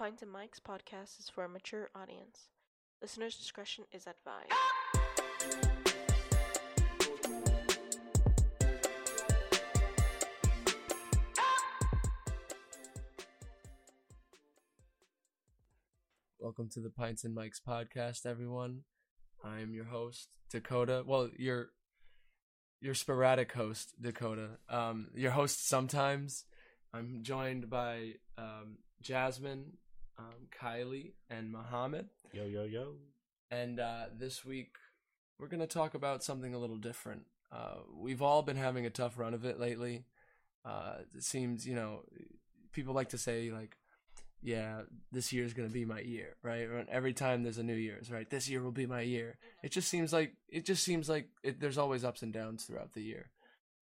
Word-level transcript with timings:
Pint 0.00 0.22
and 0.22 0.32
Mike's 0.32 0.58
podcast 0.58 1.20
is 1.20 1.28
for 1.28 1.44
a 1.44 1.48
mature 1.50 1.90
audience. 1.94 2.48
Listener's 3.02 3.36
discretion 3.36 3.84
is 3.92 4.06
advised. 4.06 4.50
Welcome 16.38 16.70
to 16.70 16.80
the 16.80 16.88
Pints 16.88 17.24
and 17.24 17.34
Mike's 17.34 17.60
podcast, 17.60 18.24
everyone. 18.24 18.84
I'm 19.44 19.74
your 19.74 19.84
host, 19.84 20.30
Dakota. 20.50 21.04
Well, 21.06 21.28
your 21.36 21.72
your 22.80 22.94
sporadic 22.94 23.52
host, 23.52 23.92
Dakota. 24.00 24.52
Um, 24.70 25.08
your 25.14 25.32
host 25.32 25.68
sometimes. 25.68 26.46
I'm 26.94 27.18
joined 27.22 27.68
by 27.68 28.14
um, 28.38 28.78
Jasmine, 29.02 29.74
um, 30.20 30.48
Kylie, 30.60 31.12
and 31.28 31.50
Mohammed. 31.50 32.08
Yo, 32.32 32.44
yo, 32.44 32.64
yo. 32.64 32.94
And 33.50 33.80
uh, 33.80 34.04
this 34.16 34.44
week, 34.44 34.74
we're 35.38 35.48
going 35.48 35.60
to 35.60 35.66
talk 35.66 35.94
about 35.94 36.22
something 36.22 36.54
a 36.54 36.58
little 36.58 36.76
different. 36.76 37.22
Uh, 37.52 37.76
we've 37.98 38.22
all 38.22 38.42
been 38.42 38.56
having 38.56 38.86
a 38.86 38.90
tough 38.90 39.18
run 39.18 39.34
of 39.34 39.44
it 39.44 39.58
lately. 39.58 40.04
Uh, 40.64 40.98
it 41.16 41.24
seems, 41.24 41.66
you 41.66 41.74
know, 41.74 42.02
people 42.72 42.94
like 42.94 43.08
to 43.10 43.18
say, 43.18 43.50
like, 43.50 43.76
yeah, 44.42 44.82
this 45.12 45.32
year's 45.32 45.52
going 45.52 45.68
to 45.68 45.72
be 45.72 45.84
my 45.84 46.00
year, 46.00 46.36
right? 46.42 46.62
Or 46.62 46.84
every 46.90 47.12
time 47.12 47.42
there's 47.42 47.58
a 47.58 47.62
New 47.62 47.74
Year's, 47.74 48.10
right? 48.10 48.28
This 48.30 48.48
year 48.48 48.62
will 48.62 48.70
be 48.70 48.86
my 48.86 49.02
year. 49.02 49.38
It 49.62 49.72
just 49.72 49.88
seems 49.88 50.12
like, 50.12 50.34
it 50.48 50.64
just 50.64 50.84
seems 50.84 51.08
like 51.08 51.28
it, 51.42 51.60
there's 51.60 51.78
always 51.78 52.04
ups 52.04 52.22
and 52.22 52.32
downs 52.32 52.64
throughout 52.64 52.92
the 52.92 53.02
year. 53.02 53.30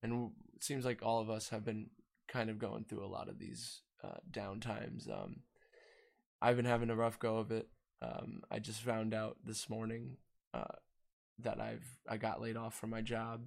And 0.03 0.31
it 0.57 0.65
seems 0.65 0.85
like 0.85 1.03
all 1.03 1.21
of 1.21 1.31
us 1.31 1.51
have 1.51 1.65
been 1.65 1.91
kind 2.29 2.51
of 2.51 2.59
going 2.59 2.85
through 2.85 3.05
a 3.05 3.07
lot 3.07 3.29
of 3.29 3.39
these 3.39 3.83
uh, 4.03 4.19
down 4.31 4.61
times. 4.61 5.09
Um, 5.09 5.41
I've 6.41 6.57
been 6.57 6.65
having 6.65 6.91
a 6.91 6.97
rough 6.97 7.19
go 7.19 7.39
of 7.39 7.51
it. 7.51 7.69
Um, 8.01 8.43
I 8.51 8.59
just 8.61 8.81
found 8.83 9.13
out 9.15 9.37
this 9.45 9.69
morning 9.69 10.17
uh, 10.55 10.65
that 11.41 11.61
I've 11.61 11.87
I 12.09 12.17
got 12.17 12.41
laid 12.41 12.57
off 12.57 12.75
from 12.79 12.91
my 12.91 13.01
job. 13.03 13.43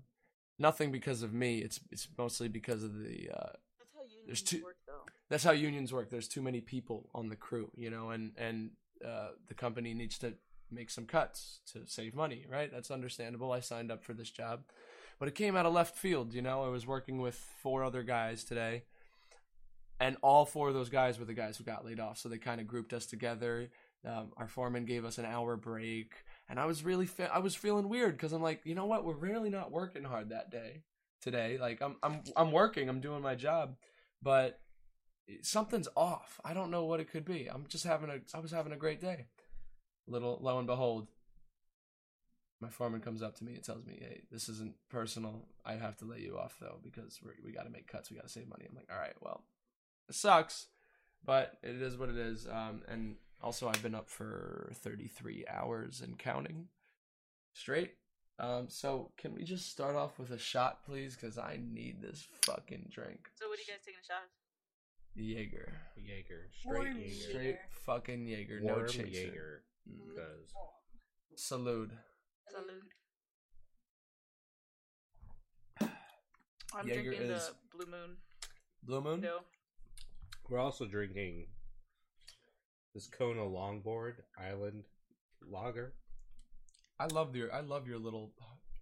Nothing 0.60 0.92
because 0.92 1.24
of 1.24 1.34
me. 1.34 1.60
It's 1.60 1.80
it's 1.92 2.08
mostly 2.18 2.48
because 2.48 2.84
of 2.84 3.00
the. 3.00 3.30
Uh, 3.34 3.52
That's 3.80 3.94
how 3.96 4.02
unions 4.04 4.28
There's 4.28 4.42
two- 4.44 4.64
work, 4.64 4.76
though. 4.88 5.06
that's 5.30 5.44
how 5.44 5.52
unions 5.52 5.94
work. 5.94 6.10
There's 6.10 6.28
too 6.28 6.42
many 6.42 6.62
people 6.62 7.10
on 7.16 7.30
the 7.30 7.36
crew, 7.36 7.72
you 7.76 7.90
know, 7.90 8.10
and 8.10 8.34
and 8.38 8.72
uh, 9.06 9.30
the 9.48 9.54
company 9.56 9.94
needs 9.94 10.18
to 10.20 10.34
make 10.70 10.90
some 10.90 11.06
cuts 11.06 11.60
to 11.74 11.86
save 11.88 12.14
money, 12.14 12.46
right? 12.50 12.70
That's 12.72 12.92
understandable. 12.92 13.52
I 13.52 13.60
signed 13.62 13.92
up 13.92 14.04
for 14.04 14.14
this 14.14 14.30
job, 14.30 14.62
but 15.20 15.28
it 15.28 15.36
came 15.36 15.56
out 15.56 15.66
of 15.66 15.74
left 15.74 15.98
field. 15.98 16.34
You 16.34 16.42
know, 16.42 16.64
I 16.64 16.70
was 16.70 16.86
working 16.86 17.20
with 17.22 17.36
four 17.64 17.84
other 17.84 18.04
guys 18.04 18.44
today, 18.44 18.84
and 20.02 20.18
all 20.24 20.46
four 20.46 20.68
of 20.68 20.74
those 20.74 20.90
guys 20.90 21.20
were 21.20 21.26
the 21.26 21.34
guys 21.36 21.58
who 21.58 21.64
got 21.64 21.86
laid 21.86 22.00
off. 22.00 22.18
So 22.18 22.28
they 22.28 22.40
kind 22.40 22.60
of 22.60 22.66
grouped 22.66 22.92
us 22.92 23.06
together. 23.06 23.70
Um, 24.04 24.32
our 24.36 24.48
foreman 24.48 24.86
gave 24.86 25.06
us 25.06 25.20
an 25.20 25.26
hour 25.26 25.56
break, 25.56 26.14
and 26.50 26.60
I 26.60 26.66
was 26.66 26.84
really 26.84 27.06
fe- 27.06 27.30
I 27.32 27.38
was 27.38 27.56
feeling 27.56 27.88
weird 27.88 28.18
because 28.18 28.34
I'm 28.34 28.42
like, 28.42 28.62
you 28.64 28.74
know 28.74 28.88
what? 28.88 29.06
We're 29.06 29.14
really 29.14 29.52
not 29.52 29.72
working 29.72 30.04
hard 30.04 30.30
that 30.30 30.50
day 30.50 30.82
today. 31.22 31.60
Like 31.62 31.82
I'm 31.84 31.98
I'm 32.02 32.24
I'm 32.36 32.52
working. 32.52 32.90
I'm 32.90 33.00
doing 33.00 33.22
my 33.22 33.36
job, 33.36 33.76
but 34.24 34.60
something's 35.44 35.88
off. 35.96 36.40
I 36.44 36.56
don't 36.56 36.72
know 36.72 36.86
what 36.86 37.00
it 37.00 37.12
could 37.12 37.26
be. 37.26 37.48
I'm 37.48 37.66
just 37.68 37.86
having 37.86 38.10
a 38.10 38.20
I 38.36 38.40
was 38.40 38.52
having 38.52 38.74
a 38.74 38.78
great 38.78 39.02
day. 39.02 39.28
Little 40.08 40.40
lo 40.42 40.58
and 40.58 40.66
behold, 40.66 41.10
my 42.60 42.70
foreman 42.70 43.02
comes 43.02 43.22
up 43.22 43.36
to 43.38 43.44
me 43.44 43.54
and 43.54 43.64
tells 43.64 43.86
me, 43.86 44.00
"Hey, 44.02 44.24
this 44.32 44.50
isn't 44.50 44.74
personal. 44.90 45.46
I 45.64 45.74
have 45.74 45.96
to 45.98 46.06
lay 46.06 46.22
you 46.22 46.40
off 46.40 46.58
though 46.60 46.80
because 46.84 47.20
we're, 47.24 47.36
we 47.46 47.52
got 47.52 47.66
to 47.66 47.70
make 47.70 47.88
cuts. 47.88 48.10
We 48.10 48.18
got 48.18 48.24
to 48.24 48.34
save 48.34 48.50
money." 48.50 48.66
I'm 48.68 48.76
like, 48.76 48.90
"All 48.92 49.00
right, 49.00 49.16
well, 49.22 49.44
it 50.12 50.16
sucks, 50.16 50.68
but 51.26 51.58
it 51.64 51.82
is 51.82 51.98
what 51.98 52.10
it 52.10 52.18
is." 52.18 52.48
Um, 52.48 52.84
and 52.88 53.16
also, 53.42 53.68
I've 53.68 53.82
been 53.82 53.96
up 53.96 54.10
for 54.10 54.72
33 54.76 55.46
hours 55.50 56.02
and 56.02 56.20
counting 56.20 56.68
straight. 57.54 57.94
Um, 58.40 58.70
so 58.70 59.12
can 59.18 59.34
we 59.34 59.44
just 59.44 59.70
start 59.70 59.96
off 59.96 60.20
with 60.20 60.32
a 60.32 60.38
shot, 60.38 60.84
please? 60.86 61.16
Because 61.16 61.38
I 61.38 61.60
need 61.62 62.02
this 62.02 62.28
fucking 62.44 62.90
drink. 62.92 63.30
So 63.36 63.48
what 63.48 63.58
are 63.58 63.62
you 63.62 63.68
guys 63.68 63.84
taking 63.86 64.02
a 64.02 64.06
shot? 64.06 64.28
Jaeger. 65.16 65.74
Jaeger. 65.96 66.50
Straight 66.60 66.74
Warm 66.74 66.98
Jaeger. 66.98 67.30
Straight 67.30 67.58
fucking 67.86 68.26
Jaeger, 68.28 68.60
Warm 68.64 68.82
no 68.82 68.88
chaser. 68.88 69.06
Jaeger. 69.10 69.64
Mm. 69.90 70.10
Because 70.10 70.54
Salute. 71.36 71.92
Salute. 72.50 72.84
I'm 76.74 76.88
Jaeger 76.88 77.04
drinking 77.04 77.32
is- 77.32 77.48
the 77.48 77.56
Blue 77.78 77.92
Moon. 77.92 78.18
Blue 78.84 79.02
Moon. 79.02 79.22
No. 79.22 79.40
We're 80.52 80.60
also 80.60 80.86
drinking 80.86 81.48
this 82.94 83.08
Kona 83.08 83.42
Longboard 83.42 84.16
Island 84.38 84.84
Lager. 85.50 85.94
I 87.00 87.06
love 87.08 87.36
your 87.36 87.54
I 87.54 87.62
love 87.62 87.88
your 87.88 87.98
little 87.98 88.34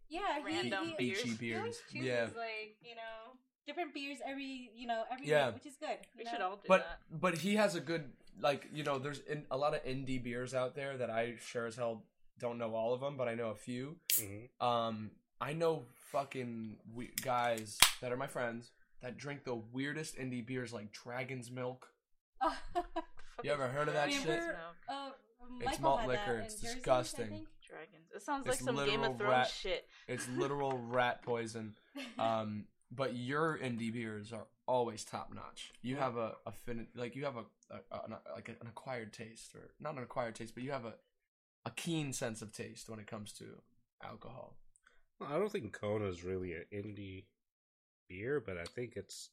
Yeah, 0.09 0.39
Random 0.43 0.85
he, 0.85 0.89
he, 0.91 0.95
beers. 0.97 1.17
beachy 1.23 1.29
he 1.29 1.35
beers. 1.35 1.77
chooses 1.91 2.07
Yeah. 2.07 2.21
like 2.35 2.75
you 2.81 2.95
know 2.95 3.37
different 3.67 3.93
beers 3.93 4.17
every 4.25 4.71
you 4.75 4.87
know 4.87 5.03
every 5.11 5.27
Yeah. 5.27 5.47
week, 5.47 5.55
which 5.55 5.67
is 5.67 5.77
good. 5.79 5.99
We 6.17 6.23
you 6.23 6.29
should 6.31 6.41
all 6.41 6.55
do 6.55 6.63
But 6.67 6.81
that. 7.09 7.21
but 7.21 7.37
he 7.37 7.55
has 7.55 7.75
a 7.75 7.79
good 7.81 8.11
like 8.41 8.67
you 8.73 8.83
know 8.83 8.97
there's 8.97 9.19
in, 9.19 9.45
a 9.51 9.57
lot 9.57 9.75
of 9.75 9.83
indie 9.85 10.21
beers 10.21 10.53
out 10.55 10.75
there 10.75 10.97
that 10.97 11.09
I 11.11 11.35
sure 11.39 11.67
as 11.67 11.75
hell 11.75 12.03
don't 12.39 12.57
know 12.57 12.73
all 12.73 12.93
of 12.93 13.01
them, 13.01 13.15
but 13.15 13.27
I 13.27 13.35
know 13.35 13.49
a 13.49 13.55
few. 13.55 13.97
Mm-hmm. 14.17 14.65
Um, 14.65 15.11
I 15.41 15.53
know 15.53 15.85
fucking 16.11 16.77
we- 16.95 17.11
guys 17.21 17.77
that 18.01 18.11
are 18.11 18.17
my 18.17 18.27
friends 18.27 18.71
that 19.01 19.17
drink 19.17 19.43
the 19.43 19.55
weirdest 19.55 20.17
indie 20.17 20.45
beers 20.45 20.73
like 20.73 20.91
Dragon's 20.91 21.51
Milk. 21.51 21.87
You 23.43 23.51
ever 23.51 23.69
heard 23.69 23.87
of 23.87 23.93
that 23.93 24.09
Dragon's 24.09 24.23
shit? 24.25 24.39
Milk. 24.41 24.57
uh, 24.89 25.09
It's 25.61 25.79
malt 25.79 26.05
liquor, 26.07 26.39
it's 26.43 26.55
in 26.55 26.61
Jersey, 26.61 26.75
disgusting. 26.75 27.27
Dragons. 27.65 28.11
It 28.13 28.21
sounds 28.21 28.45
It's 28.45 28.61
like 28.61 28.75
some 28.75 28.85
Game 28.85 29.01
of 29.03 29.17
Thrones 29.17 29.21
rat- 29.31 29.47
shit. 29.49 29.87
It's 30.09 30.27
literal 30.35 30.77
rat 30.77 31.21
poison. 31.23 31.75
Um, 32.19 32.65
but 32.91 33.15
your 33.15 33.57
indie 33.57 33.93
beers 33.93 34.33
are 34.33 34.47
always 34.67 35.05
top 35.05 35.31
notch. 35.33 35.71
You 35.81 35.95
have 35.97 36.17
a 36.17 36.33
affinity, 36.45 36.89
like 36.95 37.15
you 37.15 37.23
have 37.25 37.35
a, 37.37 37.45
a, 37.71 38.03
an, 38.05 38.15
like 38.35 38.49
an 38.49 38.55
acquired 38.67 39.13
taste, 39.13 39.53
or 39.55 39.69
not 39.79 39.95
an 39.95 40.03
acquired 40.03 40.35
taste, 40.35 40.53
but 40.55 40.63
you 40.63 40.71
have 40.71 40.85
a 40.85 40.95
a 41.65 41.71
keen 41.71 42.11
sense 42.13 42.41
of 42.41 42.51
taste 42.51 42.89
when 42.89 42.99
it 42.99 43.05
comes 43.07 43.31
to 43.33 43.45
alcohol. 44.03 44.55
Well, 45.19 45.29
I 45.31 45.37
don't 45.37 45.51
think 45.51 45.71
Kona 45.71 46.05
is 46.05 46.23
really 46.23 46.53
an 46.53 46.63
indie 46.73 47.25
beer, 48.09 48.41
but 48.45 48.57
I 48.57 48.65
think 48.65 48.93
it's 48.95 49.29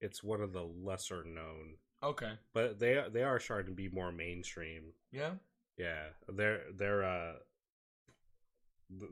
it's 0.00 0.22
one 0.22 0.40
of 0.42 0.52
the 0.52 0.62
lesser 0.62 1.24
known. 1.24 1.76
Okay. 2.02 2.32
But 2.52 2.78
they 2.78 3.02
they 3.12 3.22
are 3.22 3.40
starting 3.40 3.72
to 3.72 3.76
be 3.76 3.88
more 3.88 4.12
mainstream. 4.12 4.92
Yeah. 5.12 5.34
Yeah, 5.78 6.08
they're 6.28 6.62
they're 6.74 7.04
uh 7.04 7.32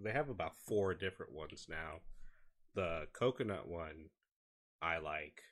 they 0.03 0.13
have 0.13 0.29
about 0.29 0.57
four 0.59 0.95
different 0.95 1.33
ones 1.33 1.67
now. 1.69 2.01
The 2.75 3.07
coconut 3.13 3.69
one 3.69 4.11
I 4.83 4.99
like, 4.99 5.43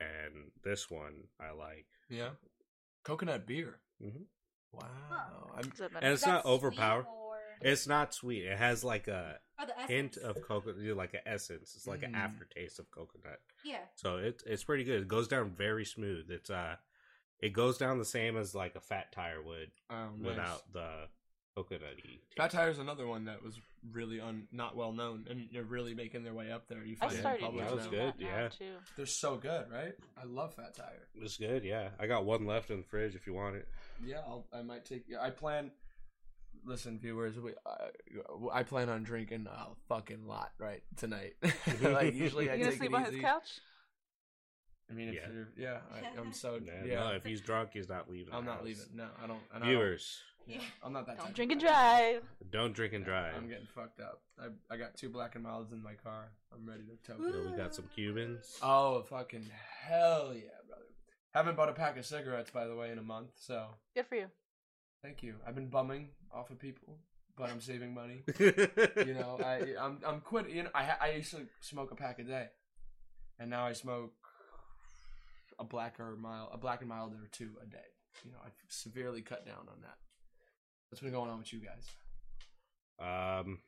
and 0.00 0.50
this 0.64 0.90
one 0.90 1.24
I 1.40 1.50
like. 1.52 1.86
Yeah. 2.08 2.30
Coconut 3.04 3.46
beer. 3.46 3.80
Mhm. 4.02 4.24
Wow. 4.72 5.50
I'm, 5.56 5.72
And 6.02 6.12
it's 6.12 6.22
Is 6.22 6.26
not 6.26 6.42
sweet 6.42 6.50
overpower- 6.50 7.02
or- 7.04 7.27
It's 7.60 7.86
not 7.86 8.14
sweet. 8.14 8.44
It 8.44 8.56
has 8.58 8.84
like 8.84 9.08
a 9.08 9.38
oh, 9.58 9.64
the 9.66 9.86
hint 9.92 10.16
of 10.16 10.40
coconut, 10.42 10.96
like 10.96 11.14
an 11.14 11.20
essence. 11.26 11.74
It's 11.76 11.86
like 11.86 12.02
an 12.02 12.12
Mhm. 12.12 12.18
aftertaste 12.24 12.78
of 12.78 12.90
coconut. 12.90 13.40
yeah. 13.64 13.84
So 13.96 14.16
it 14.18 14.42
it's 14.46 14.64
pretty 14.64 14.84
good. 14.84 15.02
It 15.02 15.08
goes 15.08 15.28
down 15.28 15.50
very 15.50 15.84
smooth. 15.84 16.30
It's 16.30 16.50
uh, 16.50 16.76
it 17.40 17.52
goes 17.52 17.78
down 17.78 17.98
the 17.98 18.04
same 18.04 18.36
as 18.36 18.54
like 18.54 18.74
a 18.74 18.80
fat 18.80 19.12
tire 19.12 19.42
would 19.42 19.70
oh, 19.90 20.10
nice. 20.16 20.24
without 20.26 20.72
the 20.72 21.08
coconutty. 21.56 22.20
Fat 22.36 22.50
taste. 22.50 22.70
is 22.72 22.78
another 22.78 23.06
one 23.06 23.24
that 23.24 23.42
was 23.42 23.58
really 23.92 24.20
un, 24.20 24.46
not 24.52 24.76
well 24.76 24.92
known, 24.92 25.26
and 25.28 25.48
they're 25.52 25.62
really 25.64 25.94
making 25.94 26.22
their 26.24 26.34
way 26.34 26.50
up 26.52 26.68
there. 26.68 26.84
You 26.84 26.96
I 27.00 27.08
find 27.08 27.12
it 27.12 27.16
in 27.16 27.20
started 27.20 27.42
Publix 27.44 27.56
that 27.58 27.74
was 27.74 27.84
using 27.84 27.90
good, 27.98 28.14
that 28.14 28.20
now, 28.20 28.26
yeah. 28.28 28.48
too. 28.48 28.74
They're 28.96 29.06
so 29.06 29.36
good, 29.36 29.70
right? 29.70 29.94
I 30.20 30.24
love 30.24 30.54
Fat 30.54 30.74
Tire. 30.74 31.08
It's 31.14 31.36
good. 31.36 31.64
Yeah, 31.64 31.90
I 31.98 32.06
got 32.06 32.24
one 32.24 32.46
left 32.46 32.70
in 32.70 32.78
the 32.78 32.82
fridge 32.84 33.14
if 33.14 33.26
you 33.26 33.34
want 33.34 33.56
it. 33.56 33.68
Yeah, 34.04 34.18
I'll, 34.18 34.46
I 34.52 34.62
might 34.62 34.84
take. 34.84 35.04
I 35.20 35.30
plan. 35.30 35.70
Listen, 36.68 36.98
viewers, 36.98 37.38
we, 37.40 37.52
I, 37.66 38.58
I 38.60 38.62
plan 38.62 38.90
on 38.90 39.02
drinking 39.02 39.46
a 39.50 39.68
fucking 39.88 40.26
lot 40.26 40.50
right 40.58 40.82
tonight. 40.96 41.34
like 41.82 42.14
usually, 42.14 42.50
I 42.50 42.54
You 42.54 42.60
gonna 42.64 42.70
take 42.72 42.78
sleep 42.78 42.90
it 42.92 42.94
on 42.96 43.02
easy. 43.06 43.12
his 43.14 43.22
couch? 43.22 43.60
I 44.90 44.94
mean, 44.94 45.08
if 45.08 45.14
Yeah. 45.14 45.20
you're, 45.32 45.48
yeah, 45.56 45.78
I, 45.94 46.20
I'm 46.20 46.32
so 46.32 46.58
Yeah, 46.62 46.72
yeah. 46.84 47.00
No, 47.00 47.10
if 47.14 47.24
he's 47.24 47.40
drunk, 47.40 47.70
he's 47.72 47.88
not 47.88 48.10
leaving. 48.10 48.34
I'm 48.34 48.44
the 48.44 48.50
not 48.50 48.56
house. 48.58 48.66
leaving. 48.66 48.84
No, 48.94 49.06
I 49.22 49.26
don't. 49.26 49.38
and 49.54 49.64
I 49.64 49.66
don't- 49.66 49.68
Viewers, 49.68 50.20
yeah, 50.46 50.60
I'm 50.82 50.92
not 50.92 51.06
that. 51.06 51.16
type 51.16 51.26
Don't 51.26 51.36
drink 51.36 51.52
and 51.52 51.60
drive. 51.60 52.22
don't 52.50 52.72
drink 52.74 52.92
and 52.92 53.04
drive. 53.04 53.34
I'm 53.36 53.48
getting 53.48 53.66
fucked 53.74 54.00
up. 54.00 54.20
I 54.38 54.48
I 54.72 54.76
got 54.76 54.94
two 54.94 55.08
black 55.08 55.34
and 55.36 55.44
milds 55.44 55.72
in 55.72 55.82
my 55.82 55.94
car. 55.94 56.32
I'm 56.54 56.66
ready 56.68 56.82
to 56.84 56.96
toke. 57.12 57.20
You 57.20 57.50
we 57.50 57.56
got 57.56 57.74
some 57.74 57.84
Cubans. 57.94 58.58
Oh 58.62 59.02
fucking 59.02 59.46
hell 59.86 60.32
yeah, 60.34 60.50
brother! 60.68 60.84
Haven't 61.34 61.56
bought 61.56 61.68
a 61.70 61.72
pack 61.74 61.96
of 61.98 62.04
cigarettes 62.06 62.50
by 62.50 62.66
the 62.66 62.76
way 62.76 62.90
in 62.90 62.98
a 62.98 63.02
month, 63.02 63.30
so 63.36 63.68
Good 63.94 64.06
for 64.06 64.16
you. 64.16 64.26
Thank 65.02 65.22
you. 65.22 65.36
I've 65.46 65.54
been 65.54 65.68
bumming 65.68 66.08
off 66.32 66.50
of 66.50 66.58
people, 66.58 66.98
but 67.36 67.50
I'm 67.50 67.60
saving 67.60 67.94
money. 67.94 68.22
you 68.38 69.14
know, 69.14 69.38
I 69.42 69.74
I'm 69.80 69.98
I'm 70.06 70.20
quit. 70.20 70.48
You 70.50 70.64
know, 70.64 70.70
I 70.74 70.94
I 71.00 71.10
used 71.12 71.30
to 71.32 71.46
smoke 71.60 71.90
a 71.90 71.94
pack 71.96 72.18
a 72.18 72.24
day, 72.24 72.46
and 73.38 73.50
now 73.50 73.66
I 73.66 73.72
smoke 73.72 74.12
a 75.58 75.64
blacker 75.64 76.16
mild, 76.16 76.50
a 76.52 76.58
black 76.58 76.80
and 76.80 76.88
mild 76.88 77.12
or 77.14 77.28
two 77.32 77.50
a 77.62 77.66
day. 77.66 77.78
You 78.24 78.32
know, 78.32 78.38
I've 78.44 78.52
severely 78.68 79.22
cut 79.22 79.46
down 79.46 79.66
on 79.68 79.80
that. 79.82 79.96
What's 80.88 81.02
been 81.02 81.12
going 81.12 81.30
on 81.30 81.38
with 81.38 81.52
you 81.52 81.60
guys? 81.60 81.86
Um, 83.00 83.58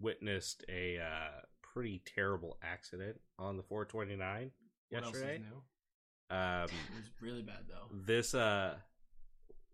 witnessed 0.00 0.64
a 0.68 0.98
uh, 0.98 1.40
pretty 1.62 2.02
terrible 2.06 2.56
accident 2.62 3.16
on 3.38 3.56
the 3.56 3.62
429 3.62 4.50
What 4.90 5.02
else 5.04 5.12
yesterday. 5.14 5.34
is 5.36 5.40
new? 5.40 6.36
Um, 6.36 6.64
It 6.64 6.96
was 6.96 7.10
really 7.20 7.42
bad 7.42 7.64
though. 7.68 7.88
this 8.06 8.34
uh 8.34 8.76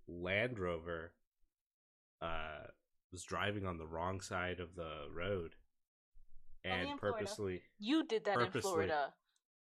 Land 0.08 0.58
Rover 0.58 1.12
uh 2.22 2.68
was 3.12 3.22
driving 3.22 3.66
on 3.66 3.78
the 3.78 3.86
wrong 3.86 4.20
side 4.20 4.58
of 4.60 4.74
the 4.74 5.06
road 5.14 5.54
and 6.64 6.88
in 6.90 6.98
Florida. 6.98 7.18
purposely 7.18 7.62
You 7.78 8.04
did 8.04 8.24
that 8.24 8.34
Purposely. 8.34 8.58
in 8.58 8.62
Florida. 8.62 9.12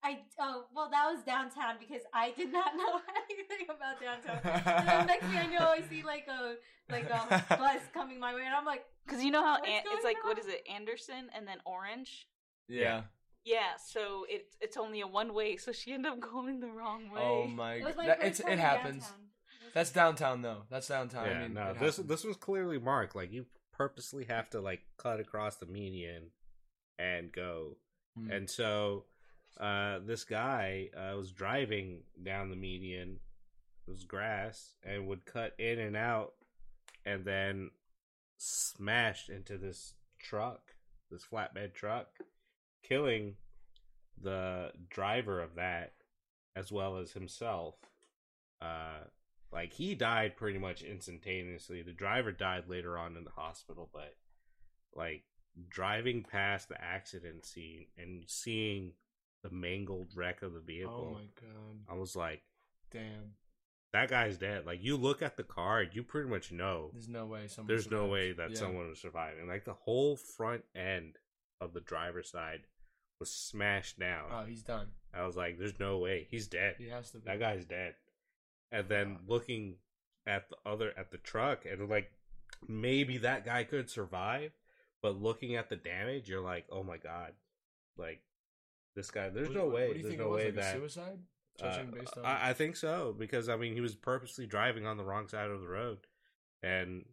I 0.02 0.18
oh 0.38 0.64
well, 0.74 0.88
that 0.90 1.06
was 1.12 1.22
downtown 1.24 1.76
because 1.80 2.02
I 2.14 2.32
did 2.36 2.52
not 2.52 2.76
know 2.76 3.00
anything 3.30 3.66
about 3.68 4.00
downtown. 4.00 4.40
and 4.76 4.88
then 4.88 5.06
next 5.06 5.26
thing 5.26 5.38
I 5.38 5.46
know, 5.46 5.66
I 5.70 5.80
see 5.88 6.02
like 6.02 6.26
a 6.28 6.54
like 6.92 7.10
a 7.10 7.44
bus 7.56 7.82
coming 7.94 8.20
my 8.20 8.34
way, 8.34 8.42
and 8.44 8.54
I'm 8.54 8.64
like, 8.64 8.84
Because 9.04 9.24
you 9.24 9.30
know 9.30 9.42
how 9.44 9.56
An- 9.56 9.82
it's 9.92 10.04
like, 10.04 10.22
what 10.22 10.38
on? 10.38 10.44
is 10.44 10.46
it, 10.48 10.62
Anderson 10.72 11.28
and 11.34 11.46
then 11.48 11.58
Orange? 11.64 12.28
Yeah. 12.68 13.02
Yeah, 13.44 13.76
so 13.84 14.26
it's 14.28 14.56
it's 14.60 14.76
only 14.76 15.00
a 15.00 15.06
one 15.06 15.34
way, 15.34 15.56
so 15.56 15.72
she 15.72 15.92
ended 15.92 16.12
up 16.12 16.20
going 16.32 16.60
the 16.60 16.68
wrong 16.70 17.10
way. 17.10 17.20
Oh 17.22 17.46
my 17.46 17.74
it 17.74 17.84
was 17.84 17.94
god. 17.94 18.02
my 18.02 18.06
That, 18.08 18.20
first 18.20 18.28
it's, 18.28 18.40
time 18.40 18.52
it 18.52 18.58
happens. 18.58 19.02
downtown. 19.04 19.25
It 19.76 19.78
was- 19.81 19.90
That's 19.90 19.93
downtown 19.93 20.43
though. 20.43 20.62
That's 20.70 20.88
downtown. 20.88 21.26
yeah 21.26 21.38
I 21.38 21.43
mean, 21.43 21.55
no 21.55 21.73
this 21.75 21.96
happens. 21.96 22.08
this 22.08 22.25
was 22.25 22.37
clearly 22.37 22.78
marked 22.78 23.14
like 23.17 23.32
you 23.32 23.46
purposely 23.73 24.25
have 24.25 24.49
to 24.50 24.61
like 24.61 24.81
cut 24.96 25.20
across 25.20 25.56
the 25.56 25.67
median 25.67 26.31
and 26.99 27.31
go 27.32 27.76
Hmm. 28.17 28.31
and 28.31 28.49
so 28.50 29.05
uh 29.61 29.99
this 30.00 30.25
guy 30.25 30.88
uh 30.96 31.14
was 31.17 31.31
driving 31.32 32.02
down 32.23 32.49
the 32.50 32.56
median 32.56 33.20
it 33.87 33.90
was 33.90 34.05
grass 34.05 34.76
and 34.82 35.06
would 35.06 35.26
cut 35.26 35.55
in 35.58 35.78
and 35.78 35.94
out 35.96 36.32
and 37.05 37.25
then 37.26 37.70
smashed 38.38 39.28
into 39.28 39.58
this 39.58 39.94
truck 40.19 40.75
this 41.11 41.25
flatbed 41.31 41.75
truck 41.75 42.08
killing 42.82 43.34
the 44.23 44.73
driver 44.88 45.40
of 45.43 45.55
that 45.56 45.93
as 46.55 46.73
well 46.73 46.96
as 46.96 47.12
himself 47.12 47.75
uh 48.62 49.00
like 49.56 49.72
he 49.72 49.94
died 49.94 50.36
pretty 50.36 50.58
much 50.58 50.82
instantaneously 50.82 51.80
the 51.82 51.92
driver 51.92 52.30
died 52.32 52.64
later 52.68 52.98
on 52.98 53.16
in 53.16 53.24
the 53.24 53.30
hospital 53.30 53.88
but 53.92 54.14
like 54.94 55.24
driving 55.70 56.22
past 56.22 56.68
the 56.68 56.78
accident 56.82 57.44
scene 57.46 57.86
and 57.96 58.24
seeing 58.26 58.92
the 59.42 59.48
mangled 59.50 60.08
wreck 60.14 60.42
of 60.42 60.52
the 60.52 60.60
vehicle. 60.60 61.08
Oh 61.10 61.14
my 61.14 61.28
god. 61.40 61.78
i 61.88 61.94
was 61.94 62.14
like 62.14 62.42
Damn. 62.90 63.32
that 63.94 64.10
guy's 64.10 64.36
dead 64.36 64.66
like 64.66 64.82
you 64.84 64.96
look 64.96 65.22
at 65.22 65.36
the 65.38 65.42
car 65.42 65.82
you 65.82 66.02
pretty 66.02 66.28
much 66.28 66.52
know 66.52 66.90
There's 66.92 67.08
no 67.08 67.24
way 67.26 67.48
someone 67.48 67.68
there's 67.68 67.90
no 67.90 68.06
way 68.06 68.32
that 68.32 68.50
Yeah. 68.50 68.56
someone 68.58 68.88
was 68.90 69.00
surviving 69.00 69.48
like 69.48 69.64
the 69.64 69.72
whole 69.72 70.16
front 70.16 70.64
end 70.74 71.16
of 71.60 71.72
the 71.72 71.80
driver's 71.80 72.30
side 72.30 72.60
was 73.18 73.30
smashed 73.30 73.98
down 73.98 74.26
Oh, 74.30 74.44
he's 74.46 74.62
done. 74.62 74.88
i 75.14 75.24
was 75.26 75.36
like 75.36 75.58
there's 75.58 75.80
no 75.80 75.96
way 75.98 76.26
he's 76.30 76.46
dead 76.48 76.74
He 76.78 76.88
has 76.90 77.10
to 77.12 77.18
be. 77.18 77.24
that 77.26 77.40
guy's 77.40 77.64
dead 77.64 77.94
and 78.72 78.88
then 78.88 79.14
Fuck. 79.14 79.22
looking 79.28 79.76
at 80.26 80.48
the 80.50 80.56
other 80.68 80.92
at 80.98 81.10
the 81.10 81.18
truck 81.18 81.64
and 81.66 81.88
like 81.88 82.10
maybe 82.68 83.18
that 83.18 83.44
guy 83.44 83.64
could 83.64 83.88
survive 83.90 84.52
but 85.02 85.20
looking 85.20 85.54
at 85.56 85.68
the 85.68 85.76
damage 85.76 86.28
you're 86.28 86.40
like 86.40 86.66
oh 86.72 86.82
my 86.82 86.96
god 86.96 87.32
like 87.96 88.20
this 88.94 89.10
guy 89.10 89.28
there's 89.28 89.48
What- 89.48 89.56
no 89.56 89.66
way 89.66 89.88
What 89.88 89.92
do 89.94 89.98
you 89.98 90.02
there's 90.02 90.06
think 90.08 90.20
no 90.20 90.26
it 90.26 90.30
was? 90.30 90.36
way 90.38 90.44
like 90.46 90.52
a 90.52 90.56
that 90.56 90.74
suicide? 90.74 91.18
uh, 91.62 91.82
based 91.84 92.18
on. 92.18 92.24
I, 92.24 92.50
I 92.50 92.52
think 92.52 92.76
so 92.76 93.14
because 93.18 93.48
i 93.48 93.56
mean 93.56 93.72
he 93.74 93.80
was 93.80 93.94
purposely 93.94 94.46
driving 94.46 94.84
on 94.86 94.96
the 94.96 95.04
wrong 95.04 95.28
side 95.28 95.50
of 95.50 95.60
the 95.60 95.68
road 95.68 95.98
and 96.62 97.04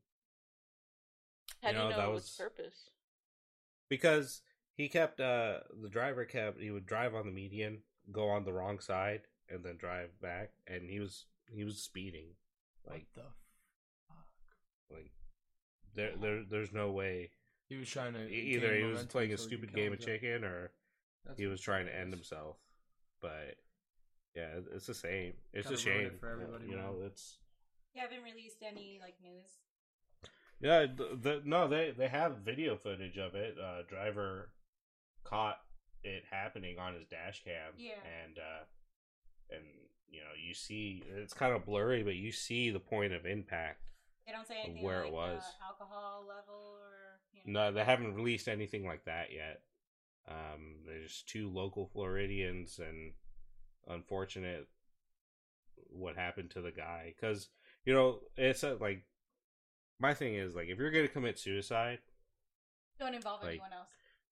How 1.61 1.69
you 1.69 1.75
do 1.75 1.79
you 1.79 1.83
know, 1.85 1.89
know 1.91 1.97
that 1.97 2.07
it 2.07 2.11
was- 2.11 2.23
was 2.23 2.35
purpose? 2.37 2.89
because 3.89 4.41
he 4.75 4.89
kept 4.89 5.19
uh 5.19 5.59
the 5.81 5.89
driver 5.89 6.25
kept 6.25 6.59
he 6.59 6.71
would 6.71 6.85
drive 6.85 7.13
on 7.15 7.25
the 7.25 7.31
median 7.31 7.79
go 8.11 8.27
on 8.29 8.43
the 8.43 8.53
wrong 8.53 8.79
side 8.79 9.21
and 9.49 9.63
then 9.63 9.77
drive 9.77 10.09
back 10.21 10.51
and 10.67 10.89
he 10.89 10.99
was 10.99 11.25
he 11.53 11.63
was 11.63 11.77
speeding 11.81 12.27
like 12.87 13.05
what 13.13 13.25
the? 14.89 14.95
like 14.95 15.11
there 15.95 16.11
there 16.21 16.43
there's 16.49 16.73
no 16.73 16.91
way 16.91 17.31
He 17.69 17.75
was 17.75 17.89
trying 17.89 18.13
to. 18.13 18.27
Either 18.29 18.75
he 18.75 18.83
was 18.83 19.03
playing 19.05 19.33
a 19.33 19.37
stupid 19.37 19.73
game 19.73 19.93
of 19.93 19.99
himself. 19.99 20.19
chicken 20.21 20.43
or 20.43 20.71
That's 21.25 21.39
he 21.39 21.45
was 21.47 21.61
trying 21.61 21.85
to 21.85 21.95
end 21.95 22.11
himself 22.13 22.57
but 23.21 23.55
yeah 24.35 24.49
it's 24.75 24.87
the 24.87 24.93
same 24.93 25.33
it's 25.53 25.67
Kinda 25.67 25.79
a 25.79 25.81
shame 25.81 26.05
it 26.07 26.19
for 26.19 26.29
everybody, 26.31 26.65
you 26.69 26.75
know 26.75 26.93
man. 26.99 27.05
it's 27.07 27.37
You 27.93 28.01
haven't 28.01 28.23
released 28.23 28.57
any 28.61 28.99
like 29.01 29.15
news. 29.23 29.47
yeah 30.59 30.85
the, 30.85 31.17
the, 31.21 31.41
no 31.45 31.67
they 31.67 31.91
they 31.97 32.07
have 32.07 32.37
video 32.39 32.75
footage 32.75 33.17
of 33.17 33.35
it 33.35 33.55
uh 33.59 33.83
driver 33.87 34.49
caught 35.23 35.57
it 36.03 36.23
happening 36.29 36.77
on 36.79 36.95
his 36.95 37.05
dash 37.05 37.43
cam 37.45 37.73
Yeah. 37.77 37.93
and 38.25 38.37
uh 38.37 38.63
and 39.55 39.63
you 40.13 40.19
know 40.19 40.31
you 40.47 40.53
see 40.53 41.03
it's 41.17 41.33
kind 41.33 41.53
of 41.53 41.65
blurry 41.65 42.03
but 42.03 42.15
you 42.15 42.31
see 42.31 42.69
the 42.69 42.79
point 42.79 43.11
of 43.13 43.25
impact 43.25 43.81
They 44.27 44.31
don't 44.31 44.47
say 44.47 44.59
anything 44.63 44.83
Where 44.83 44.99
like 44.99 45.07
it 45.07 45.13
was. 45.13 45.43
the 45.59 45.65
alcohol 45.65 46.23
level 46.27 46.77
or 46.77 47.19
you 47.33 47.53
know. 47.53 47.65
No, 47.67 47.71
they 47.73 47.83
haven't 47.83 48.13
released 48.15 48.47
anything 48.47 48.85
like 48.85 49.03
that 49.05 49.33
yet. 49.33 49.61
Um, 50.29 50.75
there's 50.85 51.23
two 51.27 51.49
local 51.49 51.87
Floridians, 51.87 52.79
and 52.79 53.11
unfortunate 53.87 54.67
what 55.89 56.15
happened 56.15 56.51
to 56.51 56.61
the 56.61 56.71
guy. 56.71 57.13
Because 57.15 57.49
you 57.85 57.93
know, 57.93 58.19
it's 58.37 58.63
a, 58.63 58.75
like 58.75 59.03
my 59.99 60.13
thing 60.13 60.35
is 60.35 60.55
like 60.55 60.67
if 60.69 60.77
you're 60.77 60.91
gonna 60.91 61.07
commit 61.07 61.37
suicide, 61.39 61.99
Don't 62.99 63.13
involve 63.15 63.41
like, 63.41 63.51
anyone 63.51 63.73
else. 63.73 63.89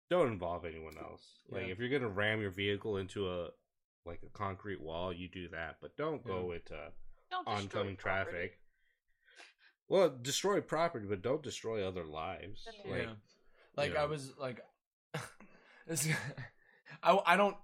don't 0.09 0.27
involve 0.31 0.63
anyone 0.65 0.95
else. 0.97 1.39
Like 1.49 1.65
Yeah. 1.65 1.73
if 1.73 1.79
you're 1.79 1.89
gonna 1.89 2.07
ram 2.09 2.39
your 2.41 2.51
vehicle 2.51 2.97
into 2.97 3.29
a 3.29 3.49
like 4.05 4.21
a 4.25 4.37
concrete 4.37 4.81
wall, 4.81 5.13
you 5.13 5.29
do 5.29 5.49
that, 5.49 5.77
but 5.81 5.95
don't 5.97 6.25
go 6.25 6.51
into 6.51 6.77
Don't 7.29 7.47
oncoming 7.47 7.95
property. 7.95 8.31
traffic. 8.31 8.59
Well, 9.87 10.13
destroy 10.21 10.61
property, 10.61 11.05
but 11.07 11.21
don't 11.21 11.43
destroy 11.43 11.85
other 11.85 12.05
lives. 12.05 12.63
That's 12.65 12.77
Like, 12.89 13.01
yeah. 13.03 13.13
Like 13.75 13.89
you 13.89 13.93
know. 13.95 14.01
I 14.01 14.05
was 14.05 14.31
like, 14.37 14.61
I 17.03 17.19
I 17.25 17.35
don't 17.35 17.57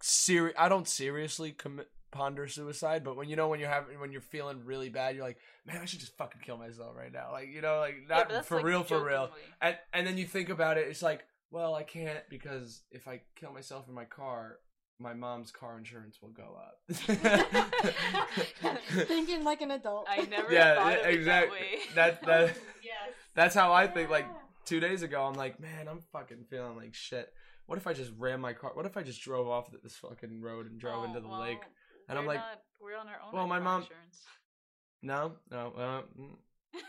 seri- 0.00 0.56
I 0.56 0.68
don't 0.68 0.86
seriously 0.88 1.52
commit 1.52 1.88
ponder 2.10 2.46
suicide, 2.46 3.02
but 3.02 3.16
when 3.16 3.28
you 3.28 3.34
know 3.34 3.48
when 3.48 3.58
you're 3.58 3.68
having 3.68 3.98
when 3.98 4.12
you're 4.12 4.20
feeling 4.20 4.64
really 4.64 4.88
bad, 4.88 5.16
you're 5.16 5.24
like, 5.24 5.38
man, 5.66 5.80
I 5.82 5.84
should 5.84 6.00
just 6.00 6.16
fucking 6.16 6.42
kill 6.42 6.56
myself 6.56 6.96
right 6.96 7.12
now. 7.12 7.32
Like 7.32 7.48
you 7.48 7.60
know, 7.60 7.78
like 7.80 7.96
not 8.08 8.28
but 8.28 8.34
that's, 8.34 8.46
for 8.46 8.56
like, 8.56 8.64
real, 8.64 8.84
for 8.84 9.04
real. 9.04 9.30
And 9.60 9.76
and 9.92 10.06
then 10.06 10.16
you 10.16 10.26
think 10.26 10.48
about 10.48 10.78
it, 10.78 10.86
it's 10.88 11.02
like, 11.02 11.24
well, 11.50 11.74
I 11.74 11.82
can't 11.82 12.20
because 12.30 12.82
if 12.90 13.08
I 13.08 13.22
kill 13.36 13.52
myself 13.52 13.88
in 13.88 13.94
my 13.94 14.04
car, 14.04 14.58
my 14.98 15.12
mom's 15.14 15.50
car 15.50 15.76
insurance 15.78 16.18
will 16.22 16.30
go 16.30 16.56
up. 16.56 16.78
Thinking 19.06 19.44
like 19.44 19.60
an 19.60 19.72
adult. 19.72 20.06
I 20.08 20.22
never 20.24 20.52
Yeah, 20.52 20.74
thought 20.76 20.92
yeah, 21.02 21.08
of 21.08 21.14
it 21.14 21.24
that 21.24 21.50
way. 21.50 21.78
that 21.94 22.22
that 22.26 22.46
yes. 22.82 23.10
that's 23.34 23.54
how 23.54 23.72
I 23.72 23.86
think. 23.86 24.10
Like 24.10 24.26
two 24.64 24.80
days 24.80 25.02
ago, 25.02 25.22
I'm 25.24 25.34
like, 25.34 25.60
man, 25.60 25.88
I'm 25.88 26.00
fucking 26.12 26.44
feeling 26.50 26.76
like 26.76 26.94
shit. 26.94 27.28
What 27.66 27.78
if 27.78 27.86
I 27.86 27.92
just 27.92 28.12
ran 28.18 28.40
my 28.40 28.52
car? 28.52 28.72
What 28.74 28.86
if 28.86 28.96
I 28.96 29.02
just 29.02 29.22
drove 29.22 29.48
off 29.48 29.68
this 29.82 29.96
fucking 29.96 30.40
road 30.42 30.70
and 30.70 30.78
drove 30.78 31.02
Oh, 31.02 31.04
into 31.04 31.20
the 31.20 31.28
well, 31.28 31.40
lake? 31.40 31.60
And 32.08 32.18
I'm 32.18 32.26
like, 32.26 32.38
not- 32.38 32.60
we're 32.80 32.96
on 32.96 33.08
our 33.08 33.18
own. 33.26 33.32
well, 33.32 33.46
my 33.46 33.56
car 33.56 33.64
mom- 33.64 33.82
Insurance. 33.82 34.20
No, 35.02 35.32
no. 35.50 35.72
Uh, 35.76 36.02
mm. 36.20 36.36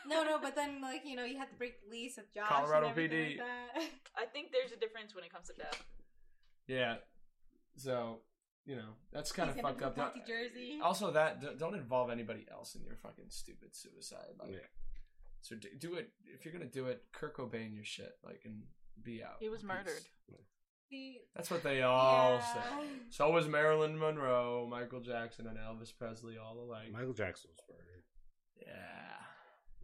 No, 0.08 0.24
no, 0.24 0.40
but 0.42 0.56
then 0.56 0.82
like 0.82 1.02
you 1.06 1.16
know 1.16 1.24
you 1.26 1.38
have 1.38 1.50
to 1.50 1.56
break 1.56 1.82
the 1.84 1.90
lease 1.92 2.18
with 2.18 2.34
Josh. 2.34 2.48
Colorado 2.50 2.88
and 2.88 2.96
PD. 2.98 3.38
Like 3.38 3.48
that. 3.48 3.84
I 4.18 4.26
think 4.26 4.52
there's 4.52 4.72
a 4.72 4.78
difference 4.80 5.14
when 5.16 5.24
it 5.24 5.32
comes 5.34 5.48
to 5.48 5.54
death. 5.54 5.84
yeah. 6.68 6.96
So 7.78 8.22
you 8.66 8.76
know 8.76 8.94
that's 9.12 9.32
kind 9.32 9.50
of 9.50 9.56
He's 9.56 9.62
gonna 9.64 9.74
fucked 9.76 9.84
up. 9.86 9.98
move 9.98 10.06
back 10.06 10.14
to 10.14 10.20
Don't- 10.20 10.28
Jersey. 10.28 10.80
Also, 10.82 11.12
that 11.12 11.58
don't 11.60 11.76
involve 11.76 12.10
anybody 12.10 12.46
else 12.52 12.76
in 12.76 12.84
your 12.84 12.96
fucking 12.96 13.26
stupid 13.30 13.76
suicide. 13.76 14.36
Like, 14.40 14.52
Yeah. 14.54 14.68
so 15.42 15.56
do, 15.56 15.70
do 15.78 15.96
it 15.96 16.12
if 16.26 16.46
you're 16.46 16.54
gonna 16.54 16.66
do 16.66 16.88
it. 16.88 17.04
Kurt 17.12 17.36
Cobain 17.36 17.74
your 17.76 17.84
shit, 17.86 18.18
like, 18.24 18.42
and 18.46 18.64
be 19.04 19.24
out. 19.24 19.38
He 19.40 19.50
was 19.50 19.62
Peace. 19.62 19.68
murdered. 19.68 20.02
See, 20.90 21.20
That's 21.36 21.50
what 21.50 21.64
they 21.64 21.82
all 21.82 22.36
yeah. 22.36 22.54
say. 22.54 22.88
So 23.10 23.32
was 23.32 23.48
Marilyn 23.48 23.98
Monroe, 23.98 24.68
Michael 24.70 25.00
Jackson, 25.02 25.48
and 25.48 25.58
Elvis 25.58 25.92
Presley 25.98 26.38
all 26.38 26.60
alike. 26.60 26.92
Michael 26.92 27.14
Jackson 27.14 27.50
was 27.52 27.60
murdered 27.68 28.04
yeah, 28.56 29.18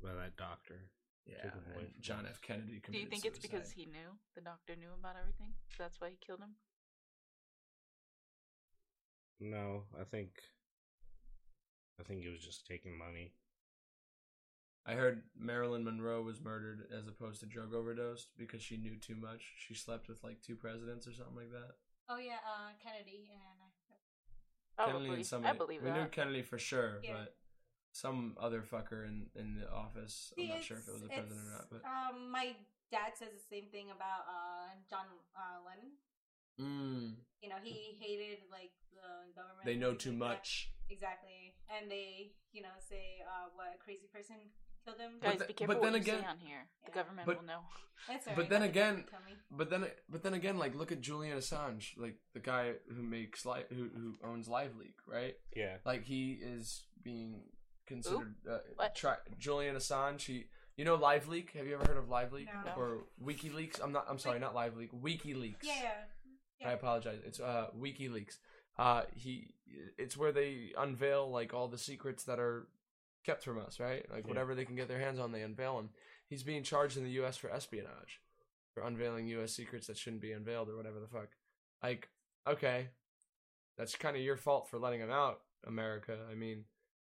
by 0.04 0.14
that 0.14 0.38
doctor. 0.38 0.92
yeah. 1.26 1.42
Took 1.42 1.54
him 1.56 1.64
away 1.74 1.84
and 1.86 1.94
from 1.94 2.02
John. 2.02 2.26
F. 2.30 2.40
Kennedy 2.42 2.68
Do 2.68 2.74
you 2.76 2.82
committed 2.82 3.10
think 3.10 3.26
it's 3.26 3.40
because 3.40 3.72
he 3.72 3.86
knew 3.88 4.14
the 4.36 4.42
doctor 4.42 4.76
knew 4.76 4.94
about 4.98 5.16
everything? 5.20 5.54
So 5.76 5.84
that's 5.84 6.00
why 6.00 6.10
he 6.12 6.18
killed 6.26 6.40
him. 6.40 6.56
No, 9.42 9.84
I 10.00 10.04
think, 10.04 10.30
I 12.00 12.04
think 12.04 12.22
he 12.22 12.30
was 12.30 12.40
just 12.40 12.68
taking 12.68 12.98
money. 12.98 13.34
I 14.86 14.94
heard 14.94 15.24
Marilyn 15.38 15.84
Monroe 15.84 16.22
was 16.22 16.42
murdered 16.42 16.88
as 16.96 17.08
opposed 17.08 17.40
to 17.42 17.46
drug 17.46 17.74
overdosed 17.74 18.30
because 18.38 18.62
she 18.62 18.78
knew 18.78 18.96
too 18.98 19.16
much. 19.16 19.42
She 19.58 19.74
slept 19.74 20.08
with 20.08 20.24
like 20.24 20.42
two 20.42 20.56
presidents 20.56 21.08
or 21.08 21.14
something 21.14 21.36
like 21.36 21.52
that. 21.52 21.76
Oh 22.10 22.18
yeah, 22.18 22.42
uh, 22.46 22.72
Kennedy 22.82 23.30
and 23.32 23.42
I. 23.62 23.72
Probably. 24.78 25.10
Kennedy 25.10 25.36
and 25.36 25.48
I 25.48 25.54
believe 25.54 25.84
we 25.84 25.92
knew. 25.92 26.06
Kennedy 26.12 26.42
for 26.42 26.58
sure, 26.58 27.00
Yeah. 27.04 27.14
but 27.14 27.36
some 27.92 28.36
other 28.40 28.62
fucker 28.62 29.06
in 29.06 29.28
in 29.36 29.56
the 29.56 29.72
office. 29.72 30.34
I'm 30.40 30.48
not 30.48 30.64
sure 30.64 30.78
if 30.78 30.88
it 30.88 30.94
was 30.94 31.02
the 31.02 31.10
president 31.10 31.40
or 31.48 31.52
not, 31.52 31.68
but 31.70 31.82
um, 31.86 32.32
my 32.32 32.56
dad 32.92 33.14
says 33.16 33.30
the 33.34 33.56
same 33.56 33.70
thing 33.72 33.92
about 33.92 34.26
uh 34.28 34.74
John 34.90 35.06
uh, 35.36 35.62
Lennon. 35.66 35.92
Mm, 36.60 37.14
You 37.42 37.50
know, 37.50 37.56
he 37.64 37.98
hated 38.00 38.40
like 38.52 38.72
the 38.94 39.34
government. 39.36 39.66
they 39.66 39.76
know 39.76 39.94
too 39.94 40.12
like 40.12 40.20
that. 40.20 40.26
much. 40.38 40.72
Exactly, 40.90 41.54
and 41.70 41.90
they, 41.90 42.34
you 42.52 42.62
know, 42.62 42.76
say 42.90 43.22
uh, 43.26 43.48
what 43.56 43.68
a 43.74 43.78
crazy 43.82 44.08
person 44.14 44.36
killed 44.84 45.00
him. 45.00 45.20
But 45.22 45.30
Guys, 45.30 45.40
the- 45.40 45.46
be 45.46 45.54
careful 45.54 45.76
but 45.76 45.82
then 45.84 45.94
what 45.94 46.06
you 46.06 46.12
again- 46.14 46.22
say 46.24 46.28
on 46.28 46.38
here. 46.40 46.68
The 46.86 46.92
government 46.92 47.26
But- 47.28 47.38
will 47.38 47.46
know. 47.46 47.62
That's 48.10 48.28
right. 48.28 48.36
but 48.36 48.50
then 48.50 48.62
let 48.62 48.70
again- 48.72 49.06
government 49.06 49.10
tell 49.10 49.20
me. 49.26 49.34
But 49.52 49.70
then, 49.70 49.86
but 50.10 50.24
then 50.24 50.34
again, 50.34 50.58
like 50.58 50.76
look 50.76 50.92
at 50.92 51.00
Julian 51.02 51.38
Assange, 51.38 51.98
like 51.98 52.18
the 52.34 52.40
guy 52.42 52.74
who 52.94 53.02
makes 53.04 53.46
li- 53.46 53.64
who 53.70 53.90
who 53.96 54.18
owns 54.28 54.48
LiveLeak, 54.50 54.96
right? 55.08 55.36
Yeah. 55.56 55.78
Like 55.86 56.04
he 56.04 56.34
is 56.42 56.84
being 57.04 57.44
considered. 57.88 58.36
Uh, 58.50 58.58
What? 58.76 58.96
Tri- 58.96 59.18
Julian 59.38 59.76
Assange. 59.76 60.22
He, 60.24 60.46
you 60.78 60.84
know, 60.86 60.98
LiveLeak. 60.98 61.52
Have 61.52 61.68
you 61.68 61.76
ever 61.76 61.86
heard 61.86 61.98
of 61.98 62.06
LiveLeak 62.10 62.48
No. 62.66 62.74
or 62.76 63.04
WikiLeaks? 63.24 63.80
I'm 63.84 63.92
not. 63.92 64.06
I'm 64.10 64.18
sorry, 64.20 64.40
not 64.40 64.56
Live 64.56 64.74
LiveLeak. 64.74 64.90
WikiLeaks. 65.00 65.58
Yeah, 65.64 65.92
yeah. 66.62 66.70
I 66.70 66.72
apologize. 66.74 67.20
It's 67.26 67.40
uh 67.40 67.68
WikiLeaks. 67.80 68.38
Uh, 68.78 69.04
he. 69.16 69.54
It's 69.98 70.18
where 70.18 70.32
they 70.32 70.74
unveil 70.78 71.30
like 71.30 71.54
all 71.54 71.68
the 71.68 71.78
secrets 71.78 72.24
that 72.26 72.40
are 72.40 72.68
kept 73.26 73.44
from 73.44 73.60
us, 73.60 73.80
right? 73.80 74.06
Like 74.12 74.24
Yeah. 74.24 74.30
whatever 74.30 74.56
they 74.56 74.66
can 74.66 74.76
get 74.76 74.88
their 74.88 75.00
hands 75.00 75.20
on, 75.20 75.32
they 75.32 75.42
unveil 75.44 75.78
them. 75.78 75.90
He's 76.28 76.44
being 76.44 76.64
charged 76.64 76.98
in 76.98 77.04
the 77.04 77.12
U.S. 77.12 77.38
for 77.38 77.50
espionage, 77.52 78.20
for 78.74 78.84
unveiling 78.84 79.28
U.S. 79.28 79.54
secrets 79.54 79.88
that 79.88 79.98
shouldn't 79.98 80.22
be 80.22 80.32
unveiled 80.32 80.70
or 80.70 80.76
whatever 80.78 81.00
the 81.00 81.08
fuck. 81.08 81.30
Like, 81.84 82.10
okay, 82.48 82.88
that's 83.78 83.96
kind 83.96 84.16
of 84.16 84.22
your 84.22 84.38
fault 84.38 84.70
for 84.70 84.78
letting 84.80 85.02
him 85.02 85.12
out, 85.12 85.40
America. 85.68 86.18
I 86.32 86.36
mean, 86.36 86.64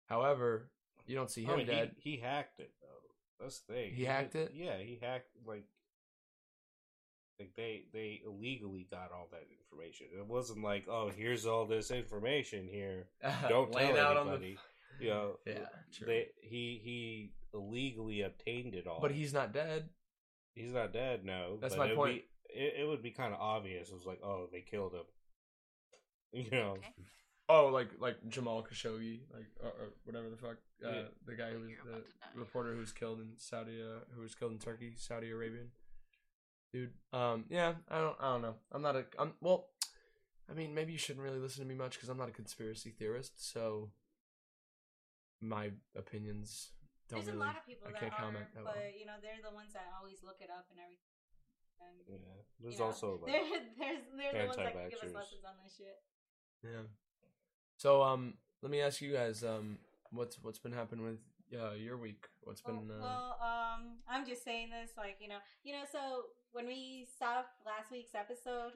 however, 0.06 0.70
you 1.06 1.14
don't 1.16 1.30
see 1.30 1.44
him 1.44 1.50
I 1.50 1.56
mean, 1.56 1.66
dead. 1.66 1.92
He, 1.98 2.12
he 2.12 2.16
hacked 2.18 2.60
it 2.60 2.72
though. 2.80 3.44
That's 3.44 3.60
the 3.60 3.72
thing. 3.74 3.92
He 3.94 4.04
hacked 4.04 4.32
did- 4.32 4.48
it? 4.48 4.52
Yeah, 4.54 4.78
he 4.78 4.98
hacked 5.00 5.28
like 5.46 5.64
like 7.40 7.50
they 7.56 7.82
they 7.92 8.20
illegally 8.24 8.86
got 8.90 9.10
all 9.12 9.28
that 9.32 9.46
information. 9.50 10.06
It 10.16 10.26
wasn't 10.26 10.62
like, 10.62 10.86
oh, 10.88 11.10
here's 11.14 11.46
all 11.46 11.66
this 11.66 11.90
information 11.90 12.68
here. 12.70 13.06
Don't 13.48 13.74
Laying 13.74 13.96
tell 13.96 14.06
out 14.06 14.16
on 14.18 14.26
the- 14.26 14.32
anybody. 14.34 14.58
You 15.00 15.08
know, 15.08 15.36
Yeah, 15.46 15.54
true. 15.94 16.06
they 16.06 16.26
he 16.42 16.80
he 16.84 17.32
illegally 17.54 18.20
obtained 18.22 18.74
it 18.74 18.86
all. 18.86 19.00
but 19.00 19.10
he's 19.12 19.32
not 19.32 19.52
dead. 19.54 19.88
he's 20.54 20.72
not 20.74 20.92
dead. 20.92 21.24
No, 21.24 21.56
That's 21.60 21.74
but 21.74 21.88
my 21.88 21.94
point. 21.94 22.22
Be, 22.54 22.60
it, 22.60 22.74
it 22.82 22.86
would 22.86 23.02
be 23.02 23.10
kind 23.10 23.32
of 23.32 23.40
obvious. 23.40 23.88
It 23.88 23.94
was 23.94 24.04
like, 24.06 24.20
oh, 24.22 24.48
they 24.52 24.60
killed 24.60 24.92
him. 24.92 25.02
You 26.32 26.50
know, 26.52 26.72
Okay. 26.78 26.88
Oh, 27.48 27.66
like 27.66 27.88
like 27.98 28.16
Jamal 28.28 28.62
Khashoggi, 28.62 29.22
like 29.32 29.46
or, 29.60 29.68
or 29.70 29.88
whatever 30.04 30.28
the 30.30 30.36
fuck, 30.36 30.58
uh, 30.84 30.88
Yeah. 30.88 31.02
the 31.26 31.34
guy 31.34 31.50
who 31.50 31.58
was 31.60 31.70
the 31.84 31.90
about 31.90 32.04
to 32.06 32.10
die. 32.12 32.28
reporter 32.36 32.72
who 32.74 32.78
was 32.78 32.92
killed 32.92 33.18
in 33.20 33.30
Saudi, 33.36 33.82
uh, 33.82 34.04
who 34.14 34.22
was 34.22 34.36
killed 34.36 34.52
in 34.52 34.58
Turkey, 34.58 34.92
Saudi 34.96 35.30
Arabian 35.30 35.70
dude. 36.72 36.92
Um, 37.12 37.44
yeah, 37.48 37.74
I 37.88 38.00
don't, 38.00 38.16
I 38.20 38.32
don't 38.32 38.42
know. 38.42 38.54
I'm 38.72 38.82
not 38.82 38.96
a, 38.96 39.04
I'm 39.18 39.32
well. 39.40 39.66
I 40.50 40.52
mean, 40.52 40.74
maybe 40.74 40.92
you 40.92 40.98
shouldn't 40.98 41.24
really 41.24 41.38
listen 41.38 41.62
to 41.62 41.68
me 41.68 41.76
much 41.76 41.94
because 41.94 42.08
I'm 42.08 42.18
not 42.18 42.28
a 42.28 42.32
conspiracy 42.32 42.90
theorist. 42.90 43.38
So 43.52 43.90
my 45.40 45.70
opinions 45.96 46.70
don't 47.08 47.18
There's 47.24 47.28
a 47.28 47.32
really. 47.32 47.46
lot 47.46 47.56
of 47.58 47.66
people 47.66 47.88
I 47.88 47.92
that 47.92 48.00
can't 48.00 48.12
are, 48.12 48.18
comment 48.18 48.46
that 48.54 48.64
but 48.64 48.74
well. 48.76 48.92
you 48.98 49.06
know, 49.06 49.18
they're 49.22 49.42
the 49.42 49.54
ones 49.54 49.72
that 49.74 49.86
always 49.98 50.22
look 50.22 50.38
it 50.40 50.50
up 50.50 50.66
and 50.70 50.78
everything. 50.78 51.10
And 51.80 51.96
yeah. 52.06 52.38
There's 52.60 52.74
you 52.74 52.80
know, 52.80 52.86
also 52.86 53.20
like 53.22 53.32
they're, 53.32 53.62
there's 53.78 54.04
they're 54.14 54.42
the 54.42 54.48
ones 54.48 54.56
that 54.58 54.72
can 54.74 54.90
give 54.90 54.98
us 54.98 55.04
anti-vaxxers. 55.06 55.14
lessons 55.14 55.44
on 55.46 55.54
this 55.64 55.74
shit. 55.78 55.98
Yeah. 56.62 56.86
So 57.78 58.02
um, 58.02 58.34
let 58.62 58.70
me 58.70 58.80
ask 58.80 59.00
you 59.00 59.12
guys 59.12 59.42
um, 59.42 59.78
what's 60.10 60.36
what's 60.42 60.58
been 60.58 60.72
happening 60.72 61.04
with 61.04 61.22
uh, 61.54 61.72
your 61.72 61.96
week? 61.96 62.26
What's 62.42 62.62
Well, 62.64 62.76
been 62.76 62.90
uh, 62.90 63.00
well, 63.00 63.38
um, 63.40 63.98
I'm 64.08 64.26
just 64.26 64.44
saying 64.44 64.68
this, 64.70 64.90
like 64.96 65.16
you 65.20 65.28
know, 65.28 65.38
you 65.64 65.72
know. 65.72 65.84
So 65.90 66.26
when 66.52 66.66
we 66.66 67.06
saw 67.18 67.42
last 67.64 67.90
week's 67.90 68.14
episode, 68.14 68.72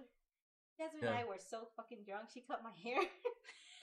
Jasmine 0.78 1.04
and 1.08 1.16
I 1.16 1.24
were 1.24 1.38
so 1.38 1.68
fucking 1.76 1.98
drunk. 2.06 2.28
She 2.32 2.40
cut 2.40 2.62
my 2.62 2.70
hair. 2.82 3.02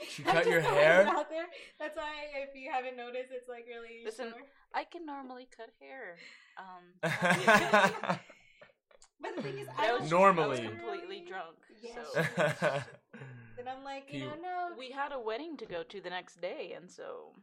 She 0.09 0.23
I'm 0.25 0.31
cut 0.33 0.47
your 0.47 0.61
hair? 0.61 1.07
Out 1.07 1.29
there. 1.29 1.45
That's 1.79 1.95
why, 1.95 2.11
if 2.43 2.55
you 2.55 2.71
haven't 2.71 2.97
noticed, 2.97 3.29
it's 3.31 3.47
like 3.47 3.65
really 3.67 4.01
Listen, 4.03 4.29
short. 4.31 4.43
I 4.73 4.83
can 4.83 5.05
normally 5.05 5.47
cut 5.55 5.69
hair. 5.79 6.17
Um, 6.57 6.83
But 9.21 9.35
the 9.35 9.41
thing 9.43 9.59
is, 9.59 9.67
I 9.77 9.89
I 9.91 9.99
was, 9.99 10.09
Normally. 10.09 10.43
I 10.45 10.47
was 10.47 10.59
completely 10.61 11.23
drunk. 11.27 11.57
Yeah, 11.79 12.01
So 12.59 12.81
And 13.59 13.69
I'm 13.69 13.83
like, 13.83 14.07
Can 14.07 14.19
you 14.19 14.25
know, 14.25 14.69
no. 14.69 14.75
we 14.77 14.89
had 14.89 15.11
a 15.11 15.19
wedding 15.19 15.55
to 15.57 15.65
go 15.67 15.83
to 15.83 16.01
the 16.01 16.09
next 16.09 16.41
day, 16.41 16.73
and 16.75 16.89
so 16.89 17.33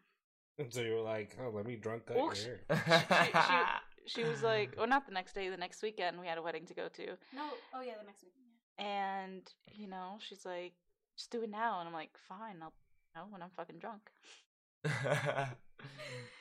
And 0.58 0.74
so 0.74 0.80
you 0.80 0.94
were 0.94 1.02
like, 1.02 1.36
oh, 1.40 1.50
let 1.54 1.64
me 1.66 1.76
drunk 1.76 2.06
cut 2.06 2.16
Well, 2.16 2.26
your 2.26 2.34
she- 2.34 2.74
hair. 2.74 3.80
She 4.08 4.24
was 4.24 4.42
like, 4.42 4.74
well, 4.76 4.86
not 4.86 5.06
the 5.06 5.12
next 5.12 5.34
day. 5.34 5.48
The 5.48 5.56
next 5.56 5.82
weekend, 5.82 6.18
we 6.20 6.26
had 6.26 6.38
a 6.38 6.42
wedding 6.42 6.66
to 6.66 6.74
go 6.74 6.88
to." 6.88 7.06
no. 7.34 7.46
Oh 7.74 7.80
yeah, 7.80 7.94
the 8.00 8.06
next 8.06 8.22
week. 8.22 8.32
And 8.78 9.42
you 9.72 9.88
know, 9.88 10.18
she's 10.20 10.44
like, 10.44 10.72
"Just 11.16 11.30
do 11.30 11.42
it 11.42 11.50
now," 11.50 11.80
and 11.80 11.88
I'm 11.88 11.94
like, 11.94 12.10
"Fine, 12.28 12.56
I'll." 12.62 12.72
You 13.14 13.22
know, 13.22 13.26
when 13.30 13.42
I'm 13.42 13.50
fucking 13.56 13.78
drunk. 13.78 14.02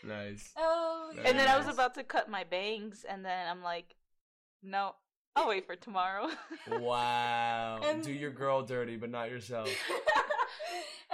nice. 0.03 0.51
Oh. 0.57 1.11
Very 1.15 1.27
And 1.29 1.39
then 1.39 1.47
I 1.47 1.57
was 1.57 1.67
about 1.67 1.95
to 1.95 2.03
cut 2.03 2.29
my 2.29 2.43
bangs, 2.43 3.05
and 3.07 3.23
then 3.25 3.47
I'm 3.47 3.63
like, 3.63 3.95
"No, 4.61 4.95
I'll 5.35 5.47
wait 5.47 5.65
for 5.65 5.75
tomorrow." 5.75 6.29
Wow. 6.69 7.79
And- 7.83 8.03
Do 8.03 8.11
your 8.11 8.31
girl 8.31 8.61
dirty, 8.63 8.97
but 8.97 9.09
not 9.09 9.29
yourself. 9.29 9.69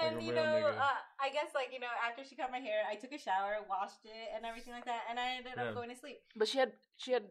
and 0.01 0.17
Like 0.17 0.25
you 0.25 0.33
know, 0.33 0.41
uh, 0.41 1.00
I 1.19 1.29
guess 1.29 1.53
like 1.53 1.69
you 1.71 1.79
know, 1.79 1.88
after 2.07 2.23
she 2.23 2.35
cut 2.35 2.51
my 2.51 2.59
hair, 2.59 2.81
I 2.89 2.95
took 2.95 3.12
a 3.12 3.17
shower, 3.17 3.57
washed 3.69 4.05
it, 4.05 4.29
and 4.35 4.45
everything 4.45 4.73
like 4.73 4.85
that, 4.85 5.03
and 5.09 5.19
I 5.19 5.38
ended 5.38 5.57
up 5.57 5.75
going 5.75 5.89
to 5.89 5.95
sleep. 5.95 6.19
but 6.35 6.47
she 6.47 6.57
had 6.57 6.73
she 6.97 7.12
had 7.12 7.23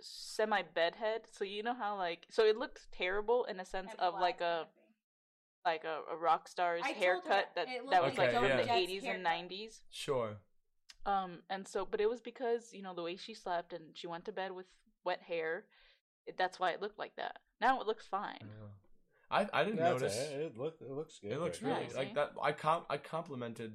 semi 0.00 0.62
bedhead, 0.62 1.22
so 1.30 1.44
you 1.44 1.62
know 1.62 1.74
how 1.74 1.96
like 1.96 2.26
so 2.30 2.44
it 2.44 2.56
looked 2.56 2.90
terrible 2.92 3.44
in 3.44 3.60
a 3.60 3.64
sense 3.64 3.90
and 3.90 4.00
of 4.00 4.14
like 4.20 4.40
a 4.40 4.66
like 5.64 5.84
a, 5.84 6.00
a 6.12 6.16
rock 6.16 6.48
star's 6.48 6.82
I 6.84 6.90
haircut 6.90 7.50
that 7.54 7.68
that 7.90 8.02
was 8.02 8.18
like 8.18 8.32
like 8.32 8.32
from 8.32 8.48
Joan 8.48 8.56
the 8.58 8.64
80s 8.64 9.04
and 9.04 9.24
90s. 9.24 9.80
Sure. 9.90 10.36
Um, 11.06 11.40
and 11.50 11.68
so, 11.68 11.86
but 11.90 12.00
it 12.00 12.08
was 12.08 12.20
because 12.20 12.72
you 12.72 12.82
know 12.82 12.94
the 12.94 13.02
way 13.02 13.16
she 13.16 13.34
slept 13.34 13.72
and 13.72 13.84
she 13.94 14.06
went 14.06 14.24
to 14.26 14.32
bed 14.32 14.52
with 14.52 14.66
wet 15.04 15.22
hair. 15.22 15.64
It, 16.26 16.38
that's 16.38 16.58
why 16.58 16.70
it 16.70 16.80
looked 16.80 16.98
like 16.98 17.16
that. 17.16 17.38
Now 17.60 17.80
it 17.80 17.86
looks 17.86 18.06
fine. 18.06 18.38
Yeah. 18.40 18.68
I 19.30 19.46
I 19.52 19.64
didn't 19.64 19.78
That's 19.78 20.00
notice. 20.00 20.16
It. 20.16 20.32
it 20.40 20.58
look 20.58 20.76
it 20.80 20.90
looks 20.90 21.18
good. 21.20 21.32
It 21.32 21.40
looks 21.40 21.62
right 21.62 21.70
really 21.72 21.86
Yeah, 21.86 21.92
now. 21.92 21.98
like 21.98 22.14
that. 22.14 22.32
I 22.42 22.52
com 22.52 22.84
I 22.90 22.96
complimented 22.98 23.74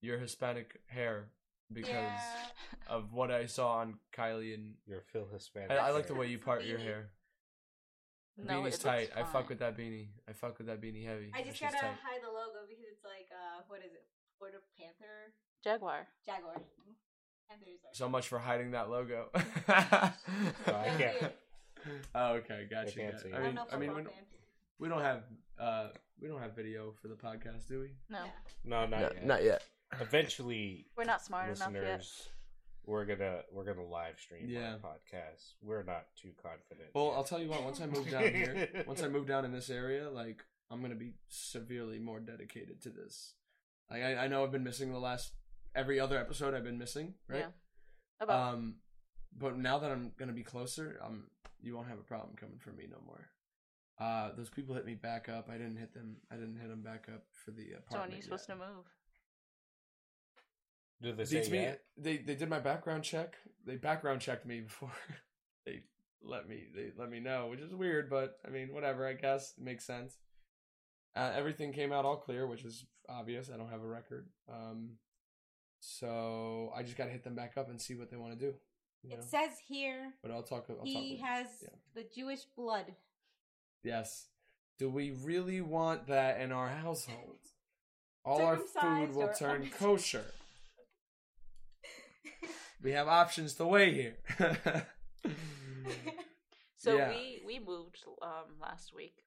your 0.00 0.18
Hispanic 0.18 0.80
hair 0.86 1.30
because 1.72 1.88
Yeah. 1.90 2.46
of 2.88 3.12
what 3.12 3.30
I 3.30 3.46
saw 3.46 3.78
on 3.78 3.98
Kylie, 4.16 4.54
and 4.54 4.74
You're 4.86 5.02
Phil 5.12 5.26
Hispanic. 5.32 5.70
I, 5.72 5.88
I 5.88 5.90
like 5.90 6.06
the 6.06 6.14
way 6.14 6.26
you 6.28 6.38
part 6.38 6.64
your 6.64 6.78
hair. 6.78 7.10
No, 8.36 8.62
beanie's 8.62 8.76
it 8.76 8.80
tight. 8.82 9.00
looks 9.16 9.16
I 9.16 9.22
fuck 9.32 9.48
with 9.48 9.58
that 9.58 9.76
beanie. 9.76 10.08
I 10.28 10.32
fuck 10.32 10.58
with 10.58 10.68
that 10.68 10.80
beanie 10.80 11.04
heavy. 11.04 11.32
I 11.34 11.42
just 11.42 11.58
shit's 11.58 11.74
gotta 11.74 11.86
tight. 11.88 11.96
hide 12.04 12.22
the 12.22 12.28
logo 12.30 12.66
because 12.68 12.84
it's 12.92 13.04
like 13.04 13.26
uh, 13.34 13.62
what 13.66 13.80
is 13.80 13.92
it? 13.92 14.04
Florida 14.38 14.58
Panther, 14.78 15.34
Jaguar. 15.64 16.06
Jaguar. 16.24 16.54
Panthers 17.50 17.80
are. 17.84 17.94
So 17.94 18.08
much 18.08 18.28
for 18.28 18.38
hiding 18.38 18.70
that 18.72 18.88
logo. 18.90 19.30
No, 19.34 19.74
I 19.74 20.88
can't. 20.98 21.32
oh, 22.14 22.32
okay, 22.34 22.66
gotcha. 22.70 22.92
can't 22.96 23.12
got- 23.12 23.20
see 23.22 23.32
I 23.32 23.36
it. 23.36 23.38
I'm 23.38 23.42
mean, 23.46 23.54
no 23.56 23.66
I 23.72 23.76
mean, 23.76 23.80
we 23.80 23.86
football 23.86 24.04
don't, 24.04 24.14
fan. 24.14 24.24
We 24.78 24.88
don't 24.88 25.00
have 25.02 25.22
uh, 25.58 25.88
we 26.20 26.28
don't 26.28 26.40
have 26.40 26.54
video 26.54 26.92
for 27.00 27.08
the 27.08 27.14
podcast, 27.14 27.68
do 27.68 27.80
we? 27.80 27.90
No, 28.08 28.24
No, 28.64 28.86
not 28.86 29.00
yet. 29.00 29.26
not 29.26 29.44
yet. 29.44 29.62
Eventually, 30.00 30.86
we're 30.96 31.04
not 31.04 31.22
smart 31.22 31.46
enough 31.46 31.72
yet. 31.72 31.82
listeners, 31.82 32.28
we're 32.84 33.04
gonna 33.04 33.40
we're 33.52 33.64
gonna 33.64 33.86
live 33.86 34.18
stream 34.18 34.46
Yeah. 34.48 34.72
our 34.82 34.90
podcast. 34.92 35.54
We're 35.62 35.82
not 35.82 36.06
too 36.20 36.30
confident. 36.42 36.90
Well, 36.94 37.06
yet. 37.08 37.14
I'll 37.14 37.24
tell 37.24 37.40
you 37.40 37.48
what. 37.48 37.62
Once 37.64 37.80
I 37.80 37.86
move 37.86 38.10
down 38.10 38.22
here, 38.24 38.68
once 38.86 39.02
I 39.02 39.08
move 39.08 39.26
down 39.26 39.44
in 39.44 39.52
this 39.52 39.70
area, 39.70 40.10
like 40.10 40.44
I'm 40.70 40.80
gonna 40.82 40.94
be 40.94 41.14
severely 41.28 41.98
more 41.98 42.20
dedicated 42.20 42.82
to 42.82 42.90
this. 42.90 43.34
Like 43.90 44.02
I, 44.02 44.16
I 44.24 44.28
know 44.28 44.44
I've 44.44 44.52
been 44.52 44.64
missing 44.64 44.92
the 44.92 44.98
last 44.98 45.32
every 45.74 45.98
other 46.00 46.18
episode. 46.18 46.54
I've 46.54 46.64
been 46.64 46.78
missing, 46.78 47.14
right? 47.28 47.40
Yeah. 47.40 47.46
About 48.20 48.54
Um, 48.54 48.76
but 49.36 49.56
now 49.56 49.78
that 49.78 49.90
I'm 49.90 50.12
gonna 50.18 50.32
be 50.32 50.42
closer, 50.42 50.98
um, 51.04 51.24
you 51.60 51.74
won't 51.74 51.88
have 51.88 51.98
a 51.98 52.02
problem 52.02 52.36
coming 52.36 52.58
for 52.58 52.72
me 52.72 52.84
no 52.90 52.98
more. 53.06 53.28
Uh, 54.00 54.30
those 54.36 54.48
people 54.48 54.74
hit 54.74 54.86
me 54.86 54.94
back 54.94 55.28
up. 55.28 55.48
I 55.50 55.54
didn't 55.54 55.76
hit 55.76 55.92
them. 55.92 56.16
I 56.30 56.36
didn't 56.36 56.58
hit 56.58 56.68
them 56.68 56.82
back 56.82 57.06
up 57.12 57.24
for 57.44 57.50
the 57.50 57.72
apartment. 57.72 57.90
so 57.90 57.98
when 58.00 58.12
are 58.12 58.16
you 58.16 58.22
supposed 58.22 58.48
yet. 58.48 58.54
to 58.54 58.60
move? 58.60 58.84
Did 61.00 61.16
they 61.16 61.24
say 61.24 61.36
Beats 61.38 61.50
me. 61.50 61.58
yeah? 61.62 61.74
They 61.96 62.16
they 62.18 62.34
did 62.34 62.48
my 62.48 62.60
background 62.60 63.04
check. 63.04 63.34
They 63.64 63.76
background 63.76 64.20
checked 64.20 64.46
me 64.46 64.60
before 64.60 64.90
they 65.66 65.82
let 66.22 66.48
me 66.48 66.64
they 66.74 66.90
let 66.96 67.10
me 67.10 67.20
know, 67.20 67.48
which 67.48 67.60
is 67.60 67.74
weird, 67.74 68.10
but 68.10 68.38
I 68.46 68.50
mean 68.50 68.72
whatever. 68.72 69.06
I 69.06 69.12
guess 69.14 69.54
it 69.56 69.64
makes 69.64 69.84
sense. 69.84 70.16
Uh, 71.16 71.32
everything 71.34 71.72
came 71.72 71.92
out 71.92 72.04
all 72.04 72.16
clear, 72.16 72.46
which 72.46 72.64
is 72.64 72.84
obvious. 73.08 73.50
I 73.52 73.56
don't 73.56 73.70
have 73.70 73.82
a 73.82 73.86
record, 73.86 74.28
um, 74.48 74.90
so 75.80 76.70
I 76.76 76.82
just 76.82 76.96
got 76.96 77.04
to 77.06 77.10
hit 77.10 77.24
them 77.24 77.34
back 77.34 77.54
up 77.56 77.70
and 77.70 77.80
see 77.80 77.94
what 77.94 78.10
they 78.10 78.16
want 78.16 78.38
to 78.38 78.38
do. 78.38 78.54
You 79.02 79.10
know? 79.10 79.16
It 79.16 79.24
says 79.24 79.50
here 79.66 80.12
But 80.22 80.32
I'll 80.32 80.42
talk. 80.42 80.66
I'll 80.68 80.76
talk 80.76 80.86
he 80.86 81.12
with- 81.20 81.28
has 81.28 81.46
yeah. 81.62 81.68
the 81.94 82.04
Jewish 82.14 82.44
blood. 82.56 82.84
Yes, 83.82 84.26
Do 84.78 84.88
we 84.90 85.10
really 85.10 85.60
want 85.60 86.06
that 86.08 86.40
in 86.40 86.52
our 86.52 86.68
household? 86.68 87.38
All 88.24 88.42
our 88.42 88.56
food 88.58 89.14
will 89.14 89.28
turn 89.32 89.62
uncircumcised? 89.62 89.78
kosher. 89.78 90.24
We 92.82 92.92
have 92.92 93.08
options 93.08 93.54
to 93.54 93.66
weigh 93.66 93.92
here. 93.92 94.16
So 96.80 96.96
Yeah. 96.96 97.08
we 97.10 97.42
we 97.44 97.58
moved 97.58 98.04
um 98.22 98.54
last 98.60 98.94
week. 98.94 99.24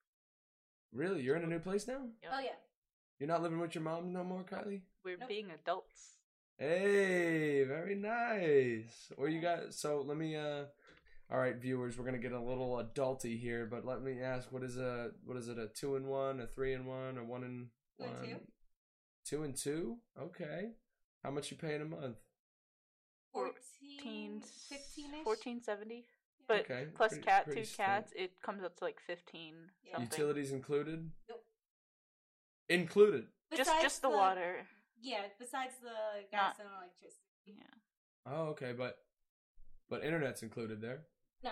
really? 0.94 1.22
You're 1.22 1.36
in 1.36 1.44
a 1.44 1.48
new 1.48 1.60
place 1.60 1.86
now? 1.86 2.08
Yep. 2.24 2.32
oh 2.34 2.40
yeah. 2.40 2.56
You're 3.20 3.28
not 3.28 3.42
living 3.44 3.60
with 3.60 3.76
your 3.76 3.84
mom 3.84 4.14
no 4.14 4.24
more, 4.24 4.44
Kylie? 4.44 4.84
We're 5.04 5.18
Nope. 5.18 5.28
being 5.30 5.52
adults. 5.52 6.16
Hey, 6.58 7.64
very 7.66 7.96
nice. 7.96 9.12
Or 9.18 9.28
you 9.28 9.42
got 9.42 9.74
so 9.74 10.02
let 10.08 10.16
me 10.18 10.36
uh 10.38 10.64
all 11.32 11.40
right, 11.40 11.56
viewers, 11.56 11.98
we're 11.98 12.06
gonna 12.06 12.18
get 12.18 12.32
a 12.34 12.40
little 12.42 12.78
adulty 12.84 13.40
here, 13.40 13.66
but 13.66 13.86
let 13.86 14.02
me 14.02 14.22
ask, 14.22 14.52
what 14.52 14.64
is 14.64 14.78
a 14.78 15.12
what 15.24 15.38
is 15.38 15.48
it, 15.48 15.58
a 15.58 15.68
two 15.68 15.96
and 15.96 16.06
one, 16.08 16.40
a 16.42 16.48
three 16.48 16.74
and 16.74 16.86
one, 16.86 17.18
a 17.18 17.24
one 17.24 17.44
and 17.44 17.68
Two 18.00 18.06
and 18.06 18.16
one? 18.18 18.26
two. 18.26 18.38
Two 19.26 19.44
and 19.44 19.56
two? 19.56 19.98
Okay. 20.20 20.72
How 21.24 21.30
much 21.32 21.52
you 21.52 21.58
paying 21.58 21.82
a 21.82 21.86
month? 21.86 22.18
14, 23.34 24.42
15 24.42 25.06
ish. 25.14 25.24
Fourteen 25.24 25.62
seventy. 25.62 26.06
But 26.48 26.62
Okay, 26.62 26.88
plus 26.96 27.12
pretty- 27.12 27.24
cat 27.24 27.46
pretty 27.46 27.62
two 27.62 27.66
steep. 27.66 27.78
cats, 27.78 28.12
it 28.16 28.42
comes 28.42 28.64
up 28.64 28.76
to 28.78 28.84
like 28.84 29.00
fifteen 29.00 29.72
Yeah. 29.84 30.02
Utilities 30.02 30.52
included? 30.52 31.12
Nope. 31.30 31.46
Included. 32.68 33.28
Just 33.52 33.70
Besides 33.70 33.84
just 33.84 34.02
the, 34.02 34.10
water. 34.10 34.66
Yeah, 35.00 35.24
besides 35.40 35.76
the 35.82 36.24
gas 36.32 36.60
and 36.60 36.68
electricity. 36.78 37.22
Yeah. 37.46 37.64
Oh, 38.26 38.44
okay, 38.50 38.74
but 38.74 38.98
but 39.90 40.04
internet's 40.04 40.42
included 40.44 40.82
there. 40.82 41.04
No, 41.44 41.52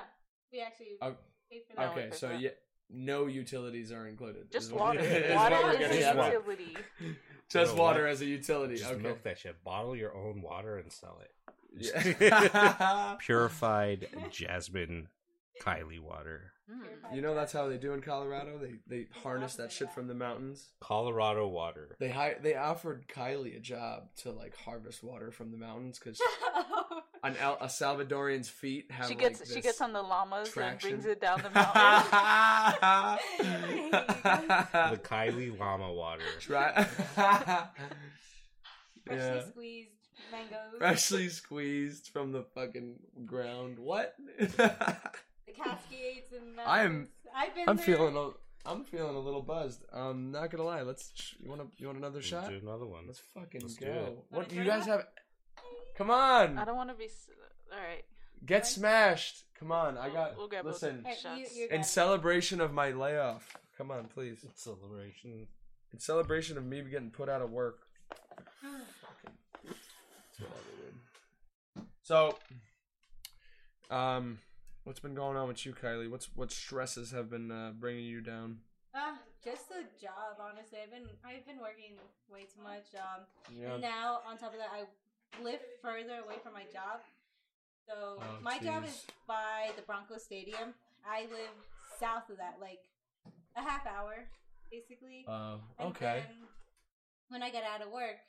we 0.51 0.61
actually 0.61 0.97
Oh, 1.01 1.15
pay 1.51 1.61
for 1.67 1.79
No, 1.79 1.87
that. 1.87 1.95
we 1.95 2.01
okay, 2.03 2.15
so 2.15 2.31
yeah, 2.31 2.49
no 2.89 3.25
utilities 3.27 3.91
are 3.91 4.07
included. 4.07 4.51
Just 4.51 4.67
is 4.67 4.71
what- 4.73 4.81
water. 4.97 4.99
is 5.01 5.35
water 5.35 5.71
is 5.71 5.91
a 5.91 5.95
utility. 5.95 6.77
Just 7.49 7.73
You 7.75 7.81
water 7.81 8.01
what? 8.03 8.09
as 8.11 8.21
a 8.21 8.25
utility. 8.25 8.75
Just 8.77 8.91
okay. 8.91 9.01
milk 9.01 9.23
that 9.23 9.39
shit. 9.39 9.63
Bottle 9.63 9.95
your 9.95 10.15
own 10.15 10.41
water 10.43 10.77
and 10.77 10.91
sell 10.91 11.19
it. 11.21 11.31
Yeah. 12.21 13.15
Purified 13.19 14.07
jasmine 14.31 15.07
Kylie 15.61 15.99
water. 15.99 16.53
Mm. 16.71 17.15
you 17.15 17.21
know 17.23 17.33
that's 17.33 17.51
how 17.51 17.67
they 17.67 17.77
do 17.79 17.93
in 17.93 18.01
Colorado. 18.01 18.59
They 18.59 18.75
they 18.85 19.07
harness 19.23 19.55
that 19.55 19.71
shit 19.71 19.91
from 19.91 20.07
the 20.07 20.13
mountains. 20.13 20.67
Colorado 20.79 21.47
water. 21.47 21.95
They 21.99 22.09
hi- 22.09 22.35
they 22.41 22.55
offered 22.55 23.07
Kylie 23.07 23.57
a 23.57 23.59
job 23.59 24.13
to 24.17 24.31
like 24.31 24.55
harvest 24.55 25.03
water 25.03 25.31
from 25.31 25.49
the 25.51 25.57
mountains 25.57 25.97
because 25.97 26.21
an 27.23 27.35
El- 27.37 27.57
a 27.61 27.67
Salvadorian's 27.67 28.49
feet 28.49 28.91
have 28.91 29.07
She 29.07 29.15
gets 29.15 29.39
like, 29.41 29.49
she 29.49 29.61
gets 29.61 29.81
on 29.81 29.93
the 29.93 30.01
llamas 30.01 30.49
traction. 30.51 30.93
and 30.93 31.01
brings 31.01 31.05
it 31.11 31.21
down 31.21 31.41
the 31.41 31.49
mountain. 31.49 31.81
The 34.91 34.97
Kylie 35.03 35.57
llama 35.57 35.91
water. 35.93 36.23
Try- 36.39 36.73
Freshly 39.05 39.25
yeah. 39.35 39.41
squeezed 39.49 39.89
mangoes. 40.31 40.77
Freshly 40.77 41.29
squeezed 41.29 42.07
from 42.07 42.31
the 42.31 42.43
fucking 42.55 42.95
ground. 43.25 43.79
What? 43.79 44.15
The 45.49 45.55
Cascades 45.65 46.31
and 46.33 46.59
I 46.65 46.81
am- 46.83 46.91
mountains. 46.93 47.09
I've 47.35 47.55
been 47.55 47.65
I'm 47.67 47.75
there. 47.77 47.85
feeling 47.85 48.15
a, 48.15 48.29
I'm 48.69 48.83
feeling 48.85 49.15
a 49.15 49.19
little 49.19 49.41
buzzed. 49.41 49.83
I'm 49.91 50.31
not 50.31 50.51
gonna 50.51 50.63
lie. 50.63 50.83
Let's. 50.83 51.11
You 51.39 51.49
want 51.49 51.61
to? 51.61 51.67
You 51.81 51.87
want 51.87 51.97
another 51.97 52.21
shot? 52.21 52.49
Do 52.49 52.55
another 52.61 52.85
one. 52.85 53.05
Let's 53.07 53.19
fucking 53.33 53.61
Let's 53.61 53.73
do 53.75 53.85
go. 53.85 53.91
it. 53.91 54.17
What 54.29 54.47
Wanna 54.47 54.53
you 54.53 54.63
guys 54.69 54.85
have? 54.85 55.05
Come 55.99 56.09
on, 56.11 56.57
I 56.57 56.63
don't 56.63 56.77
want 56.77 56.89
to 56.89 56.95
be. 56.95 57.05
s- 57.05 57.29
All 57.71 57.77
right. 57.77 58.03
get 58.45 58.65
smashed. 58.65 59.43
Come 59.59 59.71
on, 59.73 59.97
I 59.97 60.05
We'll- 60.05 60.13
got. 60.13 60.37
we'll 60.37 60.47
grab 60.47 60.63
both. 60.63 60.73
listen, 60.75 60.99
Alright, 61.05 61.17
you- 61.17 61.43
Shots. 61.45 61.55
you're 61.57 61.69
in 61.69 61.81
good. 61.81 61.85
celebration 61.85 62.61
of 62.61 62.71
my 62.73 62.91
layoff. 62.91 63.57
Come 63.77 63.91
on, 63.91 64.07
please. 64.07 64.45
Celebration. 64.55 65.47
In 65.91 65.99
celebration 65.99 66.57
of 66.57 66.63
me 66.63 66.81
getting 66.83 67.11
put 67.11 67.27
out 67.27 67.41
of 67.41 67.51
work. 67.51 67.85
That's 68.63 68.63
what 70.39 70.51
I 70.51 70.81
did. 71.81 71.85
So, 72.03 72.39
um, 73.91 74.39
what's 74.85 75.01
been 75.01 75.15
going 75.15 75.35
on 75.35 75.49
with 75.49 75.65
you, 75.65 75.73
Kylie? 75.73 76.09
What's 76.09 76.33
what 76.33 76.51
stresses 76.53 77.11
have 77.11 77.29
been 77.29 77.51
uh, 77.51 77.71
bringing 77.77 78.05
you 78.05 78.21
down? 78.21 78.59
Ah, 78.95 79.19
just 79.43 79.69
a 79.71 79.83
job, 80.01 80.37
honestly. 80.39 80.79
I've 80.81 80.91
been 80.91 81.09
I've 81.25 81.45
been 81.45 81.59
working 81.59 81.97
way 82.31 82.45
too 82.45 82.61
much. 82.63 82.87
Um, 82.95 83.25
Yeah. 83.53 83.73
and 83.73 83.81
now 83.81 84.21
on 84.25 84.37
top 84.37 84.53
of 84.53 84.59
that, 84.59 84.69
I 84.73 84.85
live 85.43 85.59
further 85.81 86.23
away 86.25 86.35
from 86.43 86.53
my 86.53 86.63
job. 86.71 87.01
So 87.87 88.21
Oh, 88.21 88.37
my 88.41 88.59
job 88.59 88.85
is 88.85 89.05
by 89.27 89.71
the 89.75 89.81
Broncos 89.83 90.23
Stadium. 90.23 90.73
I 91.05 91.21
live 91.31 91.55
south 91.99 92.29
of 92.29 92.37
that, 92.37 92.57
like 92.61 92.79
a 93.57 93.61
half 93.61 93.85
hour, 93.85 94.29
basically. 94.71 95.25
Um, 95.27 95.61
and 95.79 95.89
okay. 95.89 96.23
when 97.29 97.41
I 97.41 97.49
get 97.49 97.63
out 97.63 97.81
of 97.81 97.91
work, 97.91 98.21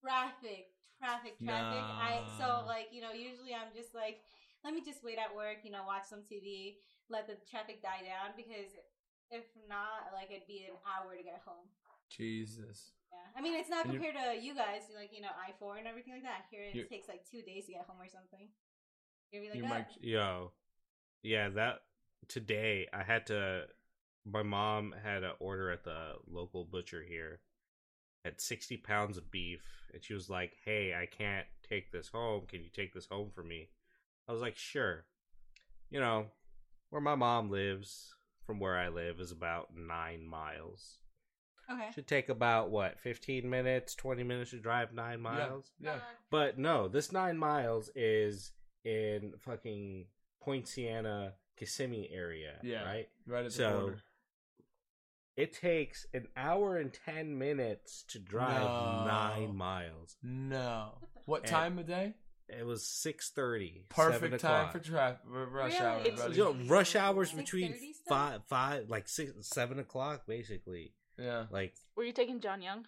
traffic, 0.00 0.72
traffic, 0.98 1.36
traffic. 1.44 1.82
I 1.82 2.24
so 2.38 2.64
like 2.66 2.88
you 2.92 3.00
know 3.00 3.12
usually 3.12 3.52
I'm 3.52 3.72
just 3.76 3.94
like 3.94 4.20
let 4.64 4.72
me 4.72 4.80
just 4.80 5.04
wait 5.04 5.20
at 5.20 5.28
work, 5.36 5.60
you 5.60 5.68
know, 5.68 5.84
watch 5.84 6.08
some 6.08 6.24
TV, 6.24 6.80
let 7.12 7.28
the 7.28 7.36
traffic 7.44 7.84
die 7.84 8.00
down 8.00 8.32
because 8.32 8.72
if 9.28 9.44
not, 9.68 10.08
like 10.16 10.32
it'd 10.32 10.48
be 10.48 10.64
an 10.64 10.80
hour 10.88 11.12
to 11.12 11.20
get 11.20 11.44
home. 11.44 11.68
Jesus. 12.16 12.92
Yeah, 13.12 13.38
I 13.38 13.42
mean 13.42 13.54
it's 13.54 13.68
not 13.70 13.84
And 13.86 13.94
compared 13.94 14.14
to 14.16 14.40
you 14.44 14.54
guys, 14.54 14.82
like 14.96 15.10
you 15.12 15.20
know 15.22 15.28
I 15.28 15.52
four 15.58 15.76
and 15.76 15.86
everything 15.86 16.14
like 16.14 16.22
that. 16.22 16.46
Here 16.50 16.62
it 16.72 16.88
takes 16.88 17.08
like 17.08 17.24
two 17.30 17.42
days 17.42 17.66
to 17.66 17.72
get 17.72 17.86
home 17.86 17.96
or 18.00 18.08
something. 18.08 18.48
You'd 19.32 19.40
be 19.42 19.46
like 19.48 19.56
You 19.56 19.62
that. 19.62 19.68
might- 19.68 20.02
Yo, 20.02 20.52
yeah, 21.22 21.48
that 21.50 21.80
today 22.28 22.88
I 22.92 23.02
had 23.02 23.26
to. 23.26 23.66
My 24.26 24.42
mom 24.42 24.94
had 25.02 25.22
an 25.22 25.32
order 25.38 25.70
at 25.70 25.84
the 25.84 26.14
local 26.26 26.64
butcher 26.64 27.02
here. 27.02 27.40
Had 28.24 28.40
sixty 28.40 28.76
pounds 28.78 29.18
of 29.18 29.30
beef, 29.30 29.62
and 29.92 30.02
she 30.02 30.14
was 30.14 30.30
like, 30.30 30.56
"Hey, 30.64 30.94
I 30.94 31.04
can't 31.06 31.46
take 31.68 31.92
this 31.92 32.08
home. 32.08 32.46
Can 32.46 32.62
you 32.62 32.70
take 32.70 32.94
this 32.94 33.06
home 33.06 33.30
for 33.34 33.42
me?" 33.42 33.68
I 34.26 34.32
was 34.32 34.40
like, 34.40 34.56
"Sure." 34.56 35.04
You 35.90 36.00
know, 36.00 36.30
where 36.88 37.02
my 37.02 37.16
mom 37.16 37.50
lives 37.50 38.14
from 38.46 38.58
where 38.60 38.78
I 38.78 38.88
live 38.88 39.20
is 39.20 39.30
about 39.30 39.74
nine 39.76 40.26
miles. 40.26 41.00
Okay. 41.70 41.90
Should 41.94 42.06
take 42.06 42.28
about 42.28 42.70
what 42.70 43.00
fifteen 43.00 43.48
minutes, 43.48 43.94
twenty 43.94 44.22
minutes 44.22 44.50
to 44.50 44.58
drive 44.60 44.92
nine 44.92 45.20
miles. 45.20 45.70
Yeah. 45.80 45.96
But 46.30 46.58
no, 46.58 46.88
this 46.88 47.10
nine 47.12 47.38
miles 47.38 47.90
is 47.94 48.52
in 48.84 49.32
fucking 49.40 50.06
Poinciana, 50.42 51.32
Kissimmee 51.58 52.10
area. 52.12 52.54
Yeah. 52.62 52.84
Right? 52.84 53.08
Right 53.26 53.38
at 53.40 53.44
the 53.46 53.50
So 53.50 53.80
border. 53.80 54.02
it 55.36 55.52
takes 55.54 56.06
an 56.12 56.28
hour 56.36 56.76
and 56.76 56.92
ten 57.06 57.38
minutes 57.38 58.04
to 58.08 58.18
drive 58.18 58.60
No. 58.62 59.04
nine 59.06 59.56
miles. 59.56 60.16
No. 60.22 60.98
What 61.26 61.42
And- 61.42 61.50
time 61.50 61.78
of 61.78 61.86
day? 61.86 62.14
It 62.46 62.66
was 62.66 62.86
six 62.86 63.30
thirty. 63.30 63.86
Perfect 63.88 64.38
time 64.40 64.70
for 64.70 64.78
traffic. 64.78 65.20
Rush 65.26 65.72
Really? 65.72 65.76
hour. 65.86 66.00
It's- 66.00 66.20
buddy. 66.20 66.36
Yo, 66.36 66.52
rush 66.66 66.94
hours 66.94 67.32
between 67.32 67.74
five, 68.06 68.44
five, 68.48 68.90
like 68.90 69.08
six, 69.08 69.32
seven 69.48 69.78
o'clock, 69.78 70.26
basically. 70.26 70.92
Yeah. 71.18 71.44
Like 71.50 71.74
Were 71.96 72.04
you 72.04 72.12
taking 72.12 72.40
John 72.40 72.62
Young? 72.62 72.86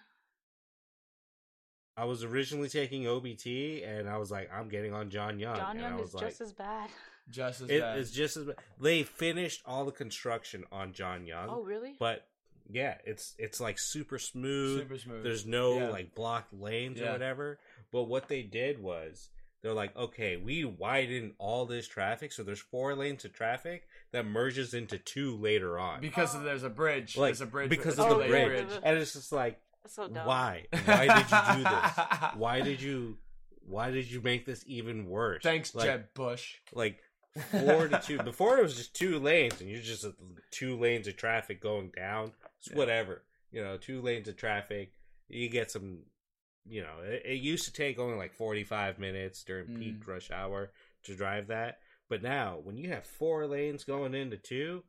I 1.96 2.04
was 2.04 2.24
originally 2.24 2.68
taking 2.68 3.04
OBT, 3.04 3.82
and 3.88 4.08
I 4.08 4.18
was 4.18 4.30
like, 4.30 4.50
I'm 4.52 4.68
getting 4.68 4.92
on 4.92 5.08
John 5.08 5.38
Young. 5.38 5.56
John 5.56 5.70
and 5.72 5.80
Young 5.80 5.92
I 5.92 5.96
is 5.96 6.00
was 6.02 6.14
like, 6.14 6.26
just 6.28 6.40
as 6.40 6.52
bad. 6.52 6.90
Just 7.28 7.60
as 7.62 7.70
It 7.70 7.80
bad. 7.80 7.98
is 7.98 8.12
just 8.12 8.36
as 8.36 8.44
bad. 8.44 8.54
They 8.80 9.02
finished 9.02 9.60
all 9.66 9.84
the 9.84 9.90
construction 9.90 10.62
on 10.70 10.92
John 10.92 11.26
Young. 11.26 11.48
Oh, 11.50 11.60
really? 11.64 11.96
But 11.98 12.24
yeah, 12.70 12.98
it's 13.04 13.34
it's 13.36 13.60
like 13.60 13.80
super 13.80 14.20
smooth. 14.20 14.82
Super 14.82 14.96
smooth. 14.96 15.24
There's 15.24 15.44
no 15.44 15.76
Yeah. 15.80 15.88
like 15.88 16.14
blocked 16.14 16.54
lanes 16.54 17.00
Yeah. 17.00 17.08
or 17.08 17.12
whatever. 17.14 17.58
But 17.90 18.04
what 18.04 18.28
they 18.28 18.42
did 18.44 18.80
was 18.80 19.28
they're 19.60 19.72
like, 19.74 19.96
okay, 19.96 20.36
we 20.36 20.64
widened 20.64 21.32
all 21.38 21.66
this 21.66 21.88
traffic, 21.88 22.30
so 22.30 22.44
there's 22.44 22.60
four 22.60 22.94
lanes 22.94 23.24
of 23.24 23.32
traffic 23.32 23.88
that 24.16 24.26
merges 24.26 24.74
into 24.74 24.98
two 24.98 25.37
later 25.37 25.79
on. 25.79 26.00
because 26.00 26.35
of, 26.35 26.42
there's 26.42 26.62
a 26.64 26.70
bridge. 26.70 27.16
like 27.16 27.29
there's 27.29 27.40
a 27.40 27.46
bridge 27.46 27.70
because 27.70 27.98
of 27.98 28.09
the 28.09 28.14
Oh, 28.16 28.22
delayed 28.22 28.46
bridge. 28.48 28.81
and 28.83 28.98
it's 28.98 29.12
just 29.12 29.31
like, 29.33 29.61
so 29.87 30.09
dumb. 30.09 30.26
why? 30.26 30.66
Why 30.85 31.07
did 31.07 31.31
you 31.31 31.55
do 31.57 31.62
this? 31.62 32.29
Why 32.37 32.61
did 32.61 32.83
you? 32.83 33.18
Why 33.68 33.90
did 33.90 34.11
you 34.11 34.20
make 34.20 34.46
this 34.46 34.62
even 34.66 35.07
worse? 35.09 35.42
Thanks, 35.42 35.74
like, 35.74 35.87
Jeb 35.87 36.14
Bush. 36.14 36.57
like 36.72 36.98
four 37.50 37.88
to 37.88 38.00
two. 38.05 38.18
Before 38.24 38.59
it 38.59 38.62
was 38.62 38.76
just 38.76 38.94
two 38.94 39.18
lanes, 39.18 39.61
and 39.61 39.68
you're 39.70 39.81
just 39.81 40.05
at 40.05 40.12
two 40.50 40.76
lanes 40.79 41.07
of 41.09 41.16
traffic 41.16 41.61
going 41.61 41.90
down. 41.96 42.33
It's 42.59 42.70
Yeah. 42.70 42.76
whatever, 42.76 43.22
you 43.52 43.62
know, 43.62 43.76
two 43.76 44.00
lanes 44.02 44.29
of 44.29 44.37
traffic. 44.37 44.92
You 45.29 45.48
get 45.48 45.70
some, 45.72 45.98
you 46.68 46.83
know, 46.83 47.00
it, 47.05 47.22
it 47.24 47.35
used 47.40 47.64
to 47.66 47.72
take 47.72 47.98
only 47.98 48.16
like 48.16 48.33
45 48.35 48.98
minutes 49.00 49.42
during 49.44 49.66
Mm. 49.66 49.79
peak 49.81 50.07
rush 50.09 50.31
hour 50.31 50.70
to 51.05 51.14
drive 51.16 51.48
that, 51.48 51.81
but 52.09 52.23
now 52.23 52.59
when 52.62 52.77
you 52.79 52.88
have 52.90 53.05
four 53.07 53.47
lanes 53.47 53.85
going 53.85 54.14
into 54.14 54.37
two. 54.37 54.83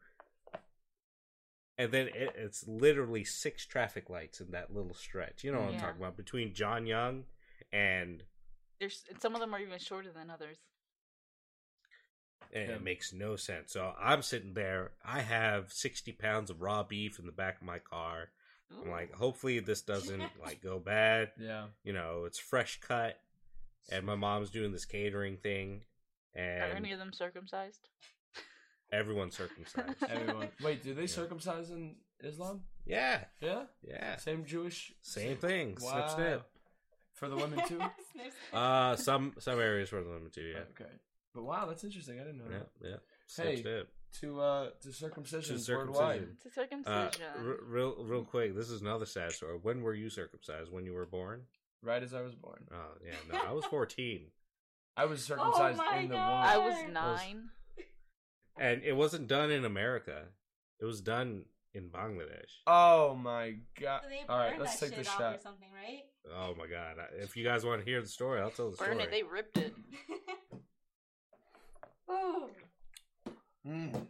And 1.79 1.91
then 1.91 2.07
it, 2.07 2.33
it's 2.35 2.67
literally 2.67 3.23
six 3.23 3.63
traffic 3.65 4.09
lights 4.09 4.41
in 4.41 4.49
that 4.51 4.73
little 4.73 4.95
stretch. 4.95 5.43
You 5.43 5.51
know 5.51 5.59
what 5.59 5.73
I'm 5.75 5.79
talking 5.79 6.01
about 6.01 6.17
between 6.17 6.55
John 6.55 6.87
Young 6.87 7.25
and 7.71 8.23
There's 8.79 9.03
some 9.21 9.35
of 9.35 9.41
them 9.41 9.53
are 9.53 9.59
even 9.59 9.77
shorter 9.77 10.09
than 10.11 10.31
others. 10.31 10.57
and 12.51 12.69
Yeah. 12.69 12.75
it 12.77 12.83
makes 12.83 13.13
no 13.13 13.35
sense. 13.35 13.73
So 13.73 13.93
I'm 13.99 14.23
sitting 14.23 14.53
there. 14.55 14.93
I 15.05 15.21
have 15.21 15.71
60 15.71 16.13
pounds 16.13 16.49
of 16.49 16.61
raw 16.63 16.81
beef 16.81 17.19
in 17.19 17.27
the 17.27 17.31
back 17.31 17.57
of 17.57 17.63
my 17.67 17.77
car. 17.79 18.29
I'm 18.83 18.89
like, 18.89 19.13
hopefully 19.13 19.59
this 19.59 19.81
doesn't 19.83 20.23
like 20.43 20.61
go 20.63 20.79
bad. 20.79 21.31
Yeah. 21.39 21.67
You 21.83 21.93
know, 21.93 22.23
it's 22.25 22.39
fresh 22.39 22.79
cut, 22.79 23.19
and 23.91 24.03
my 24.05 24.15
mom's 24.25 24.49
doing 24.49 24.71
this 24.71 24.85
catering 24.85 25.37
thing, 25.37 25.83
Are 26.35 26.41
and 26.41 26.73
any 26.77 26.91
of 26.91 26.99
them 26.99 27.11
circumcised? 27.13 27.87
everyone's 28.91 29.35
circumcised. 29.35 29.95
Everyone. 30.09 30.49
Wait, 30.63 30.83
do 30.83 30.93
they 30.93 31.01
Yeah. 31.01 31.07
circumcise 31.07 31.69
in 31.71 31.95
Islam? 32.23 32.61
yeah, 32.85 33.25
Yeah. 33.41 33.65
yeah, 33.81 34.15
Same 34.17 34.45
Jewish. 34.45 34.93
same 35.01 35.37
thing. 35.37 35.77
Wow. 35.81 36.07
Snip, 36.07 36.15
snip. 36.15 36.41
For 37.13 37.29
the 37.29 37.35
women 37.35 37.59
too. 37.67 37.77
Snip, 37.79 37.91
snip. 38.13 38.33
Uh, 38.53 38.95
some 38.95 39.33
some 39.39 39.59
areas 39.59 39.89
for 39.89 40.03
the 40.03 40.09
women 40.09 40.29
too. 40.31 40.41
Yeah, 40.53 40.59
Okay. 40.79 40.91
But 41.33 41.43
wow, 41.43 41.65
that's 41.65 41.83
interesting. 41.83 42.19
I 42.19 42.23
didn't 42.23 42.37
know 42.39 42.45
yeah, 42.51 42.59
that. 42.81 42.89
yeah. 42.89 42.95
Snip, 43.27 43.47
Hey, 43.47 43.61
snip. 43.61 43.89
To 44.21 44.39
uh 44.41 44.69
to 44.81 44.89
circumcisions 44.89 45.65
To 45.65 45.75
worldwide. 45.75 46.27
circumcision. 46.53 46.85
Uh, 46.85 47.11
circumcision. 47.11 47.27
r- 47.47 47.57
real, 47.65 47.95
real 48.03 48.23
quick. 48.23 48.55
This 48.55 48.69
is 48.69 48.81
another 48.81 49.05
sad 49.05 49.31
story. 49.33 49.57
When 49.61 49.81
were 49.81 49.93
you 49.95 50.09
circumcised? 50.09 50.71
When 50.71 50.85
you 50.85 50.93
were 50.93 51.05
born? 51.05 51.41
Right 51.83 52.01
as 52.01 52.13
I 52.13 52.21
was 52.21 52.33
born. 52.35 52.67
Oh 52.71 52.93
yeah, 53.05 53.13
no, 53.31 53.39
I 53.47 53.51
was 53.51 53.65
fourteen, 53.65 54.27
I 54.97 55.05
was 55.05 55.23
circumcised 55.23 55.77
my 55.77 55.97
in 55.99 56.09
the 56.09 56.15
God. 56.15 56.29
womb. 56.29 56.63
I 56.63 56.67
was 56.67 56.83
was- 56.83 56.91
nine. 56.93 57.49
and 58.59 58.81
it 58.83 58.93
wasn't 58.93 59.27
done 59.27 59.51
in 59.51 59.63
America. 59.65 60.23
It 60.81 60.85
was 60.85 61.01
done 61.01 61.45
in 61.73 61.89
Bangladesh. 61.89 62.49
Oh 62.65 63.13
my 63.15 63.55
god! 63.79 64.01
So 64.09 64.33
All 64.33 64.39
right, 64.39 64.59
let's 64.59 64.79
that 64.79 64.87
take 64.87 64.97
this 64.97 65.07
shit 65.07 65.15
off 65.15 65.21
or 65.21 65.33
shot. 65.35 65.43
something, 65.43 65.69
right? 65.73 66.03
Oh 66.35 66.55
my 66.55 66.65
god! 66.67 66.95
If 67.19 67.37
you 67.37 67.43
guys 67.43 67.63
want 67.63 67.81
to 67.81 67.85
hear 67.85 68.01
the 68.01 68.07
story, 68.07 68.41
I'll 68.41 68.49
tell 68.49 68.71
the 68.71 68.77
Burn 68.77 68.93
story. 68.93 69.03
it. 69.03 69.11
They 69.11 69.23
ripped 69.23 69.57
it. 69.59 69.75
Ooh. 72.11 72.49
Mm. 73.67 74.07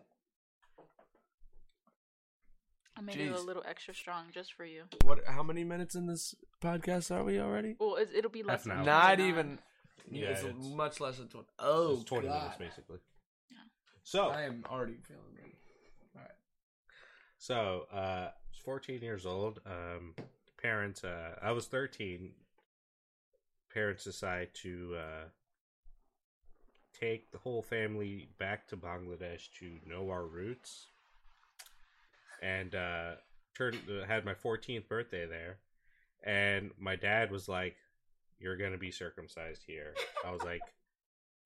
I 2.97 3.02
made 3.02 3.19
it 3.19 3.32
a 3.32 3.39
little 3.39 3.63
extra 3.67 3.93
strong 3.93 4.26
just 4.34 4.54
for 4.54 4.65
you. 4.65 4.84
What? 5.04 5.19
How 5.28 5.43
many 5.43 5.63
minutes 5.63 5.95
in 5.95 6.08
this 6.08 6.34
podcast 6.63 7.15
are 7.15 7.23
we 7.23 7.39
already? 7.39 7.76
Well, 7.80 7.95
it's, 7.95 8.12
it'll 8.13 8.32
be 8.32 8.43
less 8.43 8.65
Half 8.65 8.78
than. 8.78 8.86
Not 8.86 9.19
even. 9.19 9.60
Yeah, 10.10 10.30
it's, 10.30 10.43
it's- 10.43 10.56
much 10.76 11.00
less 11.00 11.17
than 11.17 11.28
twenty. 11.28 11.48
Oh, 11.60 11.93
It's 11.93 12.04
twenty 12.04 12.28
God. 12.28 12.39
minutes 12.41 12.58
basically. 12.58 13.00
Yeah. 13.52 13.58
So 14.04 14.28
I 14.30 14.43
am 14.43 14.63
already 14.70 14.98
feeling 15.08 15.24
ready. 15.36 15.56
All 16.15 16.22
right. 16.22 16.32
So, 17.38 17.88
uh, 17.93 17.98
I 17.98 18.32
was 18.50 18.60
14 18.63 19.02
years 19.02 19.26
old. 19.26 19.60
Um, 19.65 20.15
parents, 20.62 21.04
uh, 21.04 21.36
I 21.41 21.52
was 21.52 21.67
13. 21.67 22.32
Parents 23.74 24.04
decide 24.06 24.50
to 24.63 24.96
uh, 24.98 25.26
take 27.00 27.32
the 27.32 27.38
whole 27.38 27.62
family 27.62 28.30
back 28.39 28.67
to 28.70 28.78
Bangladesh 28.78 29.52
to 29.60 29.78
know 29.86 30.10
our 30.10 30.26
roots, 30.26 30.88
and 32.41 32.74
uh, 32.74 33.12
turned 33.56 33.78
uh, 33.89 34.06
had 34.06 34.26
my 34.26 34.34
14th 34.34 34.88
birthday 34.88 35.26
there. 35.28 35.58
And 36.24 36.72
my 36.80 36.96
dad 36.96 37.30
was 37.32 37.48
like, 37.48 37.76
"You're 38.39 38.58
gonna 38.58 38.78
be 38.78 38.91
circumcised 38.91 39.63
here." 39.65 39.93
I 40.26 40.32
was 40.32 40.43
like, 40.43 40.62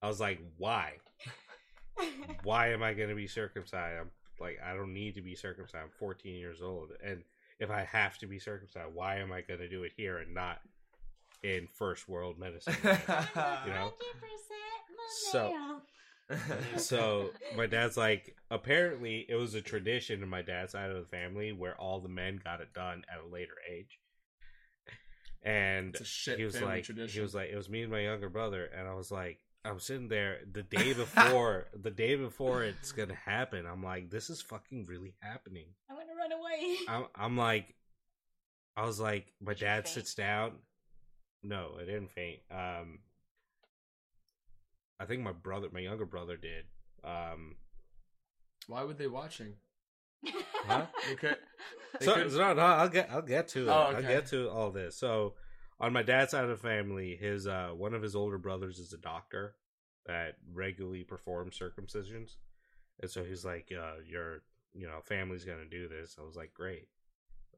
"I 0.01 0.07
was 0.07 0.19
like, 0.19 0.39
why? 0.57 0.93
why 2.43 2.69
am 2.71 2.83
I 2.83 2.93
going 2.93 3.09
to 3.09 3.15
be 3.15 3.27
circumcised? 3.27 3.99
I'm 3.99 4.09
like, 4.39 4.59
I 4.65 4.73
don't 4.73 4.93
need 4.93 5.15
to 5.15 5.21
be 5.21 5.35
circumcised. 5.35 5.83
I'm 5.83 5.89
14 5.99 6.33
years 6.35 6.61
old. 6.61 6.91
And 7.03 7.23
if 7.59 7.69
I 7.69 7.83
have 7.83 8.17
to 8.19 8.27
be 8.27 8.39
circumcised, 8.39 8.93
why 8.93 9.17
am 9.17 9.31
I 9.31 9.41
going 9.41 9.59
to 9.59 9.69
do 9.69 9.83
it 9.83 9.91
here 9.95 10.17
and 10.17 10.33
not 10.33 10.59
in 11.43 11.67
first 11.67 12.07
world 12.09 12.39
medicine? 12.39 12.75
you 12.83 12.89
know? 13.73 13.93
So- 15.31 15.49
so 16.77 17.31
my 17.57 17.67
dad's 17.67 17.97
like, 17.97 18.35
apparently 18.49 19.25
it 19.27 19.35
was 19.35 19.53
a 19.53 19.61
tradition 19.61 20.23
in 20.23 20.29
my 20.29 20.41
dad's 20.41 20.71
side 20.71 20.89
of 20.89 20.95
the 20.97 21.09
family 21.09 21.51
where 21.51 21.75
all 21.75 21.99
the 21.99 22.07
men 22.09 22.39
got 22.41 22.61
it 22.61 22.73
done 22.73 23.03
at 23.13 23.19
a 23.23 23.27
later 23.27 23.55
age. 23.69 23.99
And 25.43 25.95
It's 25.95 26.01
a 26.01 26.05
shit 26.05 26.37
he 26.37 26.45
was 26.45 26.61
like, 26.61 26.83
tradition. 26.83 27.13
he 27.13 27.21
was 27.21 27.33
like, 27.33 27.49
it 27.49 27.55
was 27.55 27.69
me 27.69 27.81
and 27.81 27.91
my 27.91 28.01
younger 28.01 28.29
brother, 28.29 28.65
and 28.65 28.87
I 28.87 28.93
was 28.93 29.11
like, 29.11 29.39
I'm 29.65 29.79
sitting 29.79 30.07
there 30.07 30.39
the 30.51 30.63
day 30.77 30.93
before, 30.93 31.67
the 31.73 31.91
day 31.91 32.15
before 32.15 32.63
it's 32.63 32.91
gonna 32.91 33.15
happen. 33.15 33.65
I'm 33.65 33.83
like, 33.83 34.09
this 34.09 34.29
is 34.29 34.41
fucking 34.41 34.85
really 34.85 35.13
happening. 35.19 35.65
I'm 35.89 35.95
gonna 35.97 36.15
run 36.15 36.31
away. 36.31 36.77
I'm, 36.87 37.05
I'm 37.15 37.37
like, 37.37 37.75
I 38.75 38.85
was 38.85 38.99
like, 38.99 39.33
my 39.41 39.53
Did 39.53 39.61
dad 39.61 39.87
sits 39.87 40.13
down. 40.15 40.53
No, 41.43 41.71
I 41.79 41.85
didn't 41.85 42.11
faint. 42.11 42.39
Um, 42.51 42.99
I 44.99 45.05
think 45.05 45.23
my 45.23 45.31
brother, 45.31 45.67
my 45.71 45.79
younger 45.79 46.05
brother, 46.05 46.37
did. 46.37 46.65
Um, 47.03 47.55
Why 48.67 48.83
would 48.83 48.99
they 48.99 49.07
watching? 49.07 49.55
Huh? 50.67 50.85
Okay. 51.13 51.33
So, 52.01 52.13
couldn't- 52.13 52.31
so 52.31 52.37
no, 52.37 52.53
no, 52.53 52.61
I'll 52.61 52.87
get, 52.89 53.09
I'll 53.11 53.21
get 53.21 53.47
to 53.49 53.63
it. 53.63 53.69
Oh, 53.69 53.73
I'll 53.95 54.01
get 54.01 54.27
to 54.27 54.49
all 54.49 54.71
this. 54.71 54.97
So, 54.97 55.33
on 55.79 55.91
my 55.93 56.03
dad's 56.03 56.31
side 56.31 56.43
of 56.43 56.49
the 56.49 56.55
family, 56.55 57.15
his 57.19 57.47
uh, 57.47 57.71
one 57.75 57.93
of 57.93 58.01
his 58.01 58.15
older 58.15 58.37
brothers 58.37 58.79
is 58.79 58.93
a 58.93 58.97
doctor 58.97 59.55
that 60.05 60.35
regularly 60.53 61.03
performs 61.03 61.59
circumcisions, 61.59 62.35
and 63.01 63.09
so 63.11 63.23
he's 63.23 63.43
like, 63.43 63.71
uh, 63.77 63.95
"Your, 64.07 64.43
you 64.73 64.87
know, 64.87 64.99
family's 65.03 65.43
gonna 65.43 65.65
do 65.69 65.87
this." 65.89 66.15
I 66.19 66.23
was 66.23 66.35
like, 66.35 66.53
"Great!" 66.53 66.87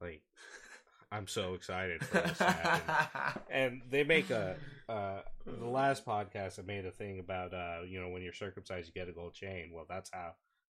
Like, 0.02 0.24
I'm 1.12 1.28
so 1.28 1.54
excited 1.54 2.04
for 2.04 2.22
this 2.22 2.42
and 3.52 3.82
they 3.92 4.04
make 4.04 4.32
a 4.32 4.56
uh 4.90 5.20
the 5.46 5.68
last 5.68 6.06
podcast 6.06 6.58
I 6.58 6.64
made 6.64 6.86
a 6.88 6.92
thing 6.92 7.20
about 7.20 7.54
uh 7.54 7.82
you 7.88 8.02
know 8.02 8.10
when 8.10 8.24
you're 8.24 8.34
circumcised 8.34 8.88
you 8.88 9.00
get 9.00 9.10
a 9.10 9.14
gold 9.14 9.34
chain. 9.36 9.70
Well, 9.72 9.86
that's 9.88 10.10
how 10.12 10.20
I 10.20 10.32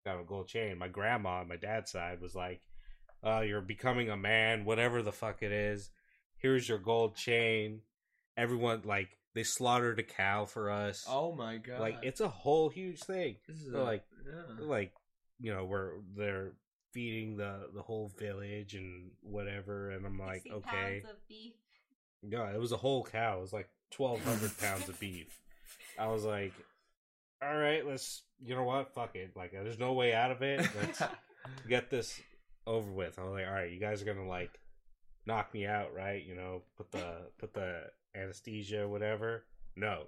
got 0.06 0.22
a 0.22 0.24
gold 0.24 0.48
chain. 0.48 0.78
My 0.78 0.88
grandma 0.88 1.40
on 1.42 1.48
my 1.48 1.56
dad's 1.58 1.92
side 1.92 2.22
was 2.22 2.36
like, 2.36 2.62
"Uh, 3.24 3.42
you're 3.42 3.62
becoming 3.62 4.10
a 4.10 4.16
man, 4.18 4.64
whatever 4.64 5.02
the 5.02 5.12
fuck 5.12 5.42
it 5.42 5.52
is. 5.52 5.90
Here's 6.38 6.70
your 6.70 6.78
gold 6.78 7.16
chain." 7.16 7.82
Everyone 8.38 8.82
like 8.86 9.18
they 9.34 9.44
slaughtered 9.44 9.98
a 10.00 10.04
cow 10.04 10.46
for 10.46 10.70
us. 10.70 11.06
oh 11.10 11.34
my 11.34 11.58
god! 11.58 11.80
like 11.80 11.98
it's 12.04 12.22
a 12.22 12.28
whole 12.28 12.70
huge 12.70 13.00
thing. 13.00 13.38
this 13.48 13.58
is 13.62 13.72
they're 13.72 13.82
a- 13.82 13.84
like- 13.84 14.06
yeah. 14.26 14.66
Like 14.66 14.94
you 15.40 15.54
know 15.54 15.66
where 15.66 15.94
they're 16.16 16.52
feeding 16.94 17.38
the 17.38 17.68
the 17.74 17.82
whole 17.82 18.12
village 18.20 18.76
and 18.76 19.12
whatever, 19.22 19.90
and 19.92 20.06
I'm 20.06 20.20
like, 20.20 20.44
okay. 20.52 21.02
pounds 21.02 21.12
of 21.16 21.28
beef. 21.28 21.54
Yeah, 22.28 22.50
it 22.52 22.60
was 22.60 22.72
a 22.72 22.78
whole 22.78 23.04
cow. 23.06 23.38
It 23.38 23.42
was 23.42 23.54
like 23.54 23.70
twelve 23.92 24.22
hundred 24.24 24.58
pounds 24.58 24.88
of 24.90 25.00
beef. 25.00 25.40
I 25.98 26.08
was 26.08 26.26
like, 26.26 26.54
all 27.42 27.56
right, 27.56 27.86
let's. 27.88 28.24
You 28.44 28.56
know 28.56 28.64
what? 28.64 28.94
Fuck 28.94 29.16
it. 29.16 29.32
Like, 29.36 29.52
there's 29.52 29.80
no 29.80 29.94
way 29.94 30.14
out 30.14 30.32
of 30.32 30.42
it. 30.42 30.60
Let's 30.82 31.02
get 31.68 31.90
this 31.90 32.20
over 32.68 32.92
with. 32.92 33.18
I 33.20 33.24
was 33.24 33.34
like, 33.34 33.48
all 33.48 33.54
right, 33.54 33.72
you 33.72 33.80
guys 33.80 34.02
are 34.02 34.06
gonna 34.06 34.28
like 34.28 34.52
knock 35.26 35.54
me 35.54 35.66
out, 35.66 35.94
right? 35.96 36.24
You 36.24 36.36
know, 36.36 36.62
put 36.78 36.92
the 36.92 37.28
put 37.40 37.54
the 37.54 37.82
anesthesia, 38.16 38.88
whatever. 38.88 39.46
No, 39.76 40.04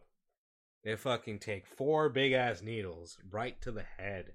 they 0.83 0.95
fucking 0.95 1.39
take 1.39 1.65
four 1.67 2.09
big 2.09 2.31
ass 2.33 2.61
needles 2.61 3.17
right 3.31 3.59
to 3.61 3.71
the 3.71 3.83
head, 3.97 4.31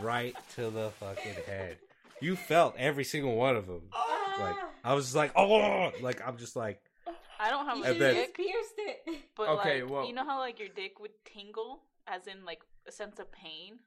right 0.00 0.34
to 0.56 0.70
the 0.70 0.90
fucking 1.00 1.34
head. 1.46 1.78
You 2.20 2.34
felt 2.36 2.74
every 2.76 3.04
single 3.04 3.36
one 3.36 3.56
of 3.56 3.66
them. 3.66 3.82
Ah. 3.92 4.36
Like 4.40 4.56
I 4.84 4.94
was 4.94 5.06
just 5.06 5.16
like, 5.16 5.32
oh, 5.36 5.90
like 6.00 6.20
I'm 6.26 6.36
just 6.36 6.56
like, 6.56 6.80
I 7.40 7.50
don't 7.50 7.66
have 7.66 7.76
you 7.78 7.84
a 7.84 7.86
And 7.86 7.94
should 7.94 8.02
then- 8.02 8.14
have 8.16 8.26
dick, 8.26 8.36
pierced 8.36 8.50
it. 8.57 8.57
But 9.38 9.48
Okay, 9.60 9.82
like, 9.82 9.90
well- 9.90 10.06
you 10.06 10.12
know 10.12 10.24
how 10.26 10.38
like 10.38 10.58
your 10.58 10.68
dick 10.68 11.00
would 11.00 11.12
tingle, 11.24 11.80
as 12.06 12.26
in 12.26 12.44
like 12.44 12.60
a 12.86 12.92
sense 12.92 13.18
of 13.18 13.32
pain. 13.32 13.78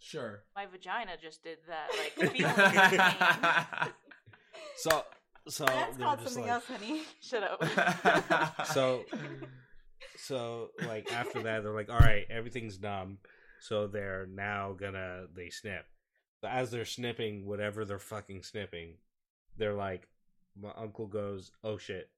sure. 0.00 0.42
My 0.56 0.66
vagina 0.66 1.12
just 1.22 1.44
did 1.44 1.58
that, 1.68 1.88
like 1.98 2.32
feeling 2.32 2.52
pain. 2.54 3.92
so, 4.76 5.04
so 5.48 5.64
That's 5.66 5.96
called 5.98 6.20
something 6.22 6.42
like- 6.42 6.50
else, 6.50 6.64
honey. 6.66 7.02
Shut 7.20 7.42
up. 7.44 8.66
So, 8.66 9.04
so 10.16 10.68
like 10.86 11.12
after 11.12 11.42
that, 11.44 11.62
they're 11.62 11.74
like, 11.74 11.90
all 11.90 11.98
right, 11.98 12.24
everything's 12.30 12.80
numb. 12.80 13.18
So 13.60 13.86
they're 13.86 14.26
now 14.26 14.72
gonna 14.78 15.24
they 15.34 15.48
snip. 15.50 15.86
So 16.40 16.48
as 16.48 16.70
they're 16.70 16.84
snipping 16.84 17.46
whatever 17.46 17.84
they're 17.84 17.98
fucking 17.98 18.42
snipping, 18.42 18.96
they're 19.56 19.74
like, 19.74 20.08
my 20.60 20.70
uncle 20.76 21.06
goes, 21.06 21.50
oh 21.62 21.78
shit. 21.78 22.10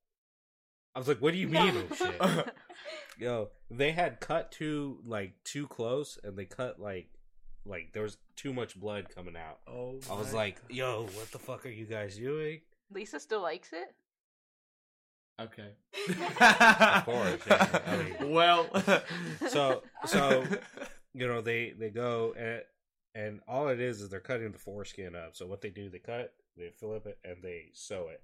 I 0.96 0.98
was 0.98 1.08
like, 1.08 1.18
what 1.20 1.32
do 1.34 1.38
you 1.38 1.48
mean, 1.48 1.84
oh 1.90 1.94
shit? 1.94 2.46
Yo, 3.18 3.50
they 3.70 3.92
had 3.92 4.18
cut 4.18 4.50
too 4.50 4.98
like 5.04 5.34
too 5.44 5.66
close, 5.68 6.18
and 6.24 6.36
they 6.38 6.46
cut 6.46 6.80
like 6.80 7.08
like 7.66 7.92
there 7.92 8.02
was 8.02 8.16
too 8.34 8.52
much 8.54 8.80
blood 8.80 9.06
coming 9.14 9.36
out. 9.36 9.58
oh, 9.68 10.00
I 10.10 10.14
was 10.14 10.32
my- 10.32 10.38
like, 10.38 10.56
yo, 10.70 11.02
what 11.14 11.30
the 11.32 11.38
fuck 11.38 11.66
are 11.66 11.70
you 11.70 11.84
guys 11.84 12.16
doing? 12.16 12.62
Lisa 12.90 13.20
still 13.20 13.42
likes 13.42 13.70
it. 13.74 13.94
okay. 15.40 15.72
Of 16.40 17.04
course, 17.04 17.40
yeah, 17.46 17.80
I 17.86 17.96
mean- 17.98 18.30
well, 18.32 18.66
So- 19.48 19.82
so- 20.06 20.44
you 21.12 21.26
know 21.26 21.40
they 21.42 21.72
they 21.78 21.90
go 21.90 22.34
and 22.38 22.62
and 23.14 23.40
all 23.48 23.68
it 23.68 23.80
is 23.80 24.00
is 24.02 24.08
they're 24.10 24.20
cutting 24.20 24.52
the 24.52 24.58
foreskin 24.58 25.14
up 25.16 25.34
so 25.34 25.46
what 25.46 25.62
they 25.62 25.70
do 25.70 25.88
they 25.88 25.98
cut 25.98 26.34
they 26.58 26.68
flip 26.78 27.06
it 27.06 27.18
and 27.24 27.42
they 27.42 27.70
sew 27.72 28.08
it 28.08 28.20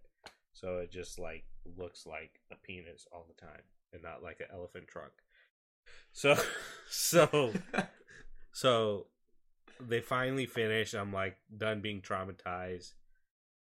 so 0.52 0.76
it 0.80 0.90
just 0.92 1.18
like 1.18 1.44
looks 1.77 2.07
like 2.07 2.40
a 2.51 2.57
penis 2.57 3.07
all 3.12 3.27
the 3.29 3.40
time 3.46 3.62
and 3.92 4.03
not 4.03 4.22
like 4.22 4.40
an 4.40 4.46
elephant 4.53 4.88
trunk 4.88 5.12
So, 6.12 6.37
so, 6.88 7.53
so 8.53 9.07
they 9.81 10.01
finally 10.01 10.46
finish. 10.46 10.94
I'm 10.94 11.12
like 11.12 11.37
done 11.57 11.81
being 11.81 12.01
traumatized. 12.01 12.92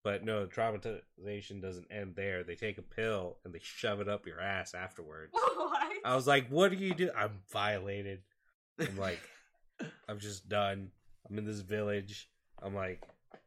But 0.03 0.25
no, 0.25 0.45
the 0.45 0.51
traumatization 0.51 1.61
doesn't 1.61 1.91
end 1.91 2.15
there. 2.15 2.43
They 2.43 2.55
take 2.55 2.79
a 2.79 2.83
pill 2.83 3.37
and 3.45 3.53
they 3.53 3.59
shove 3.61 4.01
it 4.01 4.09
up 4.09 4.25
your 4.25 4.41
ass 4.41 4.73
afterwards. 4.73 5.31
what? 5.55 5.91
I 6.03 6.15
was 6.15 6.25
like, 6.25 6.47
what 6.47 6.71
do 6.71 6.77
you 6.77 6.95
do? 6.95 7.11
I'm 7.15 7.39
violated. 7.51 8.21
I'm 8.79 8.97
like, 8.97 9.21
I'm 10.09 10.19
just 10.19 10.49
done. 10.49 10.89
I'm 11.29 11.37
in 11.37 11.45
this 11.45 11.59
village. 11.59 12.29
I'm 12.63 12.73
like, 12.73 13.03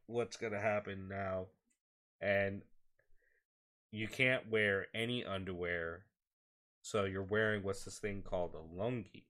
what's 0.07 0.37
gonna 0.37 0.61
happen 0.61 1.09
now? 1.09 1.47
And 2.21 2.63
you 3.95 4.09
can't 4.09 4.51
wear 4.51 4.89
any 4.93 5.25
underwear. 5.25 6.07
So 6.83 7.05
you're 7.05 7.23
wearing 7.23 7.63
what's 7.63 7.85
this 7.85 7.99
thing 7.99 8.23
called 8.23 8.55
a 8.55 8.77
lungi. 8.77 9.23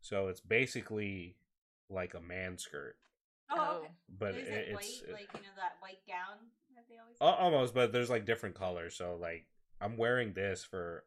So 0.00 0.28
it's 0.28 0.40
basically 0.40 1.36
like 1.90 2.14
a 2.14 2.20
man 2.20 2.56
skirt. 2.56 2.96
Oh, 3.50 3.80
okay. 3.82 3.92
But 4.18 4.30
is 4.30 4.48
it, 4.48 4.48
it 4.48 4.68
it's 4.68 5.02
white, 5.02 5.12
like 5.12 5.28
you 5.34 5.40
know 5.40 5.56
that 5.56 5.76
white 5.80 5.98
gown 6.08 6.38
that 6.74 6.86
they 6.88 6.96
always? 6.96 7.16
Al- 7.20 7.44
almost, 7.44 7.74
but 7.74 7.92
there's 7.92 8.08
like 8.08 8.24
different 8.24 8.54
colors. 8.54 8.96
So 8.96 9.18
like 9.20 9.46
I'm 9.78 9.98
wearing 9.98 10.32
this 10.32 10.64
for 10.64 11.04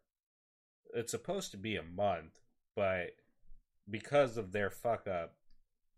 it's 0.93 1.11
supposed 1.11 1.51
to 1.51 1.57
be 1.57 1.75
a 1.75 1.83
month, 1.83 2.39
but 2.75 3.15
because 3.89 4.37
of 4.37 4.51
their 4.51 4.69
fuck 4.69 5.07
up, 5.07 5.33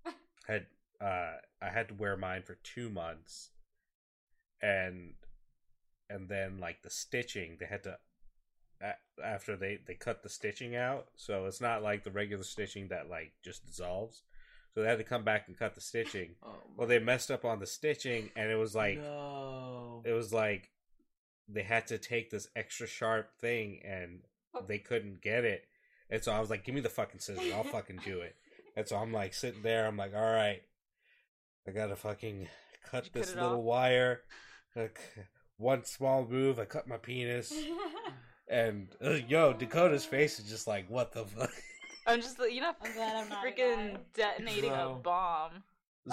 had 0.48 0.68
uh 1.02 1.34
I 1.62 1.70
had 1.70 1.90
to 1.90 1.96
wear 1.96 2.16
mine 2.16 2.44
for 2.44 2.56
two 2.56 2.90
months, 2.90 3.52
and 4.62 5.16
and 6.10 6.30
then 6.30 6.60
like 6.60 6.82
the 6.82 6.90
stitching 6.90 7.58
they 7.60 7.66
had 7.66 7.84
to 7.84 7.98
after 9.24 9.56
they 9.56 9.80
they 9.86 9.96
cut 9.96 10.24
the 10.24 10.30
stitching 10.30 10.76
out, 10.76 11.08
so 11.16 11.46
it's 11.46 11.62
not 11.62 11.84
like 11.84 12.04
the 12.04 12.12
regular 12.12 12.44
stitching 12.44 12.90
that 12.90 13.10
like 13.10 13.34
just 13.44 13.66
dissolves. 13.66 14.24
So 14.74 14.82
they 14.84 14.90
had 14.90 15.00
to 15.00 15.04
come 15.04 15.24
back 15.24 15.48
and 15.48 15.58
cut 15.58 15.74
the 15.74 15.82
stitching. 15.82 16.36
Oh, 16.44 16.54
Well, 16.76 16.88
they 16.88 17.00
messed 17.00 17.32
up 17.32 17.46
on 17.46 17.60
the 17.60 17.66
stitching, 17.66 18.30
and 18.36 18.52
it 18.52 18.58
was 18.58 18.76
like 18.76 19.00
no. 19.00 20.04
it 20.06 20.12
was 20.12 20.32
like 20.32 20.70
they 21.48 21.64
had 21.64 21.88
to 21.88 21.98
take 21.98 22.30
this 22.30 22.48
extra 22.56 22.86
sharp 22.86 23.32
thing 23.40 23.80
and 23.86 24.20
oh. 24.54 24.64
they 24.68 24.78
couldn't 24.78 25.22
get 25.22 25.46
it. 25.46 25.64
And 26.10 26.24
so 26.24 26.32
I 26.32 26.40
was 26.40 26.50
like, 26.50 26.64
give 26.64 26.76
me 26.76 26.82
the 26.82 26.90
fucking 26.90 27.20
scissors. 27.20 27.52
I'll 27.54 27.64
fucking 27.64 28.02
do 28.04 28.20
it. 28.20 28.36
And 28.76 28.88
so 28.88 28.98
I'm 28.98 29.12
like 29.12 29.34
sitting 29.34 29.62
there. 29.62 29.88
I'm 29.88 29.98
like, 29.98 30.14
all 30.16 30.22
right, 30.22 30.62
I 31.68 31.72
gotta 31.72 31.96
fucking 31.96 32.48
cut 32.92 33.06
Did 33.06 33.16
you 33.16 33.22
this 33.22 33.34
cut 33.34 33.44
little 33.44 33.60
off? 33.60 33.66
wire. 33.66 34.22
Like, 35.60 35.66
one 35.66 35.84
small 35.86 36.26
move, 36.26 36.60
I 36.60 36.66
cut 36.66 36.88
my 36.88 36.98
penis. 36.98 37.54
And 38.50 38.88
uh, 39.04 39.18
yo, 39.28 39.52
Dakota's 39.52 40.06
face 40.06 40.40
is 40.40 40.50
just 40.50 40.68
like, 40.68 40.90
what 40.90 41.12
the 41.12 41.26
fuck? 41.26 41.52
I'm 42.06 42.22
just 42.22 42.40
you 42.40 42.62
know, 42.62 42.72
I'm 42.82 42.94
glad 42.94 43.16
I'm 43.18 43.28
not 43.28 43.44
freaking 43.44 43.98
detonating 44.14 44.70
Bro. 44.70 44.92
a 44.92 45.04
bomb. 45.04 45.52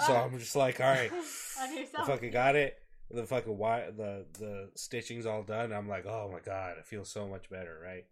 So 0.05 0.13
I'm 0.13 0.37
just 0.37 0.53
like, 0.53 0.81
all 0.81 0.87
right, 0.89 1.09
On 1.61 1.69
I 1.77 2.05
fucking 2.05 2.31
got 2.31 2.57
it. 2.57 2.77
The 3.09 3.23
fucking 3.23 3.57
wire, 3.57 3.89
the 3.93 4.25
the 4.37 4.69
stitching's 4.75 5.25
all 5.25 5.43
done. 5.43 5.71
I'm 5.71 5.87
like, 5.87 6.05
oh 6.05 6.29
my 6.29 6.41
god, 6.41 6.75
I 6.77 6.81
feel 6.81 7.05
so 7.05 7.25
much 7.25 7.49
better, 7.49 7.79
right? 7.81 8.03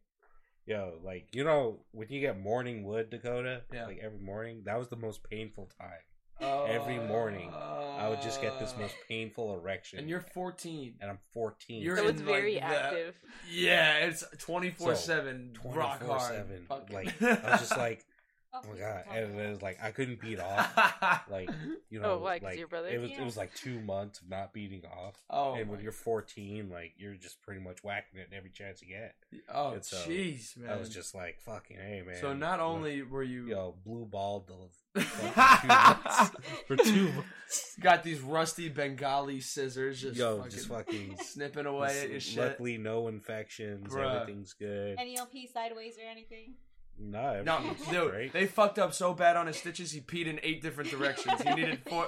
Yo, 0.65 0.93
like 1.03 1.27
you 1.35 1.43
know 1.43 1.79
when 1.91 2.07
you 2.07 2.21
get 2.21 2.39
morning 2.39 2.85
wood, 2.85 3.09
Dakota, 3.09 3.63
Yeah. 3.73 3.87
like 3.87 3.99
every 4.01 4.19
morning, 4.19 4.61
that 4.67 4.79
was 4.79 4.87
the 4.87 4.95
most 4.95 5.21
painful 5.29 5.69
time. 5.77 5.99
Oh. 6.41 6.65
every 6.65 6.97
morning, 6.99 7.51
I 7.53 8.09
would 8.09 8.21
just 8.21 8.41
get 8.41 8.59
this 8.59 8.73
most 8.77 8.95
painful 9.07 9.53
erection, 9.55 9.99
And 9.99 10.09
you're 10.09 10.19
14. 10.21 10.95
and 10.99 11.09
I'm 11.11 11.19
14. 11.33 11.81
You're 11.81 11.97
So 11.97 12.03
in, 12.03 12.09
it's 12.09 12.21
very 12.21 12.55
like, 12.55 12.63
the- 12.63 12.75
active. 12.75 13.15
Yeah, 13.49 13.97
it's 13.99 14.23
24 14.39 14.95
7. 14.95 15.53
Rock 15.63 16.03
hard. 16.03 16.19
24/7. 16.47 16.65
Fucking- 16.67 16.95
Like 16.95 17.21
I 17.21 17.51
was 17.51 17.59
just 17.61 17.77
like, 17.77 18.03
Oh, 18.55 18.59
oh 18.63 18.71
my 18.71 18.77
god, 18.77 19.03
and 19.11 19.39
it 19.39 19.45
it. 19.45 19.49
was 19.49 19.61
like 19.63 19.79
I 19.83 19.89
couldn't 19.91 20.21
beat 20.21 20.39
off. 20.39 21.23
Like 21.29 21.49
you 21.89 21.99
oh, 21.99 22.01
know, 22.03 22.11
Oh, 22.13 22.17
why, 22.19 22.37
'cause 22.39 22.43
like 22.45 22.57
your 22.59 22.67
brother? 22.67 22.87
it 22.89 22.99
was 23.01 23.09
Yeah. 23.11 23.21
it 23.21 23.25
was 23.25 23.35
like 23.37 23.53
two 23.55 23.79
months 23.79 24.19
of 24.21 24.29
not 24.29 24.53
beating 24.53 24.83
off. 24.85 25.15
oh, 25.29 25.55
and 25.55 25.69
when 25.69 25.79
you're 25.79 25.91
14, 25.91 26.69
like 26.69 26.93
you're 26.97 27.15
just 27.15 27.41
pretty 27.41 27.61
much 27.61 27.83
whacking 27.83 28.19
it 28.19 28.29
every 28.31 28.51
chance 28.51 28.81
you 28.81 28.89
get. 28.89 29.15
oh, 29.53 29.71
and 29.71 29.83
so, 29.83 29.97
jeez, 29.97 30.55
man. 30.57 30.69
I 30.71 30.77
was 30.77 30.89
just 30.89 31.15
like, 31.15 31.39
fucking 31.41 31.77
hey, 31.77 32.03
man. 32.05 32.17
so 32.21 32.33
not 32.33 32.59
Like, 32.59 32.67
only 32.67 33.01
were 33.01 33.23
you 33.23 33.47
yo 33.47 33.75
blue 33.83 34.05
balled 34.05 34.47
the 34.47 35.01
fucking 35.01 35.61
two 35.61 35.67
months 35.67 36.31
for 36.67 36.75
two 36.77 37.11
months. 37.13 37.75
got 37.79 38.03
these 38.03 38.21
rusty 38.21 38.69
Bengali 38.69 39.39
scissors, 39.41 39.99
just 40.01 40.15
Yo, 40.17 40.37
fucking 40.37 40.51
just 40.51 40.67
fucking. 40.67 41.17
snipping 41.23 41.65
away 41.65 42.01
at 42.03 42.09
your 42.11 42.19
shit. 42.19 42.37
Luckily, 42.43 42.77
no 42.77 43.07
infections. 43.07 43.87
Bruh. 43.91 44.21
Everything's 44.21 44.53
good. 44.53 44.97
Any 44.99 45.17
LP 45.17 45.47
sideways 45.51 45.97
or 45.97 46.07
anything. 46.07 46.53
No, 46.99 47.41
No, 47.43 47.75
dude, 47.89 48.11
great. 48.11 48.33
they 48.33 48.45
fucked 48.45 48.77
up 48.79 48.93
so 48.93 49.13
bad 49.13 49.35
on 49.35 49.47
his 49.47 49.57
stitches. 49.57 49.91
He 49.91 49.99
peed 49.99 50.27
in 50.27 50.39
eight 50.43 50.61
different 50.61 50.89
directions. 50.91 51.41
He 51.41 51.53
needed 51.53 51.79
four, 51.87 52.07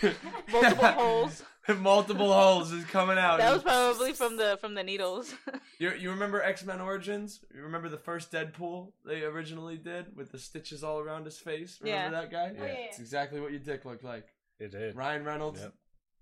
Multiple 0.52 0.86
holes. 0.88 1.42
multiple 1.80 2.32
holes 2.32 2.72
is 2.72 2.84
coming 2.86 3.18
out. 3.18 3.38
That 3.38 3.52
was 3.52 3.62
probably 3.62 4.12
from 4.12 4.36
the 4.36 4.58
from 4.60 4.74
the 4.74 4.82
needles. 4.82 5.34
You, 5.78 5.90
you 5.98 6.10
remember 6.10 6.40
X 6.40 6.64
Men 6.64 6.80
Origins? 6.80 7.40
You 7.52 7.62
remember 7.62 7.88
the 7.88 7.98
first 7.98 8.30
Deadpool 8.30 8.92
they 9.04 9.22
originally 9.22 9.76
did 9.76 10.14
with 10.16 10.30
the 10.30 10.38
stitches 10.38 10.84
all 10.84 11.00
around 11.00 11.24
his 11.24 11.38
face? 11.38 11.78
Remember 11.82 12.16
Yeah. 12.16 12.20
that 12.22 12.30
guy? 12.30 12.52
Oh, 12.56 12.64
yeah. 12.64 12.72
It's 12.88 13.00
exactly 13.00 13.40
what 13.40 13.50
your 13.50 13.58
dick 13.58 13.84
looked 13.84 14.04
like. 14.04 14.26
It 14.60 14.70
did. 14.70 14.94
Ryan 14.94 15.24
Reynolds, 15.24 15.60
Yep. 15.60 15.72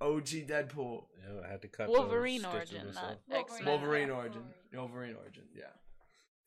OG 0.00 0.46
Deadpool, 0.48 1.04
Yeah, 1.18 1.46
I 1.46 1.50
had 1.50 1.60
to 1.62 1.68
cut 1.68 1.90
Wolverine 1.90 2.44
origin, 2.46 2.86
not 2.94 3.18
X 3.30 3.52
Men. 3.58 3.66
Wolverine 3.66 4.10
origin, 4.10 4.44
Wolverine. 4.72 4.80
Wolverine 4.80 5.16
origin. 5.16 5.42
Yeah. 5.54 5.64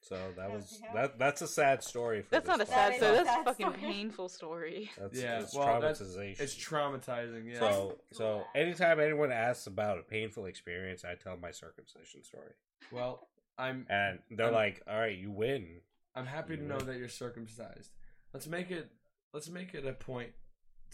So 0.03 0.17
that 0.35 0.51
was 0.51 0.81
that. 0.93 1.17
That's 1.17 1.41
a 1.41 1.47
sad 1.47 1.81
story. 1.83 2.21
For 2.23 2.29
That's 2.31 2.45
this 2.45 2.57
not 2.57 2.61
a 2.61 2.65
sad 2.69 2.91
is 2.91 2.97
story. 2.97 3.15
That's 3.15 3.29
a 3.29 3.43
fucking 3.45 3.65
story. 3.67 3.79
painful 3.79 4.29
story. 4.29 4.91
That's, 4.99 5.17
Yeah, 5.21 5.39
it's 5.39 5.55
well, 5.55 5.79
that's- 5.79 6.01
traumatization. 6.01 6.39
It's 6.41 6.55
traumatizing. 6.55 7.51
Yeah. 7.53 7.59
So, 7.59 7.97
so 8.11 8.43
anytime 8.53 8.99
anyone 8.99 9.31
asks 9.31 9.65
about 9.67 9.99
a 9.99 10.03
painful 10.03 10.45
experience, 10.45 11.05
I 11.05 11.15
tell 11.15 11.37
my 11.37 11.51
circumcision 11.51 12.21
story, 12.23 12.51
well, 12.91 13.27
I'm 13.57 13.85
and 13.89 14.19
they're 14.29 14.47
I'm- 14.47 14.53
like, 14.55 14.81
"All 14.87 14.99
right, 14.99 15.17
you 15.17 15.31
win." 15.31 15.81
I'm 16.15 16.25
happy 16.25 16.57
to 16.57 16.61
You 16.61 16.67
know 16.67 16.79
that 16.79 16.97
you're 16.97 17.07
circumcised. 17.07 17.89
Let's 18.33 18.45
make 18.47 18.71
it 18.71 18.91
let's 19.33 19.49
make 19.49 19.73
it 19.73 19.85
a 19.85 19.93
point 19.93 20.31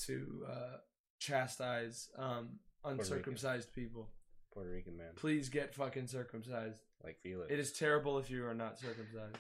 to 0.06 0.46
uh, 0.50 0.78
chastise 1.20 2.10
um, 2.18 2.60
uncircumcised 2.86 3.74
people. 3.74 4.10
Puerto 4.54 4.70
Rican 4.70 4.98
man, 4.98 5.12
Please 5.16 5.50
get 5.50 5.74
fucking 5.76 6.08
circumcised. 6.08 6.82
like 7.04 7.20
Felix. 7.22 7.52
It 7.52 7.60
is 7.60 7.72
terrible 7.72 8.18
if 8.18 8.30
you 8.30 8.46
are 8.46 8.54
not 8.56 8.80
circumcised. 8.80 9.38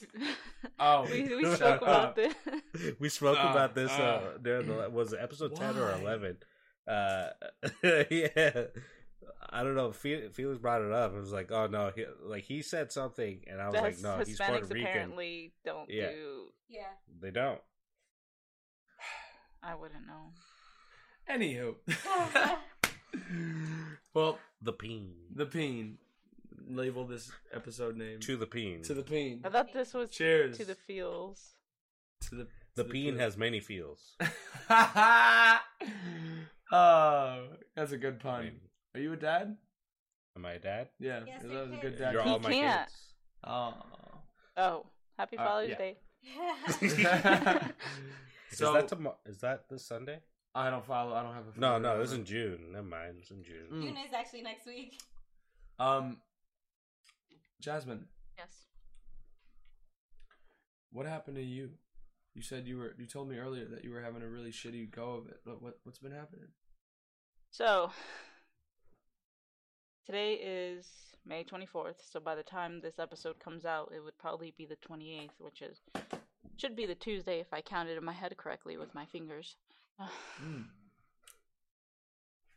Oh, 0.78 1.06
we, 1.10 1.22
we 1.34 1.44
spoke 1.56 1.82
about 1.82 2.10
up. 2.10 2.14
this. 2.16 2.34
we 3.00 3.08
spoke 3.08 3.36
Uh, 3.38 3.48
about 3.50 3.74
this 3.74 3.90
uh, 3.90 4.32
uh. 4.34 4.38
during 4.40 4.68
the 4.68 4.88
was 4.90 5.12
it 5.12 5.18
episode 5.20 5.56
ten 5.56 5.76
or 5.76 5.92
eleven. 5.92 6.36
Uh, 6.86 7.30
yeah, 7.82 8.62
I 9.50 9.62
don't 9.64 9.74
know. 9.74 9.90
Fe- 9.92 10.28
Felix 10.28 10.60
brought 10.60 10.82
it 10.82 10.92
up. 10.92 11.12
It 11.14 11.18
was 11.18 11.32
like, 11.32 11.50
"Oh 11.50 11.66
no," 11.66 11.90
he, 11.94 12.04
like 12.22 12.44
he 12.44 12.62
said 12.62 12.92
something, 12.92 13.40
and 13.48 13.60
I 13.60 13.66
was 13.66 13.74
The 13.74 13.80
like, 13.82 13.98
"No, 14.00 14.22
he's 14.24 14.38
Puerto 14.38 14.66
Rican." 14.66 14.86
apparently 14.86 15.52
don't 15.64 15.90
Yeah. 15.90 16.10
do. 16.10 16.46
Yeah. 16.68 16.82
They 17.20 17.30
don't. 17.32 17.60
I 19.62 19.74
wouldn't 19.74 20.06
know. 20.06 20.32
Anywho. 21.30 21.74
well, 24.14 24.38
The 24.62 24.72
peen 24.72 25.12
the 25.34 25.46
peen. 25.46 25.98
Label 26.70 27.06
this 27.06 27.30
episode 27.54 27.96
name. 27.96 28.20
to 28.20 28.36
the 28.36 28.46
peen. 28.46 28.82
to 28.82 28.92
the 28.92 29.02
peen. 29.02 29.40
I 29.44 29.48
thought 29.48 29.72
this 29.72 29.94
was 29.94 30.10
Cheers. 30.10 30.58
to 30.58 30.64
the 30.64 30.74
feels. 30.74 31.54
To 32.22 32.34
the 32.34 32.46
the 32.74 32.84
to 32.84 32.90
peen 32.90 33.12
peen. 33.14 33.18
has 33.20 33.36
many 33.36 33.60
feels. 33.60 34.16
oh, 36.72 37.46
that's 37.74 37.92
a 37.92 37.96
good 37.96 38.16
I 38.20 38.22
pun. 38.22 38.44
mean, 38.44 38.60
Are 38.94 39.00
you 39.00 39.12
a 39.12 39.16
dad? 39.16 39.56
am 40.36 40.46
I 40.46 40.52
a 40.54 40.58
dad? 40.58 40.88
Yeah, 40.98 41.20
Yes, 41.26 41.42
that 41.42 41.50
was 41.50 41.72
a 41.72 41.76
good 41.76 41.98
dad. 41.98 42.12
You're 42.12 42.22
He 42.22 42.30
all 42.30 42.38
my 42.38 42.50
can't. 42.50 42.86
kids. 42.88 42.98
Oh. 43.44 43.74
Oh, 44.56 44.86
happy 45.16 45.36
Uh, 45.38 45.44
Father's 45.44 45.70
yeah. 45.70 45.78
Day. 45.78 45.96
so 48.50 48.66
is 48.68 48.72
that 48.74 48.88
tomo- 48.88 49.16
Is 49.26 49.38
that 49.38 49.68
this 49.70 49.86
Sunday? 49.86 50.18
I 50.58 50.70
don't 50.70 50.84
follow. 50.84 51.14
I 51.14 51.22
don't 51.22 51.34
have 51.34 51.44
a. 51.56 51.60
No, 51.60 51.78
no, 51.78 51.88
number. 51.90 52.02
this 52.02 52.10
is 52.10 52.18
in 52.18 52.24
June. 52.24 52.58
Never 52.72 52.86
mind, 52.86 53.14
it's 53.20 53.30
in 53.30 53.44
June. 53.44 53.66
Mm. 53.72 53.82
June 53.82 53.96
is 53.96 54.12
actually 54.12 54.42
next 54.42 54.66
week. 54.66 55.00
Um, 55.78 56.16
Jasmine, 57.60 58.06
Yes. 58.36 58.48
what 60.90 61.06
happened 61.06 61.36
to 61.36 61.42
you? 61.42 61.70
You 62.34 62.42
said 62.42 62.66
you 62.66 62.78
were. 62.78 62.94
You 62.98 63.06
told 63.06 63.28
me 63.28 63.36
earlier 63.38 63.66
that 63.66 63.84
you 63.84 63.90
were 63.92 64.02
having 64.02 64.22
a 64.22 64.28
really 64.28 64.50
shitty 64.50 64.90
go 64.90 65.12
of 65.14 65.28
it. 65.28 65.40
What, 65.44 65.62
what 65.62 65.78
what's 65.84 65.98
been 65.98 66.12
happening? 66.12 66.48
So 67.50 67.92
today 70.06 70.34
is 70.34 70.88
May 71.24 71.44
24th. 71.44 71.96
So 72.10 72.18
by 72.20 72.34
the 72.34 72.42
time 72.42 72.80
this 72.80 72.98
episode 72.98 73.38
comes 73.38 73.64
out, 73.64 73.92
it 73.94 74.00
would 74.02 74.18
probably 74.18 74.52
be 74.56 74.66
the 74.66 74.76
28th, 74.76 75.30
which 75.38 75.62
is 75.62 75.80
should 76.56 76.74
be 76.74 76.86
the 76.86 76.94
Tuesday 76.96 77.38
if 77.38 77.52
I 77.52 77.60
counted 77.60 77.96
in 77.96 78.04
my 78.04 78.12
head 78.12 78.36
correctly 78.36 78.76
with 78.76 78.94
my 78.94 79.06
fingers. 79.06 79.56
Mm. 80.00 80.64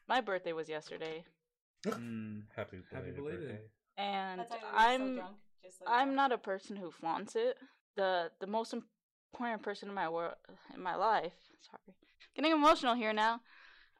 my 0.07 0.21
birthday 0.21 0.53
was 0.53 0.69
yesterday, 0.69 1.23
Mm. 1.85 2.43
Happy 2.55 2.77
belated, 2.91 3.15
belated. 3.15 3.39
birthday. 3.41 3.61
and 3.97 4.39
That's 4.39 4.51
why 4.51 4.57
we 4.57 4.63
were 4.71 4.77
I'm 4.77 5.07
so 5.07 5.15
drunk. 5.15 5.35
Just 5.63 5.79
so 5.79 5.85
I'm 5.87 6.09
know. 6.09 6.15
not 6.15 6.31
a 6.31 6.37
person 6.37 6.75
who 6.75 6.91
flaunts 6.91 7.35
it. 7.35 7.57
the 7.95 8.31
the 8.39 8.47
most 8.47 8.73
important 8.73 9.61
person 9.63 9.89
in 9.89 9.95
my 9.95 10.07
world 10.09 10.35
in 10.75 10.81
my 10.81 10.95
life. 10.95 11.33
Sorry, 11.61 11.95
getting 12.35 12.51
emotional 12.51 12.93
here 12.95 13.13
now. 13.13 13.41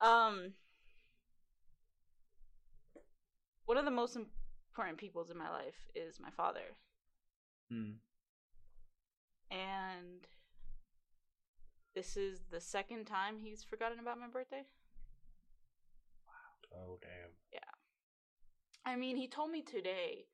Um, 0.02 0.54
one 3.66 3.78
of 3.78 3.86
the 3.86 3.92
most 3.92 4.16
important 4.16 4.98
peoples 4.98 5.30
in 5.30 5.38
my 5.38 5.50
life 5.50 5.76
is 5.96 6.20
my 6.20 6.30
father, 6.32 6.76
Hmm. 7.70 7.94
and 9.50 10.28
this 11.96 12.16
is 12.18 12.40
the 12.52 12.62
second 12.62 13.06
time 13.06 13.36
he's 13.42 13.64
forgotten 13.64 14.00
about 14.00 14.20
my 14.20 14.28
birthday. 14.28 14.64
Wow. 16.28 16.78
Oh 16.80 16.98
damn. 17.02 17.32
Yeah. 17.54 17.60
I 18.86 18.96
mean, 18.96 19.16
he 19.18 19.28
told 19.28 19.52
me 19.52 19.62
today, 19.62 20.26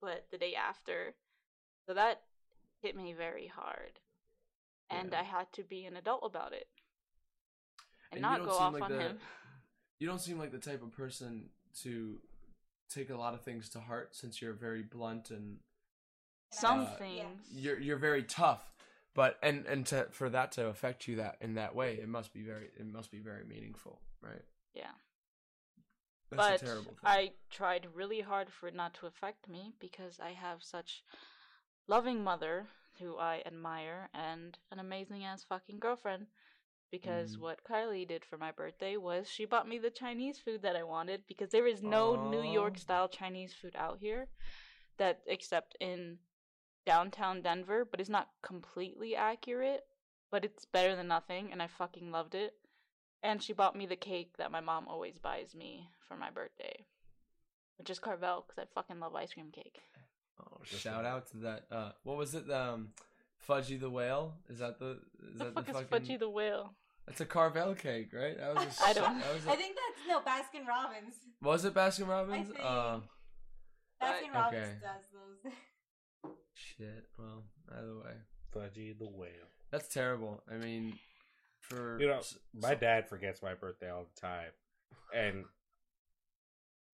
but 0.00 0.26
the 0.30 0.38
day 0.38 0.54
after. 0.54 1.14
So 1.86 1.94
that 1.94 2.22
hit 2.82 2.96
me 2.96 3.12
very 3.14 3.46
hard. 3.46 4.00
And 4.90 5.10
Yeah. 5.12 5.20
I 5.20 5.22
had 5.24 5.52
to 5.54 5.62
be 5.62 5.84
an 5.86 5.96
adult 5.96 6.22
about 6.24 6.52
it. 6.52 6.68
And, 8.12 8.18
And 8.18 8.22
not 8.22 8.44
go 8.44 8.56
off 8.56 8.72
like 8.74 8.82
on 8.84 8.92
the- 8.92 9.00
him. 9.00 9.20
You 10.00 10.06
don't 10.06 10.20
seem 10.20 10.38
like 10.38 10.52
the 10.52 10.58
type 10.60 10.80
of 10.84 10.92
person 10.92 11.50
to 11.82 12.20
take 12.88 13.10
a 13.10 13.16
lot 13.16 13.34
of 13.34 13.42
things 13.42 13.68
to 13.70 13.80
heart 13.80 14.14
since 14.14 14.40
you're 14.40 14.52
very 14.52 14.84
blunt 14.84 15.30
and 15.32 15.58
Some 16.52 16.82
uh, 16.82 16.96
things. 16.96 17.48
you're 17.50 17.80
you're 17.80 17.98
very 17.98 18.22
tough. 18.22 18.62
But 19.14 19.38
and 19.42 19.66
and 19.66 19.86
to 19.86 20.06
for 20.10 20.30
that 20.30 20.52
to 20.52 20.66
affect 20.66 21.08
you 21.08 21.16
that 21.16 21.36
in 21.40 21.54
that 21.54 21.74
way, 21.74 21.98
it 22.00 22.08
must 22.08 22.32
be 22.32 22.42
very 22.42 22.70
it 22.78 22.86
must 22.86 23.10
be 23.10 23.18
very 23.18 23.44
meaningful, 23.44 24.00
right? 24.20 24.42
Yeah. 24.74 24.92
That's 26.30 26.46
but 26.46 26.62
a 26.62 26.64
terrible 26.64 26.92
thing. 26.92 27.10
I 27.10 27.32
tried 27.50 27.88
really 27.94 28.20
hard 28.20 28.50
for 28.50 28.68
it 28.68 28.74
not 28.74 28.94
to 28.94 29.06
affect 29.06 29.48
me 29.48 29.72
because 29.80 30.20
I 30.20 30.30
have 30.32 30.62
such 30.62 31.02
loving 31.86 32.22
mother 32.22 32.66
who 32.98 33.16
I 33.16 33.42
admire 33.46 34.08
and 34.12 34.58
an 34.70 34.78
amazing 34.78 35.24
ass 35.24 35.44
fucking 35.44 35.78
girlfriend. 35.78 36.26
Because 36.90 37.36
Mhm. 37.36 37.40
what 37.40 37.64
Kylie 37.64 38.06
did 38.08 38.24
for 38.24 38.38
my 38.38 38.50
birthday 38.50 38.96
was 38.96 39.30
she 39.30 39.44
bought 39.44 39.68
me 39.68 39.78
the 39.78 39.90
Chinese 39.90 40.38
food 40.38 40.62
that 40.62 40.76
I 40.76 40.82
wanted 40.84 41.26
because 41.26 41.50
there 41.50 41.66
is 41.66 41.82
no 41.82 42.16
New 42.16 42.40
York 42.40 42.78
style 42.78 43.08
Chinese 43.08 43.52
food 43.52 43.76
out 43.76 43.98
here 44.00 44.28
that 44.96 45.20
except 45.26 45.76
in 45.80 46.18
downtown 46.88 47.42
Denver, 47.42 47.84
but 47.84 48.00
it's 48.00 48.08
not 48.08 48.28
completely 48.42 49.14
accurate, 49.14 49.84
but 50.30 50.42
it's 50.44 50.64
better 50.64 50.96
than 50.96 51.06
nothing 51.08 51.50
and 51.52 51.60
I 51.60 51.66
fucking 51.66 52.10
loved 52.10 52.34
it. 52.34 52.54
And 53.22 53.42
she 53.42 53.52
bought 53.52 53.76
me 53.76 53.84
the 53.84 53.96
cake 53.96 54.36
that 54.38 54.50
my 54.50 54.60
mom 54.60 54.88
always 54.88 55.18
buys 55.18 55.54
me 55.54 55.90
for 56.08 56.16
my 56.16 56.30
birthday, 56.30 56.86
which 57.76 57.90
is 57.90 57.98
Carvel 57.98 58.44
because 58.46 58.62
I 58.62 58.66
fucking 58.74 59.00
love 59.00 59.14
ice 59.14 59.34
cream 59.34 59.50
cake. 59.52 59.80
oh, 60.40 60.60
shout 60.64 61.04
out 61.04 61.30
to 61.32 61.36
that. 61.38 61.66
Uh, 61.70 61.90
what 62.04 62.16
was 62.16 62.34
it? 62.34 62.50
Um, 62.50 62.88
Fudgie 63.46 63.78
the 63.78 63.90
whale. 63.90 64.34
Is 64.48 64.60
that 64.60 64.78
the? 64.78 64.98
Is 65.32 65.38
the 65.38 65.44
that 65.46 65.54
fuck 65.54 65.66
the 65.66 65.72
is 65.72 65.84
fucking? 65.90 66.06
Fudgie 66.06 66.18
the 66.18 66.30
whale? 66.30 66.72
That's 67.06 67.20
a 67.20 67.26
Carvel 67.26 67.74
cake, 67.74 68.10
right? 68.12 68.38
That 68.38 68.54
was. 68.54 68.80
A, 68.80 68.84
I 68.86 68.92
don't- 68.92 69.18
That 69.20 69.34
was, 69.34 69.46
a- 69.46 69.50
I 69.50 69.56
think 69.56 69.76
that's 69.76 70.08
no 70.08 70.20
Baskin 70.20 70.66
Robbins. 70.66 71.14
was 71.42 71.64
it 71.64 71.74
Baskin 71.74 72.06
Robbins? 72.08 72.48
think. 72.48 72.60
Uh, 72.64 73.00
Baskin 74.00 74.32
Robbins 74.32 74.62
Okay. 74.62 74.72
does 74.80 75.04
those. 75.12 75.52
shit. 76.58 77.06
Well, 77.18 77.44
either 77.76 77.96
way, 77.98 78.14
Fudgie 78.54 78.98
the 78.98 79.06
whale. 79.08 79.30
that's 79.70 79.88
terrible. 79.88 80.42
I 80.50 80.56
mean, 80.56 80.98
for 81.60 82.00
You 82.00 82.08
know, 82.08 82.18
s- 82.18 82.38
my 82.54 82.70
so- 82.70 82.80
dad 82.80 83.08
forgets 83.08 83.42
my 83.42 83.54
birthday 83.54 83.90
all 83.90 84.04
the 84.12 84.20
time, 84.20 84.50
and 85.14 85.44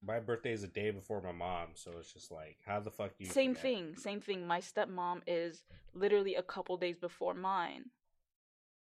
my 0.03 0.20
birthday 0.20 0.53
is 0.53 0.62
a 0.62 0.68
day 0.68 0.90
before 0.90 1.20
my 1.22 1.33
mom, 1.33 1.68
so 1.74 1.92
it's 1.98 2.12
just 2.12 2.31
like, 2.31 2.59
how 2.66 2.79
the 2.81 2.90
fuck 2.90 3.16
do 3.16 3.24
you? 3.24 3.31
Same 3.31 3.53
forget? 3.55 3.62
thing, 3.62 3.96
same 3.96 4.20
thing. 4.20 4.46
My 4.46 4.61
stepmom 4.61 5.22
is 5.27 5.64
literally 5.94 6.35
a 6.35 6.42
couple 6.42 6.77
days 6.77 6.98
before 6.98 7.33
mine. 7.35 7.90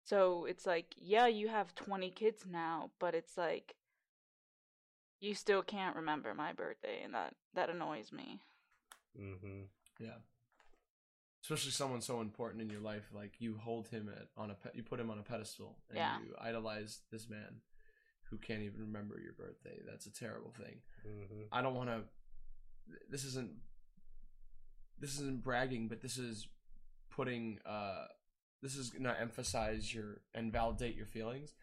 So 0.03 0.45
it's 0.45 0.65
like, 0.65 0.93
yeah, 0.97 1.27
you 1.27 1.47
have 1.49 1.75
20 1.75 2.09
kids 2.11 2.45
now, 2.45 2.91
but 2.99 3.13
it's 3.15 3.37
like 3.37 3.75
you 5.19 5.33
still 5.33 5.63
can't 5.63 5.95
remember 5.95 6.33
my 6.33 6.53
birthday 6.53 7.01
and 7.03 7.13
that 7.13 7.33
that 7.55 7.69
annoys 7.69 8.11
me. 8.11 8.39
Mm-hmm. 9.19 9.63
Yeah. 9.99 10.17
Especially 11.49 11.71
someone 11.71 12.01
so 12.01 12.19
important 12.19 12.61
in 12.61 12.69
your 12.69 12.81
life, 12.81 13.07
like 13.15 13.35
you 13.39 13.55
hold 13.57 13.87
him 13.87 14.09
at, 14.13 14.27
on 14.35 14.51
a 14.51 14.53
pe- 14.53 14.71
you 14.73 14.83
put 14.83 14.99
him 14.99 15.09
on 15.09 15.17
a 15.17 15.23
pedestal 15.23 15.77
and 15.87 15.97
Yeah. 15.97 16.17
you 16.19 16.35
idolize 16.41 16.99
this 17.09 17.29
man 17.29 17.61
who 18.29 18.37
can't 18.37 18.63
even 18.63 18.81
remember 18.81 19.17
your 19.17 19.31
birthday. 19.31 19.79
That's 19.89 20.05
a 20.07 20.11
terrible 20.11 20.51
thing. 20.51 20.81
Mm-hmm. 21.07 21.43
I 21.53 21.61
don't 21.61 21.73
want 21.75 21.89
to. 21.89 22.01
This 23.09 23.23
isn't. 23.23 23.51
This 24.99 25.13
isn't 25.13 25.41
bragging, 25.41 25.87
but 25.87 26.01
this 26.01 26.17
is 26.17 26.47
putting. 27.09 27.59
uh 27.65 28.07
This 28.61 28.75
is 28.75 28.89
gonna 28.89 29.15
emphasize 29.17 29.93
your 29.93 30.19
and 30.33 30.51
validate 30.51 30.95
your 30.97 31.05
feelings. 31.05 31.53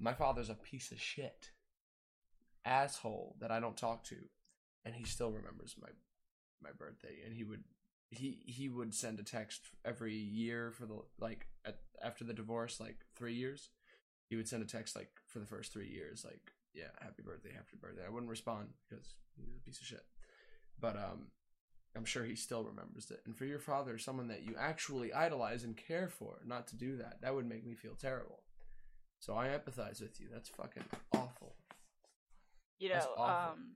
My 0.00 0.14
father's 0.14 0.50
a 0.50 0.54
piece 0.54 0.90
of 0.90 1.00
shit, 1.00 1.52
asshole 2.64 3.36
that 3.40 3.50
I 3.52 3.60
don't 3.60 3.76
talk 3.76 4.02
to, 4.04 4.16
and 4.84 4.94
he 4.96 5.04
still 5.04 5.30
remembers 5.30 5.76
my 5.80 5.90
my 6.60 6.70
birthday, 6.76 7.18
and 7.24 7.32
he 7.36 7.44
would 7.44 7.62
he 8.10 8.38
he 8.46 8.68
would 8.68 8.94
send 8.94 9.20
a 9.20 9.22
text 9.22 9.60
every 9.84 10.14
year 10.14 10.70
for 10.70 10.86
the 10.86 10.98
like 11.20 11.46
at, 11.64 11.78
after 12.02 12.24
the 12.24 12.34
divorce, 12.34 12.80
like 12.80 12.96
three 13.16 13.34
years. 13.34 13.70
He 14.28 14.36
would 14.36 14.48
send 14.48 14.62
a 14.62 14.66
text 14.66 14.96
like 14.96 15.10
for 15.26 15.38
the 15.38 15.46
first 15.46 15.72
three 15.72 15.88
years, 15.88 16.24
like 16.24 16.40
yeah, 16.74 16.88
happy 17.00 17.22
birthday, 17.22 17.52
happy 17.52 17.76
birthday. 17.80 18.02
I 18.06 18.10
wouldn't 18.10 18.30
respond 18.30 18.68
because 18.88 19.14
he's 19.36 19.56
a 19.56 19.64
piece 19.64 19.80
of 19.80 19.86
shit. 19.86 20.04
But 20.80 20.96
um 20.96 21.28
I'm 21.96 22.04
sure 22.04 22.24
he 22.24 22.36
still 22.36 22.64
remembers 22.64 23.10
it. 23.10 23.20
And 23.26 23.36
for 23.36 23.44
your 23.44 23.58
father, 23.58 23.98
someone 23.98 24.28
that 24.28 24.42
you 24.42 24.54
actually 24.58 25.12
idolize 25.12 25.64
and 25.64 25.76
care 25.76 26.08
for, 26.08 26.40
not 26.46 26.68
to 26.68 26.76
do 26.76 26.98
that, 26.98 27.20
that 27.22 27.34
would 27.34 27.48
make 27.48 27.66
me 27.66 27.74
feel 27.74 27.94
terrible. 27.94 28.42
So 29.20 29.34
I 29.34 29.48
empathize 29.48 30.00
with 30.00 30.20
you. 30.20 30.28
That's 30.32 30.48
fucking 30.50 30.84
awful. 31.12 31.56
You 32.78 32.90
know, 32.90 33.06
awful. 33.16 33.52
um 33.52 33.70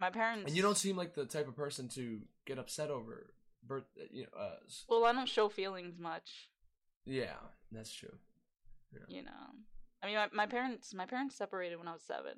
my 0.00 0.10
parents 0.10 0.44
And 0.46 0.56
you 0.56 0.62
don't 0.62 0.76
seem 0.76 0.96
like 0.96 1.14
the 1.14 1.24
type 1.24 1.48
of 1.48 1.56
person 1.56 1.88
to 1.90 2.20
get 2.46 2.58
upset 2.58 2.90
over 2.90 3.33
birth. 3.66 3.84
You 4.10 4.22
know, 4.24 4.38
uh, 4.40 4.56
Well, 4.88 5.04
I 5.04 5.12
don't 5.12 5.28
show 5.28 5.48
feelings 5.48 5.98
much, 5.98 6.48
yeah, 7.04 7.36
that's 7.72 7.92
true. 7.92 8.16
you 9.08 9.22
know. 9.22 9.30
I 10.02 10.06
mean, 10.06 10.16
my, 10.16 10.28
my 10.32 10.46
parents 10.46 10.92
my 10.94 11.06
parents 11.06 11.36
separated 11.36 11.78
when 11.78 11.88
I 11.88 11.92
was 11.92 12.02
7. 12.02 12.32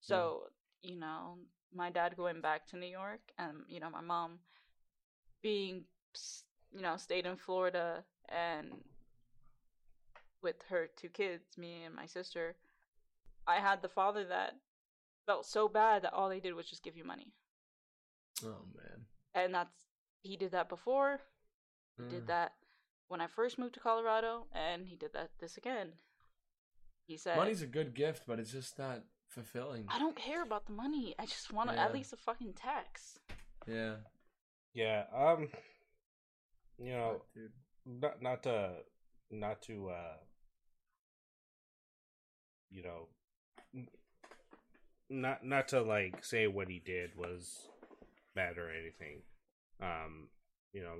So, 0.00 0.42
you 0.82 0.96
know, 0.96 1.38
my 1.74 1.90
dad 1.90 2.16
going 2.16 2.40
back 2.40 2.66
to 2.68 2.76
New 2.76 2.86
York 2.86 3.20
and 3.38 3.58
you 3.68 3.80
know, 3.80 3.90
my 3.90 4.02
mom 4.02 4.38
being 5.42 5.84
you 6.72 6.82
know, 6.82 6.96
stayed 6.96 7.26
in 7.26 7.36
Florida 7.36 8.04
and 8.28 8.72
with 10.42 10.56
her 10.68 10.88
two 10.96 11.08
kids, 11.08 11.56
me 11.56 11.84
and 11.84 11.94
my 11.94 12.06
sister. 12.06 12.56
I 13.46 13.56
had 13.56 13.80
the 13.82 13.88
father 13.88 14.24
that 14.26 14.54
felt 15.24 15.46
so 15.46 15.68
bad 15.68 16.02
that 16.02 16.12
all 16.12 16.28
they 16.28 16.40
did 16.40 16.54
was 16.54 16.66
just 16.68 16.82
give 16.82 16.96
you 16.96 17.04
money. 17.04 17.32
Oh 18.44 18.66
man, 18.76 19.06
And 19.34 19.54
that's 19.54 19.85
he 20.26 20.36
did 20.36 20.50
that 20.52 20.68
before, 20.68 21.20
he 21.96 22.02
Mm. 22.04 22.10
did 22.10 22.26
that 22.26 22.52
when 23.08 23.20
I 23.20 23.26
first 23.26 23.58
moved 23.58 23.74
to 23.74 23.80
Colorado, 23.80 24.46
and 24.52 24.86
he 24.86 24.96
did 24.96 25.12
that 25.12 25.30
this 25.38 25.56
again. 25.56 25.92
He 27.06 27.16
said, 27.16 27.36
Money's 27.36 27.62
a 27.62 27.66
good 27.66 27.94
gift, 27.94 28.24
but 28.26 28.38
it's 28.40 28.50
just 28.52 28.78
not 28.78 29.02
fulfilling. 29.28 29.86
I 29.88 29.98
don't 29.98 30.16
care 30.16 30.42
about 30.42 30.66
the 30.66 30.72
money. 30.72 31.14
I 31.18 31.26
just 31.26 31.52
want 31.52 31.70
Yeah. 31.70 31.84
at 31.84 31.92
least 31.92 32.12
a 32.12 32.16
fucking 32.16 32.54
tax. 32.54 33.18
Yeah, 33.66 33.96
Yeah. 34.72 35.06
Um. 35.12 35.50
You 36.78 36.92
know, 36.92 37.22
Fuck, 37.34 37.42
not 37.86 38.22
not 38.22 38.42
to 38.42 38.84
not 39.30 39.62
to 39.62 39.88
uh 39.88 40.18
you 42.70 42.82
know 42.82 43.08
not 45.08 45.44
not 45.44 45.68
to 45.68 45.80
like 45.80 46.24
say 46.24 46.46
what 46.46 46.68
he 46.68 46.78
did 46.78 47.14
was 47.16 47.68
bad 48.34 48.58
or 48.58 48.70
anything 48.70 49.22
um 49.80 50.28
you 50.72 50.82
know 50.82 50.96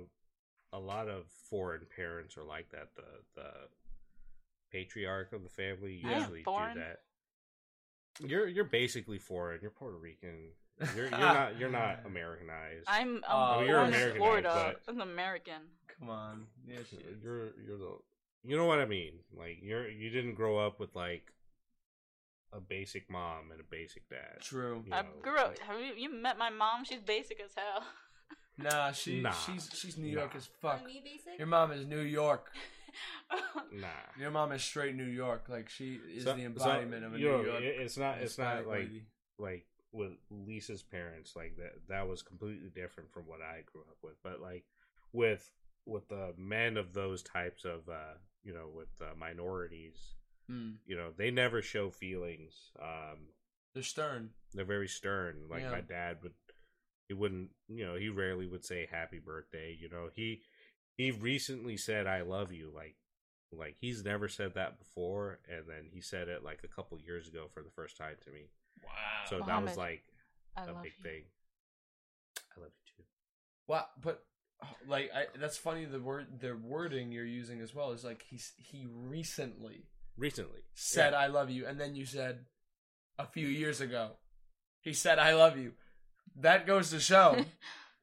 a 0.73 0.79
lot 0.79 1.07
of 1.07 1.25
foreign 1.49 1.81
parents 1.95 2.37
are 2.37 2.43
like 2.43 2.69
that 2.71 2.89
the 2.95 3.03
the 3.35 3.49
patriarch 4.71 5.31
of 5.33 5.43
the 5.43 5.49
family 5.49 5.93
usually 6.03 6.43
do 6.43 6.51
that 6.75 6.99
you're 8.19 8.47
you're 8.47 8.63
basically 8.65 9.17
foreign 9.17 9.59
you're 9.61 9.71
puerto 9.71 9.97
rican 9.97 10.49
you're 10.95 11.05
you're 11.07 11.09
not 11.19 11.57
you're 11.57 11.69
not 11.69 11.99
americanized 12.05 12.85
I'm, 12.87 13.23
Oh, 13.27 13.59
I'm 13.59 13.65
you're 13.67 13.75
born 13.77 13.87
in 13.87 13.93
Americanized, 13.93 14.17
Florida. 14.17 14.75
but- 14.85 14.91
I'm 14.93 15.01
American. 15.01 15.61
Come 15.99 16.09
on. 16.11 16.45
Yeah, 16.67 16.77
you're 17.23 17.49
you're 17.65 17.77
the 17.77 17.97
you 18.43 18.55
know 18.55 18.65
what 18.65 18.77
I 18.79 18.85
mean. 18.85 19.13
Like 19.35 19.57
you're 19.63 19.89
you 19.89 20.11
didn't 20.11 20.35
grow 20.35 20.59
up 20.59 20.79
with 20.79 20.95
like 20.95 21.33
a 22.53 22.59
basic 22.61 23.09
mom 23.09 23.49
and 23.51 23.59
a 23.59 23.63
basic 23.63 24.07
dad. 24.09 24.41
True. 24.41 24.83
You 24.85 24.93
I 24.93 25.03
grew 25.23 25.37
up. 25.39 25.47
like- 25.49 25.59
Have 25.59 25.79
you, 25.79 25.93
you 25.97 26.13
met 26.13 26.37
my 26.37 26.51
mom? 26.51 26.83
She's 26.85 27.01
basic 27.01 27.39
as 27.43 27.51
hell. 27.55 27.83
Nah, 28.57 28.91
she 28.91 29.21
Nah. 29.21 29.31
she's 29.31 29.69
she's 29.73 29.97
New 29.97 30.07
York 30.07 30.31
Nah. 30.33 30.37
as 30.37 30.45
fuck. 30.61 30.85
me 30.85 31.01
basic? 31.03 31.37
Your 31.37 31.47
mom 31.47 31.71
is 31.71 31.85
New 31.85 32.01
York. 32.01 32.51
Nah. 33.71 33.87
Your 34.17 34.31
mom 34.31 34.51
is 34.53 34.63
straight 34.63 34.95
New 34.95 35.03
York. 35.05 35.45
Like 35.49 35.69
she 35.69 35.95
is 36.15 36.23
So- 36.23 36.33
the 36.33 36.41
so, 36.41 36.45
embodiment 36.47 37.03
of 37.05 37.13
a 37.13 37.19
you 37.19 37.25
New 37.29 37.43
York. 37.45 37.61
it- 37.61 37.79
It's 37.81 37.97
not. 37.97 38.17
It's 38.19 38.37
not 38.37 38.57
Hispanic 38.57 38.67
like 38.67 38.79
lady. 38.79 39.05
like 39.37 39.67
with 39.91 40.13
Lisa's 40.29 40.83
parents. 40.83 41.35
Like 41.35 41.57
that. 41.57 41.87
That 41.89 42.07
was 42.07 42.21
completely 42.23 42.69
different 42.69 43.11
from 43.11 43.27
what 43.27 43.41
I 43.41 43.61
grew 43.71 43.81
up 43.81 43.97
with. 44.01 44.15
But 44.23 44.39
like 44.41 44.65
with 45.11 45.51
with 45.85 46.07
the 46.09 46.33
men 46.37 46.77
of 46.77 46.93
those 46.93 47.21
types 47.23 47.65
of 47.65 47.87
uh 47.89 48.15
you 48.43 48.53
know 48.53 48.69
with 48.73 48.89
uh, 49.01 49.13
minorities 49.17 50.15
Hmm. 50.47 50.71
you 50.85 50.95
know 50.95 51.11
they 51.11 51.29
never 51.31 51.61
show 51.61 51.89
feelings 51.91 52.71
um 52.81 53.27
They're 53.73 53.83
stern. 53.83 54.33
they're 54.53 54.63
very 54.65 54.87
stern 54.87 55.47
like 55.49 55.61
Yeah. 55.63 55.71
my 55.71 55.81
dad 55.81 56.17
would 56.23 56.33
he 57.07 57.13
wouldn't 57.13 57.49
you 57.67 57.85
know 57.85 57.95
he 57.95 58.09
rarely 58.09 58.47
would 58.47 58.65
say 58.65 58.87
happy 58.91 59.19
birthday 59.19 59.75
you 59.79 59.89
know 59.89 60.09
he 60.13 60.41
he 60.97 61.11
recently 61.11 61.77
said 61.77 62.05
i 62.07 62.21
love 62.21 62.51
you 62.51 62.71
like 62.75 62.95
like 63.51 63.75
he's 63.79 64.03
never 64.03 64.27
said 64.27 64.53
that 64.55 64.77
before 64.77 65.39
and 65.49 65.65
then 65.67 65.89
he 65.93 66.01
said 66.01 66.27
it 66.27 66.43
like 66.43 66.61
a 66.63 66.67
couple 66.67 66.99
years 66.99 67.27
ago 67.27 67.45
for 67.53 67.63
the 67.63 67.69
first 67.75 67.95
time 67.97 68.15
to 68.23 68.31
me 68.31 68.49
Wow. 68.83 68.89
so 69.29 69.39
oh, 69.41 69.45
that 69.47 69.63
was 69.63 69.77
like 69.77 70.03
I 70.55 70.65
a 70.65 70.73
love 70.73 70.83
big 70.83 70.93
you. 70.97 71.03
thing 71.03 71.23
i 72.57 72.59
love 72.61 72.71
you 72.75 72.93
too 72.97 73.03
Wow, 73.67 73.85
but 74.01 74.23
like 74.87 75.11
I, 75.13 75.25
that's 75.37 75.57
funny. 75.57 75.83
The 75.85 75.99
word, 75.99 76.39
the 76.39 76.55
wording 76.55 77.11
you're 77.11 77.25
using 77.25 77.59
as 77.61 77.75
well 77.75 77.91
is 77.91 78.03
like 78.05 78.23
he's 78.29 78.53
he 78.57 78.87
recently 78.89 79.83
recently 80.17 80.61
said 80.73 81.11
Yeah. 81.13 81.19
I 81.19 81.27
love 81.27 81.49
you, 81.49 81.65
and 81.67 81.77
then 81.79 81.93
you 81.95 82.05
said 82.05 82.45
a 83.19 83.25
few 83.25 83.47
years 83.47 83.81
ago 83.81 84.11
he 84.81 84.93
said 84.93 85.19
I 85.19 85.33
love 85.33 85.57
you. 85.57 85.73
That 86.41 86.67
goes 86.67 86.91
to 86.91 86.99
show 86.99 87.37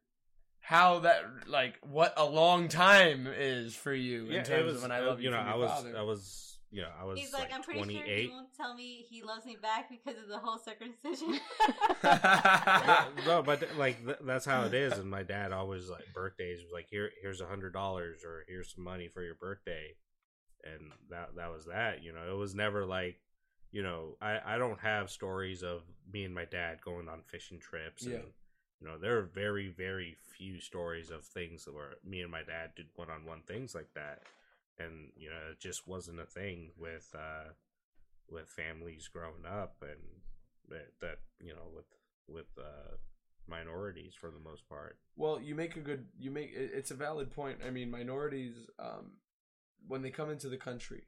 how 0.61 1.01
that 1.01 1.23
like 1.47 1.79
what 1.83 2.15
a 2.17 2.25
long 2.25 2.69
time 2.69 3.29
is 3.29 3.75
for 3.75 3.93
you 3.93 4.31
in 4.31 4.45
terms 4.45 4.77
of 4.77 4.83
when 4.83 4.93
I 4.93 5.01
uh, 5.01 5.07
love 5.07 5.21
you. 5.21 5.27
you 5.27 5.31
know 5.31 5.37
from 5.43 5.49
i 5.49 5.57
was 5.57 5.71
father. 5.71 5.95
i 5.99 6.03
was 6.03 6.59
you 6.71 6.81
know 6.81 6.89
i 6.99 7.05
was 7.05 7.19
He's 7.21 7.35
like, 7.35 7.43
like, 7.43 7.55
I'm 7.55 7.63
pretty 7.63 7.81
sure 7.81 7.87
28 7.87 8.23
he 8.23 8.29
won't 8.31 8.49
tell 8.57 8.75
me 8.75 9.05
he 9.09 9.23
loves 9.23 9.45
me 9.45 9.57
back 9.61 9.91
because 9.91 10.21
of 10.21 10.29
the 10.29 10.39
whole 10.39 10.59
circumcision. 10.59 11.39
No, 13.27 13.43
but 13.43 13.63
like 13.79 14.05
th- 14.05 14.19
that's 14.23 14.45
how 14.45 14.65
it 14.65 14.75
is. 14.75 14.95
And 14.95 15.11
my 15.11 15.23
dad 15.23 15.53
always 15.53 15.89
like 15.89 16.05
birthdays 16.15 16.61
was 16.63 16.73
like, 16.73 16.87
here, 16.91 17.11
here's 17.23 17.41
a 17.41 17.47
hundred 17.47 17.73
dollars, 17.73 18.23
or 18.25 18.45
here's 18.49 18.75
some 18.75 18.85
money 18.85 19.09
for 19.09 19.23
your 19.23 19.35
birthday, 19.35 19.95
and 20.65 20.93
that 21.11 21.37
that 21.37 21.51
was 21.51 21.67
that. 21.67 22.03
You 22.03 22.13
know, 22.13 22.23
it 22.31 22.37
was 22.37 22.55
never 22.55 22.85
like, 22.85 23.17
you 23.75 23.83
know, 23.83 24.17
I 24.23 24.39
I 24.47 24.57
don't 24.57 24.79
have 24.79 25.11
stories 25.11 25.65
of 25.65 25.83
me 26.11 26.23
and 26.23 26.33
my 26.33 26.45
dad 26.45 26.81
going 26.81 27.09
on 27.09 27.23
fishing 27.27 27.59
trips. 27.59 28.07
Yeah. 28.07 28.15
And, 28.15 28.25
you 28.81 28.87
know, 28.87 28.99
there 28.99 29.19
are 29.19 29.25
very 29.25 29.69
very 29.69 30.17
few 30.39 30.61
stories 30.61 31.11
of 31.11 31.25
things 31.25 31.65
that 31.65 31.75
were 31.75 31.99
me 32.05 32.21
and 32.21 32.31
my 32.31 32.45
dad 32.45 32.71
did 32.77 32.87
one 32.95 33.11
on 33.11 33.25
one 33.25 33.43
things 33.43 33.75
like 33.75 33.93
that, 33.95 34.23
and 34.79 35.11
you 35.17 35.29
know, 35.29 35.51
it 35.51 35.59
just 35.59 35.89
wasn't 35.89 36.21
a 36.21 36.25
thing 36.25 36.71
with 36.79 37.13
uh 37.19 37.51
with 38.31 38.49
families 38.49 39.09
growing 39.09 39.45
up 39.45 39.83
and 39.83 40.01
that 40.69 40.93
that 41.01 41.19
you 41.41 41.53
know 41.53 41.69
with 41.75 41.87
with 42.29 42.47
uh 42.57 42.95
minorities 43.49 44.15
for 44.19 44.31
the 44.31 44.39
most 44.39 44.67
part 44.69 44.97
Well, 45.17 45.41
you 45.41 45.55
make 45.57 45.77
a 45.77 45.81
good 45.81 46.07
you 46.17 46.31
make 46.31 46.53
it's 46.55 46.93
a 46.93 46.95
valid 46.95 47.33
point. 47.33 47.59
I 47.67 47.71
mean, 47.71 47.91
minorities 47.91 48.55
um 48.79 49.15
when 49.89 50.03
they 50.03 50.11
come 50.11 50.31
into 50.31 50.49
the 50.49 50.57
country. 50.57 51.03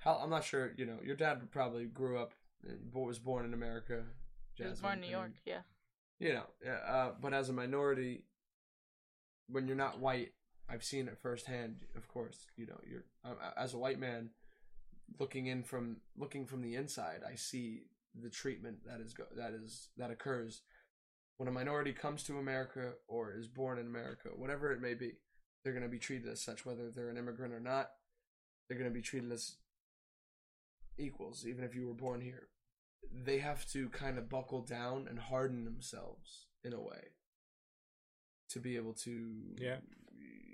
How 0.00 0.14
I'm 0.22 0.30
not 0.30 0.44
sure, 0.44 0.72
you 0.76 0.86
know, 0.86 0.98
your 1.04 1.16
dad 1.16 1.40
probably 1.50 1.84
grew 1.84 2.18
up 2.18 2.32
uh, 2.68 2.72
was 2.92 3.18
born 3.18 3.44
in 3.44 3.54
America. 3.54 4.02
He 4.54 4.64
was 4.64 4.80
born 4.80 4.94
in 4.94 5.00
New 5.00 5.06
I 5.06 5.10
York. 5.10 5.32
Yeah. 5.46 5.60
you 6.18 6.34
know, 6.34 6.46
yeah, 6.64 6.78
uh, 6.86 7.12
but 7.20 7.32
as 7.32 7.48
a 7.48 7.52
minority 7.52 8.24
when 9.48 9.66
you're 9.66 9.76
not 9.76 9.98
white, 9.98 10.32
I've 10.68 10.84
seen 10.84 11.08
it 11.08 11.18
firsthand, 11.18 11.84
of 11.96 12.06
course, 12.08 12.46
you 12.56 12.66
know, 12.66 12.78
you're 12.88 13.04
uh, 13.24 13.34
as 13.56 13.74
a 13.74 13.78
white 13.78 13.98
man 13.98 14.30
looking 15.18 15.46
in 15.46 15.62
from 15.62 15.96
looking 16.16 16.46
from 16.46 16.62
the 16.62 16.76
inside, 16.76 17.20
I 17.28 17.34
see 17.34 17.82
the 18.20 18.30
treatment 18.30 18.78
that 18.86 19.00
is 19.00 19.14
go- 19.14 19.24
that 19.36 19.52
is 19.52 19.88
that 19.96 20.10
occurs 20.10 20.62
when 21.40 21.48
a 21.48 21.52
minority 21.52 21.94
comes 21.94 22.22
to 22.24 22.36
America 22.36 22.92
or 23.08 23.32
is 23.34 23.48
born 23.48 23.78
in 23.78 23.86
America, 23.86 24.28
whatever 24.36 24.72
it 24.72 24.80
may 24.82 24.92
be, 24.92 25.12
they're 25.64 25.72
going 25.72 25.82
to 25.82 25.88
be 25.88 25.98
treated 25.98 26.28
as 26.28 26.44
such, 26.44 26.66
whether 26.66 26.90
they're 26.90 27.08
an 27.08 27.16
immigrant 27.16 27.54
or 27.54 27.60
not. 27.60 27.88
They're 28.68 28.76
going 28.76 28.90
to 28.90 28.94
be 28.94 29.00
treated 29.00 29.32
as 29.32 29.56
equals, 31.00 31.46
even 31.46 31.64
if 31.64 31.74
you 31.74 31.86
were 31.86 31.94
born 31.94 32.20
here. 32.20 32.48
They 33.12 33.38
have 33.38 33.66
to 33.72 33.88
kind 33.88 34.18
of 34.18 34.28
buckle 34.28 34.60
down 34.62 35.06
and 35.08 35.18
harden 35.18 35.64
themselves 35.64 36.46
in 36.62 36.72
a 36.72 36.80
way 36.80 37.14
to 38.50 38.60
be 38.60 38.76
able 38.76 38.92
to, 38.94 39.54
Yeah. 39.58 39.78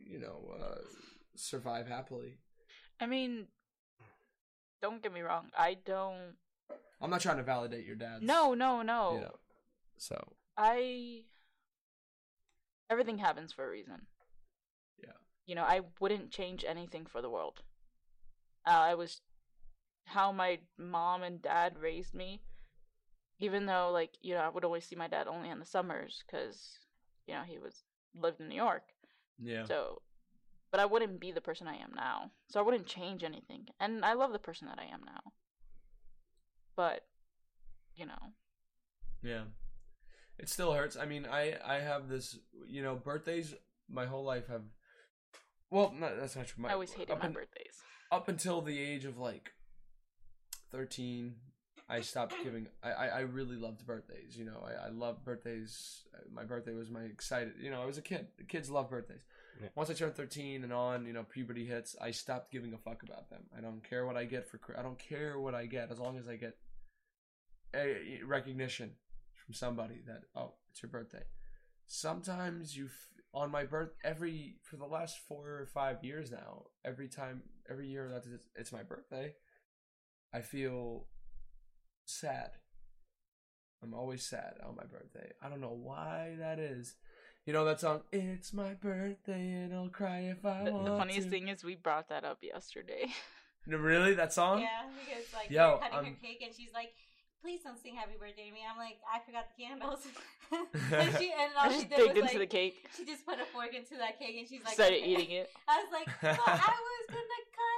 you 0.07 0.18
know, 0.18 0.55
uh, 0.59 0.78
survive 1.34 1.86
happily. 1.88 2.38
I 3.01 3.07
mean, 3.07 3.49
don't 4.80 5.03
get 5.03 5.12
me 5.12 5.20
wrong. 5.20 5.51
I 5.57 5.74
don't. 5.74 6.36
I'm 7.01 7.11
not 7.11 7.20
trying 7.20 7.36
to 7.38 7.42
validate 7.42 7.84
your 7.84 7.97
dad. 7.97 8.22
No, 8.22 8.55
no, 8.55 8.82
no. 8.82 9.14
You 9.14 9.20
know, 9.20 9.34
so 9.99 10.36
I. 10.57 11.24
Everything 12.88 13.18
happens 13.18 13.53
for 13.53 13.66
a 13.66 13.70
reason. 13.70 14.07
Yeah. 15.03 15.12
You 15.47 15.57
know, 15.57 15.64
I 15.64 15.80
wouldn't 16.01 16.30
change 16.30 16.64
anything 16.66 17.05
for 17.05 17.20
the 17.20 17.28
world. 17.30 17.62
Uh, 18.66 18.70
I 18.70 18.94
was 18.94 19.20
how 20.07 20.32
my 20.32 20.59
mom 20.78 21.22
and 21.22 21.42
dad 21.42 21.78
raised 21.78 22.14
me. 22.14 22.40
Even 23.38 23.66
though, 23.66 23.90
like, 23.92 24.12
you 24.22 24.34
know, 24.34 24.40
I 24.40 24.48
would 24.48 24.64
always 24.64 24.84
see 24.84 24.96
my 24.96 25.09
dad 25.09 25.26
only 25.28 25.50
in 25.50 25.59
the 25.59 25.66
summers 25.66 26.22
because, 26.26 26.78
you 27.26 27.34
know, 27.34 27.42
he 27.46 27.59
was 27.59 27.82
lived 28.14 28.40
in 28.40 28.48
New 28.48 28.54
York. 28.57 28.84
yeah, 29.38 29.64
So, 29.66 30.00
but 30.70 30.80
I 30.80 30.86
wouldn't 30.86 31.20
be 31.20 31.32
the 31.32 31.42
person 31.42 31.68
I 31.68 31.74
am 31.76 31.92
now. 31.94 32.30
So 32.48 32.59
I 32.59 32.62
wouldn't 32.62 32.86
change 32.86 33.22
anything. 33.22 33.66
And 33.78 34.07
I 34.07 34.14
love 34.14 34.32
the 34.32 34.38
person 34.38 34.68
that 34.68 34.78
I 34.78 34.84
am 34.84 35.02
now. 35.04 35.20
But, 36.76 37.02
you 37.94 38.07
know, 38.07 38.32
Yeah. 39.22 39.44
It 40.38 40.48
still 40.48 40.72
hurts. 40.72 40.96
I 40.96 41.07
mean, 41.07 41.26
I 41.26 41.57
I 41.64 41.76
have 41.80 42.09
this, 42.09 42.38
you 42.66 42.82
know, 42.82 42.94
birthdays 42.94 43.54
my 43.88 44.07
whole 44.07 44.24
life 44.24 44.48
have 44.48 44.62
well, 45.70 45.92
no, 45.98 46.14
that's 46.18 46.36
not 46.36 46.46
true. 46.46 46.62
My, 46.62 46.70
I 46.70 46.72
always 46.74 46.92
hated 46.92 47.18
my 47.18 47.26
in- 47.26 47.32
birthdays. 47.32 47.82
Up 48.12 48.28
until 48.28 48.61
the 48.62 48.78
age 48.78 49.04
of 49.04 49.18
like 49.18 49.52
13, 50.76 51.34
I 51.88 52.00
stopped 52.00 52.34
giving 52.44 52.66
I 52.82 52.90
I, 52.90 53.20
really 53.20 53.56
loved 53.56 53.86
birthdays, 53.86 54.36
you 54.36 54.44
know. 54.44 54.62
I 54.62 54.86
I 54.86 54.88
loved 54.90 55.24
birthdays. 55.24 56.04
Uh, 56.14 56.18
my 56.34 56.44
birthday 56.44 56.74
was 56.74 56.90
my 56.90 57.02
excited, 57.02 57.54
you 57.60 57.70
know, 57.70 57.80
I 57.80 57.86
was 57.86 57.96
a 57.96 58.02
kid. 58.02 58.26
Kids 58.48 58.68
love 58.68 58.90
birthdays. 58.90 59.24
Yeah. 59.62 59.68
Once 59.74 59.88
I 59.88 59.94
turned 59.94 60.14
13 60.14 60.64
and 60.64 60.72
on, 60.72 61.06
you 61.06 61.14
know, 61.14 61.24
puberty 61.24 61.64
hits, 61.64 61.96
I 61.98 62.10
stopped 62.10 62.52
giving 62.52 62.74
a 62.74 62.78
fuck 62.78 63.02
about 63.02 63.30
them. 63.30 63.44
I 63.56 63.62
don't 63.62 63.82
care 63.82 64.04
what 64.04 64.16
I 64.16 64.24
get 64.24 64.46
for 64.50 64.60
I 64.78 64.82
don't 64.82 64.98
care 64.98 65.38
what 65.38 65.54
I 65.54 65.64
get 65.66 65.90
as 65.90 65.98
long 65.98 66.18
as 66.18 66.28
I 66.28 66.36
get 66.36 66.56
a 67.74 68.20
recognition 68.26 68.92
from 69.44 69.54
somebody 69.54 70.02
that 70.06 70.22
oh 70.34 70.52
it's 70.70 70.82
your 70.82 70.90
birthday 70.90 71.22
sometimes 71.86 72.76
you 72.76 72.88
on 73.34 73.50
my 73.50 73.64
birth 73.64 73.90
every 74.02 74.56
for 74.62 74.76
the 74.76 74.86
last 74.86 75.18
four 75.28 75.46
or 75.46 75.68
five 75.72 76.02
years 76.02 76.30
now 76.30 76.64
every 76.84 77.08
time 77.08 77.42
every 77.70 77.86
year 77.86 78.08
that 78.08 78.24
it's 78.56 78.72
my 78.72 78.82
birthday 78.82 79.32
i 80.37 80.41
feel 80.41 81.07
sad 82.05 82.51
i'm 83.82 83.95
always 83.95 84.22
sad 84.24 84.55
on 84.66 84.76
my 84.76 84.84
birthday 84.84 85.30
i 85.43 85.49
don't 85.49 85.61
know 85.61 85.78
why 85.91 86.34
that 86.39 86.59
is 86.59 86.95
you 87.47 87.53
know 87.55 87.64
that 87.64 87.80
song 87.80 88.03
it's 88.12 88.53
my 88.53 88.74
birthday 88.74 89.53
and 89.62 89.74
i'll 89.74 89.89
cry 89.89 90.20
if 90.34 90.45
i 90.45 90.64
The, 90.64 90.72
want 90.72 90.84
the 90.84 90.97
funniest 90.97 91.28
to. 91.28 91.30
thing 91.30 91.49
is 91.49 91.64
we 91.64 91.74
brought 91.74 92.09
that 92.11 92.24
up 92.24 92.39
yesterday. 92.43 93.07
No, 93.68 93.78
really 93.78 94.14
that 94.14 94.32
song 94.32 94.61
yeah, 94.61 94.87
because 94.95 95.26
like 95.34 95.51
Yo, 95.51 95.72
we're 95.74 95.78
cutting 95.82 95.99
um, 95.99 96.05
her 96.14 96.18
cake 96.22 96.39
and 96.47 96.55
she's 96.55 96.70
like, 96.72 96.95
"Please 97.43 97.66
don't 97.66 97.74
sing 97.82 97.97
Happy 97.99 98.14
Birthday 98.14 98.47
to 98.47 98.55
me." 98.55 98.62
I'm 98.62 98.78
like, 98.78 99.03
"I 99.03 99.18
forgot 99.26 99.51
the 99.51 99.59
candles," 99.59 100.07
and 100.95 101.11
she 101.18 101.34
and 101.34 101.51
all 101.59 101.66
she 101.74 101.82
just 101.82 101.91
did 101.91 101.99
was 101.99 102.14
into 102.14 102.22
like, 102.30 102.39
the 102.39 102.47
cake, 102.47 102.87
she 102.97 103.03
just 103.05 103.26
put 103.26 103.43
a 103.43 103.47
fork 103.51 103.74
into 103.74 103.99
that 103.99 104.22
cake 104.22 104.37
and 104.39 104.47
she's 104.47 104.62
like, 104.62 104.78
started 104.78 105.03
"Okay." 105.03 105.11
eating 105.18 105.30
it. 105.43 105.51
I 105.66 105.82
was 105.82 105.91
like, 105.91 106.07
"Well, 106.22 106.47
I 106.47 106.74
was 106.78 107.05
gonna 107.11 107.43
cut 107.59 107.75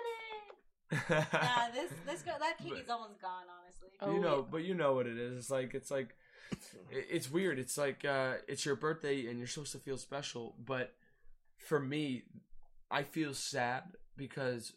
it." 0.91 0.99
Nah, 1.11 1.69
this 1.75 1.93
this 2.07 2.23
girl, 2.23 2.37
that 2.41 2.59
cake 2.59 2.71
But- 2.71 2.79
is 2.81 2.89
almost 2.91 3.21
gone. 3.21 3.45
Honestly, 3.63 3.89
Oh, 4.01 4.15
you 4.15 4.21
know, 4.21 4.37
yeah. 4.39 4.45
but 4.51 4.65
you 4.65 4.75
know 4.75 4.95
what 4.95 5.07
it 5.07 5.19
is. 5.19 5.37
It's 5.39 5.51
like 5.51 5.75
it's 5.75 5.91
like 5.91 6.15
it's 6.91 7.31
weird. 7.31 7.59
It's 7.59 7.77
like 7.77 8.05
uh 8.05 8.35
it's 8.47 8.65
your 8.65 8.77
birthday 8.77 9.27
and 9.27 9.39
you're 9.39 9.49
supposed 9.49 9.73
to 9.73 9.79
feel 9.79 9.99
special, 9.99 10.55
but 10.65 10.95
for 11.57 11.79
me, 11.81 12.23
I 12.91 13.03
feel 13.03 13.35
sad 13.35 13.83
because 14.17 14.73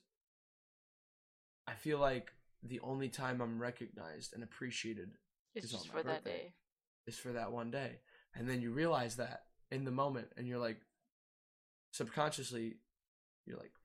I 1.68 1.74
feel 1.76 2.00
like 2.00 2.32
the 2.64 2.80
only 2.82 3.10
time 3.10 3.42
I'm 3.42 3.60
recognized 3.62 4.34
and 4.34 4.44
appreciated 4.44 5.12
It's 5.56 5.66
It's 5.66 5.74
on 5.74 5.80
just 5.82 5.94
my 5.94 6.02
for 6.02 6.08
that 6.08 6.24
day. 6.26 6.54
is 7.08 7.18
for 7.18 7.32
that 7.34 7.52
one 7.52 7.72
day. 7.72 8.00
And 8.36 8.50
then 8.50 8.62
you 8.62 8.72
realize 8.72 9.16
that 9.18 9.46
in 9.72 9.86
the 9.86 9.92
moment 9.92 10.28
and 10.38 10.48
you're 10.48 10.60
like 10.60 10.82
subconsciously 11.92 12.76
you're 13.46 13.58
like 13.58 13.72
fuck. 13.74 13.81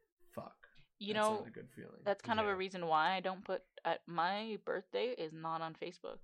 You 0.98 1.12
that's 1.14 1.26
know, 1.26 1.44
a 1.46 1.50
good 1.50 1.68
feeling. 1.74 2.00
that's 2.04 2.22
kind 2.22 2.40
of 2.40 2.46
a 2.46 2.56
reason 2.56 2.86
why 2.86 3.12
I 3.12 3.20
don't 3.20 3.44
put 3.44 3.62
at 3.84 4.00
my 4.06 4.58
birthday 4.64 5.14
is 5.18 5.32
not 5.32 5.60
on 5.60 5.74
Facebook. 5.74 6.18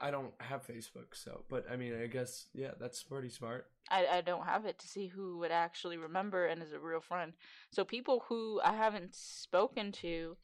I 0.00 0.12
don't 0.12 0.32
have 0.38 0.64
Facebook, 0.64 1.14
so 1.14 1.44
but 1.48 1.66
I 1.70 1.76
mean, 1.76 2.00
I 2.00 2.06
guess 2.06 2.46
yeah, 2.54 2.70
that's 2.78 3.02
pretty 3.02 3.28
smart. 3.30 3.66
I, 3.90 4.06
I 4.06 4.20
don't 4.20 4.44
have 4.44 4.64
it 4.66 4.78
to 4.78 4.88
see 4.88 5.08
who 5.08 5.38
would 5.38 5.50
actually 5.50 5.96
remember 5.96 6.46
and 6.46 6.62
is 6.62 6.72
a 6.72 6.78
real 6.78 7.00
friend. 7.00 7.32
So 7.72 7.84
people 7.84 8.24
who 8.28 8.60
I 8.62 8.74
haven't 8.74 9.14
spoken 9.14 9.90
to 9.92 10.36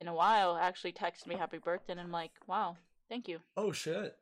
in 0.00 0.08
a 0.08 0.14
while 0.14 0.56
actually 0.56 0.92
text 0.92 1.26
me 1.26 1.34
happy 1.34 1.58
birthday 1.58 1.92
and 1.92 2.00
I'm 2.00 2.12
like, 2.12 2.32
wow, 2.46 2.76
thank 3.08 3.28
you. 3.28 3.40
Oh 3.56 3.72
shit. 3.72 4.16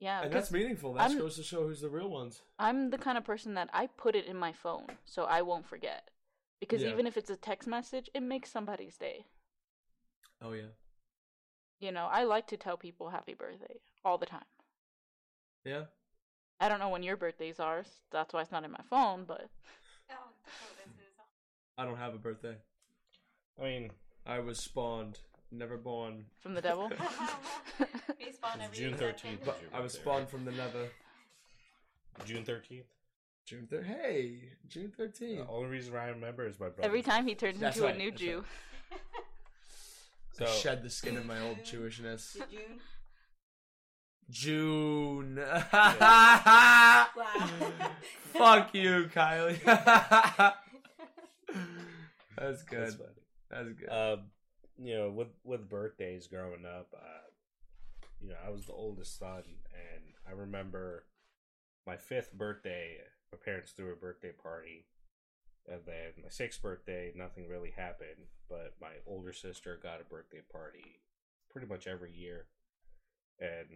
Yeah, 0.00 0.22
and 0.22 0.32
that's 0.32 0.50
meaningful. 0.50 0.94
That 0.94 1.10
I'm- 1.10 1.18
goes 1.18 1.36
to 1.36 1.42
show 1.42 1.66
who's 1.66 1.80
the 1.80 1.88
real 1.90 2.08
ones. 2.08 2.42
I'm 2.58 2.90
the 2.90 2.98
kind 2.98 3.18
of 3.18 3.24
person 3.24 3.54
that 3.54 3.68
I 3.72 3.86
put 3.86 4.14
it 4.14 4.26
in 4.26 4.36
my 4.36 4.52
phone 4.52 4.86
so 5.04 5.24
I 5.24 5.42
won't 5.42 5.66
forget. 5.66 6.10
Because 6.60 6.82
Yeah. 6.82 6.90
even 6.90 7.06
if 7.06 7.16
it's 7.16 7.30
a 7.30 7.36
text 7.36 7.68
message, 7.68 8.08
it 8.14 8.22
makes 8.22 8.50
somebody's 8.50 8.96
day. 8.96 9.26
Oh 10.42 10.52
yeah, 10.52 10.68
You 11.80 11.92
know, 11.92 12.06
I 12.06 12.24
like 12.24 12.46
to 12.48 12.56
tell 12.56 12.76
people 12.76 13.10
happy 13.10 13.34
birthday 13.34 13.80
all 14.04 14.18
the 14.18 14.26
time. 14.26 14.44
yeah. 15.64 15.86
I 16.58 16.70
don't 16.70 16.78
know 16.80 16.88
when 16.88 17.02
your 17.02 17.16
birthdays 17.18 17.60
are. 17.60 17.80
s- 17.80 18.00
That's 18.10 18.32
why 18.32 18.40
it's 18.40 18.50
not 18.52 18.64
in 18.64 18.70
my 18.70 18.80
phone, 18.88 19.24
but 19.26 19.50
Oh, 20.10 20.14
oh 20.14 20.30
Dakota's 20.44 20.98
is- 20.98 21.12
I 21.76 21.84
don't 21.84 21.98
have 21.98 22.14
a 22.14 22.18
birthday. 22.18 22.56
I 23.60 23.62
mean, 23.62 23.90
I 24.24 24.38
was 24.40 24.58
spawned, 24.58 25.20
never 25.50 25.76
born. 25.76 26.26
from 26.40 26.54
the 26.54 26.62
devil. 26.62 26.90
They 28.18 28.32
spawn 28.32 28.60
every 28.62 28.76
June 28.76 28.94
13th. 28.94 29.44
But 29.44 29.60
I 29.74 29.80
was 29.80 29.92
spawned 29.92 30.28
from 30.30 30.44
the 30.46 30.52
nether. 30.52 30.88
June 32.24 32.44
thirteenth. 32.44 32.86
June 33.46 33.68
third. 33.70 33.86
Hey, 33.86 34.40
June 34.68 34.92
thirteenth. 34.96 35.46
The 35.46 35.52
only 35.52 35.68
reason 35.68 35.94
I 35.94 36.08
remember 36.08 36.46
is 36.46 36.58
my 36.58 36.66
brother. 36.66 36.82
Every 36.82 37.02
time 37.02 37.26
he 37.26 37.36
turns 37.36 37.60
That's 37.60 37.76
into 37.76 37.86
right, 37.86 37.94
a 37.94 37.98
new 37.98 38.10
that's 38.10 38.20
Jew. 38.20 38.44
So 40.32 40.44
shed 40.44 40.82
the 40.82 40.90
skin 40.90 41.16
of 41.16 41.24
my 41.24 41.40
old 41.40 41.60
Jewishness. 41.64 42.34
Did 42.34 42.50
June? 42.50 42.80
June. 44.28 45.38
Wow. 45.72 47.06
Fuck 48.34 48.74
you, 48.74 49.08
Kylie. 49.14 49.62
That's 52.36 52.62
good. 52.64 52.80
that's 52.82 52.94
funny. 52.96 53.08
That's 53.50 53.72
good. 53.72 53.88
Um, 53.88 54.24
you 54.78 54.94
know, 54.94 55.10
with 55.10 55.28
with 55.42 55.70
birthdays 55.70 56.26
growing 56.26 56.66
up, 56.66 56.88
uh, 56.94 57.30
you 58.20 58.28
know, 58.28 58.34
I 58.46 58.50
was 58.50 58.66
the 58.66 58.72
oldest 58.72 59.18
son, 59.18 59.42
and 59.72 60.02
I 60.28 60.32
remember 60.32 61.06
my 61.86 61.96
fifth 61.96 62.32
birthday. 62.34 62.98
My 63.32 63.38
parents 63.44 63.72
threw 63.72 63.92
a 63.92 63.96
birthday 63.96 64.32
party, 64.32 64.86
and 65.66 65.80
then 65.84 66.12
my 66.22 66.28
sixth 66.28 66.62
birthday, 66.62 67.12
nothing 67.14 67.48
really 67.48 67.70
happened. 67.70 68.26
But 68.48 68.74
my 68.80 68.92
older 69.06 69.32
sister 69.32 69.78
got 69.82 70.00
a 70.00 70.04
birthday 70.04 70.42
party 70.52 71.00
pretty 71.50 71.66
much 71.66 71.86
every 71.86 72.12
year, 72.12 72.46
and 73.40 73.68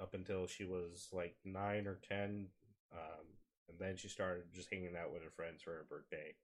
up 0.00 0.14
until 0.14 0.46
she 0.46 0.64
was 0.64 1.08
like 1.12 1.36
nine 1.44 1.86
or 1.86 1.98
ten, 2.08 2.46
um, 2.92 3.26
and 3.68 3.78
then 3.78 3.96
she 3.96 4.08
started 4.08 4.44
just 4.52 4.70
hanging 4.70 4.96
out 4.96 5.12
with 5.12 5.22
her 5.22 5.30
friends 5.30 5.62
for 5.62 5.72
her 5.72 5.86
birthday. 5.88 6.34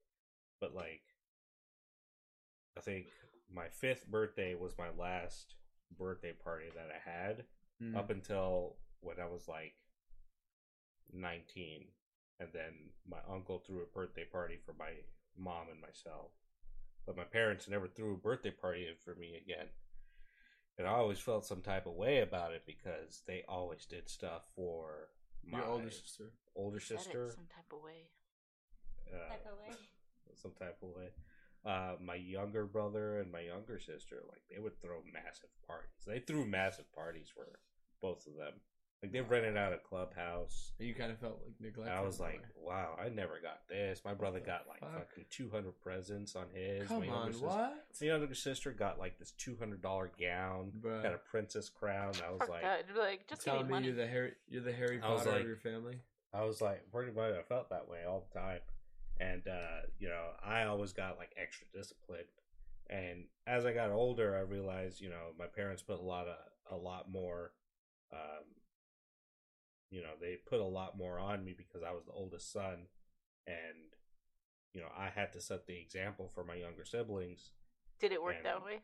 But 0.61 0.75
like 0.75 1.03
I 2.77 2.81
think 2.81 3.07
my 3.53 3.69
fifth 3.69 4.07
birthday 4.11 4.55
was 4.55 4.77
my 4.79 4.91
last 4.99 5.55
birthday 5.97 6.33
party 6.33 6.67
that 6.75 6.89
I 6.91 7.11
had 7.11 7.45
Mm. 7.83 7.97
up 7.97 8.09
until 8.11 8.77
when 9.01 9.19
I 9.19 9.27
was 9.27 9.49
like 9.49 9.75
19. 11.13 11.87
And 12.41 12.49
then 12.53 12.73
my 13.09 13.19
uncle 13.33 13.59
threw 13.59 13.83
a 13.83 13.87
birthday 13.99 14.25
party 14.25 14.59
for 14.65 14.75
my 14.79 14.91
mom 15.39 15.69
and 15.71 15.81
myself. 15.81 16.33
But 17.07 17.17
my 17.17 17.25
parents 17.25 17.69
never 17.69 17.87
threw 17.87 18.15
a 18.15 18.17
birthday 18.17 18.51
party 18.51 18.87
for 19.05 19.15
me 19.15 19.35
again. 19.43 19.67
And 20.79 20.89
I 20.89 20.93
always 20.93 21.21
felt 21.21 21.47
some 21.47 21.61
type 21.61 21.87
of 21.87 21.93
way 21.95 22.21
about 22.21 22.53
it 22.53 22.63
because 22.67 23.23
they 23.27 23.45
always 23.49 23.87
did 23.87 24.09
stuff 24.09 24.43
for 24.57 25.11
my 25.47 25.59
Your 25.59 25.69
older 25.69 25.91
sister. 25.91 26.33
older 26.57 26.81
Said 26.81 26.97
it 26.99 27.05
sister. 27.05 27.29
some 27.37 27.47
type 27.47 27.73
of 27.73 27.83
way. 27.83 28.09
uh, 29.13 29.29
Type 29.29 29.47
of 29.53 29.59
way. 29.59 29.77
some 30.35 30.53
type 30.59 30.79
of 30.83 30.89
way. 30.97 31.11
Uh, 31.65 31.95
my 32.05 32.17
younger 32.17 32.67
brother 32.67 33.21
and 33.21 33.31
my 33.31 33.41
younger 33.41 33.79
sister, 33.79 34.23
like 34.29 34.43
they 34.51 34.59
would 34.59 34.81
throw 34.83 34.99
massive 35.13 35.51
parties. 35.67 36.03
They 36.07 36.19
threw 36.19 36.45
massive 36.45 36.93
parties 36.93 37.29
for 37.33 37.47
both 38.03 38.27
of 38.27 38.35
them. 38.37 38.55
Like 39.03 39.13
they 39.13 39.21
rented 39.21 39.57
out 39.59 39.75
a 39.75 39.79
clubhouse. 39.79 40.73
You 40.79 40.95
kind 40.95 41.13
of 41.13 41.19
felt 41.19 41.39
like 41.45 41.53
neglected. 41.61 41.95
I 41.95 42.01
was 42.01 42.21
like, 42.21 42.41
wow, 42.57 42.97
I 42.99 43.11
never 43.11 43.35
got 43.43 43.69
this. 43.69 44.01
My 44.03 44.15
brother 44.15 44.41
got 44.41 44.63
like 44.67 44.81
fuck? 44.81 45.11
fucking 45.11 45.25
two 45.29 45.51
hundred 45.51 45.79
presents 45.83 46.35
on 46.35 46.47
his. 46.55 46.89
come 46.89 47.01
my 47.01 47.07
younger 47.07 47.21
on, 47.27 47.33
sister, 47.33 47.47
what? 47.47 47.85
My 48.01 48.07
younger 48.07 48.35
sister 48.35 48.73
got 48.73 48.99
like 48.99 49.19
this 49.19 49.33
two 49.33 49.57
hundred 49.59 49.83
dollar 49.83 50.11
gown, 50.19 50.73
Bruh. 50.81 51.03
got 51.03 51.13
a 51.13 51.19
princess 51.19 51.69
crown. 51.69 52.13
I 52.27 52.31
was 52.31 52.39
Fuck 52.41 52.49
like, 52.49 52.63
that. 52.63 52.85
Like, 52.99 53.29
just 53.29 53.45
give 53.45 53.53
me 53.53 53.59
Telling 53.59 53.67
me 53.67 53.73
money. 53.75 53.87
you're 53.89 53.97
the 53.97 54.07
Harry, 54.07 54.33
you're 54.49 54.63
the 54.63 54.73
Harry 54.73 54.99
I 55.03 55.11
was 55.13 55.19
Potter 55.21 55.33
like- 55.33 55.41
of 55.43 55.47
your 55.49 55.57
family. 55.59 55.99
I 56.33 56.43
was 56.45 56.61
like, 56.63 56.91
pretty 56.91 57.13
much, 57.13 57.33
I 57.39 57.43
felt 57.43 57.69
that 57.71 57.87
way 57.89 57.99
all 58.09 58.27
the 58.33 58.41
time. 58.41 58.59
And, 59.21 59.43
uh, 59.47 59.87
you 60.01 60.09
know, 60.09 60.31
I 60.45 60.65
always 60.65 60.93
got 60.93 61.17
like 61.19 61.31
extra 61.41 61.67
discipline. 61.73 62.25
And 62.91 63.27
as 63.47 63.65
I 63.67 63.73
got 63.73 63.91
older, 63.91 64.35
I 64.37 64.41
realized, 64.41 65.01
you 65.01 65.11
know, 65.11 65.29
my 65.39 65.47
parents 65.47 65.83
put 65.83 66.01
a 66.01 66.03
lot 66.03 66.27
of, 66.27 66.37
a 66.73 66.77
lot 66.77 67.09
more, 67.09 67.53
um, 68.13 68.45
you 69.95 70.03
know, 70.03 70.15
they 70.21 70.35
put 70.45 70.59
a 70.59 70.65
lot 70.65 70.99
more 70.99 71.21
on 71.21 71.45
me 71.45 71.55
because 71.57 71.85
I 71.85 71.93
was 71.93 72.05
the 72.05 72.13
oldest 72.13 72.53
son. 72.53 72.87
And, 73.47 73.95
you 74.73 74.81
know, 74.81 74.89
I 74.99 75.09
had 75.09 75.33
to 75.35 75.41
set 75.41 75.67
the 75.69 75.79
example 75.79 76.33
for 76.35 76.43
my 76.43 76.57
younger 76.57 76.85
siblings. 76.85 77.53
Did 78.01 78.11
it 78.11 78.21
work 78.21 78.37
and- 78.39 78.45
that 78.47 78.65
way? 78.65 78.81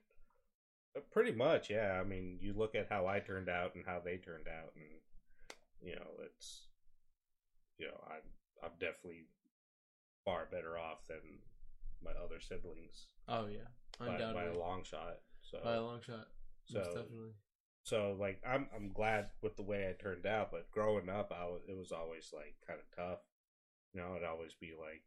Uh, 0.97 1.01
Pretty 1.11 1.33
much, 1.33 1.69
yeah. 1.69 1.99
I 2.01 2.05
mean, 2.05 2.39
you 2.41 2.53
look 2.53 2.77
at 2.77 2.89
how 2.89 3.09
I 3.09 3.19
turned 3.19 3.49
out 3.49 3.75
and 3.75 3.85
how 3.85 3.99
they 4.05 4.19
turned 4.19 4.47
out, 4.47 4.73
and 4.77 5.01
you 5.83 5.97
know, 5.97 6.11
it's 6.25 6.69
you 7.79 7.87
know, 7.87 8.01
I'm 8.09 8.23
I'm 8.63 8.73
definitely 8.79 9.27
far 10.25 10.47
better 10.51 10.77
off 10.79 11.07
than 11.09 11.41
my 12.05 12.11
other 12.23 12.41
siblings 12.41 13.07
Oh 13.29 13.47
yeah, 13.47 13.69
by, 13.99 14.33
by 14.33 14.45
a 14.45 14.59
long 14.59 14.83
shot. 14.85 15.19
So, 15.43 15.59
by 15.63 15.75
a 15.75 15.83
long 15.83 16.01
shot. 16.03 16.27
so 16.67 16.81
definitely. 16.81 17.35
So 17.83 18.17
like 18.19 18.41
I'm 18.47 18.69
I'm 18.75 18.93
glad 18.93 19.29
with 19.43 19.57
the 19.57 19.63
way 19.63 19.89
I 19.89 20.03
turned 20.03 20.27
out, 20.27 20.51
but 20.51 20.71
growing 20.71 21.09
up, 21.09 21.33
I 21.37 21.45
was 21.47 21.63
it 21.69 21.77
was 21.77 21.93
always 21.93 22.31
like 22.33 22.55
kind 22.67 22.79
of 22.79 22.97
tough. 22.97 23.21
You 23.93 24.01
know, 24.01 24.15
I'd 24.17 24.25
always 24.25 24.55
be 24.55 24.73
like 24.79 25.03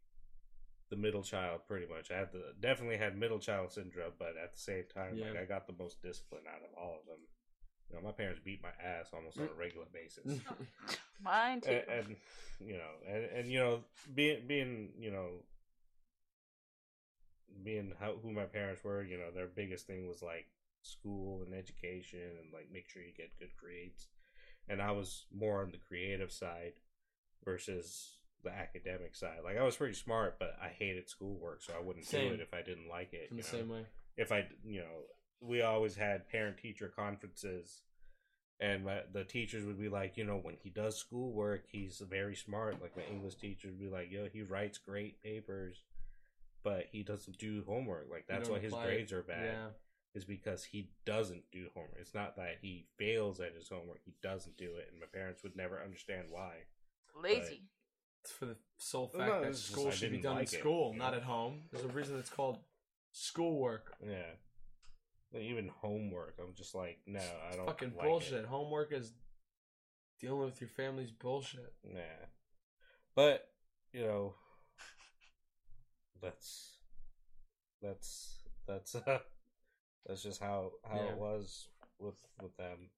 the 0.89 0.97
middle 0.97 1.23
child, 1.23 1.61
pretty 1.67 1.87
much. 1.87 2.11
I 2.11 2.17
had 2.17 2.31
the 2.31 2.53
definitely 2.59 2.97
had 2.97 3.17
middle 3.17 3.39
child 3.39 3.71
syndrome, 3.71 4.13
but 4.19 4.33
at 4.41 4.53
the 4.53 4.59
same 4.59 4.83
time, 4.93 5.19
like 5.19 5.37
I 5.37 5.45
got 5.45 5.67
the 5.67 5.75
most 5.77 6.01
discipline 6.01 6.43
out 6.47 6.61
of 6.61 6.77
all 6.77 6.99
of 7.01 7.05
them. 7.05 7.19
You 7.89 7.97
know, 7.97 8.03
my 8.03 8.11
parents 8.11 8.41
beat 8.43 8.61
my 8.63 8.69
ass 8.83 9.09
almost 9.13 9.37
on 9.37 9.45
a 9.45 9.47
mm. 9.47 9.59
regular 9.59 9.85
basis. 9.93 10.25
Mm. 10.25 10.41
Mine 11.23 11.61
too. 11.61 11.71
and, 11.71 12.07
and 12.07 12.15
you 12.59 12.73
know, 12.73 12.91
and, 13.07 13.23
and 13.25 13.51
you 13.51 13.59
know, 13.59 13.79
being 14.13 14.47
being 14.47 14.89
you 14.99 15.11
know, 15.11 15.29
being 17.63 17.93
how 17.99 18.15
who 18.21 18.31
my 18.31 18.45
parents 18.45 18.83
were, 18.83 19.03
you 19.03 19.17
know, 19.17 19.31
their 19.33 19.47
biggest 19.47 19.87
thing 19.87 20.07
was 20.07 20.21
like 20.21 20.47
school 20.85 21.43
and 21.43 21.53
education 21.53 22.19
and 22.41 22.53
like 22.53 22.67
make 22.71 22.89
sure 22.89 23.01
you 23.01 23.13
get 23.15 23.37
good 23.39 23.55
grades. 23.59 24.09
And 24.69 24.81
I 24.81 24.91
was 24.91 25.25
more 25.33 25.61
on 25.61 25.71
the 25.71 25.77
creative 25.77 26.31
side 26.31 26.73
versus 27.43 28.19
the 28.43 28.51
academic 28.51 29.15
side. 29.15 29.39
Like 29.43 29.57
I 29.57 29.63
was 29.63 29.75
pretty 29.75 29.93
smart, 29.95 30.37
but 30.39 30.55
I 30.61 30.67
hated 30.67 31.09
schoolwork, 31.09 31.63
so 31.63 31.73
I 31.77 31.83
wouldn't 31.83 32.05
Same. 32.05 32.29
do 32.29 32.33
it 32.35 32.39
if 32.41 32.53
I 32.53 32.61
didn't 32.61 32.89
like 32.89 33.13
it. 33.13 33.29
in 33.31 33.37
the 33.37 33.43
know? 33.43 33.49
same 33.49 33.69
way. 33.69 33.85
if 34.17 34.31
I, 34.31 34.47
you 34.65 34.79
know, 34.79 35.03
we 35.41 35.61
always 35.61 35.95
had 35.95 36.29
parent 36.29 36.57
teacher 36.57 36.91
conferences, 36.95 37.81
and 38.59 38.85
my, 38.85 39.01
the 39.11 39.23
teachers 39.23 39.65
would 39.65 39.79
be 39.79 39.89
like, 39.89 40.15
you 40.15 40.23
know, 40.23 40.39
when 40.41 40.55
he 40.61 40.69
does 40.69 40.97
schoolwork, 40.97 41.65
he's 41.69 42.01
very 42.09 42.35
smart. 42.35 42.81
Like 42.81 42.95
my 42.95 43.03
English 43.11 43.35
teacher 43.35 43.67
would 43.69 43.79
be 43.79 43.89
like, 43.89 44.09
yo, 44.11 44.27
he 44.31 44.41
writes 44.41 44.77
great 44.77 45.21
papers, 45.21 45.83
but 46.63 46.85
he 46.91 47.03
doesn't 47.03 47.37
do 47.37 47.63
homework. 47.67 48.07
Like 48.09 48.25
that's 48.27 48.49
why 48.49 48.59
his 48.59 48.71
apply 48.71 48.85
it. 48.85 48.87
grades 48.87 49.11
are 49.11 49.23
bad. 49.23 49.43
Yeah, 49.43 49.67
Is 50.15 50.25
because 50.25 50.63
he 50.63 50.91
doesn't 51.05 51.43
do 51.51 51.67
homework. 51.73 51.97
It's 51.99 52.13
not 52.13 52.35
that 52.35 52.57
he 52.61 52.85
fails 52.97 53.39
at 53.39 53.55
his 53.55 53.67
homework; 53.67 53.99
he 54.05 54.13
doesn't 54.21 54.57
do 54.57 54.75
it, 54.75 54.89
and 54.91 54.99
my 54.99 55.07
parents 55.11 55.41
would 55.41 55.55
never 55.55 55.81
understand 55.81 56.27
why. 56.29 56.53
Lazy. 57.21 57.63
it's 58.21 58.31
for 58.31 58.45
the 58.45 58.55
sole 58.77 59.07
fact 59.07 59.29
no, 59.29 59.41
that 59.41 59.49
it's 59.49 59.59
just 59.61 59.71
school 59.71 59.89
should 59.89 60.11
be 60.11 60.19
done 60.19 60.35
like 60.35 60.53
in 60.53 60.59
school, 60.59 60.91
you 60.93 60.99
not 60.99 61.11
know? 61.11 61.17
at 61.17 61.23
home. 61.23 61.61
There's 61.71 61.85
a 61.85 61.87
reason 61.87 62.19
it's 62.19 62.29
called 62.29 62.59
schoolwork. 63.11 63.95
Yeah, 64.05 65.39
even 65.39 65.71
homework. 65.81 66.35
I'm 66.39 66.53
just 66.53 66.75
like, 66.75 66.99
no, 67.07 67.19
I 67.19 67.55
don't. 67.55 67.65
Fucking 67.65 67.93
like 67.97 68.05
it. 68.05 68.09
bullshit. 68.09 68.45
Homework 68.45 68.93
is 68.93 69.13
dealing 70.19 70.45
with 70.45 70.61
your 70.61 70.69
family's 70.69 71.11
bullshit. 71.11 71.73
Yeah. 71.83 72.27
But, 73.15 73.47
you 73.91 74.01
know, 74.01 74.35
that's 76.21 76.77
that's 77.81 78.37
that's 78.67 78.95
uh, 78.95 79.19
that's 80.05 80.23
just 80.23 80.39
how 80.41 80.71
how 80.83 80.95
Yeah. 80.97 81.11
it 81.11 81.17
was 81.17 81.67
with 81.99 82.19
with 82.41 82.55
them. 82.57 82.89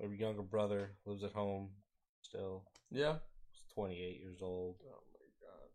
My 0.00 0.06
younger 0.06 0.42
brother 0.42 0.96
lives 1.04 1.24
at 1.24 1.32
home 1.32 1.70
still. 2.22 2.64
Yeah. 2.90 3.18
He's 3.52 3.62
28 3.74 4.20
years 4.20 4.40
old. 4.42 4.76
Oh 4.84 5.02
my 5.12 5.26
god. 5.46 5.68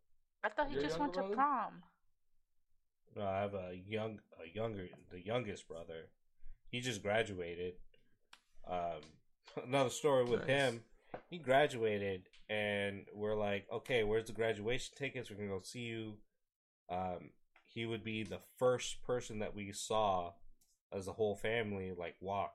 I 0.43 0.49
thought 0.49 0.67
he 0.69 0.75
Your 0.75 0.83
just 0.83 0.99
went 0.99 1.15
younger 1.15 1.29
to 1.29 1.35
prom. 1.35 1.83
No, 3.15 3.25
I 3.25 3.39
have 3.41 3.53
a 3.53 3.75
young 3.87 4.19
a 4.43 4.49
younger 4.55 4.87
the 5.11 5.23
youngest 5.23 5.67
brother. 5.67 6.09
He 6.69 6.81
just 6.81 7.01
graduated. 7.01 7.75
Um 8.67 9.01
another 9.67 9.89
story 9.89 10.23
with 10.25 10.41
Nice. 10.41 10.47
him. 10.47 10.83
He 11.29 11.37
graduated 11.37 12.27
and 12.49 13.05
we're 13.13 13.35
like, 13.35 13.65
okay, 13.71 14.03
where's 14.03 14.25
the 14.27 14.33
graduation 14.33 14.93
tickets? 14.97 15.29
We're 15.29 15.37
gonna 15.37 15.49
go 15.49 15.61
see 15.61 15.81
you. 15.81 16.17
Um 16.89 17.31
he 17.65 17.85
would 17.85 18.03
be 18.03 18.23
the 18.23 18.39
first 18.57 19.03
person 19.03 19.39
that 19.39 19.53
we 19.53 19.71
saw 19.73 20.31
as 20.93 21.07
a 21.07 21.13
whole 21.13 21.35
family 21.35 21.91
like 21.97 22.15
walk. 22.21 22.53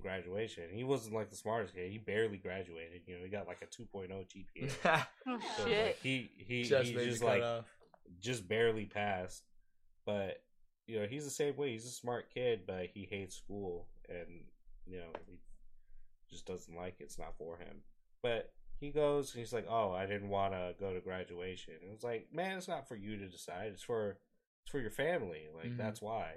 graduation. 0.00 0.64
He 0.72 0.84
wasn't 0.84 1.14
like 1.14 1.30
the 1.30 1.36
smartest 1.36 1.74
kid. 1.74 1.90
He 1.90 1.98
barely 1.98 2.36
graduated. 2.36 3.02
You 3.06 3.16
know, 3.18 3.24
he 3.24 3.28
got 3.30 3.46
like 3.48 3.62
a 3.62 3.66
2.0 3.66 4.10
GPA. 4.10 5.06
Oh, 5.26 5.38
So, 5.56 5.62
like, 5.64 5.68
shit. 5.72 5.98
he 6.02 6.30
he 6.36 6.64
just 6.64 6.90
he 6.90 6.94
just 7.04 7.22
like 7.22 7.40
cutoff. 7.42 7.64
just 8.20 8.48
barely 8.48 8.84
passed. 8.84 9.42
But 10.06 10.42
you 10.86 11.00
know, 11.00 11.06
he's 11.06 11.24
the 11.24 11.30
same 11.30 11.56
way. 11.56 11.72
He's 11.72 11.84
a 11.86 11.90
smart 11.90 12.32
kid, 12.32 12.60
but 12.66 12.86
he 12.94 13.06
hates 13.10 13.36
school, 13.36 13.88
and 14.08 14.44
you 14.86 14.98
know, 14.98 15.10
he 15.26 15.38
just 16.30 16.46
doesn't 16.46 16.74
like 16.76 16.96
it. 17.00 17.04
It's 17.04 17.18
not 17.18 17.36
for 17.36 17.56
him. 17.58 17.82
But 18.22 18.52
he 18.80 18.90
goes 18.90 19.32
and 19.34 19.40
he's 19.40 19.52
like, 19.52 19.66
"Oh, 19.68 19.90
I 19.92 20.06
didn't 20.06 20.28
want 20.30 20.52
to 20.54 20.74
go 20.78 20.94
to 20.94 21.00
graduation." 21.00 21.74
And 21.82 21.92
it's 21.92 22.04
like, 22.04 22.28
man, 22.32 22.56
it's 22.56 22.68
not 22.68 22.86
for 22.88 22.94
you 22.96 23.16
to 23.18 23.26
decide. 23.26 23.72
It's 23.72 23.82
for 23.82 24.18
it's 24.62 24.70
for 24.70 24.78
your 24.80 24.90
family. 24.92 25.48
Like 25.54 25.72
Mhm. 25.72 25.76
that's 25.78 26.00
why. 26.00 26.34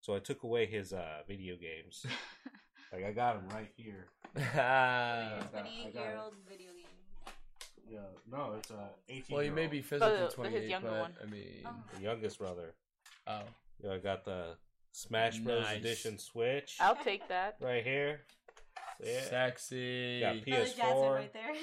So 0.00 0.14
I 0.14 0.18
took 0.20 0.42
away 0.42 0.66
his 0.66 0.92
uh 0.92 1.22
video 1.26 1.56
games. 1.56 2.04
like 2.92 3.04
I 3.04 3.12
got 3.12 3.36
him 3.36 3.48
right 3.50 3.70
here. 3.76 4.06
Ah. 4.36 4.42
got- 4.54 4.54
I 4.56 5.50
got 5.52 5.66
it. 5.66 5.94
year 5.94 6.18
old 6.22 6.34
video 6.48 6.68
game. 6.72 6.84
Yeah, 7.90 8.00
no, 8.30 8.54
it's 8.58 8.70
a 8.70 8.90
18. 9.08 9.34
well, 9.34 9.42
you 9.44 9.50
may 9.52 9.66
be 9.66 9.80
physically 9.80 10.12
Oh, 10.12 10.16
the- 10.18 10.24
his 10.26 10.34
28, 10.34 10.68
younger 10.68 10.90
but 10.90 11.00
one. 11.00 11.12
I 11.22 11.26
mean, 11.26 11.62
Oh. 11.66 11.74
the 11.96 12.02
youngest 12.02 12.38
brother. 12.38 12.74
oh, 13.26 13.40
You 13.82 13.88
know, 13.88 13.94
I 13.94 13.98
got 13.98 14.24
the 14.24 14.56
Smash 14.92 15.38
Bros. 15.38 15.62
Nice. 15.64 15.78
Edition 15.78 16.18
Switch 16.18 16.76
I'll 16.80 16.96
take 16.96 17.26
that. 17.28 17.56
right 17.60 17.82
here. 17.84 18.20
Yeah. 19.02 19.24
sexy. 19.28 20.20
Got 20.20 20.34
Another 20.36 20.64
Jasmine 20.66 20.86
PS4. 20.86 21.14
right 21.14 21.32
there. 21.32 21.54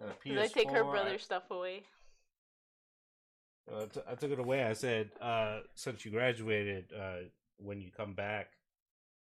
Got 0.00 0.16
a 0.24 0.28
Did 0.28 0.38
I 0.38 0.46
take 0.46 0.70
her 0.70 0.84
PS4. 0.84 0.90
brother's 0.90 1.22
stuff 1.22 1.50
away? 1.50 1.82
Uh, 3.70 3.82
I 3.82 3.86
t- 3.86 4.00
I 4.10 4.14
took 4.14 4.30
it 4.30 4.38
away. 4.38 4.64
I 4.64 4.72
said, 4.72 5.10
uh, 5.20 5.60
since 5.74 6.04
you 6.04 6.10
graduated, 6.10 6.92
uh, 6.92 7.28
when 7.58 7.80
you 7.80 7.90
come 7.90 8.14
back, 8.14 8.52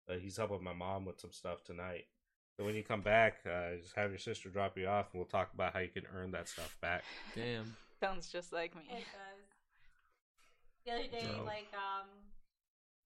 uh, 0.09 0.15
he's 0.15 0.37
helping 0.37 0.63
my 0.63 0.73
mom 0.73 1.05
with 1.05 1.21
some 1.21 1.33
stuff 1.33 1.65
tonight. 1.65 2.05
So 2.57 2.65
when 2.65 2.75
you 2.75 2.85
come 2.85 3.01
back, 3.01 3.43
uh, 3.47 3.77
just 3.81 3.97
have 3.97 4.11
your 4.11 4.19
sister 4.19 4.49
drop 4.49 4.79
you 4.79 4.87
off, 4.87 5.11
and 5.13 5.19
we'll 5.19 5.27
talk 5.27 5.51
about 5.55 5.73
how 5.73 5.81
you 5.81 5.89
can 5.89 6.05
earn 6.15 6.31
that 6.33 6.49
stuff 6.49 6.77
back. 6.81 7.03
Damn. 7.35 7.75
Sounds 8.01 8.31
just 8.31 8.53
like 8.53 8.77
me. 8.77 8.87
It 8.91 9.07
does. 9.11 9.43
The 10.87 10.91
other 10.93 11.09
day, 11.09 11.27
Bro. 11.35 11.49
like, 11.49 11.73
um, 11.73 12.07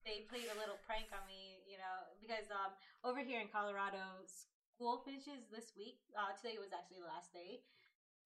they 0.05 0.27
played 0.27 0.51
a 0.51 0.57
little 0.59 0.77
prank 0.85 1.07
on 1.15 1.23
me, 1.25 1.63
you 1.65 1.79
know, 1.79 1.97
because 2.19 2.51
um, 2.51 2.75
over 3.07 3.23
here 3.23 3.39
in 3.39 3.47
Colorado, 3.47 4.21
school 4.27 5.01
finishes 5.01 5.47
this 5.49 5.71
week. 5.73 5.97
Uh, 6.13 6.35
today 6.35 6.59
was 6.59 6.75
actually 6.75 7.01
the 7.01 7.09
last 7.09 7.31
day, 7.31 7.63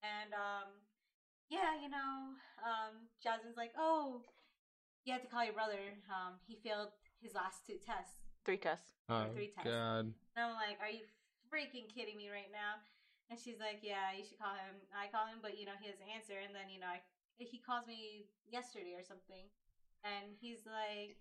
and 0.02 0.34
um, 0.34 0.68
yeah, 1.50 1.76
you 1.80 1.88
know, 1.88 2.36
um, 2.64 3.08
Jasmine's 3.22 3.56
like, 3.56 3.72
oh, 3.76 4.22
you 5.04 5.12
have 5.12 5.22
to 5.22 5.28
call 5.28 5.44
your 5.44 5.52
brother. 5.52 6.00
Um, 6.08 6.40
he 6.48 6.56
failed 6.56 6.96
his 7.20 7.34
last 7.34 7.66
two 7.66 7.76
tests. 7.80 8.24
Three 8.44 8.60
tests. 8.60 8.92
Oh 9.08 9.28
three 9.32 9.52
tests. 9.52 9.68
God. 9.68 10.12
And 10.36 10.40
I'm 10.40 10.56
like, 10.56 10.80
are 10.80 10.92
you 10.92 11.04
freaking 11.52 11.88
kidding 11.88 12.16
me 12.16 12.28
right 12.32 12.52
now? 12.52 12.80
And 13.32 13.40
she's 13.40 13.60
like, 13.60 13.80
yeah, 13.80 14.12
you 14.12 14.24
should 14.24 14.40
call 14.40 14.52
him. 14.52 14.76
I 14.92 15.08
call 15.08 15.24
him, 15.28 15.40
but 15.40 15.56
you 15.56 15.64
know, 15.64 15.76
he 15.80 15.88
doesn't 15.88 16.12
answer. 16.12 16.36
And 16.36 16.52
then, 16.52 16.68
you 16.68 16.80
know, 16.80 16.92
I, 16.92 17.00
he 17.40 17.60
calls 17.60 17.88
me 17.88 18.28
yesterday 18.48 18.96
or 18.96 19.04
something. 19.04 19.48
And 20.04 20.36
he's 20.36 20.68
like, 20.68 21.16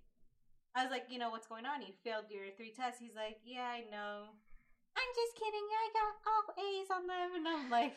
I 0.76 0.84
was 0.84 0.92
like, 0.92 1.08
you 1.08 1.20
know, 1.20 1.32
what's 1.32 1.48
going 1.48 1.64
on? 1.64 1.80
You 1.80 1.96
failed 2.04 2.28
your 2.28 2.52
three 2.56 2.76
tests. 2.76 3.00
He's 3.00 3.16
like, 3.16 3.40
yeah, 3.48 3.72
I 3.72 3.88
know. 3.88 4.36
I'm 4.96 5.12
just 5.16 5.34
kidding. 5.36 5.66
I 5.70 5.86
got 5.94 6.14
all 6.28 6.46
A's 6.64 6.90
on 6.94 7.08
them. 7.08 7.30
And 7.36 7.48
I'm 7.48 7.70
like, 7.70 7.96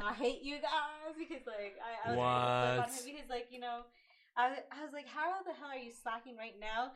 I 0.00 0.12
hate 0.14 0.42
you 0.42 0.56
guys 0.56 1.14
because, 1.18 1.46
like, 1.46 1.76
I, 1.80 2.10
I 2.10 2.14
was 2.14 2.18
ready 2.18 2.40
to 2.40 2.52
flip 2.60 2.86
on 2.86 2.92
him 2.92 3.04
because, 3.04 3.30
like, 3.30 3.48
you 3.50 3.60
know, 3.60 3.80
I, 4.36 4.44
I 4.70 4.84
was 4.84 4.92
like, 4.92 5.08
how 5.08 5.42
the 5.44 5.52
hell 5.52 5.70
are 5.72 5.78
you 5.78 5.92
slacking 5.92 6.36
right 6.36 6.54
now 6.60 6.92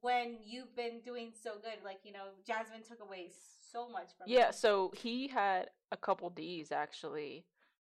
when 0.00 0.36
you've 0.44 0.74
been 0.74 1.00
doing 1.04 1.32
so 1.42 1.52
good? 1.62 1.84
Like, 1.84 2.00
you 2.04 2.12
know, 2.12 2.32
Jasmine 2.46 2.82
took 2.88 3.00
away 3.00 3.30
so 3.72 3.88
much 3.88 4.08
from 4.16 4.26
Yeah, 4.26 4.46
you. 4.48 4.52
so 4.52 4.92
he 4.96 5.28
had 5.28 5.68
a 5.92 5.96
couple 5.96 6.30
D's 6.30 6.72
actually, 6.72 7.44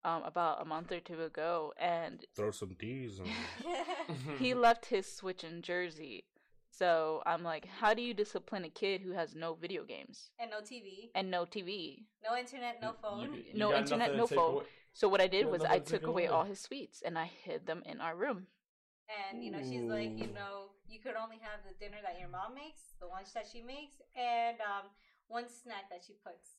um, 0.04 0.22
about 0.22 0.62
a 0.62 0.64
month 0.64 0.92
or 0.92 1.00
two 1.00 1.22
ago, 1.22 1.74
and 1.78 2.24
Throw 2.34 2.50
some 2.50 2.76
D's 2.78 3.20
on. 3.20 3.26
he 4.38 4.54
left 4.54 4.86
his 4.86 5.10
Switch 5.12 5.44
in 5.44 5.60
Jersey. 5.60 6.24
So 6.78 7.22
I'm 7.26 7.42
like, 7.42 7.66
how 7.66 7.92
do 7.92 8.02
you 8.02 8.14
discipline 8.14 8.64
a 8.64 8.68
kid 8.70 9.00
who 9.02 9.10
has 9.10 9.34
no 9.34 9.54
video 9.54 9.82
games 9.82 10.30
and 10.38 10.48
no 10.48 10.60
TV, 10.60 11.10
and 11.12 11.28
no 11.28 11.44
TV? 11.44 12.04
no 12.22 12.36
internet, 12.36 12.80
no 12.80 12.92
phone. 13.02 13.20
You- 13.20 13.34
you 13.34 13.54
No 13.54 13.74
internet, 13.74 14.14
no 14.14 14.28
phone. 14.28 14.54
away- 14.54 14.66
So 14.92 15.08
what 15.08 15.20
I 15.20 15.26
did 15.26 15.46
was 15.46 15.62
I 15.64 15.80
took 15.80 16.02
good 16.02 16.10
away 16.10 16.26
all 16.28 16.44
his 16.44 16.60
sweets 16.60 17.02
and 17.02 17.18
I 17.18 17.26
hid 17.26 17.66
them 17.66 17.82
in 17.84 18.00
our 18.00 18.14
room. 18.14 18.46
And 19.08 19.42
you 19.44 19.50
know, 19.50 19.58
she's 19.58 19.82
like, 19.82 20.12
you 20.22 20.28
know, 20.28 20.70
you 20.86 21.00
could 21.00 21.16
only 21.16 21.38
have 21.38 21.64
the 21.66 21.74
dinner 21.82 21.98
that 22.02 22.18
your 22.20 22.28
mom 22.28 22.54
makes, 22.54 22.82
the 23.00 23.06
lunch 23.06 23.32
that 23.32 23.46
she 23.50 23.60
makes, 23.62 23.96
and 24.14 24.60
um, 24.60 24.84
one 25.26 25.48
snack 25.48 25.90
that 25.90 26.04
she 26.04 26.14
puts. 26.14 26.58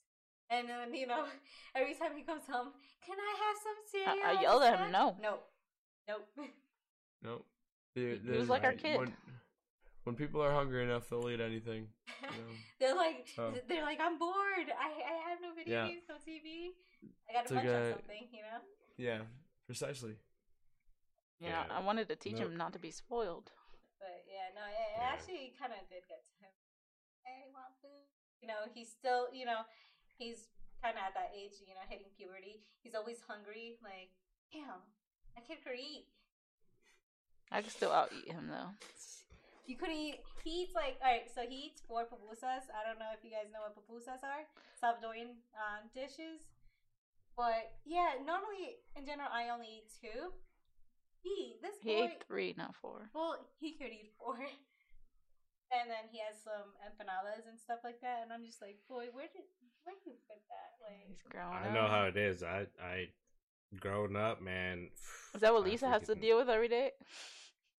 And 0.50 0.68
then 0.68 0.94
you 0.94 1.08
know, 1.08 1.28
every 1.76 1.96
time 1.96 2.18
he 2.18 2.24
comes 2.24 2.46
home, 2.48 2.74
can 3.06 3.18
I 3.18 3.34
have 3.44 3.58
some 3.66 3.80
cereal? 3.86 4.26
I 4.26 4.32
and 4.34 4.42
yelled 4.42 4.64
at 4.64 4.80
him, 4.80 4.90
snack?" 4.90 4.92
no. 4.92 5.06
no, 5.22 5.40
nope. 6.10 6.28
Nope. 7.22 7.46
There- 7.96 8.04
he 8.06 8.12
was 8.14 8.22
there's- 8.24 8.50
like 8.50 8.64
our 8.66 8.74
kid. 8.74 8.98
When, 9.00 9.16
when 10.10 10.18
people 10.18 10.42
are 10.42 10.50
hungry 10.52 10.82
enough, 10.82 11.06
they'll 11.06 11.30
eat 11.30 11.38
anything. 11.40 11.86
You 12.26 12.34
know? 12.42 12.54
they're 12.82 12.96
like, 12.98 13.30
So- 13.36 13.54
they're 13.70 13.86
like, 13.86 14.02
I'm 14.02 14.18
bored. 14.18 14.68
I 14.74 14.90
I 15.06 15.16
have 15.30 15.38
no 15.38 15.54
video 15.54 15.70
Yeah. 15.70 15.88
games, 15.94 16.10
no 16.10 16.18
TV. 16.18 16.74
I 17.30 17.34
gotta 17.38 17.46
It's 17.46 17.54
munch 17.54 17.66
like 17.70 17.76
on 17.78 17.82
a- 17.86 17.94
something, 17.94 18.26
you 18.34 18.42
know. 18.42 18.60
Yeah, 18.98 19.22
precisely. 19.70 20.18
Yeah, 21.40 21.62
Yeah. 21.70 21.78
I 21.78 21.80
wanted 21.86 22.10
to 22.10 22.16
teach 22.18 22.42
Nope. 22.42 22.50
him 22.50 22.58
not 22.58 22.74
to 22.74 22.80
be 22.82 22.90
spoiled. 22.90 23.54
But 24.02 24.26
yeah, 24.26 24.50
no, 24.58 24.66
it, 24.66 24.74
it 24.74 24.98
Yeah. 24.98 25.14
actually 25.14 25.54
kind 25.62 25.74
of 25.78 25.86
did 25.94 26.02
get 26.10 26.26
to 26.26 26.34
him. 26.42 26.54
I 27.30 27.46
want 27.54 27.78
food. 27.86 28.10
You 28.42 28.48
know, 28.50 28.66
he's 28.74 28.90
still, 28.90 29.30
you 29.32 29.46
know, 29.46 29.62
he's 30.18 30.50
kind 30.82 30.98
of 30.98 31.04
at 31.06 31.14
that 31.14 31.38
age, 31.38 31.62
you 31.62 31.76
know, 31.78 31.86
hitting 31.88 32.10
puberty. 32.18 32.66
He's 32.82 32.96
always 32.98 33.22
hungry. 33.30 33.78
Like, 33.86 34.10
damn, 34.52 34.82
that 35.38 35.46
kid 35.46 35.62
could 35.64 35.78
eat. 35.78 36.08
I 37.52 37.62
could 37.62 37.72
still 37.72 37.92
out 37.92 38.10
eat 38.12 38.32
him 38.34 38.48
though. 38.50 38.72
You 39.70 39.78
couldn't 39.78 40.02
eat. 40.02 40.26
He 40.42 40.66
eats 40.66 40.74
like, 40.74 40.98
all 40.98 41.14
right, 41.14 41.30
so 41.30 41.46
he 41.46 41.70
eats 41.70 41.86
four 41.86 42.10
pupusas. 42.10 42.66
I 42.74 42.82
don't 42.82 42.98
know 42.98 43.14
if 43.14 43.22
you 43.22 43.30
guys 43.30 43.54
know 43.54 43.62
what 43.62 43.78
pupusas 43.78 44.26
are. 44.26 44.50
Salvadorian 44.82 45.38
um, 45.54 45.86
dishes. 45.94 46.50
But 47.38 47.78
yeah, 47.86 48.18
normally 48.26 48.82
in 48.98 49.06
general, 49.06 49.30
I 49.30 49.54
only 49.54 49.86
eat 49.86 49.94
two. 49.94 50.34
He, 51.22 51.62
this 51.62 51.78
He 51.86 51.94
boy, 51.94 52.10
ate 52.10 52.26
three, 52.26 52.56
not 52.58 52.74
four. 52.82 53.14
Well, 53.14 53.38
he 53.62 53.78
could 53.78 53.94
eat 53.94 54.10
four. 54.18 54.42
And 55.70 55.86
then 55.86 56.10
he 56.10 56.18
has 56.26 56.42
some 56.42 56.74
empanadas 56.82 57.46
and 57.46 57.62
stuff 57.62 57.86
like 57.86 58.02
that, 58.02 58.26
and 58.26 58.34
I'm 58.34 58.42
just 58.44 58.58
like, 58.60 58.82
boy, 58.90 59.14
where 59.14 59.30
did 59.30 59.46
where 59.86 59.94
you 60.02 60.18
fit 60.26 60.42
that? 60.50 60.82
Like, 60.82 61.06
He's 61.06 61.22
growing 61.30 61.54
I 61.54 61.68
up. 61.68 61.74
know 61.76 61.86
how 61.86 62.06
it 62.06 62.18
is. 62.18 62.42
I 62.42 62.66
I 62.82 63.14
growing 63.80 64.16
up, 64.16 64.42
man. 64.42 64.90
Is 65.36 65.42
that 65.42 65.54
what 65.54 65.62
I 65.62 65.70
Lisa 65.70 65.88
has 65.88 66.08
to 66.08 66.16
deal 66.16 66.38
with 66.40 66.50
every 66.50 66.70
day? 66.70 66.90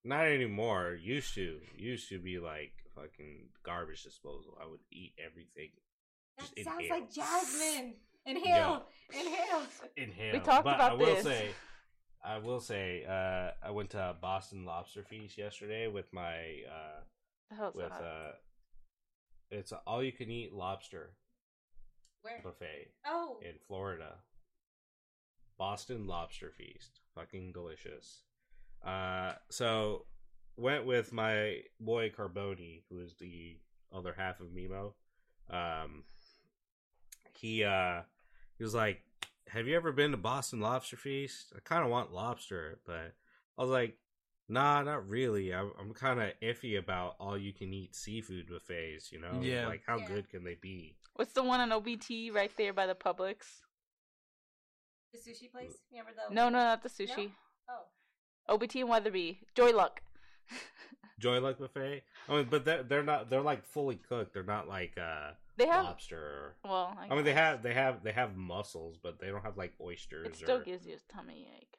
Not 0.05 0.27
anymore. 0.27 0.99
Used 1.01 1.35
to. 1.35 1.61
Used 1.77 2.09
to 2.09 2.19
be 2.19 2.39
like 2.39 2.73
fucking 2.95 3.49
garbage 3.65 4.03
disposal. 4.03 4.57
I 4.63 4.67
would 4.67 4.81
eat 4.91 5.13
everything. 5.25 5.71
that 6.39 6.45
Just 6.55 6.65
sounds 6.65 6.81
inhale. 6.85 7.01
like 7.01 7.13
Jasmine. 7.13 7.95
Inhale, 8.27 8.85
inhale. 9.13 9.63
Inhale. 9.97 10.33
We 10.35 10.41
talked 10.41 10.65
but 10.65 10.75
about 10.75 10.93
I 10.93 10.95
will 10.95 11.15
this. 11.15 11.25
say, 11.25 11.49
I 12.23 12.39
will 12.39 12.61
say, 12.61 13.05
uh, 13.09 13.51
I 13.67 13.71
went 13.71 13.91
to 13.91 14.15
Boston 14.21 14.65
Lobster 14.67 15.03
Feast 15.03 15.39
yesterday 15.39 15.89
with 15.89 16.13
my 16.13 16.35
uh, 16.71 17.71
with 17.75 17.89
that? 17.89 18.03
uh, 18.03 18.33
it's 19.51 19.73
a 19.73 19.81
all 19.87 20.03
you 20.03 20.13
can 20.13 20.31
eat 20.31 20.53
lobster 20.53 21.13
Where? 22.21 22.41
buffet 22.45 22.93
Oh, 23.07 23.39
in 23.43 23.55
Florida. 23.67 24.17
Boston 25.59 26.07
Lobster 26.07 26.51
Feast, 26.57 27.01
fucking 27.15 27.53
delicious. 27.53 28.23
Uh, 28.85 29.33
so 29.51 30.07
went 30.57 30.87
with 30.87 31.13
my 31.13 31.63
boy 31.79 32.11
Carboni, 32.11 32.83
who 32.91 33.01
is 33.01 33.15
the 33.21 33.57
other 33.93 34.15
half 34.17 34.41
of 34.41 34.49
Mimo. 34.49 34.93
Um, 35.51 36.05
he 37.35 37.65
uh, 37.65 38.03
he 38.57 38.65
was 38.65 38.75
like, 38.75 39.01
"Have 39.49 39.67
you 39.67 39.77
ever 39.77 39.93
been 39.93 40.11
to 40.13 40.17
Boston 40.17 40.61
Lobster 40.61 40.97
Feast? 40.97 41.53
I 41.57 41.61
kind 41.61 41.85
of 41.85 41.91
want 41.91 42.13
lobster, 42.13 42.79
but 42.87 43.15
I 43.59 43.63
was 43.63 43.71
like." 43.71 43.97
Nah, 44.53 44.83
not 44.83 45.09
really. 45.09 45.55
I'm, 45.55 45.71
I'm 45.79 45.95
kind 45.95 46.21
of 46.21 46.33
iffy 46.43 46.77
about 46.77 47.15
all 47.21 47.39
you 47.39 47.53
can 47.53 47.73
eat 47.73 47.95
seafood 47.95 48.49
buffets. 48.49 49.13
You 49.13 49.21
know, 49.21 49.39
Yeah. 49.41 49.69
like 49.69 49.83
how 49.87 49.99
Yeah. 49.99 50.09
good 50.09 50.29
can 50.29 50.43
they 50.43 50.57
be? 50.57 50.97
What's 51.15 51.33
the 51.35 51.45
one 51.45 51.61
on 51.61 51.71
OBT 51.71 52.33
right 52.35 52.51
there 52.57 52.73
by 52.73 52.87
the 52.87 52.97
Publix? 52.97 53.61
the 55.13 55.19
sushi 55.19 55.49
place. 55.53 55.79
Remember 55.93 56.11
the? 56.17 56.35
No, 56.35 56.49
no, 56.49 56.59
not 56.59 56.83
the 56.83 56.89
sushi. 56.89 57.31
Oh, 57.69 57.83
OBT 58.49 58.81
and 58.81 58.89
Wetherbee. 58.91 59.39
Joy 59.55 59.73
Luck. 59.73 60.03
Joy 61.19 61.41
Luck 61.41 61.59
buffet. 61.59 62.03
I 62.29 62.37
mean, 62.37 62.47
but 62.51 62.65
they're 62.65 62.83
they're 62.83 63.03
not 63.03 63.29
they're 63.31 63.41
like 63.43 63.65
fully 63.65 63.97
cooked. 63.97 64.33
They're 64.35 64.43
not 64.43 64.69
like 64.69 64.97
uh 64.99 65.33
They 65.57 65.67
have. 65.67 65.85
lobster. 65.85 66.17
Or, 66.17 66.57
Well, 66.65 66.97
I, 66.99 67.13
I 67.13 67.15
mean, 67.15 67.25
they 67.25 67.35
have 67.35 67.63
they 67.63 67.75
have 67.75 68.03
they 68.03 68.13
have 68.13 68.37
mussels, 68.37 68.97
but 69.03 69.21
they 69.21 69.27
don't 69.29 69.43
have 69.43 69.57
like 69.57 69.75
oysters. 69.81 70.27
It 70.27 70.37
still 70.37 70.59
or, 70.59 70.65
gives 70.65 70.87
you 70.87 70.95
a 70.95 71.13
tummy 71.13 71.47
ache. 71.59 71.79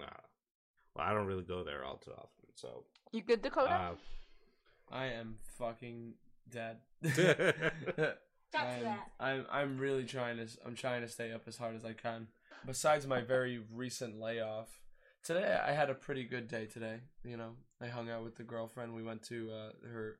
uh, 0.00 0.04
well, 0.96 1.06
I 1.06 1.12
don't 1.12 1.26
really 1.26 1.44
go 1.44 1.62
there 1.62 1.84
all 1.84 1.96
too 1.98 2.12
often. 2.12 2.46
So 2.54 2.84
You 3.12 3.22
good, 3.22 3.42
Dakota? 3.42 3.70
uh, 3.74 3.94
I 4.90 5.06
am 5.06 5.36
fucking 5.58 6.14
dead. 6.50 6.78
Shout 7.04 7.14
to 7.14 8.58
And 8.58 8.86
that. 8.86 9.10
I'm 9.20 9.46
I'm 9.50 9.78
really 9.78 10.04
trying 10.04 10.38
to 10.38 10.46
I'm 10.66 10.74
trying 10.74 11.02
to 11.02 11.08
stay 11.08 11.32
up 11.32 11.42
as 11.46 11.58
hard 11.58 11.76
as 11.76 11.84
I 11.84 11.92
can. 11.92 12.28
Besides 12.66 13.06
my 13.06 13.20
very 13.20 13.60
recent 13.72 14.18
layoff, 14.18 14.79
today 15.22 15.58
I 15.66 15.72
had 15.72 15.90
a 15.90 15.94
pretty 15.94 16.24
good 16.24 16.48
day 16.48 16.66
today. 16.66 17.00
You 17.24 17.36
know, 17.36 17.52
I 17.80 17.86
hung 17.86 18.10
out 18.10 18.24
with 18.24 18.36
the 18.36 18.42
girlfriend. 18.42 18.94
We 18.94 19.02
went 19.02 19.22
to 19.24 19.50
uh, 19.50 19.88
her 19.88 20.18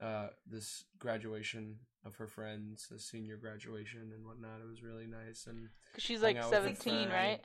uh, 0.00 0.28
this 0.46 0.84
graduation 0.98 1.76
of 2.04 2.16
her 2.16 2.26
friends, 2.26 2.88
a 2.94 2.98
senior 2.98 3.36
graduation 3.36 4.10
and 4.14 4.26
whatnot. 4.26 4.60
It 4.64 4.68
was 4.68 4.82
really 4.82 5.06
nice, 5.06 5.46
and 5.46 5.68
she's 5.98 6.22
like 6.22 6.36
out 6.36 6.50
with 6.50 6.64
her 6.68 6.74
17, 6.74 7.08
right? 7.08 7.40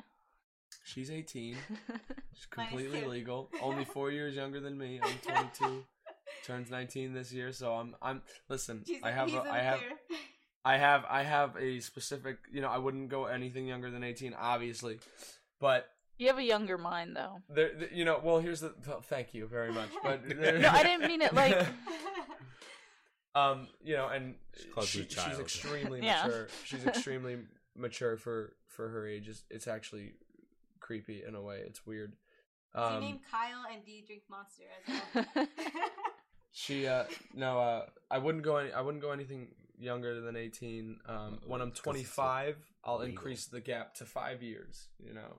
she's 0.83 1.11
18. 1.11 1.55
She's 2.33 2.45
completely 2.45 3.03
legal. 3.05 3.49
Only 3.63 3.83
four 3.83 4.11
years 4.11 4.35
younger 4.35 4.59
than 4.59 4.77
me. 4.77 4.99
I'm 5.01 5.49
22. 5.59 5.83
Turns 6.45 6.69
19 6.69 7.13
this 7.13 7.33
year, 7.33 7.51
so 7.51 7.73
I'm 7.73 7.95
I'm 8.01 8.21
listen. 8.47 8.83
She's- 8.85 9.01
I 9.03 9.11
have 9.11 9.33
a, 9.33 9.41
I 9.41 9.59
have 9.59 9.79
there. 9.79 10.17
I 10.63 10.77
have 10.77 11.05
I 11.09 11.23
have 11.23 11.55
a 11.57 11.79
specific 11.79 12.37
you 12.51 12.61
know 12.61 12.67
I 12.67 12.77
wouldn't 12.77 13.09
go 13.09 13.25
anything 13.25 13.67
younger 13.67 13.89
than 13.89 14.03
18 14.03 14.33
obviously 14.37 14.99
but 15.61 15.87
You 16.17 16.27
have 16.27 16.37
a 16.39 16.43
younger 16.43 16.77
mind, 16.77 17.15
though. 17.15 17.41
there 17.49 17.69
th- 17.73 17.91
you 17.93 18.03
know 18.05 18.19
well 18.23 18.39
here's 18.39 18.59
the 18.61 18.73
well, 18.87 19.01
thank 19.01 19.33
you 19.33 19.45
very 19.47 19.71
much 19.71 19.89
but 20.03 20.27
there, 20.41 20.57
No, 20.59 20.69
I 20.69 20.83
didn't 20.83 21.07
mean 21.07 21.21
it 21.21 21.33
like. 21.33 21.55
um 23.35 23.67
you 23.83 23.95
know 23.95 24.07
and 24.07 24.35
She 24.59 24.67
calls 24.69 24.87
she, 24.89 25.01
a 25.01 25.03
she's 25.05 25.15
child. 25.15 25.41
extremely 25.41 26.01
Yeah. 26.01 26.25
mature 26.25 26.47
she's 26.65 26.85
extremely 26.85 27.37
mature 27.75 28.17
for 28.17 28.53
for 28.67 28.89
her 28.89 29.05
age 29.07 29.27
it's, 29.29 29.43
it's 29.49 29.67
actually 29.67 30.13
creepy 30.79 31.23
in 31.27 31.35
a 31.35 31.41
way 31.41 31.61
it's 31.65 31.85
weird 31.85 32.13
Is 32.13 32.17
your 32.75 32.83
um 32.93 32.99
name 33.01 33.19
Kyle 33.29 33.63
and 33.71 33.85
do 33.85 33.91
you 33.91 34.03
drink 34.05 34.23
Monster 34.29 34.63
as 34.87 35.23
well? 35.35 35.47
she 36.51 36.87
uh 36.87 37.03
no 37.35 37.59
uh 37.59 37.85
I 38.09 38.17
wouldn't 38.17 38.43
go 38.43 38.57
any 38.57 38.71
I 38.71 38.81
wouldn't 38.81 39.03
go 39.03 39.11
anything 39.11 39.49
younger 39.77 40.19
than 40.21 40.35
18 40.35 40.99
um 41.07 41.39
when 41.45 41.61
I'm 41.61 41.71
25 41.71 42.55
I'll 42.83 42.95
legal. 42.99 43.09
increase 43.09 43.45
the 43.45 43.61
gap 43.61 43.93
to 43.95 44.05
5 44.05 44.41
years 44.41 44.87
you 44.99 45.13
know 45.13 45.37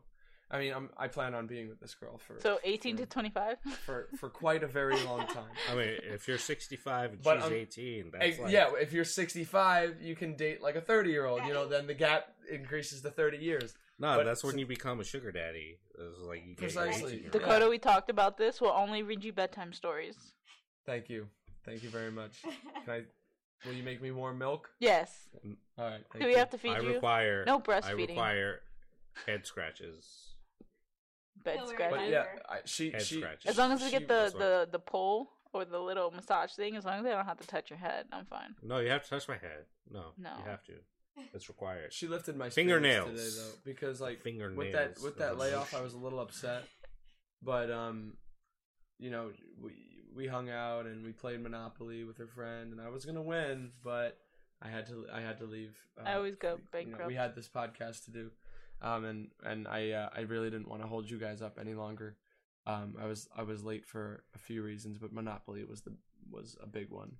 I 0.50 0.58
mean 0.58 0.72
I'm 0.72 0.88
I 0.96 1.08
plan 1.08 1.34
on 1.34 1.46
being 1.46 1.68
with 1.68 1.78
this 1.80 1.94
girl 1.94 2.18
for 2.18 2.40
so 2.40 2.58
18 2.64 2.96
for, 2.96 3.02
to 3.02 3.06
25? 3.08 3.56
for 3.84 4.08
for 4.18 4.30
quite 4.30 4.62
a 4.62 4.66
very 4.66 4.98
long 5.04 5.26
time 5.26 5.44
I 5.70 5.74
mean, 5.74 5.94
if 6.02 6.26
you're 6.26 6.38
65 6.38 7.12
and 7.12 7.22
But, 7.22 7.36
she's 7.38 7.46
um, 7.46 7.52
18, 7.52 8.10
that's 8.12 8.24
Ex- 8.24 8.38
like 8.38 8.52
yeah, 8.52 8.70
if 8.80 8.92
you're 8.92 9.04
65, 9.04 10.00
you 10.00 10.16
can 10.16 10.34
date 10.36 10.62
like 10.62 10.76
a 10.76 10.80
30 10.80 11.10
year 11.10 11.26
old. 11.26 11.42
You 11.46 11.52
know, 11.52 11.66
then 11.68 11.86
the 11.86 11.94
gap 11.94 12.28
increases 12.50 13.02
to 13.02 13.10
30 13.10 13.38
years. 13.38 13.74
no, 13.98 14.16
but- 14.16 14.24
that's 14.24 14.42
when 14.44 14.58
you 14.58 14.66
become 14.66 15.00
a 15.00 15.04
sugar 15.04 15.30
daddy. 15.32 15.78
It's 15.98 16.20
like 16.20 16.46
you 16.46 16.54
Precisely. 16.54 17.14
18 17.14 17.18
-year-old. 17.20 17.32
Dakota, 17.32 17.68
we 17.68 17.78
talked 17.78 18.08
about 18.10 18.36
this. 18.38 18.60
We'll 18.60 18.70
only 18.84 19.02
read 19.02 19.24
you 19.24 19.32
bedtime 19.32 19.72
stories. 19.72 20.16
Thank 20.86 21.10
you, 21.10 21.28
thank 21.64 21.82
you 21.82 21.90
very 21.90 22.10
much. 22.12 22.40
Can 22.84 22.94
I? 22.94 23.04
Will 23.66 23.74
you 23.74 23.82
make 23.82 24.00
me 24.00 24.10
more 24.12 24.32
milk? 24.32 24.70
Yes. 24.78 25.28
All 25.76 25.84
right. 25.90 26.04
Thank 26.12 26.22
Do 26.22 26.26
we 26.26 26.32
you. 26.32 26.38
have 26.38 26.50
to 26.50 26.58
feed 26.58 26.76
I 26.76 26.80
you? 26.80 26.94
require 26.94 27.44
No 27.44 27.58
breastfeeding. 27.58 27.84
I 27.84 27.92
breastfeeding. 27.92 28.08
require 28.08 28.60
head 29.26 29.46
scratches. 29.46 30.27
Bed 31.56 31.58
Don't 31.78 31.90
But 31.90 32.08
yeah, 32.10 32.24
I, 32.48 32.58
she 32.64 32.90
Head 32.90 33.02
she 33.02 33.16
scratches. 33.20 33.50
As 33.50 33.58
long 33.58 33.72
as 33.72 33.80
we 33.80 33.86
she- 33.86 33.92
get 33.92 34.08
the, 34.08 34.14
that's 34.14 34.32
the, 34.34 34.68
the 34.70 34.78
pole 34.78 35.30
or 35.52 35.64
the 35.64 35.78
little 35.78 36.10
massage 36.10 36.52
thing, 36.52 36.76
as 36.76 36.84
long 36.84 36.98
as 36.98 37.04
they 37.04 37.10
don't 37.10 37.24
have 37.24 37.38
to 37.40 37.46
touch 37.46 37.70
your 37.70 37.78
head, 37.78 38.06
I'm 38.12 38.26
fine. 38.26 38.54
No, 38.62 38.78
you 38.78 38.90
have 38.90 39.02
to 39.04 39.10
touch 39.10 39.28
my 39.28 39.36
head. 39.38 39.64
No, 39.90 40.06
No. 40.18 40.30
you 40.38 40.44
have 40.44 40.62
to. 40.64 40.72
It's 41.34 41.48
required. 41.48 41.92
She 41.92 42.06
lifted 42.06 42.36
my 42.36 42.48
spirits 42.48 42.54
Fingernails. 42.54 43.08
today 43.10 43.28
though 43.42 43.58
because 43.64 44.00
like 44.00 44.20
Fingernails. 44.20 44.56
with 44.56 44.72
that 44.72 45.00
with 45.02 45.18
that 45.18 45.36
layoff 45.36 45.74
I 45.74 45.80
was 45.80 45.94
a 45.94 45.98
little 45.98 46.20
upset, 46.20 46.62
but 47.42 47.72
um, 47.72 48.12
you 49.00 49.10
know 49.10 49.30
we 49.60 49.72
we 50.14 50.26
hung 50.28 50.48
out 50.48 50.86
and 50.86 51.04
we 51.04 51.10
played 51.12 51.42
Monopoly 51.42 52.04
with 52.04 52.18
her 52.18 52.28
friend 52.28 52.70
and 52.72 52.80
I 52.80 52.88
was 52.88 53.04
gonna 53.04 53.22
win, 53.22 53.70
but 53.82 54.16
I 54.62 54.68
had 54.68 54.86
to 54.88 55.06
I 55.12 55.20
had 55.20 55.38
to 55.38 55.44
leave. 55.44 55.76
uh, 56.00 56.04
I 56.08 56.14
always 56.14 56.36
go 56.36 56.50
you 56.50 56.54
know, 56.56 56.60
bankrupt. 56.72 57.08
we 57.08 57.14
had 57.16 57.34
this 57.34 57.48
podcast 57.48 58.04
to 58.04 58.10
do, 58.12 58.30
um, 58.82 59.04
and 59.04 59.28
and 59.44 59.68
I 59.68 59.90
uh, 59.90 60.08
I 60.16 60.20
really 60.20 60.50
didn't 60.50 60.68
want 60.68 60.82
to 60.82 60.88
hold 60.88 61.10
you 61.10 61.18
guys 61.18 61.42
up 61.42 61.58
any 61.60 61.74
longer. 61.74 62.16
Um, 62.66 62.94
I 63.00 63.06
was 63.06 63.28
I 63.36 63.42
was 63.42 63.64
late 63.64 63.86
for 63.86 64.22
a 64.34 64.38
few 64.38 64.62
reasons, 64.62 64.98
but 64.98 65.12
Monopoly 65.12 65.64
was 65.64 65.80
the 65.82 65.94
was 66.30 66.56
a 66.62 66.66
big 66.66 66.90
one. 66.90 67.12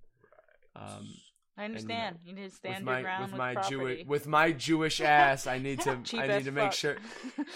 Um, 0.77 1.09
I 1.57 1.65
understand. 1.65 2.19
you 2.25 2.35
need 2.35 2.43
to 2.43 2.45
with 2.47 2.55
stand 2.55 2.85
my 2.85 2.95
your 2.99 3.03
ground 3.03 3.23
with 3.25 3.33
with, 3.33 3.39
my. 3.39 3.55
Jewish 3.69 4.07
with 4.07 4.27
my 4.29 4.53
Jewish 4.53 5.01
ass, 5.01 5.47
I 5.47 5.59
need 5.59 5.81
to 5.81 5.99
I 6.15 6.27
need 6.29 6.45
to 6.45 6.53
make 6.53 6.65
fuck. 6.67 6.73
sure 6.75 6.97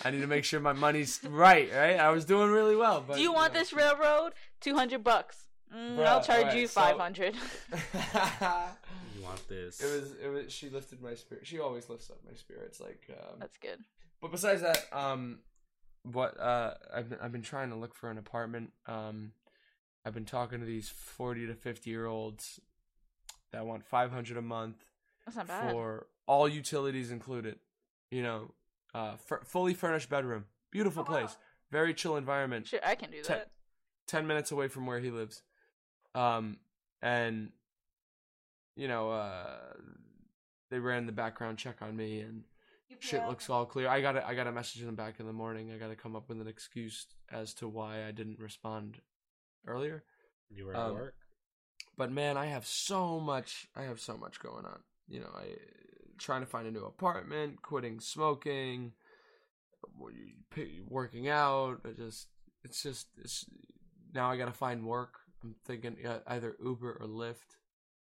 I 0.05 0.11
need 0.11 0.23
to 0.23 0.27
make 0.27 0.45
sure 0.45 0.59
my 0.61 0.73
money's 0.73 1.21
right. 1.29 1.71
Right, 1.73 1.99
I 2.01 2.11
was 2.11 2.25
doing 2.25 2.51
really 2.51 2.75
well. 2.75 3.05
But 3.07 3.17
Do 3.17 3.23
you 3.23 3.33
want 3.33 3.53
know. 3.55 3.61
this 3.61 3.73
railroad? 3.73 4.33
Two 4.61 4.75
hundred 4.75 5.05
bucks. 5.05 5.47
Mm, 5.73 5.97
Bruh, 5.99 6.07
I'll 6.07 6.23
charge 6.23 6.41
alright, 6.47 6.59
you 6.59 6.69
five 6.69 6.99
hundred. 6.99 7.35
You 7.35 7.81
want 9.33 9.49
this? 9.49 9.81
it 9.81 9.87
was 10.01 10.13
it 10.23 10.29
was 10.29 10.53
she 10.53 10.69
lifted 10.69 11.01
my 11.03 11.15
spirit. 11.15 11.47
She 11.47 11.59
always 11.61 11.89
lifts 11.89 12.11
up 12.11 12.19
my 12.29 12.35
spirits. 12.35 12.81
Like, 12.81 13.03
um, 13.11 13.37
That's 13.41 13.57
good. 13.59 13.79
but 14.21 14.31
besides 14.31 14.63
that, 14.63 14.85
um, 14.93 15.41
what 16.05 16.39
uh, 16.41 16.75
I've 16.95 17.09
been, 17.11 17.19
I've 17.21 17.33
been 17.33 17.43
trying 17.43 17.71
to 17.71 17.77
look 17.77 17.95
for 17.95 18.11
an 18.11 18.19
apartment. 18.19 18.73
Um, 18.87 19.33
I've 20.05 20.15
been 20.15 20.25
talking 20.25 20.61
to 20.61 20.67
these 20.67 20.89
forty 20.89 21.47
to 21.47 21.55
fifty 21.55 21.91
year 21.91 22.07
olds 22.07 22.61
that 23.53 23.67
want 23.67 23.85
five 23.85 24.11
hundred 24.11 24.37
a 24.37 24.43
month 24.43 24.85
That's 25.27 25.37
not 25.37 25.47
bad. 25.49 25.71
for 25.73 26.07
all 26.27 26.49
utilities 26.49 27.11
included. 27.11 27.57
You 28.11 28.23
know, 28.23 28.51
uh, 28.95 29.15
f- 29.31 29.47
fully 29.47 29.75
furnished 29.75 30.09
bedroom, 30.11 30.45
beautiful 30.71 31.05
Oh, 31.07 31.11
wow. 31.13 31.19
place, 31.21 31.37
very 31.71 31.95
chill 31.95 32.17
environment. 32.17 32.67
Sure, 32.69 32.81
I 32.85 32.95
can 32.95 33.11
do 33.11 33.23
Te- 33.23 33.29
that. 33.29 33.51
10 34.09 34.27
minutes 34.27 34.51
away 34.53 34.69
from 34.69 34.85
where 34.87 34.99
he 35.01 35.11
lives. 35.11 35.43
Um, 36.15 36.59
and, 37.01 37.53
you 38.77 38.89
know, 38.89 39.11
uh, 39.11 39.75
they 40.71 40.79
ran 40.79 41.07
the 41.07 41.13
background 41.13 41.59
check 41.59 41.77
on 41.83 41.97
me 41.97 42.21
and 42.21 42.45
You 42.89 42.97
shit 43.01 43.27
looks 43.27 43.51
all 43.51 43.67
clear. 43.67 43.89
I 43.89 44.01
got 44.01 44.17
a, 44.17 44.27
I 44.27 44.35
got 44.35 44.47
a 44.47 44.53
message 44.53 44.81
in 44.81 44.87
the 44.87 44.93
back 44.93 45.21
in 45.21 45.27
the 45.27 45.33
morning. 45.33 45.71
I 45.73 45.79
got 45.79 45.89
to 45.89 45.97
come 45.97 46.17
up 46.17 46.29
with 46.29 46.41
an 46.41 46.49
excuse 46.49 47.07
as 47.31 47.53
to 47.55 47.69
why 47.69 48.07
I 48.07 48.13
didn't 48.13 48.39
respond 48.39 49.01
earlier. 49.67 50.05
You 50.51 50.67
were 50.67 50.75
at 50.75 50.81
um, 50.81 50.95
work. 50.95 51.15
But 51.97 52.11
man, 52.11 52.37
I 52.37 52.47
have 52.47 52.67
so 52.67 53.21
much, 53.21 53.69
I 53.77 53.83
have 53.83 54.01
so 54.01 54.17
much 54.17 54.41
going 54.41 54.65
on. 54.65 54.81
You 55.09 55.21
know, 55.21 55.31
I 55.37 55.57
trying 56.19 56.41
to 56.41 56.47
find 56.47 56.67
a 56.67 56.71
new 56.71 56.85
apartment, 56.85 57.63
quitting 57.63 58.01
smoking, 58.01 58.93
working 60.89 61.29
out. 61.29 61.81
I 61.85 61.91
just, 61.91 62.29
it's 62.65 62.83
just, 62.83 63.09
it's 63.19 63.45
now 64.15 64.31
I 64.31 64.37
got 64.37 64.47
to 64.47 64.53
find 64.53 64.87
work. 64.87 65.15
I'm 65.43 65.57
thinking 65.67 65.97
either 66.27 66.57
Uber 66.65 66.99
or 67.01 67.07
Lyft 67.07 67.57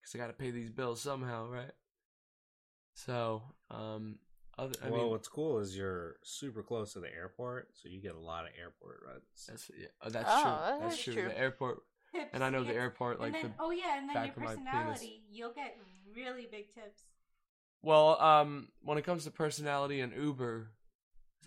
because 0.00 0.14
I 0.14 0.18
got 0.18 0.28
to 0.28 0.32
pay 0.32 0.50
these 0.50 0.70
bills 0.70 1.00
somehow, 1.00 1.48
right? 1.48 1.70
So, 2.94 3.42
um, 3.70 4.18
other, 4.58 4.74
I 4.84 4.88
well, 4.90 5.02
mean, 5.02 5.10
what's 5.10 5.28
cool 5.28 5.58
is 5.60 5.76
you're 5.76 6.16
super 6.24 6.62
close 6.62 6.92
to 6.94 7.00
the 7.00 7.14
airport, 7.14 7.68
so 7.74 7.88
you 7.88 8.00
get 8.00 8.14
a 8.16 8.18
lot 8.20 8.44
of 8.44 8.50
airport 8.60 9.00
runs. 9.06 9.22
that's 9.48 9.70
yeah, 9.78 9.86
uh, 10.02 10.10
that's 10.10 10.30
Oh, 10.34 10.42
true. 10.42 10.50
that 10.50 10.80
That's 10.80 11.02
true. 11.02 11.14
true. 11.14 11.22
The 11.28 11.38
airport, 11.38 11.82
Tips, 12.12 12.30
and 12.32 12.42
I 12.42 12.50
know 12.50 12.64
the 12.64 12.74
airport 12.74 13.20
like 13.20 13.34
then, 13.34 13.54
the 13.56 13.62
oh 13.64 13.70
yeah, 13.70 13.98
and 13.98 14.08
then 14.08 14.14
back 14.14 14.26
your 14.28 14.36
of 14.36 14.42
my 14.42 14.56
penis. 14.56 14.64
personality, 14.64 15.22
you'll 15.30 15.52
get 15.52 15.76
really 16.16 16.48
big 16.50 16.74
tips. 16.74 17.02
Well, 17.82 18.20
um, 18.20 18.68
when 18.82 18.98
it 18.98 19.04
comes 19.04 19.24
to 19.24 19.30
personality 19.30 20.00
and 20.00 20.12
Uber, 20.12 20.72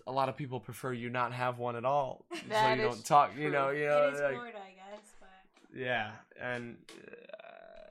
a 0.06 0.12
lot 0.12 0.30
of 0.30 0.36
people 0.36 0.58
prefer 0.60 0.92
you 0.94 1.10
not 1.10 1.34
have 1.34 1.58
one 1.58 1.76
at 1.76 1.84
all, 1.84 2.24
so 2.32 2.68
you 2.68 2.76
is 2.76 2.80
don't 2.80 3.04
talk. 3.04 3.32
You 3.36 3.50
know, 3.50 3.68
true. 3.68 3.80
you 3.80 3.86
know, 3.86 4.08
it 4.08 4.14
is 4.14 4.20
like, 4.20 4.32
Florida, 4.34 4.58
I 4.58 4.94
guess, 4.94 5.04
but 5.20 5.78
yeah, 5.78 6.12
and 6.40 6.76
uh, 6.90 7.41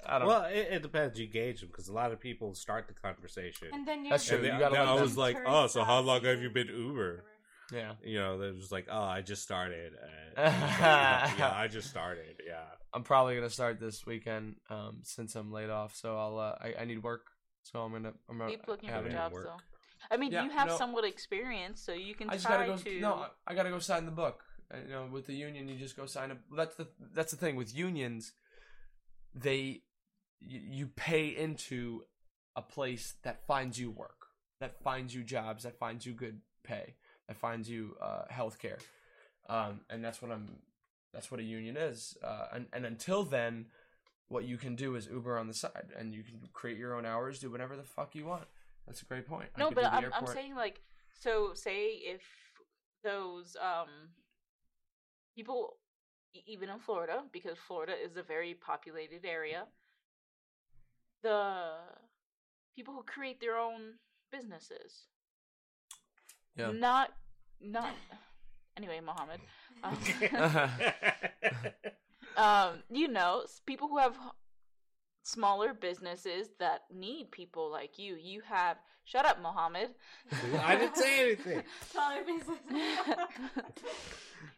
I 0.05 0.19
don't. 0.19 0.27
Well, 0.27 0.45
it, 0.45 0.67
it 0.71 0.81
depends. 0.81 1.19
You 1.19 1.27
gauge 1.27 1.59
them 1.61 1.69
because 1.69 1.87
a 1.87 1.93
lot 1.93 2.11
of 2.11 2.19
people 2.19 2.53
start 2.55 2.87
the 2.87 2.93
conversation. 2.93 3.67
and 3.73 3.87
then 3.87 4.03
you're 4.05 4.11
That's 4.11 4.25
true. 4.25 4.37
And 4.37 4.45
You 4.45 4.51
they- 4.53 4.59
gotta 4.59 4.73
they 4.73 4.79
let 4.79 4.85
them- 4.85 4.95
always 4.97 5.17
like, 5.17 5.35
Tourist 5.35 5.51
oh, 5.53 5.67
so 5.67 5.83
how 5.83 5.99
long 5.99 6.23
have 6.25 6.41
you 6.41 6.49
been 6.49 6.67
Uber? 6.67 7.23
yeah, 7.73 7.93
You 8.03 8.19
know, 8.19 8.37
they're 8.37 8.53
just 8.53 8.71
like, 8.71 8.87
oh, 8.91 9.01
I 9.03 9.21
just 9.21 9.43
started. 9.43 9.93
And 9.93 10.33
yeah, 10.37 11.53
I 11.55 11.67
just 11.67 11.89
started. 11.89 12.41
Yeah. 12.45 12.63
I'm 12.93 13.03
probably 13.03 13.35
gonna 13.35 13.49
start 13.49 13.79
this 13.79 14.05
weekend, 14.05 14.55
um, 14.69 14.99
since 15.03 15.35
I'm 15.35 15.51
laid 15.51 15.69
off. 15.69 15.95
So 15.95 16.17
I'll, 16.17 16.37
uh, 16.39 16.55
I, 16.59 16.81
I 16.81 16.85
need 16.85 17.01
work, 17.01 17.27
so 17.63 17.79
I'm 17.81 17.91
gonna, 17.93 18.11
I'm 18.29 18.37
gonna 18.37 18.49
Keep 18.51 18.67
looking 18.67 18.89
for 18.89 18.95
haven't- 18.95 19.11
Yeah, 19.11 19.17
jobs 19.19 19.33
work. 19.33 19.45
though. 19.45 19.57
I 20.09 20.17
mean, 20.17 20.31
Yeah, 20.31 20.43
you 20.43 20.49
have 20.49 20.67
no. 20.67 20.77
somewhat 20.77 21.05
experience, 21.05 21.81
so 21.81 21.93
you 21.93 22.15
can 22.15 22.29
I 22.29 22.33
just 22.33 22.45
try 22.45 22.65
gotta 22.67 22.83
go. 22.83 22.89
to. 22.91 22.99
No, 22.99 23.13
I- 23.13 23.29
I 23.47 23.55
gotta 23.55 23.69
go 23.69 23.79
sign 23.79 24.05
the 24.05 24.11
book. 24.11 24.43
Uh, 24.73 24.77
You 24.85 24.89
know, 24.89 25.07
with 25.11 25.27
the 25.27 25.33
union, 25.35 25.69
you 25.69 25.77
just 25.77 25.95
go 25.95 26.05
sign 26.07 26.31
a. 26.31 26.37
That's 26.55 26.75
the 26.75 26.87
that's 27.13 27.31
the 27.31 27.37
thing 27.37 27.55
with 27.55 27.73
unions. 27.75 28.33
They, 29.33 29.83
you, 30.45 30.61
you 30.63 30.87
pay 30.87 31.27
into 31.27 32.03
a 32.55 32.61
place 32.61 33.15
that 33.23 33.45
finds 33.47 33.79
you 33.79 33.91
work, 33.91 34.27
that 34.59 34.81
finds 34.83 35.15
you 35.15 35.23
jobs, 35.23 35.63
that 35.63 35.77
finds 35.77 36.05
you 36.05 36.13
good 36.13 36.41
pay, 36.63 36.95
that 37.27 37.37
finds 37.37 37.69
you 37.69 37.95
uh, 38.01 38.23
health 38.29 38.59
care, 38.59 38.79
um, 39.49 39.81
and 39.89 40.03
that's 40.03 40.21
what 40.21 40.31
I'm. 40.31 40.57
That's 41.13 41.29
what 41.29 41.41
a 41.41 41.43
union 41.43 41.75
is. 41.75 42.17
Uh, 42.23 42.45
and 42.53 42.67
and 42.71 42.85
until 42.85 43.23
then, 43.23 43.65
what 44.29 44.45
you 44.45 44.57
can 44.57 44.75
do 44.75 44.95
is 44.95 45.07
Uber 45.07 45.37
on 45.37 45.47
the 45.47 45.53
side, 45.53 45.89
and 45.97 46.13
you 46.13 46.23
can 46.23 46.39
create 46.53 46.77
your 46.77 46.95
own 46.95 47.05
hours, 47.05 47.39
do 47.39 47.51
whatever 47.51 47.75
the 47.75 47.83
fuck 47.83 48.15
you 48.15 48.25
want. 48.25 48.45
That's 48.87 49.01
a 49.01 49.05
great 49.05 49.27
point. 49.27 49.49
No, 49.57 49.71
but 49.71 49.85
I'm, 49.85 50.11
I'm 50.13 50.25
saying 50.27 50.55
like, 50.55 50.81
so 51.19 51.51
say 51.53 51.87
if 51.95 52.21
those 53.03 53.57
um 53.61 53.89
people, 55.35 55.77
even 56.47 56.69
in 56.69 56.79
Florida, 56.79 57.23
because 57.31 57.57
Florida 57.57 57.93
is 57.93 58.15
a 58.15 58.23
very 58.23 58.53
populated 58.53 59.25
area, 59.25 59.65
the 61.21 61.73
people 62.75 62.93
who 62.93 63.03
create 63.03 63.39
their 63.39 63.57
own 63.57 63.95
businesses. 64.31 65.07
Yeah. 66.55 66.71
Not 66.71 67.11
not 67.61 67.93
anyway, 68.77 68.99
Mohammed. 68.99 69.39
Um, 69.83 69.97
um, 72.37 72.83
you 72.89 73.07
know, 73.07 73.43
people 73.65 73.87
who 73.87 73.97
have 73.97 74.15
smaller 75.23 75.73
businesses 75.73 76.49
that 76.59 76.81
need 76.93 77.31
people 77.31 77.69
like 77.71 77.97
you. 77.99 78.15
You 78.15 78.41
have 78.49 78.77
shut 79.05 79.25
up, 79.25 79.41
Mohammed. 79.41 79.89
I 80.63 80.75
didn't 80.75 80.97
say 80.97 81.21
anything. 81.25 81.63
Taller 81.93 82.23
business. 82.25 82.57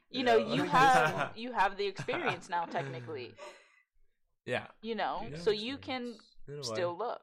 you 0.09 0.23
know, 0.23 0.37
you 0.37 0.63
have 0.77 1.31
you 1.35 1.51
have 1.51 1.77
the 1.77 1.85
experience 1.85 2.49
now, 2.49 2.65
technically. 2.65 3.33
yeah. 4.45 4.67
You 4.81 4.95
know, 4.95 5.25
Yeah, 5.29 5.37
so 5.37 5.51
you 5.51 5.77
can 5.77 6.15
In 6.47 6.63
still 6.63 6.97
look. 6.97 7.21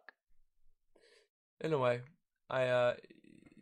In 1.60 1.72
a 1.72 1.78
way, 1.78 2.00
I 2.48 2.64
uh, 2.66 2.94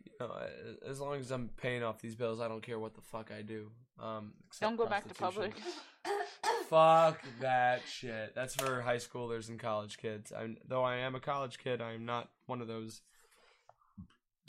you 0.05 0.13
know, 0.19 0.31
I- 0.33 0.87
as 0.89 0.99
long 0.99 1.19
as 1.19 1.31
I'm 1.31 1.49
paying 1.57 1.83
off 1.83 1.99
these 2.01 2.15
bills, 2.15 2.39
I 2.39 2.47
don't 2.47 2.61
care 2.61 2.79
what 2.79 2.95
the 2.95 3.01
fuck 3.01 3.29
I 3.37 3.41
do. 3.41 3.71
Um, 4.01 4.33
Don't 4.61 4.77
go 4.77 4.85
back 4.85 5.07
to 5.09 5.13
Publix. 5.13 5.53
Fuck 6.69 7.21
that 7.41 7.81
shit. 7.87 8.33
That's 8.35 8.55
for 8.55 8.81
high 8.81 8.97
schoolers 8.97 9.49
and 9.49 9.59
college 9.59 9.97
kids. 9.97 10.31
I'm 10.31 10.55
though 10.67 10.83
I 10.83 10.97
am 10.97 11.15
a 11.15 11.19
college 11.19 11.57
kid, 11.57 11.81
I 11.81 11.93
am 11.93 12.05
not 12.05 12.29
one 12.45 12.61
of 12.61 12.67
those 12.67 13.01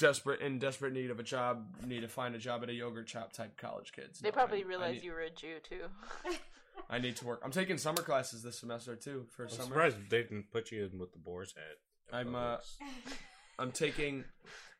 desperate 0.00 0.40
in 0.40 0.58
desperate 0.58 0.92
need 0.92 1.10
of 1.10 1.20
a 1.20 1.22
job, 1.22 1.76
need 1.86 2.00
to 2.00 2.08
find 2.08 2.34
a 2.34 2.38
job 2.38 2.62
at 2.64 2.68
a 2.68 2.72
yogurt 2.72 3.08
shop 3.08 3.32
type 3.32 3.56
college 3.56 3.92
kids. 3.92 4.18
They 4.18 4.28
No, 4.28 4.32
probably 4.32 4.64
I- 4.64 4.76
I 4.82 4.92
need- 4.92 5.04
you 5.04 5.12
were 5.12 5.20
a 5.20 5.30
Jew 5.30 5.58
too. 5.62 5.84
I 6.90 6.98
need 6.98 7.14
to 7.16 7.24
work. 7.26 7.40
I'm 7.44 7.52
taking 7.52 7.78
summer 7.78 8.02
classes 8.02 8.42
this 8.42 8.58
semester 8.58 8.96
too. 8.96 9.26
For 9.36 9.44
I'm 9.44 9.48
summer, 9.50 9.66
surprised 9.66 9.96
they 10.10 10.22
didn't 10.22 10.50
put 10.50 10.72
you 10.72 10.84
in 10.92 10.98
with 10.98 11.12
the 11.12 11.18
boar's 11.18 11.54
head. 11.54 11.76
I'm, 12.12 12.34
uh, 12.34 12.56
I'm 13.58 13.70
taking 13.70 14.24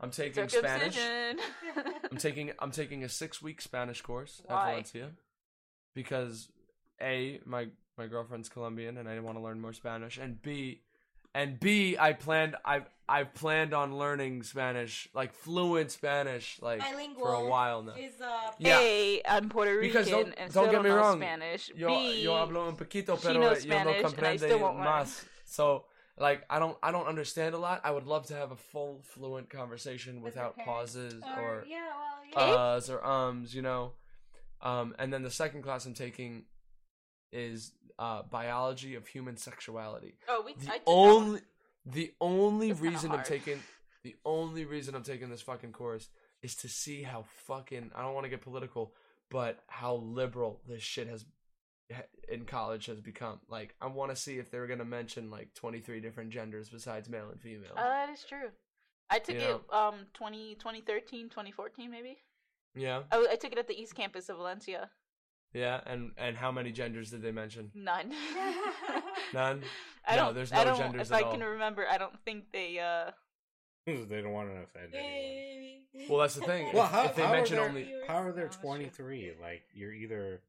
I'm 0.00 0.10
taking 0.10 0.48
Spanish. 0.48 0.98
I'm 2.10 2.16
taking 2.18 2.50
I'm 2.58 2.70
taking 2.72 3.04
a 3.04 3.08
six 3.08 3.40
week 3.40 3.60
Spanish 3.60 4.00
course 4.00 4.42
Why? 4.46 4.54
at 4.56 4.66
Valencia 4.70 5.10
because 5.94 6.48
a 7.00 7.40
my 7.44 7.68
my 7.98 8.06
girlfriend's 8.06 8.48
Colombian 8.48 8.96
and 8.96 9.08
I 9.08 9.18
want 9.20 9.36
to 9.36 9.42
learn 9.44 9.60
more 9.60 9.72
Spanish 9.74 10.16
and 10.18 10.40
b 10.40 10.80
and 11.34 11.60
b 11.60 11.96
I 11.98 12.14
planned 12.14 12.56
I've 12.64 12.88
I've 13.10 13.34
planned 13.34 13.74
on 13.74 13.96
learning 13.98 14.44
Spanish 14.44 15.08
like 15.14 15.32
fluent 15.34 15.90
Spanish 15.90 16.58
like 16.62 16.78
Bilingual 16.80 17.26
for 17.26 17.34
a 17.34 17.44
while 17.44 17.82
now. 17.82 17.94
is 17.94 18.20
uh 18.20 18.52
Yeah. 18.58 18.78
A, 18.78 19.20
I'm 19.28 19.48
Puerto 19.48 19.72
Rican 19.76 19.88
Because 19.88 20.08
don't- 20.08 20.26
and 20.28 20.36
don't 20.36 20.50
still 20.50 20.64
get 20.66 20.72
don't 20.72 20.82
me 20.84 20.90
know 20.90 20.96
wrong. 20.96 21.18
Spanish. 21.20 21.70
Yo 21.74 21.88
B, 21.88 22.22
yo 22.22 22.32
hablo 22.34 22.68
un 22.68 22.76
poquito 22.76 23.16
she 23.20 23.26
pero 23.26 23.40
knows 23.40 23.64
yo 23.64 23.74
no 23.74 23.80
Spanish, 23.82 23.96
and 23.96 24.06
I 24.06 24.08
comprende 24.10 24.38
still 24.38 24.58
won't 24.60 24.76
learn. 24.78 24.86
más. 24.86 25.24
So 25.44 25.84
like 26.18 26.44
I 26.48 26.58
don't 26.60 26.76
I 26.82 26.90
don't 26.92 27.06
understand 27.08 27.54
a 27.54 27.58
lot. 27.58 27.80
I 27.82 27.90
would 27.90 28.06
love 28.06 28.26
to 28.28 28.34
have 28.34 28.52
a 28.52 28.56
full 28.56 29.00
fluent 29.02 29.50
conversation 29.50 30.22
With 30.22 30.34
without 30.36 30.56
pauses 30.58 31.14
or, 31.36 31.40
or 31.42 31.64
yeah, 31.66 31.88
well, 32.36 32.46
yeah. 32.48 32.54
uhs 32.78 32.88
or 32.90 33.04
ums, 33.04 33.54
you 33.54 33.62
know. 33.62 33.92
Um, 34.62 34.94
and 34.98 35.12
then 35.12 35.22
the 35.22 35.30
second 35.30 35.62
class 35.62 35.84
I'm 35.86 35.94
taking 35.94 36.44
is 37.32 37.72
uh, 37.98 38.22
biology 38.30 38.94
of 38.94 39.06
human 39.06 39.36
sexuality. 39.36 40.14
oh, 40.28 40.42
we. 40.44 40.54
The 40.54 40.70
I 40.72 40.76
took 40.78 40.84
that 40.84 40.90
one. 40.92 41.08
only 41.10 41.40
the 41.86 42.12
only 42.20 42.72
reason 42.72 43.10
I'm 43.12 43.22
taking 43.24 43.60
the 44.02 44.16
only 44.24 44.64
reason 44.64 44.94
I'm 44.94 45.02
taking 45.02 45.28
this 45.28 45.42
fucking 45.42 45.72
course 45.72 46.08
is 46.42 46.54
to 46.56 46.68
see 46.68 47.02
how 47.02 47.24
fucking 47.46 47.90
I 47.94 48.02
don't 48.02 48.14
want 48.14 48.24
to 48.24 48.30
get 48.30 48.40
political, 48.40 48.94
but 49.30 49.58
how 49.66 49.96
liberal 49.96 50.60
this 50.66 50.82
shit 50.82 51.06
has 51.08 51.26
in 52.28 52.44
college 52.44 52.86
has 52.86 53.00
become. 53.00 53.40
Like 53.48 53.74
I 53.80 53.86
want 53.88 54.10
to 54.10 54.16
see 54.16 54.38
if 54.38 54.50
they're 54.50 54.66
gonna 54.66 54.84
mention 54.84 55.30
like 55.30 55.52
23 55.54 56.00
different 56.00 56.30
genders 56.30 56.68
besides 56.70 57.08
male 57.08 57.28
and 57.30 57.40
female. 57.40 57.72
Oh, 57.76 57.82
that 57.82 58.08
is 58.10 58.24
true. 58.24 58.48
I 59.10 59.18
took 59.18 59.34
You 59.36 59.40
it 59.40 59.74
um 59.74 60.06
20, 60.14 60.54
2013, 60.54 61.28
2014 61.28 61.90
maybe. 61.90 62.18
yeah, 62.76 63.02
I, 63.10 63.26
I 63.32 63.36
took 63.36 63.52
it 63.52 63.58
at 63.58 63.66
the 63.68 63.78
East 63.78 63.94
Campus 63.94 64.28
of 64.28 64.36
Valencia. 64.36 64.88
Yeah, 65.52 65.80
and 65.86 66.12
and 66.16 66.36
how 66.36 66.50
many 66.52 66.72
genders 66.72 67.10
did 67.10 67.22
they 67.22 67.32
mention? 67.32 67.70
None. 67.74 68.12
None. 69.34 69.62
I 70.06 70.16
No, 70.16 70.26
don't, 70.26 70.34
there's 70.34 70.52
I 70.52 70.58
no 70.58 70.64
don't, 70.70 70.78
genders 70.78 71.08
If 71.10 71.12
at 71.16 71.24
I 71.24 71.30
can 71.30 71.40
remember, 71.40 71.86
I 71.88 71.98
don't 71.98 72.18
think 72.24 72.44
they. 72.52 72.78
uh 72.78 73.10
they 73.86 74.20
don't 74.22 74.32
want 74.32 74.48
to 74.50 74.56
offend 74.62 74.94
anyone. 74.94 76.08
Well, 76.08 76.20
that's 76.20 76.34
the 76.36 76.42
thing. 76.42 76.70
Well, 76.74 76.84
If- 76.84 76.90
how, 76.92 77.04
if 77.04 77.16
they 77.16 77.22
how 77.24 77.32
mention 77.32 77.56
are 77.58 77.60
there, 77.62 77.68
only- 77.68 77.92
how 78.06 78.22
are 78.22 78.32
there 78.32 78.46
Oh, 78.52 78.62
23? 78.62 79.32
Like, 79.40 79.62
you're 79.74 79.92
either, 79.92 80.42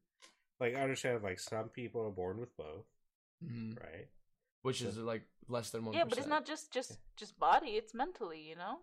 like, 0.60 0.76
I 0.76 0.80
understand, 0.80 1.22
like, 1.22 1.40
some 1.40 1.68
people 1.68 2.02
are 2.06 2.10
born 2.10 2.38
with 2.38 2.56
both, 2.56 2.84
Mhm. 3.44 3.80
right? 3.82 4.08
which 4.62 4.80
is 4.80 4.96
like 4.96 5.22
less 5.48 5.70
than 5.70 5.84
one. 5.84 5.92
yeah, 5.94 6.04
but 6.04 6.18
it's 6.18 6.28
not 6.28 6.46
just 6.46 6.72
just 6.72 6.98
just 7.16 7.36
body; 7.40 7.70
it's 7.70 7.92
mentally, 7.94 8.40
you 8.48 8.54
know. 8.54 8.78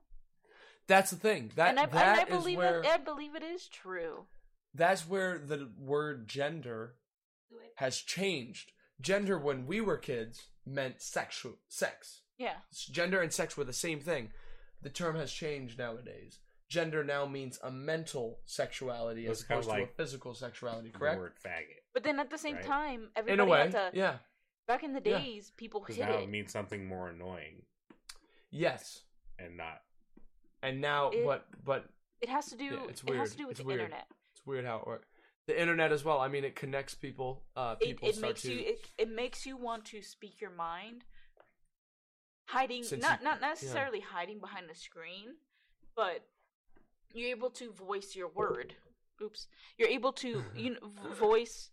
That's 0.87 1.11
the 1.11 1.15
thing. 1.15 1.51
That 1.55 1.69
and 1.69 1.79
I, 1.79 1.85
that 1.85 2.19
and 2.19 2.19
I 2.19 2.23
is 2.35 2.41
believe 2.43 2.57
where 2.57 2.81
it. 2.81 2.85
I 2.85 2.97
believe 2.97 3.33
it 3.35 3.43
is 3.43 3.67
true. 3.69 4.25
That's 4.73 5.07
where 5.07 5.37
the 5.39 5.69
word 5.77 6.27
gender 6.27 6.95
has 7.75 7.97
changed. 7.97 8.71
Gender 9.01 9.37
when 9.37 9.65
we 9.65 9.79
were 9.81 9.97
kids 9.97 10.47
meant 10.65 11.01
sexual 11.01 11.57
sex. 11.67 12.21
Yeah. 12.37 12.55
Gender 12.71 13.21
and 13.21 13.31
sex 13.33 13.55
were 13.57 13.63
the 13.63 13.73
same 13.73 13.99
thing. 14.01 14.31
The 14.81 14.89
term 14.89 15.15
has 15.15 15.31
changed 15.31 15.77
nowadays. 15.77 16.39
Gender 16.69 17.03
now 17.03 17.25
means 17.25 17.59
a 17.63 17.71
mental 17.71 18.39
sexuality 18.45 19.25
as 19.25 19.39
It's 19.39 19.43
kinda 19.47 19.55
opposed 19.61 19.69
to 19.75 19.81
like 19.81 19.89
a 19.89 19.93
physical 19.95 20.33
sexuality, 20.35 20.91
The 20.91 20.99
correct? 20.99 21.19
word 21.19 21.33
faggot. 21.43 21.79
But 21.93 22.03
then 22.03 22.19
at 22.19 22.29
the 22.29 22.37
same 22.37 22.55
Right. 22.57 22.65
time, 22.65 23.03
In 23.03 23.09
everybody 23.15 23.41
a 23.41 23.51
way, 23.51 23.59
had 23.61 23.71
to. 23.71 23.91
yeah. 23.93 24.19
Back 24.67 24.83
in 24.83 24.93
the 24.93 25.01
Yeah. 25.03 25.17
days, 25.19 25.51
people 25.57 25.79
Because 25.79 25.95
hid 25.95 26.05
now 26.05 26.17
it. 26.19 26.23
it 26.23 26.29
means 26.29 26.51
something 26.51 26.85
more 26.85 27.09
annoying 27.09 27.65
Yes. 28.51 29.03
and 29.37 29.57
not. 29.57 29.81
And 30.61 30.81
now, 30.81 31.09
It- 31.11 31.23
but 31.25 31.47
but 31.63 31.89
It 32.21 32.29
has 32.29 32.47
to 32.49 32.57
do. 32.57 32.65
Yeah, 32.65 32.85
it's 32.89 33.01
It 33.03 33.15
has 33.15 33.31
to 33.31 33.37
do 33.37 33.43
with 33.47 33.51
It's 33.51 33.59
the 33.61 33.65
weird. 33.65 33.79
internet. 33.81 34.07
Weird 34.49 34.65
how 34.65 34.77
it 34.79 34.87
works. 34.87 35.07
The 35.47 35.59
internet 35.59 35.91
as 35.91 36.03
well. 36.03 36.19
I 36.19 36.27
mean, 36.27 36.43
it 36.43 36.55
connects 36.55 36.93
people. 36.95 37.43
Uh, 37.55 37.75
It, 37.79 37.85
people 37.87 38.09
it 38.09 38.15
start 38.15 38.29
makes 38.31 38.41
to. 38.43 38.53
you. 38.53 38.59
It, 38.59 38.79
it 38.97 39.09
makes 39.09 39.45
you 39.45 39.55
want 39.57 39.85
to 39.85 40.01
speak 40.01 40.41
your 40.41 40.51
mind. 40.51 41.05
Hiding, 42.47 42.83
Since 42.83 43.01
not 43.03 43.19
you- 43.19 43.25
not 43.25 43.39
yeah. 43.41 43.47
necessarily 43.49 43.99
hiding 43.99 44.39
behind 44.39 44.67
the 44.69 44.75
screen, 44.75 45.35
but 45.95 46.25
you're 47.13 47.29
able 47.29 47.51
to 47.51 47.71
voice 47.71 48.15
your 48.15 48.27
word. 48.29 48.73
Oops, 49.21 49.47
you're 49.77 49.89
able 49.89 50.13
to 50.13 50.43
you 50.55 50.71
know, 50.71 50.89
voice 51.19 51.69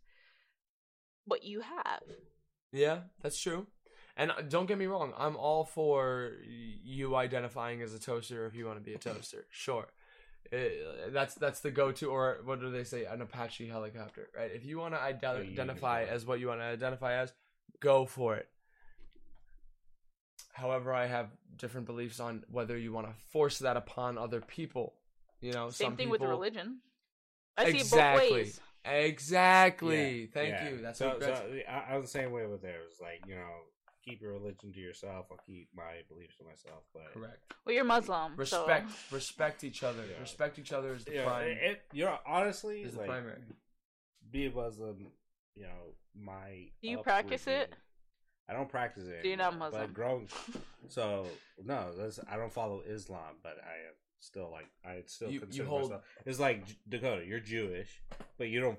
what 1.24 1.44
you 1.44 1.60
have. 1.62 2.02
Yeah, 2.72 3.00
that's 3.22 3.40
true. 3.40 3.66
And 4.18 4.30
uh, 4.30 4.42
don't 4.42 4.66
get 4.66 4.78
me 4.78 4.86
wrong, 4.86 5.12
I'm 5.16 5.36
all 5.36 5.64
for 5.64 6.32
you 6.44 7.14
identifying 7.16 7.80
as 7.82 7.94
a 7.94 7.98
toaster 7.98 8.46
if 8.46 8.54
you 8.54 8.66
want 8.66 8.78
to 8.78 8.84
be 8.84 8.94
a 8.94 8.98
toaster. 8.98 9.46
Sure. 9.50 9.86
Uh, 10.52 11.10
that's 11.10 11.34
that's 11.34 11.60
the 11.60 11.70
go-to 11.70 12.06
or 12.10 12.38
what 12.44 12.60
do 12.60 12.70
they 12.70 12.84
say 12.84 13.04
an 13.04 13.20
apache 13.20 13.66
helicopter 13.66 14.28
right 14.36 14.50
if 14.54 14.64
you 14.64 14.78
want 14.78 14.94
to 14.94 15.00
ide- 15.00 15.24
identify 15.24 16.04
as 16.04 16.24
what 16.24 16.38
you 16.38 16.46
want 16.48 16.60
to 16.60 16.64
identify 16.64 17.14
as 17.14 17.32
go 17.80 18.04
for 18.06 18.36
it 18.36 18.48
however 20.52 20.92
i 20.92 21.06
have 21.06 21.28
different 21.56 21.86
beliefs 21.86 22.20
on 22.20 22.44
whether 22.50 22.76
you 22.76 22.92
want 22.92 23.06
to 23.06 23.12
force 23.32 23.58
that 23.58 23.76
upon 23.76 24.16
other 24.18 24.40
people 24.40 24.94
you 25.40 25.52
know 25.52 25.68
Same 25.70 25.88
some 25.88 25.96
thing 25.96 26.06
people, 26.10 26.26
with 26.28 26.36
religion. 26.36 26.78
I 27.58 27.64
see 27.72 27.78
it 27.78 27.90
both 27.90 27.92
Exactly. 27.92 28.32
ways. 28.32 28.60
exactly 28.84 30.20
Yeah, 30.20 30.26
thank 30.32 30.48
yeah. 30.50 30.68
you 30.68 30.78
that's, 30.82 30.98
so. 30.98 31.16
that's 31.18 31.40
so 31.40 31.58
I, 31.68 31.94
I 31.94 31.96
was 31.96 32.04
the 32.12 32.18
same 32.18 32.30
way 32.32 32.46
with 32.46 32.62
there. 32.62 32.80
It 32.80 32.88
was 32.88 33.00
like 33.00 33.22
you 33.26 33.34
know, 33.34 33.50
keep 34.06 34.20
your 34.22 34.32
religion 34.32 34.72
to 34.72 34.80
yourself. 34.80 35.26
I'll 35.30 35.38
keep 35.46 35.68
my 35.76 36.02
beliefs 36.08 36.36
to 36.38 36.44
myself. 36.44 36.84
But 36.94 37.12
correct 37.12 37.52
Well, 37.64 37.74
you're 37.74 37.84
Muslim. 37.84 38.36
respect 38.36 38.90
So. 38.90 38.96
respect 39.16 39.64
each 39.64 39.82
other 39.82 40.02
Yeah. 40.08 40.20
respect 40.20 40.58
each 40.58 40.72
other 40.72 40.94
is 40.94 41.04
the 41.04 41.14
yeah, 41.14 41.24
prime 41.24 41.48
it, 41.48 41.58
it- 41.62 41.82
you 41.92 42.04
know, 42.04 42.18
honestly, 42.26 42.82
is 42.82 42.92
the 42.92 43.00
like 43.00 43.08
primary 43.08 43.40
be 44.30 44.46
a 44.46 44.50
Muslim. 44.50 45.06
You 45.54 45.62
know, 45.62 45.94
my. 46.14 46.68
Do 46.82 46.88
you 46.88 46.98
practice 46.98 47.46
it? 47.46 47.72
I 48.48 48.52
don't 48.52 48.68
practice 48.68 49.04
it. 49.06 49.20
So 49.22 49.28
you're 49.28 49.36
not 49.38 49.56
Muslim. 49.58 49.82
But 49.86 49.94
growing, 49.94 50.28
so 50.88 51.26
no, 51.64 51.90
that's, 51.96 52.20
I 52.30 52.36
don't 52.36 52.52
follow 52.52 52.82
Islam, 52.86 53.36
but 53.42 53.56
I 53.64 53.88
am 53.88 53.94
still 54.20 54.50
like 54.52 54.66
I 54.84 55.02
still 55.06 55.28
You- 55.28 55.34
you 55.34 55.40
consider 55.40 55.64
hold- 55.68 55.82
myself. 55.90 56.02
It's 56.26 56.38
like 56.38 56.64
Dakota, 56.88 57.24
you're 57.26 57.40
Jewish, 57.40 58.02
but 58.38 58.48
you 58.48 58.60
don't 58.60 58.78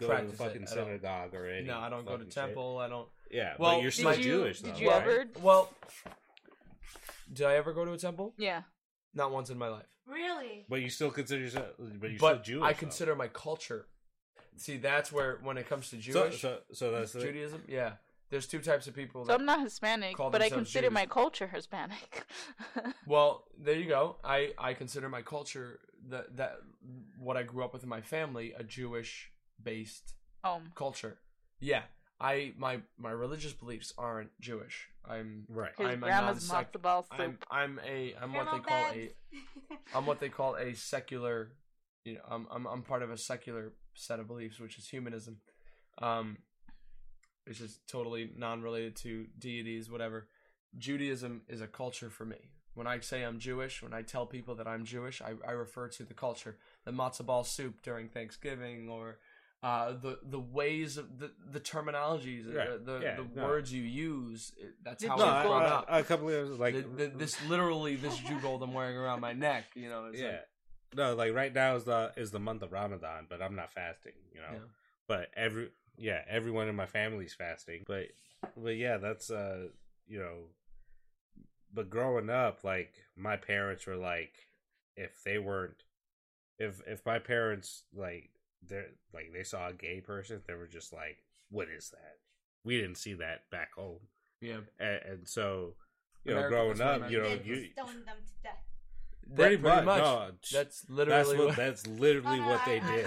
go 0.00 0.08
to 0.16 0.26
the 0.26 0.32
fucking 0.32 0.66
synagogue 0.66 1.34
or 1.34 1.46
anything. 1.48 1.68
no 1.68 1.78
i 1.78 1.88
don't 1.88 2.04
go 2.04 2.16
to 2.16 2.24
temple 2.24 2.78
i 2.78 2.88
don't 2.88 3.08
Yeah, 3.30 3.54
Well, 3.58 3.76
but 3.76 3.82
you're 3.82 3.90
did 3.90 3.96
still 3.98 4.14
you- 4.16 4.22
Jewish. 4.22 4.60
did 4.60 4.74
though, 4.74 4.78
you 4.78 4.90
right? 4.90 5.02
ever- 5.02 5.26
well 5.40 5.70
did 7.32 7.46
i 7.46 7.54
ever 7.56 7.72
go 7.72 7.84
to 7.84 7.92
a 7.92 7.98
temple 7.98 8.34
Yeah. 8.36 8.62
not 9.14 9.30
once 9.32 9.50
in 9.50 9.58
my 9.58 9.68
life 9.68 9.86
Really? 10.06 10.66
But 10.68 10.82
you 10.82 10.90
still 10.90 11.10
consider 11.10 11.40
yourself. 11.40 11.68
But 11.78 12.10
you're 12.10 12.18
but 12.20 12.44
still 12.44 12.56
Jewish. 12.58 12.64
i 12.68 12.72
though. 12.72 12.78
consider 12.78 13.16
my 13.16 13.28
culture 13.28 13.86
see 14.56 14.76
that's 14.76 15.10
where 15.10 15.38
when 15.42 15.56
it 15.58 15.68
comes 15.68 15.90
to 15.90 15.96
jewish 15.96 16.40
so, 16.42 16.58
so 16.72 16.90
that's 16.92 17.12
the, 17.12 17.20
judaism 17.20 17.62
yeah 17.66 17.92
there's 18.30 18.46
two 18.46 18.58
types 18.60 18.86
of 18.86 18.94
people 18.94 19.24
So 19.24 19.28
that 19.32 19.40
I'm 19.40 19.46
not 19.46 19.60
Hispanic, 19.62 20.16
but 20.16 20.42
I 20.42 20.48
consider 20.48 20.88
Jews. 20.88 20.94
my 20.94 21.06
culture 21.06 21.46
Hispanic. 21.46 22.24
Well, 23.06 23.44
there 23.56 23.76
you 23.78 23.86
go. 23.86 24.16
I 24.24 24.52
I 24.58 24.74
consider 24.74 25.08
my 25.08 25.22
culture 25.22 25.78
that 26.08 26.36
that 26.38 26.56
what 27.18 27.36
I 27.36 27.42
grew 27.44 27.62
up 27.64 27.72
with 27.74 27.82
in 27.84 27.88
my 27.88 28.00
family 28.00 28.52
a 28.58 28.64
Jewish 28.64 29.30
based 29.62 30.14
Home. 30.42 30.72
culture. 30.74 31.18
Yeah, 31.60 31.82
I 32.20 32.52
my 32.56 32.80
my 32.98 33.10
religious 33.10 33.52
beliefs 33.52 33.92
aren't 33.98 34.30
Jewish. 34.40 34.88
I'm 35.04 35.44
Right. 35.48 35.72
His 35.76 35.86
I'm 35.86 36.02
a 36.02 36.06
grandma's 36.06 36.48
non-sec- 36.48 36.72
matzo 36.72 36.82
ball 36.82 37.02
soup. 37.02 37.20
I'm 37.20 37.38
I'm 37.50 37.80
a 37.86 38.14
I'm 38.20 38.32
what 38.32 38.50
they 38.52 38.58
call 38.60 38.84
a 38.92 38.92
Babs. 38.92 39.84
I'm 39.94 40.06
what 40.06 40.20
they 40.20 40.28
call 40.28 40.56
a 40.56 40.74
secular. 40.74 41.52
You 42.04 42.14
know, 42.14 42.20
I'm 42.30 42.46
I'm 42.50 42.66
I'm 42.66 42.82
part 42.82 43.02
of 43.02 43.10
a 43.10 43.18
secular 43.18 43.72
set 43.94 44.20
of 44.20 44.26
beliefs, 44.28 44.58
which 44.60 44.78
is 44.78 44.88
humanism, 44.88 45.38
um, 46.00 46.38
which 47.46 47.60
is 47.60 47.80
totally 47.86 48.30
non-related 48.36 48.96
to 48.96 49.26
deities, 49.38 49.90
whatever. 49.90 50.28
Judaism 50.76 51.42
is 51.48 51.60
a 51.60 51.66
culture 51.66 52.10
for 52.10 52.24
me. 52.24 52.50
When 52.74 52.88
I 52.88 52.98
say 53.00 53.22
I'm 53.22 53.38
Jewish, 53.38 53.82
when 53.82 53.94
I 53.94 54.02
tell 54.02 54.26
people 54.26 54.56
that 54.56 54.66
I'm 54.66 54.84
Jewish, 54.84 55.22
I, 55.22 55.34
I 55.46 55.52
refer 55.52 55.86
to 55.90 56.02
the 56.02 56.14
culture, 56.14 56.56
the 56.84 56.90
matzo 56.90 57.24
ball 57.24 57.44
soup 57.44 57.82
during 57.82 58.08
Thanksgiving, 58.08 58.88
or 58.88 59.18
uh, 59.64 59.92
the 59.92 60.18
the 60.22 60.38
ways 60.38 60.98
of 60.98 61.18
the 61.18 61.30
the 61.50 61.58
terminologies, 61.58 62.44
Right. 62.54 62.84
the 62.84 62.92
the, 62.92 63.00
Yeah, 63.00 63.16
the 63.16 63.26
no. 63.40 63.44
words 63.46 63.72
you 63.72 63.82
use. 63.82 64.52
That's 64.82 65.02
how 65.04 65.16
no, 65.16 65.24
I've 65.24 65.32
I, 65.34 65.42
go- 65.42 65.48
grown 65.48 65.62
I- 65.62 65.66
up. 65.66 65.86
a 65.88 66.02
couple 66.02 66.28
of 66.28 66.34
years 66.34 66.58
like 66.58 66.74
The- 66.74 66.82
the- 67.08 67.16
this 67.16 67.42
literally 67.48 67.96
this 67.96 68.18
jugold 68.18 68.62
I'm 68.62 68.74
wearing 68.74 68.96
around 68.96 69.20
my 69.20 69.32
neck, 69.32 69.64
you 69.74 69.88
know. 69.88 70.06
It's 70.06 70.20
yeah. 70.20 70.26
like, 70.28 70.40
no, 70.96 71.14
like 71.14 71.32
right 71.32 71.52
now 71.52 71.76
is 71.76 71.84
the 71.84 72.12
is 72.16 72.30
the 72.30 72.38
month 72.40 72.62
of 72.62 72.72
Ramadan, 72.72 73.26
but 73.28 73.40
I'm 73.40 73.56
not 73.56 73.72
fasting, 73.72 74.12
you 74.34 74.40
know. 74.40 74.52
Yeah. 74.52 74.58
But 75.08 75.30
every 75.34 75.70
yeah, 75.96 76.22
everyone 76.28 76.68
in 76.68 76.76
my 76.76 76.86
family's 76.86 77.32
fasting. 77.34 77.84
But 77.86 78.08
but 78.56 78.76
yeah, 78.76 78.98
that's 78.98 79.30
uh 79.30 79.68
you 80.06 80.18
know 80.18 80.48
but 81.72 81.88
growing 81.90 82.28
up, 82.30 82.62
like 82.64 82.92
my 83.16 83.36
parents 83.36 83.86
were 83.86 83.96
like 83.96 84.34
if 84.96 85.24
they 85.24 85.38
weren't 85.38 85.82
if 86.58 86.80
if 86.86 87.04
my 87.06 87.18
parents 87.18 87.84
like 87.94 88.30
they're 88.68 88.88
like 89.12 89.32
they 89.32 89.42
saw 89.44 89.68
a 89.68 89.72
gay 89.72 90.00
person, 90.00 90.40
they 90.46 90.54
were 90.54 90.66
just 90.66 90.92
like, 90.92 91.18
What 91.50 91.68
is 91.68 91.90
that? 91.90 92.16
We 92.64 92.76
didn't 92.80 92.96
see 92.96 93.14
that 93.14 93.50
back 93.50 93.72
home. 93.74 94.00
yeah, 94.40 94.58
And, 94.78 95.00
and 95.10 95.28
so 95.28 95.74
you 96.24 96.34
know, 96.34 96.48
growing 96.48 96.80
up, 96.80 97.10
you 97.10 97.20
know, 97.20 97.38
you 97.44 97.68
stoned 97.72 98.06
them 98.06 98.16
to 98.26 98.42
death. 98.42 98.52
That- 99.28 99.36
pretty, 99.36 99.56
pretty 99.58 99.76
much, 99.76 99.84
much. 99.86 99.98
no, 100.02 100.30
That's 100.52 100.80
that's 100.82 100.90
literally 100.90 101.36
what 101.38 101.46
what. 101.48 101.56
that's 101.56 101.86
literally 101.86 102.38
Oh, 102.40 102.42
no, 102.42 102.48
what 102.48 102.64
they 102.66 102.80
I 102.80 102.86
did. 102.96 103.04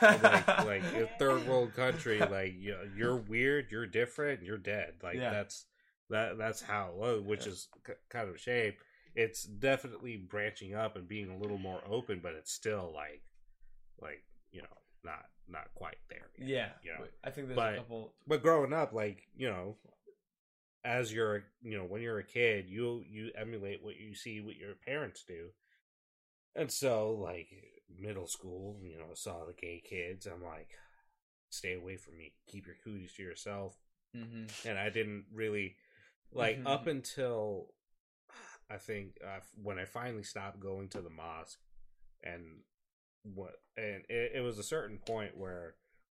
don't 0.00 0.22
like 0.22 0.46
like 0.64 0.82
a 0.94 1.08
third 1.18 1.46
world 1.46 1.72
country 1.74 2.18
like 2.18 2.54
you 2.58 2.76
you're 2.96 3.16
weird 3.16 3.66
you're 3.70 3.86
different 3.86 4.42
you're 4.42 4.58
dead 4.58 4.94
like 5.02 5.14
Yeah. 5.16 5.30
that's 5.30 5.66
that 6.10 6.36
that's 6.36 6.60
how 6.60 6.92
it 7.02 7.24
which 7.24 7.46
Yeah. 7.46 7.52
is 7.52 7.68
k- 7.86 7.92
kind 8.10 8.28
of 8.28 8.34
a 8.34 8.38
shame 8.38 8.72
it's 9.14 9.44
definitely 9.44 10.16
branching 10.16 10.74
up 10.74 10.96
and 10.96 11.06
being 11.06 11.30
a 11.30 11.36
little 11.38 11.58
more 11.58 11.80
open 11.88 12.18
but 12.22 12.34
it's 12.34 12.52
still 12.52 12.90
like 12.94 13.22
like 14.00 14.24
you 14.52 14.62
know 14.62 14.78
not 15.04 15.26
not 15.48 15.72
quite 15.74 15.96
there 16.10 16.28
yet, 16.38 16.48
yeah, 16.48 16.68
you 16.82 16.90
know 16.98 17.06
I 17.24 17.30
think 17.30 17.48
there's 17.48 17.56
But- 17.56 17.74
a 17.74 17.76
couple. 17.78 18.14
but 18.26 18.42
growing 18.42 18.72
up 18.72 18.92
like 18.92 19.28
you 19.36 19.48
know 19.48 19.76
as 20.84 21.12
you're 21.12 21.44
you 21.62 21.76
know 21.76 21.84
when 21.84 22.02
you're 22.02 22.18
a 22.18 22.24
kid 22.24 22.66
you 22.68 23.02
you 23.08 23.30
emulate 23.36 23.82
what 23.82 23.96
you 23.96 24.14
see 24.14 24.40
what 24.40 24.56
your 24.56 24.74
parents 24.74 25.24
do 25.26 25.48
and 26.54 26.70
so 26.70 27.10
like 27.20 27.48
middle 27.98 28.28
school 28.28 28.78
you 28.82 28.96
know 28.98 29.12
saw 29.14 29.44
the 29.44 29.52
gay 29.54 29.82
kids 29.84 30.26
i'm 30.26 30.42
like 30.44 30.70
stay 31.50 31.74
away 31.74 31.96
from 31.96 32.16
me 32.16 32.32
keep 32.46 32.66
your 32.66 32.76
cooties 32.84 33.12
to 33.14 33.22
yourself 33.22 33.76
hmm 34.14 34.44
and 34.64 34.78
i 34.78 34.88
didn't 34.88 35.24
really 35.32 35.76
like 36.32 36.58
Mhm. 36.58 36.66
up 36.66 36.86
until 36.86 37.74
i 38.70 38.76
think 38.76 39.18
uh, 39.26 39.40
when 39.60 39.78
i 39.80 39.84
finally 39.84 40.22
stopped 40.22 40.60
going 40.60 40.88
to 40.90 41.00
the 41.02 41.10
mosque 41.10 41.58
and 42.22 42.62
what 43.22 43.60
and 43.76 44.02
it, 44.08 44.32
it 44.36 44.40
was 44.40 44.58
a 44.58 44.62
certain 44.62 44.98
point 44.98 45.36
where 45.36 45.74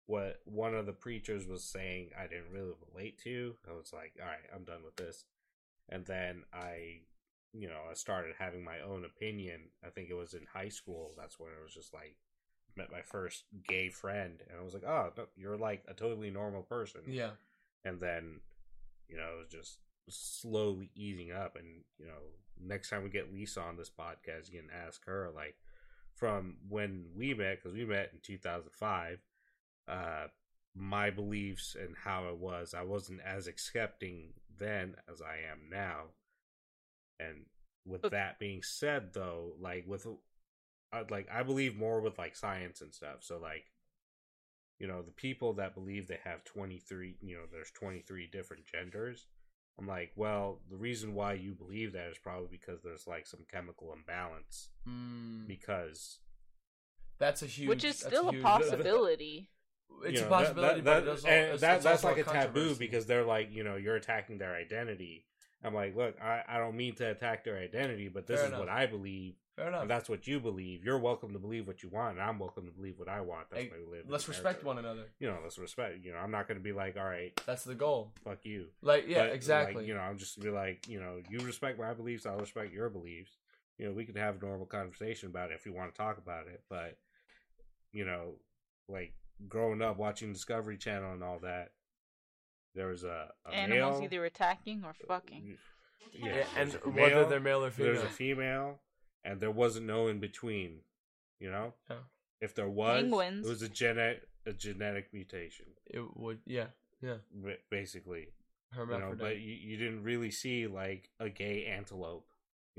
what 0.06 0.40
one 0.44 0.74
of 0.74 0.86
the 0.86 0.92
preachers 0.92 1.46
was 1.46 1.64
saying 1.64 2.10
i 2.18 2.22
didn't 2.22 2.52
really 2.52 2.72
relate 2.92 3.18
to. 3.22 3.54
I 3.68 3.72
was 3.72 3.92
like 3.92 4.14
all 4.20 4.26
right 4.26 4.38
i'm 4.54 4.64
done 4.64 4.82
with 4.84 4.96
this. 4.96 5.24
And 5.88 6.04
then 6.06 6.44
i 6.52 7.00
you 7.52 7.68
know 7.68 7.80
i 7.90 7.94
started 7.94 8.34
having 8.38 8.64
my 8.64 8.80
own 8.80 9.04
opinion. 9.04 9.70
I 9.84 9.90
think 9.90 10.10
it 10.10 10.14
was 10.14 10.34
in 10.34 10.46
high 10.52 10.68
school 10.68 11.14
that's 11.16 11.38
when 11.38 11.50
it 11.50 11.62
was 11.62 11.74
just 11.74 11.94
like 11.94 12.16
met 12.76 12.92
my 12.92 13.02
first 13.02 13.44
gay 13.68 13.88
friend 13.88 14.40
and 14.48 14.58
i 14.58 14.62
was 14.62 14.74
like 14.74 14.84
oh 14.84 15.10
no, 15.16 15.24
you're 15.36 15.56
like 15.56 15.84
a 15.88 15.94
totally 15.94 16.30
normal 16.30 16.62
person. 16.62 17.00
Yeah, 17.08 17.30
and 17.84 18.00
then 18.00 18.40
you 19.08 19.16
know 19.16 19.28
it 19.36 19.38
was 19.38 19.48
just 19.48 19.78
slowly 20.08 20.90
easing 20.94 21.32
up 21.32 21.56
and 21.56 21.66
you 21.98 22.06
know 22.06 22.20
next 22.62 22.90
time 22.90 23.02
we 23.02 23.10
get 23.10 23.32
lisa 23.32 23.60
on 23.60 23.76
this 23.76 23.90
podcast 23.90 24.50
you 24.50 24.58
can 24.60 24.68
ask 24.86 25.04
her 25.06 25.30
like 25.34 25.56
from 26.20 26.56
when 26.68 27.06
we 27.16 27.32
met 27.34 27.56
because 27.62 27.76
we 27.76 27.84
met 27.86 28.10
in 28.12 28.20
2005 28.22 29.18
uh 29.88 30.26
my 30.76 31.10
beliefs 31.10 31.74
and 31.74 31.96
how 32.04 32.28
it 32.28 32.36
was. 32.38 32.74
I 32.74 32.82
wasn't 32.82 33.20
as 33.26 33.48
accepting 33.48 34.34
then 34.56 34.94
as 35.12 35.20
i 35.20 35.36
am 35.50 35.68
now. 35.68 36.02
And 37.18 37.46
with 37.84 38.02
But- 38.02 38.12
that 38.12 38.38
being 38.38 38.62
said 38.62 39.12
though 39.14 39.54
like 39.58 39.84
with 39.88 40.06
uh, 40.92 41.04
like 41.10 41.28
i 41.32 41.42
believe 41.42 41.76
more 41.76 42.00
with 42.00 42.18
like 42.18 42.36
science 42.36 42.82
and 42.82 42.94
stuff. 42.94 43.22
So 43.22 43.38
like 43.38 43.64
you 44.78 44.86
know 44.86 45.02
the 45.02 45.10
people 45.12 45.54
that 45.54 45.74
believe 45.74 46.06
they 46.06 46.20
have 46.24 46.44
23 46.44 47.16
you 47.20 47.36
know 47.36 47.42
there's 47.50 47.70
23 47.72 48.28
different 48.28 48.64
genders 48.66 49.26
i'm 49.78 49.86
like 49.86 50.12
well 50.16 50.58
the 50.70 50.76
reason 50.76 51.14
why 51.14 51.32
you 51.32 51.52
believe 51.52 51.92
that 51.92 52.08
is 52.08 52.18
probably 52.18 52.48
because 52.50 52.82
there's 52.82 53.06
like 53.06 53.26
some 53.26 53.40
chemical 53.50 53.92
imbalance 53.92 54.68
mm, 54.88 55.46
because 55.46 56.18
that's 57.18 57.42
a 57.42 57.46
huge. 57.46 57.68
which 57.68 57.84
is 57.84 57.98
still 57.98 58.28
a 58.28 58.32
huge- 58.32 58.42
possibility. 58.42 59.48
It's 60.04 60.20
you 60.20 60.26
a 60.26 60.30
know, 60.30 60.30
that- 60.30 60.44
possibility, 60.44 60.80
that, 60.82 60.84
but 60.84 60.92
that, 60.94 61.02
it 61.02 61.06
does 61.06 61.24
and 61.24 61.34
it's- 61.34 61.60
that- 61.60 61.74
it's 61.76 61.84
that's 61.84 62.04
also 62.04 62.08
like 62.16 62.26
a 62.26 62.30
taboo 62.30 62.74
because 62.76 63.06
they're 63.06 63.24
like 63.24 63.48
you 63.52 63.64
know 63.64 63.76
you're 63.76 63.96
attacking 63.96 64.38
their 64.38 64.54
identity 64.54 65.26
i'm 65.64 65.74
like 65.74 65.96
look 65.96 66.14
i, 66.22 66.42
I 66.48 66.58
don't 66.58 66.76
mean 66.76 66.94
to 66.96 67.10
attack 67.10 67.44
their 67.44 67.58
identity 67.58 68.08
but 68.08 68.26
this 68.26 68.40
Fair 68.40 68.52
is 68.52 68.58
what 68.58 68.68
i 68.68 68.86
believe 68.86 69.34
fair 69.60 69.68
enough. 69.68 69.82
and 69.82 69.90
that's 69.90 70.08
what 70.08 70.26
you 70.26 70.40
believe 70.40 70.84
you're 70.84 70.98
welcome 70.98 71.32
to 71.32 71.38
believe 71.38 71.66
what 71.66 71.82
you 71.82 71.88
want 71.90 72.12
and 72.18 72.22
i'm 72.22 72.38
welcome 72.38 72.64
to 72.64 72.72
believe 72.72 72.98
what 72.98 73.08
i 73.08 73.20
want 73.20 73.48
that's 73.50 73.62
Hey, 73.62 73.70
why 73.70 73.76
we 73.84 73.96
live 73.96 74.06
Let's 74.08 74.26
respect 74.28 74.64
one 74.64 74.78
another. 74.78 75.04
you 75.18 75.28
know 75.28 75.38
let's 75.42 75.58
respect 75.58 75.98
you 76.02 76.12
know 76.12 76.18
i'm 76.18 76.30
not 76.30 76.48
going 76.48 76.58
to 76.58 76.64
be 76.64 76.72
like 76.72 76.96
all 76.96 77.04
right 77.04 77.38
That's 77.46 77.64
the 77.64 77.74
goal. 77.74 78.12
fuck 78.24 78.38
you 78.44 78.66
Like, 78.82 79.04
yeah, 79.08 79.24
But, 79.26 79.34
exactly. 79.34 79.74
Like, 79.76 79.86
you 79.86 79.94
know, 79.94 80.00
I'm 80.00 80.18
just 80.18 80.40
be 80.40 80.50
like, 80.50 80.88
you 80.88 81.00
know, 81.00 81.20
you 81.30 81.38
respect 81.40 81.78
my 81.78 81.92
beliefs, 81.94 82.26
I'll 82.26 82.38
respect 82.38 82.72
your 82.72 82.88
beliefs. 82.90 83.32
You 83.78 83.86
know, 83.86 83.92
we 83.92 84.04
can 84.04 84.14
have 84.16 84.36
a 84.42 84.44
normal 84.44 84.66
conversation 84.66 85.28
about 85.30 85.50
it 85.50 85.54
if 85.54 85.64
you 85.66 85.72
want 85.72 85.94
to 85.94 85.98
talk 85.98 86.18
about 86.18 86.46
it. 86.48 86.62
But, 86.68 86.98
you 87.92 88.04
know, 88.04 88.34
like 88.88 89.14
growing 89.48 89.80
up 89.82 89.96
watching 89.98 90.32
Discovery 90.32 90.76
Channel 90.76 91.12
and 91.12 91.22
all 91.24 91.38
that, 91.40 91.70
there 92.74 92.86
was 92.88 93.04
a, 93.04 93.28
a 93.46 93.54
Animals 93.54 93.94
male, 94.00 94.04
either 94.04 94.24
attacking 94.24 94.84
or 94.84 94.92
fucking. 95.08 95.56
Yeah, 96.14 96.26
Yeah, 96.26 96.44
and 96.56 96.70
there's 96.72 96.84
whether 96.84 97.14
male, 97.16 97.28
they're 97.28 97.40
male 97.40 97.64
or 97.64 97.70
female. 97.70 97.92
there's 97.94 98.04
a 98.04 98.08
female, 98.08 98.78
and 99.24 99.40
there 99.40 99.50
wasn't 99.50 99.86
no 99.86 100.08
in 100.08 100.18
between. 100.20 100.80
You 101.38 101.50
know, 101.50 101.74
Yeah. 101.88 101.96
if 102.40 102.54
there 102.54 102.68
was, 102.68 103.00
Penguins. 103.02 103.46
it 103.46 103.48
was 103.50 103.62
a 103.62 103.68
genetic 103.68 104.28
a 104.46 104.52
genetic 104.52 105.12
mutation, 105.12 105.66
It 105.86 106.00
would, 106.16 106.38
yeah, 106.46 106.68
yeah. 107.02 107.16
basically. 107.70 108.20
You 108.72 108.78
know, 108.78 108.86
Hermaphrodite. 108.86 109.18
but 109.18 109.38
you, 109.38 109.52
you 109.54 109.76
didn't 109.76 110.02
really 110.02 110.30
see 110.30 110.66
like 110.66 111.10
a 111.18 111.28
gay 111.28 111.66
antelope. 111.66 112.29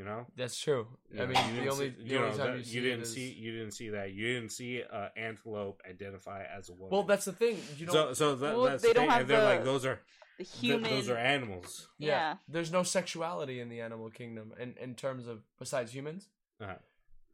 You 0.01 0.07
know, 0.07 0.25
That's 0.35 0.59
true. 0.59 0.87
You 1.13 1.21
I 1.21 1.25
mean, 1.27 1.37
you 1.37 1.43
the 1.43 1.59
didn't 1.59 1.69
only 1.73 1.89
see- 1.91 1.95
the 2.03 2.09
you 2.09 2.17
only 2.17 2.31
know, 2.31 2.37
time 2.37 2.51
that- 2.53 2.57
you 2.57 2.63
see 2.63 2.75
you 2.75 2.81
didn't 2.81 3.01
is- 3.01 3.13
see 3.13 3.29
you 3.33 3.51
didn't 3.51 3.71
see 3.71 3.89
that 3.89 4.11
you 4.13 4.33
didn't 4.33 4.49
see 4.49 4.81
uh, 4.81 5.09
antelope 5.15 5.79
identify 5.87 6.43
as 6.43 6.69
a 6.69 6.73
woman. 6.73 6.89
Well, 6.89 7.03
that's 7.03 7.25
the 7.25 7.33
thing. 7.33 7.57
You 7.77 7.85
so 7.87 8.13
so 8.13 8.33
that, 8.35 8.55
Well, 8.55 8.63
that's 8.65 8.81
they 8.81 8.87
the 8.89 8.93
don't 8.95 9.03
thing. 9.03 9.11
have 9.11 9.21
and 9.21 9.29
they're 9.29 9.43
like 9.43 9.63
those 9.63 9.85
are 9.85 10.01
The 10.39 10.45
th- 10.45 10.81
those 10.83 11.07
are 11.09 11.17
animals. 11.17 11.87
yeah, 11.99 12.07
yeah. 12.09 12.37
There's 12.47 12.71
no 12.71 12.81
sexuality 12.81 13.59
in 13.59 13.69
the 13.69 13.79
animal 13.81 14.09
kingdom, 14.09 14.55
in 14.59 14.75
in 14.77 14.95
terms 14.95 15.27
of 15.27 15.43
besides 15.59 15.93
humans. 15.93 16.29
Uh-huh. 16.59 16.79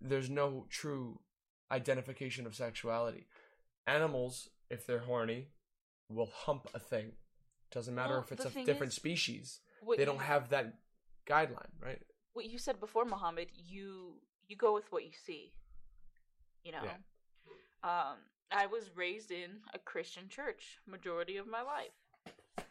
There's 0.01 0.29
no 0.29 0.65
true 0.69 1.21
identification 1.71 2.45
of 2.45 2.53
sexuality. 2.53 3.27
Animals, 3.85 4.49
if 4.69 4.85
they're 4.85 5.05
horny, 5.11 5.47
will 6.09 6.31
hump 6.45 6.67
a 6.73 6.79
thing. 6.79 7.13
Doesn't 7.71 7.95
matter 7.95 8.15
Well, 8.15 8.23
if 8.23 8.31
it's 8.33 8.45
a 8.45 8.49
different 8.65 8.91
is- 8.91 8.95
species. 8.97 9.61
What 9.81 9.97
They 9.99 10.05
don't 10.05 10.19
have 10.33 10.49
that 10.49 10.73
guideline, 11.25 11.71
right? 11.79 12.01
What 12.37 12.49
you 12.49 12.57
said 12.57 12.79
before, 12.79 13.05
Mohammed. 13.05 13.49
You 13.55 14.13
you 14.47 14.55
go 14.55 14.73
with 14.73 14.91
what 14.91 15.03
you 15.03 15.11
see. 15.25 15.53
You 16.63 16.71
know. 16.71 16.83
Yeah. 16.83 16.97
Um, 17.83 18.17
I 18.51 18.65
was 18.67 18.95
raised 18.95 19.31
in 19.31 19.59
a 19.73 19.79
Christian 19.79 20.29
church 20.29 20.79
majority 20.87 21.37
of 21.37 21.47
my 21.47 21.61
life. 21.61 21.97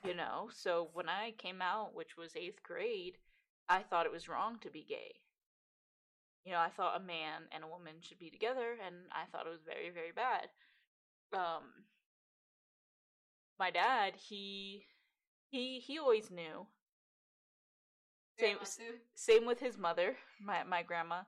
You 0.05 0.15
know, 0.15 0.49
so 0.53 0.91
when 0.95 1.09
I 1.09 1.35
came 1.39 1.61
out, 1.61 1.95
which 1.95 2.17
was 2.17 2.37
eighth 2.37 2.63
grade, 2.63 3.19
I 3.69 3.83
thought 3.83 4.07
it 4.07 4.13
was 4.13 4.29
wrong 4.29 4.59
to 4.63 4.71
be 4.71 4.85
gay. 4.89 5.17
You 6.45 6.53
know, 6.53 6.59
I 6.61 6.71
thought 6.71 6.97
a 6.97 7.05
man 7.05 7.43
and 7.53 7.65
a 7.65 7.69
woman 7.69 7.97
should 8.01 8.19
be 8.19 8.31
together, 8.31 8.77
and 8.85 8.97
I 9.13 9.25
thought 9.31 9.47
it 9.47 9.51
was 9.51 9.63
very, 9.67 9.91
very 9.91 10.13
bad. 10.15 10.49
Um, 11.33 11.65
my 13.59 13.71
dad, 13.71 14.15
he, 14.17 14.85
he, 15.51 15.81
he 15.81 15.99
always 15.99 16.31
knew. 16.31 16.67
Same, 18.39 18.59
same 19.15 19.47
with 19.47 19.61
his 19.61 19.79
mother, 19.79 20.17
my 20.41 20.63
my 20.65 20.83
grandma. 20.83 21.23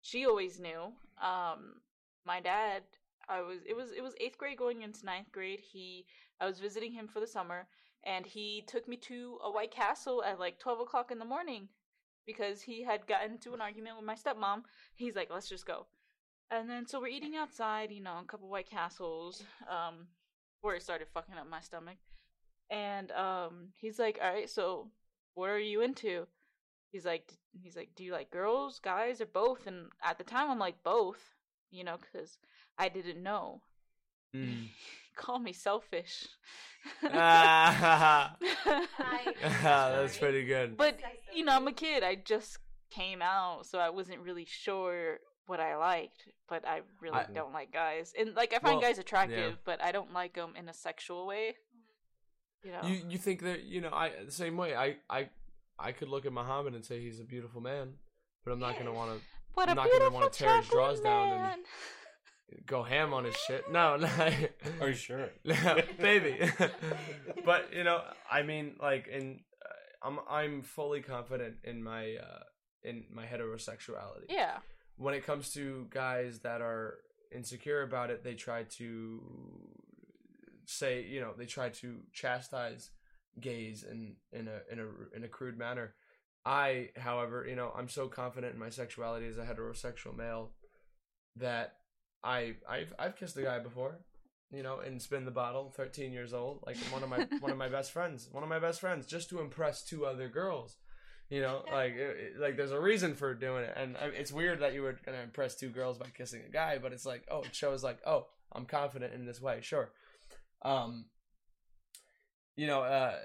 She 0.00 0.26
always 0.26 0.58
knew. 0.58 0.92
Um, 1.22 1.80
my 2.24 2.40
dad, 2.40 2.82
I 3.28 3.42
was 3.42 3.60
it 3.66 3.76
was 3.76 3.90
it 3.92 4.02
was 4.02 4.14
eighth 4.20 4.38
grade 4.38 4.56
going 4.58 4.82
into 4.82 5.04
ninth 5.04 5.30
grade. 5.32 5.60
He 5.60 6.06
I 6.40 6.46
was 6.46 6.60
visiting 6.60 6.92
him 6.92 7.08
for 7.08 7.20
the 7.20 7.26
summer, 7.26 7.66
and 8.04 8.24
he 8.24 8.64
took 8.66 8.88
me 8.88 8.96
to 9.08 9.38
a 9.44 9.50
White 9.50 9.70
Castle 9.70 10.22
at 10.24 10.40
like 10.40 10.58
twelve 10.58 10.80
o'clock 10.80 11.10
in 11.10 11.18
the 11.18 11.24
morning 11.24 11.68
because 12.26 12.62
he 12.62 12.82
had 12.82 13.06
gotten 13.06 13.32
into 13.32 13.54
an 13.54 13.60
argument 13.60 13.96
with 13.96 14.04
my 14.06 14.14
stepmom. 14.14 14.62
He's 14.94 15.14
like, 15.14 15.28
let's 15.30 15.48
just 15.48 15.66
go. 15.66 15.86
And 16.50 16.68
then 16.70 16.86
so 16.86 17.00
we're 17.00 17.08
eating 17.08 17.36
outside, 17.36 17.90
you 17.90 18.02
know, 18.02 18.18
a 18.20 18.24
couple 18.24 18.48
White 18.48 18.70
Castles, 18.70 19.42
um, 19.68 20.06
where 20.60 20.76
it 20.76 20.82
started 20.82 21.08
fucking 21.12 21.34
up 21.36 21.48
my 21.48 21.60
stomach. 21.60 21.98
And 22.70 23.12
um, 23.12 23.68
he's 23.76 23.98
like, 23.98 24.18
all 24.22 24.32
right, 24.32 24.48
so 24.50 24.90
what 25.34 25.50
are 25.50 25.58
you 25.58 25.82
into? 25.82 26.26
He's 26.96 27.04
like, 27.04 27.30
he's 27.62 27.76
like, 27.76 27.90
do 27.94 28.02
you 28.04 28.12
like 28.12 28.30
girls, 28.30 28.78
guys, 28.82 29.20
or 29.20 29.26
both? 29.26 29.66
And 29.66 29.88
at 30.02 30.16
the 30.16 30.24
time, 30.24 30.50
I'm 30.50 30.58
like 30.58 30.82
both, 30.82 31.20
you 31.70 31.84
know, 31.84 31.96
because 32.00 32.38
I 32.78 32.88
didn't 32.88 33.22
know. 33.22 33.60
Mm. 34.34 34.68
Call 35.14 35.38
me 35.38 35.52
selfish. 35.52 36.26
Ah, 37.12 38.34
That's 39.62 40.16
pretty 40.16 40.44
good. 40.46 40.78
But 40.78 40.98
you 41.34 41.44
know, 41.44 41.52
I'm 41.52 41.68
a 41.68 41.72
kid. 41.72 42.02
I 42.02 42.14
just 42.14 42.58
came 42.88 43.20
out, 43.20 43.66
so 43.66 43.78
I 43.78 43.90
wasn't 43.90 44.20
really 44.20 44.46
sure 44.48 45.18
what 45.46 45.60
I 45.60 45.76
liked. 45.76 46.28
But 46.48 46.66
I 46.66 46.80
really 47.02 47.18
I- 47.18 47.26
don't 47.34 47.52
like 47.52 47.72
guys, 47.72 48.14
and 48.18 48.34
like 48.34 48.54
I 48.54 48.58
find 48.58 48.76
Well, 48.76 48.80
guys 48.88 48.98
attractive, 48.98 49.38
yeah. 49.52 49.64
but 49.66 49.82
I 49.82 49.92
don't 49.92 50.14
like 50.14 50.34
them 50.34 50.54
in 50.58 50.68
a 50.70 50.74
sexual 50.74 51.26
way. 51.26 51.56
You 52.64 52.72
know, 52.72 52.80
You 52.88 53.02
you 53.10 53.18
think 53.18 53.42
that 53.42 53.64
you 53.64 53.80
know 53.82 53.90
I 53.92 54.12
the 54.24 54.32
same 54.32 54.56
way 54.56 54.74
I 54.74 54.96
I 55.10 55.28
I 55.78 55.92
could 55.92 56.08
look 56.08 56.26
at 56.26 56.32
Muhammad 56.32 56.74
and 56.74 56.84
say 56.84 57.00
he's 57.00 57.20
a 57.20 57.24
beautiful 57.24 57.60
man, 57.60 57.94
but 58.44 58.52
I'm 58.52 58.58
not 58.58 58.78
gonna 58.78 58.92
want 58.92 59.12
to 59.18 59.24
what 59.54 59.68
I'm 59.68 59.72
a 59.72 59.74
not 59.76 59.84
gonna 59.84 59.98
beautiful 60.10 60.18
wanna 60.20 60.30
tear 60.30 60.56
his 60.58 60.68
drawers 60.68 60.98
chocolate 61.00 61.04
down 61.04 61.28
and- 61.32 61.42
man. 61.42 61.58
go 62.66 62.82
ham 62.84 63.12
on 63.12 63.24
his 63.24 63.36
shit. 63.36 63.64
No, 63.72 63.96
no, 63.96 64.08
Are 64.80 64.88
you 64.88 64.94
sure? 64.94 65.30
no 65.44 65.80
baby. 65.98 66.38
but 67.44 67.72
you 67.74 67.82
know, 67.84 68.02
I 68.30 68.42
mean, 68.42 68.76
like, 68.80 69.08
in 69.08 69.40
uh, 69.64 70.06
I'm 70.06 70.18
I'm 70.30 70.62
fully 70.62 71.00
confident 71.00 71.56
in 71.64 71.82
my 71.82 72.14
uh 72.14 72.44
in 72.84 73.04
my 73.12 73.24
heterosexuality. 73.26 74.26
yeah, 74.28 74.58
when 74.96 75.12
it 75.14 75.26
comes 75.26 75.50
to 75.54 75.88
guys 75.90 76.38
that 76.44 76.60
are 76.60 76.98
insecure 77.34 77.82
about 77.82 78.10
it, 78.10 78.22
they 78.22 78.34
try 78.34 78.62
to 78.78 79.20
say, 80.66 81.02
you 81.04 81.20
know, 81.20 81.32
they 81.36 81.46
try 81.46 81.68
to 81.68 81.98
chastise 82.12 82.90
gays 83.40 83.84
in 83.84 84.16
in 84.32 84.48
a 84.48 84.60
in 84.72 84.78
a 84.78 85.16
in 85.16 85.24
a 85.24 85.28
crude 85.28 85.58
manner. 85.58 85.94
I, 86.44 86.90
however, 86.96 87.44
you 87.48 87.56
know, 87.56 87.72
I'm 87.76 87.88
so 87.88 88.06
confident 88.08 88.54
in 88.54 88.60
my 88.60 88.70
sexuality 88.70 89.26
as 89.26 89.36
a 89.36 89.44
heterosexual 89.44 90.16
male 90.16 90.52
that 91.36 91.74
I 92.22 92.54
I've 92.68 92.92
I've 92.98 93.16
kissed 93.16 93.36
a 93.36 93.42
guy 93.42 93.58
before, 93.58 93.98
you 94.52 94.62
know, 94.62 94.78
and 94.78 95.00
spin 95.02 95.24
the 95.24 95.30
bottle, 95.32 95.72
13 95.76 96.12
years 96.12 96.32
old, 96.32 96.62
like 96.66 96.76
one 96.90 97.02
of 97.02 97.08
my 97.08 97.26
one 97.40 97.50
of 97.52 97.58
my 97.58 97.68
best 97.68 97.92
friends, 97.92 98.28
one 98.30 98.42
of 98.42 98.48
my 98.48 98.58
best 98.58 98.80
friends, 98.80 99.06
just 99.06 99.28
to 99.30 99.40
impress 99.40 99.84
two 99.84 100.06
other 100.06 100.28
girls. 100.28 100.76
You 101.28 101.40
know, 101.40 101.64
like 101.72 101.94
it- 101.94 102.38
like 102.38 102.56
there's 102.56 102.70
a 102.70 102.80
reason 102.80 103.14
for 103.16 103.34
doing 103.34 103.64
it, 103.64 103.74
and 103.76 103.96
I, 103.96 104.06
it's 104.06 104.30
weird 104.32 104.60
that 104.60 104.72
you 104.74 104.82
were 104.82 104.96
gonna 105.04 105.22
impress 105.22 105.56
two 105.56 105.70
girls 105.70 105.98
by 105.98 106.06
kissing 106.16 106.42
a 106.48 106.52
guy, 106.52 106.78
but 106.78 106.92
it's 106.92 107.04
like, 107.04 107.24
oh, 107.30 107.40
it 107.42 107.54
shows 107.54 107.82
like, 107.82 107.98
oh, 108.06 108.26
I'm 108.52 108.64
confident 108.66 109.12
in 109.12 109.26
this 109.26 109.40
way, 109.40 109.58
sure. 109.62 109.90
Um, 110.62 111.06
you 112.56 112.66
know, 112.66 112.82
uh, 112.82 113.18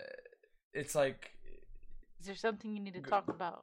it's 0.74 0.96
like 0.96 1.32
is 2.20 2.28
there 2.28 2.36
something 2.36 2.76
you 2.76 2.82
need 2.82 2.94
to 2.94 3.02
G- 3.02 3.10
talk 3.10 3.28
about? 3.30 3.62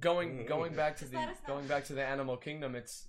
going 0.00 0.38
Mhm. 0.44 0.46
going 0.46 0.74
back 0.74 0.96
to 0.96 1.04
the 1.04 1.16
let 1.18 1.28
us 1.28 1.36
know. 1.46 1.54
going 1.54 1.66
back 1.66 1.84
to 1.84 1.92
the 1.92 2.02
animal 2.02 2.36
kingdom 2.38 2.74
it's 2.74 3.08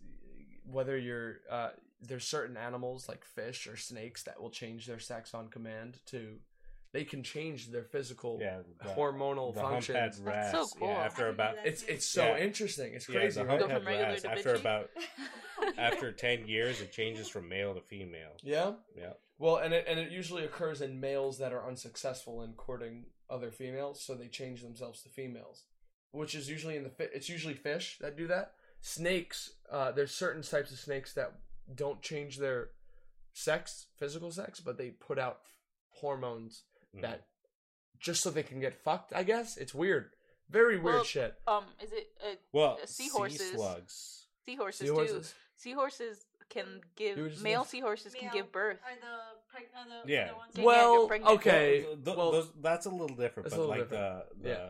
whether 0.66 0.98
you're 0.98 1.38
uh 1.50 1.70
there's 2.02 2.26
certain 2.26 2.58
animals 2.58 3.08
like 3.08 3.24
fish 3.24 3.68
or 3.68 3.78
snakes 3.78 4.24
that 4.24 4.42
will 4.42 4.50
change 4.50 4.86
their 4.86 5.00
sex 5.00 5.34
on 5.34 5.48
command 5.48 6.00
to 6.06 6.40
they 6.92 7.06
can 7.06 7.24
change 7.24 7.70
their 7.72 7.84
physical 7.86 8.38
Yeah, 8.42 8.64
the- 8.82 8.90
hormonal 8.90 9.54
the 9.54 9.62
functions 9.62 10.20
humphead 10.20 10.26
That's 10.26 10.52
so 10.52 10.68
cool. 10.78 10.90
Yeah, 10.90 10.94
after 11.06 11.22
I 11.24 11.26
can 11.28 11.36
do 11.38 11.42
about 11.42 11.66
it's 11.66 11.84
it's 11.84 12.06
so 12.06 12.26
Yeah. 12.36 12.44
interesting 12.44 12.94
it's 12.94 13.08
yeah, 13.08 13.16
crazy 13.20 13.40
the 13.42 13.48
right? 13.48 13.60
Go 13.60 13.68
from 13.70 13.86
regular 13.86 14.10
rats. 14.10 14.22
to 14.24 14.32
After 14.32 14.54
about 14.56 14.90
after 15.78 16.12
ten 16.12 16.48
years, 16.50 16.82
it 16.82 16.92
changes 16.92 17.30
from 17.30 17.48
male 17.48 17.74
to 17.76 17.82
female. 17.82 18.36
yeah 18.42 18.74
Yeah. 18.98 19.14
Well 19.38 19.58
and 19.58 19.74
it 19.74 19.86
and 19.88 20.00
it 20.00 20.12
usually 20.12 20.44
occurs 20.44 20.82
in 20.82 21.00
males 21.00 21.38
that 21.38 21.54
are 21.54 21.68
unsuccessful 21.68 22.42
in 22.44 22.54
courting 22.54 23.06
other 23.30 23.52
females 23.52 24.02
so 24.04 24.14
they 24.16 24.28
change 24.28 24.62
themselves 24.62 25.02
to 25.02 25.10
females 25.10 25.64
which 26.12 26.36
is 26.36 26.50
usually 26.50 26.76
in 26.78 26.84
the 26.84 26.90
fi- 26.90 27.10
it's 27.14 27.30
usually 27.30 27.54
fish 27.54 27.98
that 28.00 28.16
do 28.18 28.28
that 28.28 28.54
snakes 28.82 29.52
uh 29.72 29.92
there's 29.92 30.14
certain 30.14 30.42
types 30.44 30.72
of 30.72 30.80
snakes 30.80 31.14
that 31.14 31.32
don't 31.74 32.02
change 32.02 32.38
their 32.38 32.70
sex 33.34 33.88
physical 33.98 34.30
sex 34.32 34.60
but 34.60 34.78
they 34.78 34.90
put 34.90 35.18
out 35.18 35.40
hormones 35.90 36.64
Mhm. 36.96 37.02
that 37.02 37.28
just 38.00 38.22
so 38.22 38.30
they 38.30 38.44
can 38.44 38.60
get 38.60 38.76
fucked 38.76 39.14
i 39.16 39.24
guess 39.24 39.58
it's 39.58 39.74
weird 39.74 40.12
very 40.50 40.78
weird 40.78 40.96
Well, 40.98 41.04
shit 41.06 41.36
Um, 41.48 41.66
is 41.82 41.92
it 41.92 42.08
uh, 42.24 42.36
well, 42.52 42.78
uh, 42.82 42.86
sea 42.86 43.06
seahorses. 43.10 43.52
slugs. 43.54 44.28
seahorses, 44.46 44.80
seahorses 44.88 45.30
too? 45.32 45.36
Seahorses 45.56 46.26
can 46.50 46.82
give 46.96 47.18
You 47.18 47.24
were 47.24 47.30
just 47.30 47.42
male 47.44 47.64
saying- 47.64 47.82
seahorses 47.84 48.14
can 48.14 48.30
give 48.34 48.52
birth. 48.52 48.78
Are 48.86 48.96
the 48.96 49.58
preg- 49.58 49.76
are 49.76 50.04
the, 50.06 50.12
Yeah. 50.12 50.28
the 50.30 50.36
ones 50.36 50.54
well 50.58 50.94
you're 51.00 51.08
pregnant. 51.08 51.34
okay 51.36 51.82
Well, 51.84 51.94
th- 51.96 52.06
th- 52.06 52.18
well 52.18 52.32
those, 52.32 52.50
that's 52.62 52.86
a 52.86 52.90
little 52.90 53.08
different, 53.16 53.50
That's 53.50 53.56
a 53.56 53.58
but 53.58 53.68
little 53.70 53.78
like 53.80 53.90
the 53.90 54.26
the 54.42 54.50
Yeah. 54.50 54.70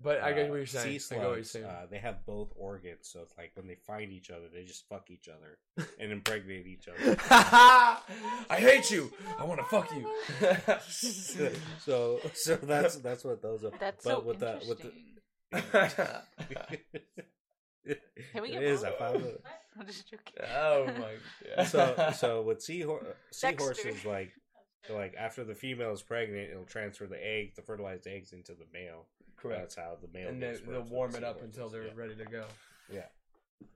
but 0.00 0.20
i 0.22 0.32
get 0.32 0.46
uh, 0.46 0.48
what 0.50 0.56
you're 0.56 0.66
saying 0.66 0.98
Sea 1.00 1.14
i 1.16 1.18
you're 1.18 1.34
slugs, 1.34 1.50
saying 1.50 1.64
uh, 1.66 1.86
they 1.90 1.98
have 1.98 2.24
both 2.26 2.50
organs, 2.56 3.08
so 3.08 3.20
it's 3.20 3.34
like 3.38 3.52
when 3.54 3.66
they 3.66 3.76
find 3.86 4.10
each 4.12 4.30
other, 4.30 4.46
they 4.52 4.64
just 4.64 4.88
fuck 4.88 5.10
each 5.10 5.28
other 5.28 5.58
and 6.00 6.10
impregnate 6.12 6.66
each 6.66 6.88
other. 6.88 7.16
I 7.30 8.56
hate 8.58 8.90
you. 8.90 9.12
I 9.38 9.44
want 9.44 9.60
to 9.60 9.66
fuck 9.66 9.88
you. 9.92 10.10
so, 11.78 12.20
so 12.34 12.56
that's 12.56 12.96
that's 12.96 13.24
what 13.24 13.40
those 13.42 13.64
are. 13.64 13.70
That's 13.78 14.04
but 14.04 14.10
so 14.10 14.20
with 14.20 14.38
the 14.40 14.60
with 14.68 14.84
interesting. 14.84 15.14
the, 15.52 16.22
Can 18.32 18.42
we 18.42 18.48
it 18.50 18.52
get 18.52 18.62
is. 18.62 18.82
more? 18.82 18.90
I 18.92 18.98
found 18.98 19.24
it. 19.24 19.44
I'm 19.80 19.86
just 19.86 20.10
joking. 20.10 20.34
oh 20.54 20.86
my 20.86 21.14
god. 21.56 21.66
So, 21.66 22.12
so 22.16 22.42
with 22.42 22.62
seahor- 22.62 23.16
Dexter. 23.40 23.74
seahorses, 23.74 24.04
like 24.04 24.32
like 24.90 25.14
after 25.18 25.44
the 25.44 25.54
female 25.54 25.92
is 25.92 26.02
pregnant, 26.02 26.50
it'll 26.50 26.64
transfer 26.64 27.06
the 27.06 27.24
egg, 27.24 27.54
the 27.56 27.62
fertilized 27.62 28.06
eggs, 28.06 28.32
into 28.32 28.52
the 28.52 28.66
male. 28.72 29.06
correct. 29.36 29.60
That's 29.60 29.74
how 29.76 29.96
the 30.00 30.08
male. 30.12 30.28
And 30.28 30.42
they, 30.42 30.56
will 30.66 30.82
warm 30.82 31.12
the 31.12 31.18
it 31.18 31.24
up 31.24 31.36
seahorses, 31.36 31.56
until 31.56 31.68
they're 31.70 31.86
yeah. 31.86 31.92
ready 31.94 32.14
to 32.16 32.24
go. 32.24 32.44
Yeah, 32.92 33.06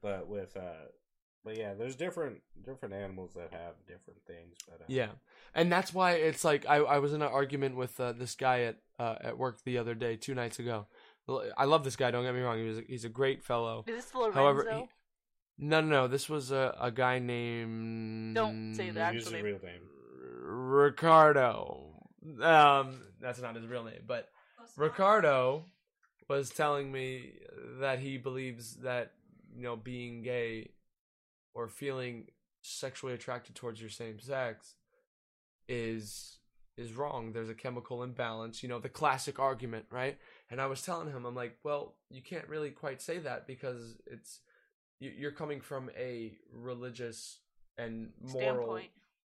but 0.02 0.28
with 0.28 0.56
uh, 0.56 0.88
but 1.44 1.56
yeah, 1.56 1.74
there's 1.74 1.94
different 1.96 2.38
different 2.64 2.94
animals 2.94 3.34
that 3.34 3.52
have 3.52 3.74
different 3.86 4.20
things. 4.26 4.56
But 4.68 4.80
uh, 4.80 4.84
Yeah, 4.88 5.10
and 5.54 5.70
that's 5.70 5.94
why 5.94 6.12
it's 6.12 6.44
like 6.44 6.66
I, 6.68 6.76
I 6.78 6.98
was 6.98 7.12
in 7.12 7.22
an 7.22 7.28
argument 7.28 7.76
with 7.76 7.98
uh, 8.00 8.12
this 8.12 8.34
guy 8.34 8.62
at 8.62 8.76
uh, 8.98 9.14
at 9.20 9.38
work 9.38 9.62
the 9.64 9.78
other 9.78 9.94
day, 9.94 10.16
two 10.16 10.34
nights 10.34 10.58
ago. 10.58 10.86
I 11.56 11.64
love 11.64 11.82
this 11.82 11.96
guy. 11.96 12.12
Don't 12.12 12.24
get 12.24 12.34
me 12.34 12.40
wrong. 12.40 12.58
He 12.58 12.64
was 12.68 12.78
he's 12.88 13.04
a 13.04 13.08
great 13.08 13.44
fellow. 13.44 13.84
Is 13.86 13.96
this 13.96 14.14
Lorenzo? 14.14 14.38
However, 14.38 14.66
he- 14.72 14.88
No, 15.58 15.80
no, 15.80 15.86
no. 15.88 16.08
This 16.08 16.28
was 16.28 16.50
a, 16.52 16.76
a 16.80 16.90
guy 16.90 17.18
named. 17.18 18.34
Don't 18.34 18.74
say 18.74 18.90
that. 18.90 19.14
use 19.14 19.24
his 19.24 19.32
Actually- 19.32 19.50
real 19.52 19.60
name. 19.62 19.80
Ricardo. 20.48 21.82
Um, 22.42 23.00
that's 23.20 23.40
not 23.40 23.54
his 23.56 23.66
real 23.66 23.84
name, 23.84 24.02
but 24.06 24.28
Ricardo 24.76 25.64
was 26.28 26.50
telling 26.50 26.90
me 26.90 27.32
that 27.80 28.00
he 28.00 28.18
believes 28.18 28.76
that 28.78 29.12
you 29.56 29.62
know 29.62 29.76
being 29.76 30.22
gay 30.22 30.70
or 31.54 31.68
feeling 31.68 32.26
sexually 32.62 33.14
attracted 33.14 33.54
towards 33.54 33.80
your 33.80 33.90
same 33.90 34.18
sex 34.18 34.74
is 35.68 36.38
is 36.76 36.92
wrong. 36.92 37.32
There's 37.32 37.48
a 37.48 37.54
chemical 37.54 38.02
imbalance, 38.02 38.62
you 38.62 38.68
know, 38.68 38.78
the 38.78 38.88
classic 38.90 39.38
argument, 39.38 39.86
right? 39.90 40.18
And 40.50 40.60
I 40.60 40.66
was 40.66 40.82
telling 40.82 41.08
him, 41.10 41.24
I'm 41.24 41.34
like, 41.34 41.56
well, 41.64 41.94
you 42.10 42.20
can't 42.22 42.46
really 42.48 42.70
quite 42.70 43.00
say 43.00 43.18
that 43.18 43.46
because 43.46 43.96
it's 44.06 44.40
you- 44.40 44.45
you're 45.00 45.32
coming 45.32 45.60
from 45.60 45.90
a 45.98 46.32
religious 46.52 47.38
and 47.78 48.10
moral 48.20 48.30
Standpoint. 48.40 48.90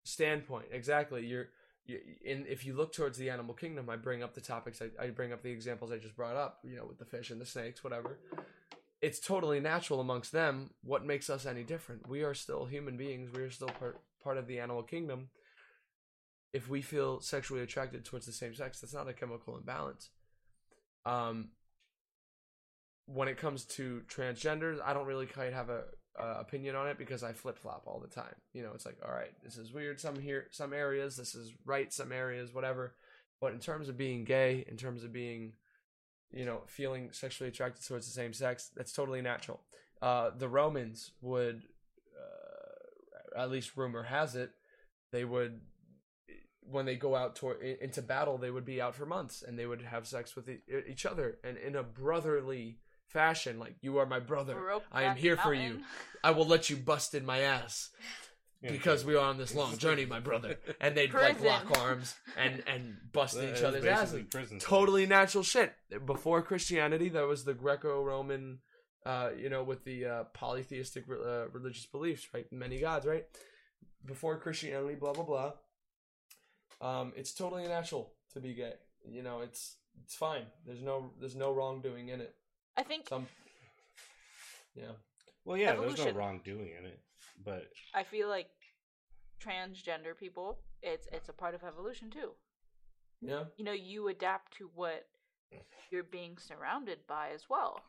standpoint 0.03 0.65
exactly. 0.71 1.25
You're 1.25 1.49
you, 1.85 1.99
in 2.23 2.45
if 2.47 2.65
you 2.65 2.73
look 2.75 2.93
towards 2.93 3.17
the 3.17 3.29
animal 3.31 3.55
kingdom 3.55 3.89
i 3.89 3.95
bring 3.95 4.21
up 4.21 4.35
the 4.35 4.41
topics 4.41 4.79
I, 4.81 5.03
I 5.03 5.09
bring 5.09 5.33
up 5.33 5.41
the 5.41 5.49
examples 5.49 5.91
i 5.91 5.97
just 5.97 6.15
brought 6.15 6.35
up 6.35 6.59
you 6.63 6.75
know 6.75 6.85
with 6.85 6.99
the 6.99 7.05
fish 7.05 7.31
and 7.31 7.41
the 7.41 7.45
snakes 7.45 7.83
whatever. 7.83 8.19
It's 9.01 9.19
totally 9.19 9.61
natural 9.61 10.01
amongst 10.01 10.33
them. 10.33 10.71
What 10.83 11.05
makes 11.05 11.29
us 11.29 11.45
any 11.45 11.63
different? 11.63 12.07
We 12.09 12.23
are 12.23 12.33
still 12.33 12.65
human 12.65 12.97
beings. 12.97 13.31
We 13.33 13.41
are 13.43 13.49
still 13.49 13.69
part, 13.69 13.97
part 14.21 14.37
of 14.37 14.45
the 14.45 14.59
animal 14.59 14.83
kingdom. 14.83 15.29
If 16.51 16.67
we 16.69 16.81
feel 16.81 17.21
sexually 17.21 17.61
attracted 17.61 18.03
towards 18.03 18.25
the 18.25 18.33
same 18.33 18.53
sex 18.53 18.81
that's 18.81 18.93
not 18.93 19.07
a 19.07 19.13
chemical 19.13 19.57
imbalance. 19.57 20.09
Um 21.05 21.49
when 23.11 23.27
it 23.27 23.37
comes 23.37 23.65
to 23.65 24.01
transgenders 24.07 24.79
i 24.83 24.93
don't 24.93 25.07
really 25.07 25.25
quite 25.25 25.53
have 25.53 25.69
a 25.69 25.81
uh, 26.19 26.37
opinion 26.39 26.75
on 26.75 26.87
it 26.87 26.97
because 26.97 27.23
I 27.23 27.31
flip 27.31 27.57
flop 27.57 27.83
all 27.85 27.99
the 27.99 28.13
time. 28.13 28.35
You 28.53 28.63
know, 28.63 28.71
it's 28.73 28.85
like, 28.85 28.97
all 29.05 29.13
right, 29.13 29.31
this 29.41 29.57
is 29.57 29.71
weird 29.71 29.99
some 29.99 30.19
here, 30.19 30.47
some 30.51 30.73
areas, 30.73 31.15
this 31.15 31.33
is 31.33 31.53
right 31.65 31.91
some 31.93 32.11
areas, 32.11 32.53
whatever. 32.53 32.95
But 33.39 33.53
in 33.53 33.59
terms 33.59 33.87
of 33.87 33.97
being 33.97 34.25
gay, 34.25 34.65
in 34.67 34.75
terms 34.75 35.03
of 35.03 35.13
being, 35.13 35.53
you 36.31 36.43
know, 36.45 36.63
feeling 36.67 37.09
sexually 37.13 37.47
attracted 37.49 37.85
towards 37.87 38.05
the 38.05 38.11
same 38.11 38.33
sex, 38.33 38.69
that's 38.75 38.91
totally 38.91 39.21
natural. 39.21 39.61
Uh, 40.01 40.31
the 40.37 40.49
Romans 40.49 41.11
would 41.21 41.63
uh, 42.17 43.39
at 43.41 43.49
least 43.49 43.77
rumor 43.77 44.03
has 44.03 44.35
it, 44.35 44.51
they 45.13 45.23
would 45.23 45.61
when 46.61 46.85
they 46.85 46.95
go 46.95 47.15
out 47.15 47.39
i- 47.43 47.77
into 47.81 48.01
battle, 48.01 48.37
they 48.37 48.51
would 48.51 48.65
be 48.65 48.81
out 48.81 48.93
for 48.93 49.05
months 49.05 49.41
and 49.41 49.57
they 49.57 49.65
would 49.65 49.81
have 49.81 50.05
sex 50.05 50.35
with 50.35 50.49
each 50.87 51.05
other 51.05 51.37
and 51.43 51.57
in 51.57 51.75
a 51.75 51.83
brotherly 51.83 52.77
fashion, 53.09 53.59
like 53.59 53.75
you 53.81 53.97
are 53.97 54.05
my 54.05 54.19
brother. 54.19 54.55
Rope 54.59 54.83
I 54.91 55.03
am 55.03 55.11
back 55.11 55.17
here 55.17 55.37
for 55.37 55.53
you. 55.53 55.81
I 56.23 56.31
will 56.31 56.45
let 56.45 56.69
you 56.69 56.75
bust 56.77 57.13
in 57.15 57.25
my 57.25 57.39
ass 57.41 57.89
because 58.61 59.05
we 59.05 59.15
are 59.15 59.23
on 59.25 59.37
this 59.37 59.55
long 59.55 59.77
journey, 59.77 60.05
my 60.05 60.19
brother. 60.19 60.57
And 60.81 60.95
they'd 60.95 61.13
like 61.13 61.41
lock 61.41 61.77
arms 61.79 62.15
and 62.37 62.63
and 62.67 62.97
bust 63.13 63.35
Well, 63.37 63.45
each 63.45 63.63
other's 63.63 63.83
basically 63.83 64.19
asses. 64.21 64.27
prison 64.29 64.59
sex. 64.59 64.69
Totally 64.69 65.05
natural 65.05 65.43
shit. 65.43 65.73
Before 66.05 66.41
Christianity, 66.41 67.09
there 67.09 67.25
was 67.27 67.45
the 67.45 67.53
Greco-Roman, 67.53 68.59
uh, 69.05 69.29
you 69.37 69.49
know, 69.49 69.63
with 69.63 69.85
the 69.85 70.05
uh, 70.05 70.23
polytheistic 70.33 71.05
uh, 71.09 71.47
religious 71.49 71.85
beliefs, 71.85 72.27
right? 72.33 72.45
Many 72.51 72.79
gods, 72.79 73.05
right? 73.05 73.25
Before 74.05 74.37
Christianity, 74.37 74.95
blah 74.95 75.13
blah 75.13 75.23
blah. 75.23 75.51
Um, 76.81 77.13
it's 77.15 77.33
totally 77.33 77.67
natural 77.67 78.13
to 78.33 78.39
be 78.39 78.53
gay. 78.53 78.73
You 79.09 79.23
know, 79.23 79.39
it's 79.41 79.77
it's 80.03 80.15
fine. 80.15 80.43
There's 80.65 80.81
no 80.81 81.11
there's 81.19 81.35
no 81.35 81.53
wrongdoing 81.53 82.09
in 82.09 82.21
it. 82.21 82.35
I 82.79 82.83
think 82.83 83.09
Some, 83.09 83.27
yeah. 84.73 84.85
Well, 85.43 85.57
yeah, 85.57 85.73
there's 85.73 85.79
Evolution. 85.93 86.13
no 86.15 86.19
wrongdoing 86.19 86.69
in 86.79 86.85
it, 86.85 86.99
but 87.43 87.65
I 87.93 88.03
feel 88.03 88.29
like 88.29 88.47
transgender 89.43 90.17
people, 90.17 90.59
it's 90.81 91.07
it's 91.11 91.27
a 91.29 91.33
part 91.33 91.55
of 91.55 91.63
evolution 91.63 92.09
too. 92.09 92.31
Yeah. 93.21 93.43
You 93.57 93.65
know, 93.65 93.73
you 93.73 94.07
adapt 94.07 94.57
to 94.59 94.69
what 94.75 95.05
you're 95.91 96.03
being 96.03 96.37
surrounded 96.37 96.99
by 97.07 97.31
as 97.35 97.43
well. 97.49 97.81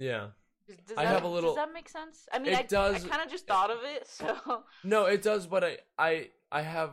Yeah. 0.00 0.28
Does, 0.66 0.76
does 0.88 0.98
I 0.98 1.04
that, 1.04 1.14
have 1.14 1.24
a 1.24 1.28
little- 1.28 1.50
Does 1.54 1.64
that 1.64 1.72
make 1.72 1.88
sense? 1.88 2.26
I 2.32 2.38
mean, 2.38 2.52
It 2.54 2.58
I, 2.58 2.62
does- 2.62 3.04
I 3.04 3.08
kind 3.08 3.22
of 3.22 3.30
just 3.30 3.46
thought 3.46 3.70
of 3.70 3.78
it, 3.84 4.06
so 4.08 4.64
No, 4.82 5.04
it 5.06 5.22
does, 5.22 5.46
but 5.46 5.62
I 5.64 5.78
I 5.98 6.30
I 6.50 6.62
have 6.62 6.92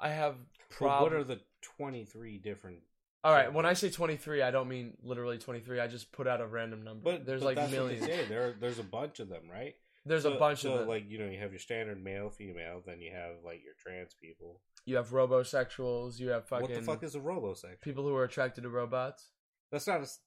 I 0.00 0.08
have 0.08 0.36
but 0.78 0.80
what 0.80 1.10
prob- 1.10 1.12
are 1.12 1.24
the 1.24 1.40
23 1.62 2.38
different 2.38 2.78
All 3.24 3.32
right, 3.32 3.52
when 3.52 3.64
I 3.66 3.74
say 3.74 3.88
23, 3.90 4.42
I 4.42 4.50
don't 4.50 4.68
mean 4.68 4.96
literally 5.02 5.38
23. 5.38 5.78
I 5.78 5.86
just 5.86 6.10
put 6.10 6.26
out 6.26 6.40
a 6.40 6.46
random 6.46 6.82
number. 6.82 7.02
But 7.04 7.24
there's 7.24 7.40
but 7.40 7.46
like 7.46 7.56
that's 7.56 7.70
millions. 7.72 8.00
What 8.00 8.10
they 8.10 8.16
say. 8.16 8.24
There, 8.26 8.54
there's 8.58 8.78
a 8.80 8.82
bunch 8.84 9.20
of 9.20 9.28
them, 9.28 9.42
right? 9.50 9.74
There's 10.04 10.24
So- 10.24 10.32
a 10.34 10.38
bunch 10.38 10.62
so, 10.62 10.72
of 10.72 10.78
them. 10.80 10.88
like 10.88 11.08
you 11.08 11.18
know, 11.18 11.26
you 11.26 11.38
have 11.38 11.52
your 11.52 11.60
standard 11.60 12.02
male, 12.02 12.30
female, 12.30 12.82
then 12.84 13.00
you 13.00 13.12
have 13.12 13.36
like 13.44 13.62
your 13.64 13.74
trans 13.78 14.14
people. 14.20 14.60
you 14.84 14.96
have 14.96 15.10
robosexuals, 15.10 16.18
you 16.18 16.30
have 16.30 16.48
fucking 16.48 16.62
what 16.68 16.74
the 16.74 16.82
fuck 16.82 17.02
is 17.04 17.14
a 17.14 17.20
robosexual? 17.20 17.80
people 17.82 18.02
who 18.02 18.16
are 18.16 18.24
attracted 18.24 18.62
to 18.62 18.68
robots, 18.68 19.30
That's 19.70 19.86
not 19.86 20.00
a 20.00 20.02
s- 20.02 20.18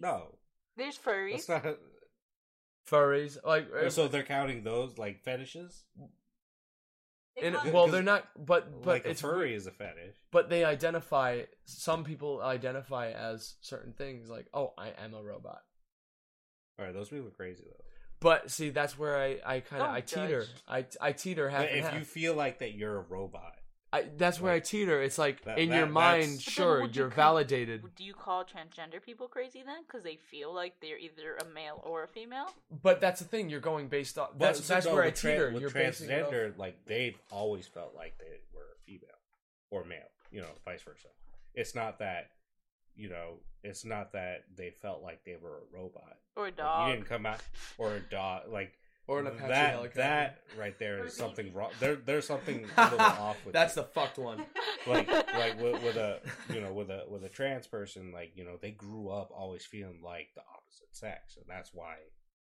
no. 0.00 0.38
there's 0.76 0.98
furries. 0.98 1.46
That's 1.46 1.48
not. 1.48 1.66
A, 1.66 1.76
furries, 2.90 3.38
like 3.44 3.68
eh, 3.80 3.88
so 3.90 4.08
they're 4.08 4.24
counting 4.24 4.64
those 4.64 4.98
like 4.98 5.22
fetishes. 5.22 5.84
They 7.36 7.46
in, 7.46 7.56
well, 7.72 7.88
they're 7.88 8.02
not 8.02 8.28
but 8.38 8.82
but 8.82 8.86
like 8.86 9.04
a 9.06 9.10
it's 9.10 9.20
furry 9.22 9.54
is 9.54 9.66
a 9.66 9.70
fetish. 9.70 10.16
but 10.30 10.50
they 10.50 10.64
identify 10.64 11.42
some 11.64 12.04
people 12.04 12.40
identify 12.42 13.10
as 13.10 13.54
certain 13.60 13.92
things 13.92 14.28
like, 14.28 14.46
"Oh, 14.52 14.74
I 14.76 14.92
am 15.02 15.14
a 15.14 15.22
robot." 15.22 15.62
All 16.78 16.84
right, 16.84 16.92
those 16.94 17.08
people 17.08 17.28
are 17.28 17.30
crazy 17.30 17.64
though. 17.64 17.84
But 18.20 18.50
see, 18.50 18.70
that's 18.70 18.98
where 18.98 19.16
I 19.18 19.40
I 19.44 19.60
kind 19.60 19.82
of 19.82 19.88
Don't 19.88 19.96
I 19.96 20.00
teeter. 20.00 20.46
I 20.68 20.86
I 21.00 21.12
teeter 21.12 21.48
half 21.48 21.62
But 21.62 21.70
and 21.70 21.78
if 21.78 21.84
half. 21.86 21.94
you 21.98 22.04
feel 22.04 22.34
like 22.34 22.58
that 22.60 22.74
you're 22.74 22.96
a 22.98 23.02
robot, 23.02 23.54
I, 23.94 24.06
that's 24.16 24.40
where 24.40 24.52
I 24.54 24.60
teeter. 24.60 25.02
It's 25.02 25.18
like 25.18 25.42
that- 25.44 25.58
in 25.58 25.68
that- 25.68 25.74
your 25.76 25.86
that's- 25.86 25.92
mind, 25.92 26.20
But 26.22 26.28
then 26.30 26.38
sure, 26.38 26.80
would 26.82 26.96
you 26.96 27.02
you're 27.02 27.10
con- 27.10 27.16
validated, 27.16 27.84
Do 27.94 28.04
you 28.04 28.14
call 28.14 28.44
transgender 28.44 29.02
people 29.02 29.28
crazy 29.28 29.62
then? 29.62 29.82
Because 29.86 30.02
they 30.02 30.16
feel 30.16 30.52
like 30.54 30.80
they're 30.80 30.96
either 30.98 31.36
a 31.36 31.44
male 31.44 31.80
or 31.84 32.02
a 32.04 32.08
female? 32.08 32.50
but 32.82 33.00
that's 33.00 33.20
the 33.20 33.26
thing. 33.26 33.50
You're 33.50 33.60
going 33.60 33.88
based 33.88 34.18
off. 34.18 34.30
That's 34.38 34.58
But, 34.60 34.64
so 34.66 34.74
that's 34.74 34.86
no, 34.86 34.94
where 34.94 35.02
I 35.02 35.06
with 35.06 35.16
tra- 35.16 35.32
teeter. 35.32 35.50
With 35.52 35.60
You're 35.60 35.70
basing 35.70 36.08
it 36.10 36.22
off- 36.22 36.30
transgender, 36.32 36.56
like 36.56 36.84
they've 36.86 37.18
always 37.30 37.66
felt 37.66 37.94
like 37.94 38.16
they 38.18 38.40
were 38.54 38.76
female 38.86 39.08
or 39.70 39.84
male. 39.84 39.98
You 40.30 40.40
know, 40.40 40.50
vice 40.64 40.82
versa. 40.82 41.08
It's 41.54 41.74
not 41.74 41.98
that. 41.98 42.30
You 42.96 43.08
know, 43.10 43.40
it's 43.62 43.84
not 43.84 44.12
that 44.12 44.44
they 44.56 44.70
felt 44.70 45.02
like 45.02 45.24
they 45.24 45.36
were 45.36 45.58
a 45.58 45.76
robot. 45.76 46.16
Or 46.36 46.44
a 46.44 46.46
Like, 46.46 46.56
dog? 46.56 46.88
you 46.88 46.94
didn't 46.96 47.08
come 47.08 47.26
out 47.26 47.40
or 47.78 47.94
a 47.96 48.00
dog. 48.00 48.48
Like 48.50 48.72
or 49.08 49.20
an 49.20 49.26
Apache 49.26 49.48
that. 49.48 49.70
helicopter. 49.70 49.98
That 50.00 50.38
right 50.56 50.78
there 50.78 51.04
is 51.04 51.16
something 51.16 51.52
wrong. 51.52 51.70
There, 51.80 51.96
there's 51.96 52.26
something 52.26 52.66
a 52.76 52.84
little 52.90 53.00
off 53.00 53.44
with 53.44 53.52
that's 53.52 53.72
it. 53.72 53.76
the 53.76 53.84
fucked 53.84 54.18
one. 54.18 54.44
like 54.86 55.08
like 55.10 55.60
with, 55.60 55.82
with 55.82 55.96
a 55.96 56.20
you 56.52 56.60
know 56.60 56.72
with 56.72 56.90
a 56.90 57.04
with 57.08 57.24
a 57.24 57.28
trans 57.28 57.66
person 57.66 58.12
like 58.12 58.32
you 58.36 58.44
know 58.44 58.56
they 58.60 58.70
grew 58.70 59.08
up 59.10 59.30
always 59.34 59.64
feeling 59.64 60.00
like 60.02 60.28
the 60.34 60.42
opposite 60.56 60.94
sex 60.94 61.36
and 61.36 61.44
that's 61.48 61.70
why 61.74 61.94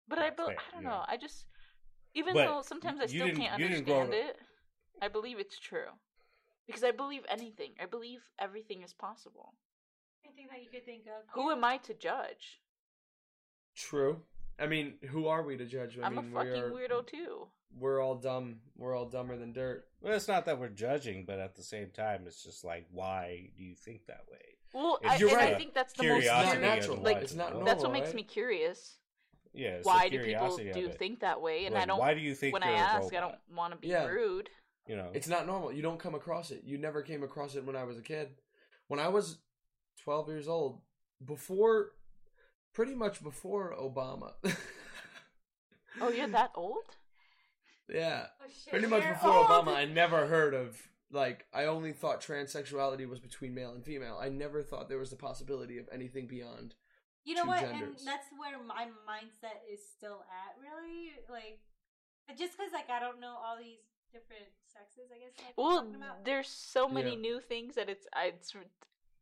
But 0.09 0.19
I, 0.19 0.31
That's 0.31 0.37
bel 0.37 0.47
fair, 0.47 0.57
I 0.59 0.73
don't 0.73 0.83
you 0.83 0.89
know. 0.89 0.97
know. 0.97 1.05
I 1.07 1.17
just, 1.17 1.45
even 2.15 2.35
But 2.35 2.47
though 2.47 2.63
sometimes 2.63 3.01
I 3.01 3.07
still 3.07 3.31
can't 3.31 3.59
you 3.61 3.69
didn't 3.69 3.85
grow 3.85 4.01
understand 4.03 4.31
it, 4.31 4.37
I 5.03 5.09
believe 5.09 5.39
it's 5.39 5.59
true. 5.59 5.91
Because 6.67 6.85
I 6.85 6.91
believe 6.91 7.23
anything. 7.29 7.73
I 7.81 7.87
believe 7.87 8.21
everything 8.39 8.83
is 8.83 8.93
possible. 8.93 9.55
Anything 10.25 10.49
that 10.51 10.63
you 10.63 10.69
could 10.71 10.85
think 10.85 11.07
of. 11.07 11.25
Who 11.35 11.51
am 11.51 11.65
I 11.65 11.79
to 11.79 11.95
judge? 11.95 12.61
True. 13.75 14.23
I 14.59 14.67
mean, 14.67 14.95
who 15.11 15.27
are 15.29 15.43
we 15.43 15.57
to 15.57 15.65
judge? 15.67 15.99
I 16.03 16.07
I'm 16.07 16.17
mean, 16.17 16.31
a 16.31 16.35
fucking 16.35 16.53
we 16.53 16.59
are, 16.85 16.89
weirdo 16.89 17.07
too. 17.07 17.47
We're 17.79 18.01
all 18.03 18.15
dumb. 18.17 18.57
We're 18.77 18.97
all 18.97 19.07
dumber 19.07 19.37
than 19.37 19.53
dirt. 19.53 19.85
well 20.01 20.15
it's 20.15 20.27
not 20.29 20.47
that 20.47 20.59
we're 20.59 20.69
judging 20.69 21.25
but 21.27 21.39
at 21.39 21.55
the 21.57 21.63
same 21.63 21.91
time 21.91 22.23
it's 22.27 22.43
just 22.43 22.65
like 22.65 22.87
why 22.91 23.51
do 23.57 23.63
you 23.65 23.75
think 23.75 24.07
that 24.07 24.23
way 24.31 24.39
Well, 24.73 24.99
I, 25.07 25.17
you're 25.17 25.29
and 25.29 25.37
right. 25.39 25.55
I 25.55 25.59
think 25.59 25.75
that's 25.75 25.93
the 25.93 26.05
It's 26.05 26.13
most 26.15 26.23
Curiosity 26.23 26.61
not 26.63 26.77
natural. 26.77 26.97
like 27.03 27.17
it's 27.19 27.35
not 27.35 27.51
normal. 27.51 27.67
that's 27.67 27.83
what 27.83 27.93
makes 27.93 28.07
right? 28.09 28.17
me 28.17 28.23
curious. 28.23 28.97
yeah 29.53 29.71
it's 29.79 29.87
Why 29.87 30.09
the 30.09 30.17
do 30.19 30.25
people 30.25 30.57
do 30.57 30.89
think 30.91 31.21
that 31.21 31.41
way? 31.43 31.67
And 31.67 31.75
Like, 31.75 31.83
I 31.85 31.87
don't. 31.87 31.99
why 31.99 32.15
do 32.15 32.21
you 32.21 32.35
think 32.35 32.55
when 32.55 32.63
you're 32.63 32.73
I 32.73 32.77
a 32.79 32.81
ask, 32.81 33.15
I 33.15 33.21
don't 33.21 33.35
want 33.55 33.73
to 33.75 33.79
be 33.79 33.89
Yeah. 33.89 34.07
rude. 34.07 34.49
you 34.87 34.97
know 34.97 35.11
It's 35.13 35.29
not 35.29 35.47
normal. 35.47 35.73
You 35.73 35.83
don't 35.83 35.99
come 36.01 36.15
across 36.15 36.51
it. 36.51 36.63
You 36.65 36.79
never 36.79 37.03
came 37.03 37.23
across 37.23 37.55
it 37.57 37.65
when 37.65 37.77
I 37.77 37.85
was 37.85 37.99
a 37.99 38.03
kid. 38.03 38.29
When 38.89 38.99
I 39.01 39.09
was 39.09 39.39
12 40.05 40.29
years 40.29 40.49
old, 40.49 40.81
before, 41.25 41.91
pretty 42.75 42.95
much 42.95 43.23
before 43.23 43.75
Obama. 43.79 44.33
Oh, 46.01 46.11
you're 46.11 46.29
that 46.29 46.53
old? 46.55 46.85
yeah. 47.93 48.27
Oh, 48.41 48.45
shit, 48.49 48.71
Pretty 48.73 48.87
much 48.87 49.03
you're 49.03 49.15
before 49.15 49.33
old. 49.33 49.47
Obama, 49.47 49.75
I 49.75 49.85
never 49.85 50.27
heard 50.27 50.55
of, 50.55 50.81
like, 51.11 51.47
I 51.53 51.65
only 51.65 51.93
thought 51.93 52.21
transsexuality 52.23 53.09
was 53.09 53.19
between 53.19 53.55
male 53.55 53.73
and 53.73 53.85
female. 53.85 54.17
I 54.21 54.29
never 54.29 54.63
thought 54.63 54.89
there 54.89 54.99
was 54.99 55.11
the 55.11 55.17
possibility 55.17 55.79
of 55.79 55.89
anything 55.93 56.29
beyond. 56.29 56.75
You 57.25 57.35
know 57.35 57.43
two 57.43 57.49
what? 57.49 57.61
genders. 57.61 57.99
And 57.99 58.07
that's 58.07 58.27
where 58.39 58.63
my 58.63 58.85
mindset 59.11 59.59
is 59.73 59.81
still 59.97 60.23
at. 60.31 60.55
Really, 60.63 61.11
like, 61.29 61.59
just 62.39 62.57
because 62.57 62.73
like 62.73 62.89
I 62.91 63.01
don't 63.01 63.21
know 63.21 63.35
all 63.45 63.57
these 63.59 63.81
different 64.13 64.45
sexes. 64.73 65.11
I 65.13 65.19
guess. 65.19 65.33
Like, 65.45 65.55
Well, 65.57 65.79
about. 65.97 66.25
there's 66.25 66.49
so 66.49 66.89
many 66.89 67.13
Yeah. 67.15 67.21
new 67.21 67.41
things 67.41 67.75
that 67.75 67.89
it's 67.91 68.07
it's 68.17 68.55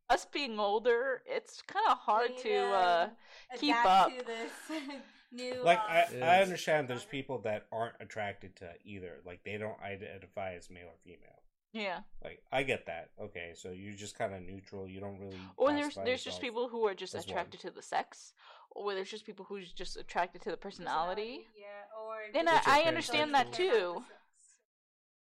us 0.09 0.25
being 0.25 0.59
older. 0.59 1.21
It's 1.25 1.61
kind 1.61 1.85
of 1.89 1.97
hard 1.97 2.37
to 2.39 2.55
uh 2.55 3.09
keep 3.57 3.75
up. 3.75 4.09
to 4.17 4.25
this 4.25 4.51
new. 5.31 5.55
like 5.63 5.79
um, 5.79 6.23
I, 6.23 6.37
I 6.37 6.41
understand 6.41 6.87
there's 6.87 7.03
people 7.05 7.39
that 7.39 7.65
aren't 7.71 7.95
attracted 7.99 8.55
to 8.57 8.71
either 8.85 9.17
like 9.25 9.43
they 9.43 9.57
don't 9.57 9.79
identify 9.81 10.53
as 10.53 10.69
male 10.69 10.87
or 10.87 10.97
female 11.03 11.41
yeah. 11.73 11.99
like 12.23 12.41
i 12.51 12.63
get 12.63 12.85
that 12.85 13.09
okay 13.21 13.51
so 13.53 13.71
you're 13.71 13.93
just 13.93 14.17
kind 14.17 14.33
of 14.33 14.41
neutral 14.41 14.87
you 14.87 15.01
don't 15.01 15.19
really 15.19 15.37
Or 15.57 15.73
there's 15.73 15.95
there's 16.05 16.23
just 16.23 16.39
people 16.41 16.69
who 16.69 16.87
are 16.87 16.93
just 16.95 17.13
as 17.13 17.25
one. 17.25 17.31
attracted 17.31 17.59
to 17.61 17.71
the 17.71 17.81
sex, 17.81 18.33
or 18.71 18.93
there's 18.95 19.11
just 19.11 19.25
people 19.25 19.45
who's 19.47 19.73
just 19.73 19.97
attracted 19.97 20.41
to 20.43 20.51
the 20.51 20.57
personality. 20.57 21.45
Yeah, 21.59 21.65
or 22.01 22.15
And 22.39 22.47
I- 22.49 22.61
I 22.65 22.81
understand 22.83 23.33
that 23.33 23.51
too. 23.51 24.03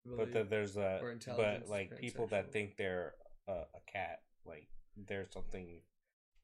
the 0.04 0.16
but 0.16 0.32
then 0.32 0.46
there's 0.50 0.76
a 0.76 1.00
but 1.36 1.68
like 1.68 1.96
people 1.98 2.26
that 2.28 2.52
think 2.52 2.76
they're 2.76 3.14
a, 3.48 3.52
a 3.52 3.80
cat 3.90 4.20
like 4.48 4.68
there's 4.96 5.32
something 5.32 5.80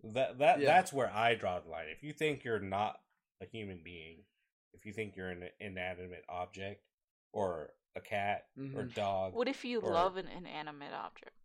that 0.04 0.38
that 0.38 0.60
Yeah. 0.60 0.66
that's 0.66 0.92
where 0.92 1.10
i 1.12 1.34
draw 1.34 1.60
the 1.60 1.68
line 1.70 1.86
if 1.90 2.02
you 2.02 2.12
think 2.12 2.44
you're 2.44 2.58
not 2.60 3.00
a 3.40 3.46
human 3.46 3.80
being 3.84 4.18
if 4.74 4.84
you 4.86 4.92
think 4.92 5.16
you're 5.16 5.28
an 5.30 5.48
inanimate 5.60 6.24
object 6.28 6.82
or 7.32 7.70
a 7.94 8.00
cat 8.00 8.46
or 8.56 8.82
Mhm. 8.84 8.94
dog 8.94 9.34
What 9.34 9.48
if 9.48 9.64
you 9.64 9.80
or- 9.80 9.92
love 9.92 10.16
an 10.16 10.26
inanimate 10.28 10.92
object? 10.94 11.36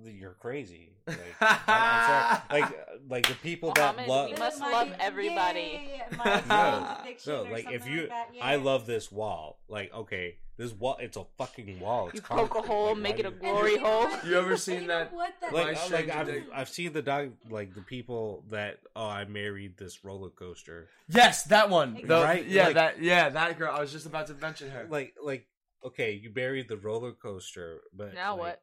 you're 0.00 0.34
crazy 0.34 0.92
like, 1.08 1.18
I- 1.40 2.40
I'm 2.48 2.60
like 2.60 2.88
like 3.08 3.26
the 3.28 3.34
people 3.34 3.72
that 3.74 4.06
love 4.06 4.30
we 4.30 4.36
must 4.36 4.60
My- 4.60 4.70
love 4.70 4.92
everybody. 5.00 5.88
yeah, 5.90 6.06
yeah, 6.12 6.16
my 6.16 6.24
no, 6.24 7.12
son's 7.16 7.26
no, 7.26 7.42
like 7.44 7.68
if 7.70 7.86
you, 7.88 8.00
like 8.02 8.08
that, 8.10 8.30
yeah. 8.34 8.44
I 8.46 8.56
love 8.56 8.86
this 8.86 9.10
wall. 9.10 9.60
Like, 9.68 9.92
okay, 9.92 10.36
this 10.58 10.72
wall, 10.72 10.96
it's 11.00 11.16
a 11.16 11.24
fucking 11.38 11.80
wall. 11.80 12.08
It's 12.08 12.16
You 12.16 12.20
poke 12.22 12.50
a 12.50 12.54
concrete. 12.54 12.66
hole, 12.68 12.88
Like, 12.92 12.98
make 12.98 13.18
it 13.20 13.26
a 13.26 13.30
glory 13.30 13.72
you 13.72 13.80
hole. 13.80 14.08
You 14.26 14.34
ever 14.38 14.56
seen 14.56 14.82
you 14.82 14.88
know 14.88 14.98
that- 14.98 15.12
What 15.14 15.32
the 15.40 15.46
My 15.50 15.62
Like, 15.62 15.76
Stranger 15.78 16.14
like 16.14 16.28
I've, 16.28 16.44
I've 16.52 16.68
seen 16.68 16.92
the 16.92 17.00
dog, 17.02 17.32
like 17.48 17.74
the 17.74 17.80
people 17.82 18.44
that 18.50 18.80
oh, 18.96 19.06
I 19.06 19.24
married 19.24 19.76
this 19.78 20.04
roller 20.04 20.30
coaster. 20.30 20.88
Yes, 21.08 21.44
that 21.44 21.70
one. 21.70 21.90
Exactly. 21.96 22.08
The- 22.08 22.22
Right? 22.24 22.46
Yeah, 22.46 22.64
Like- 22.66 22.74
that. 22.74 23.02
Yeah, 23.02 23.28
that 23.30 23.58
girl. 23.58 23.72
I 23.74 23.80
was 23.80 23.92
just 23.92 24.06
about 24.06 24.26
to 24.26 24.34
mention 24.34 24.70
her. 24.70 24.86
Like, 24.90 25.14
like 25.22 25.46
okay, 25.84 26.12
you 26.12 26.28
buried 26.28 26.68
the 26.68 26.76
roller 26.76 27.12
coaster, 27.12 27.80
but 27.96 28.12
Now 28.14 28.36
like, 28.36 28.58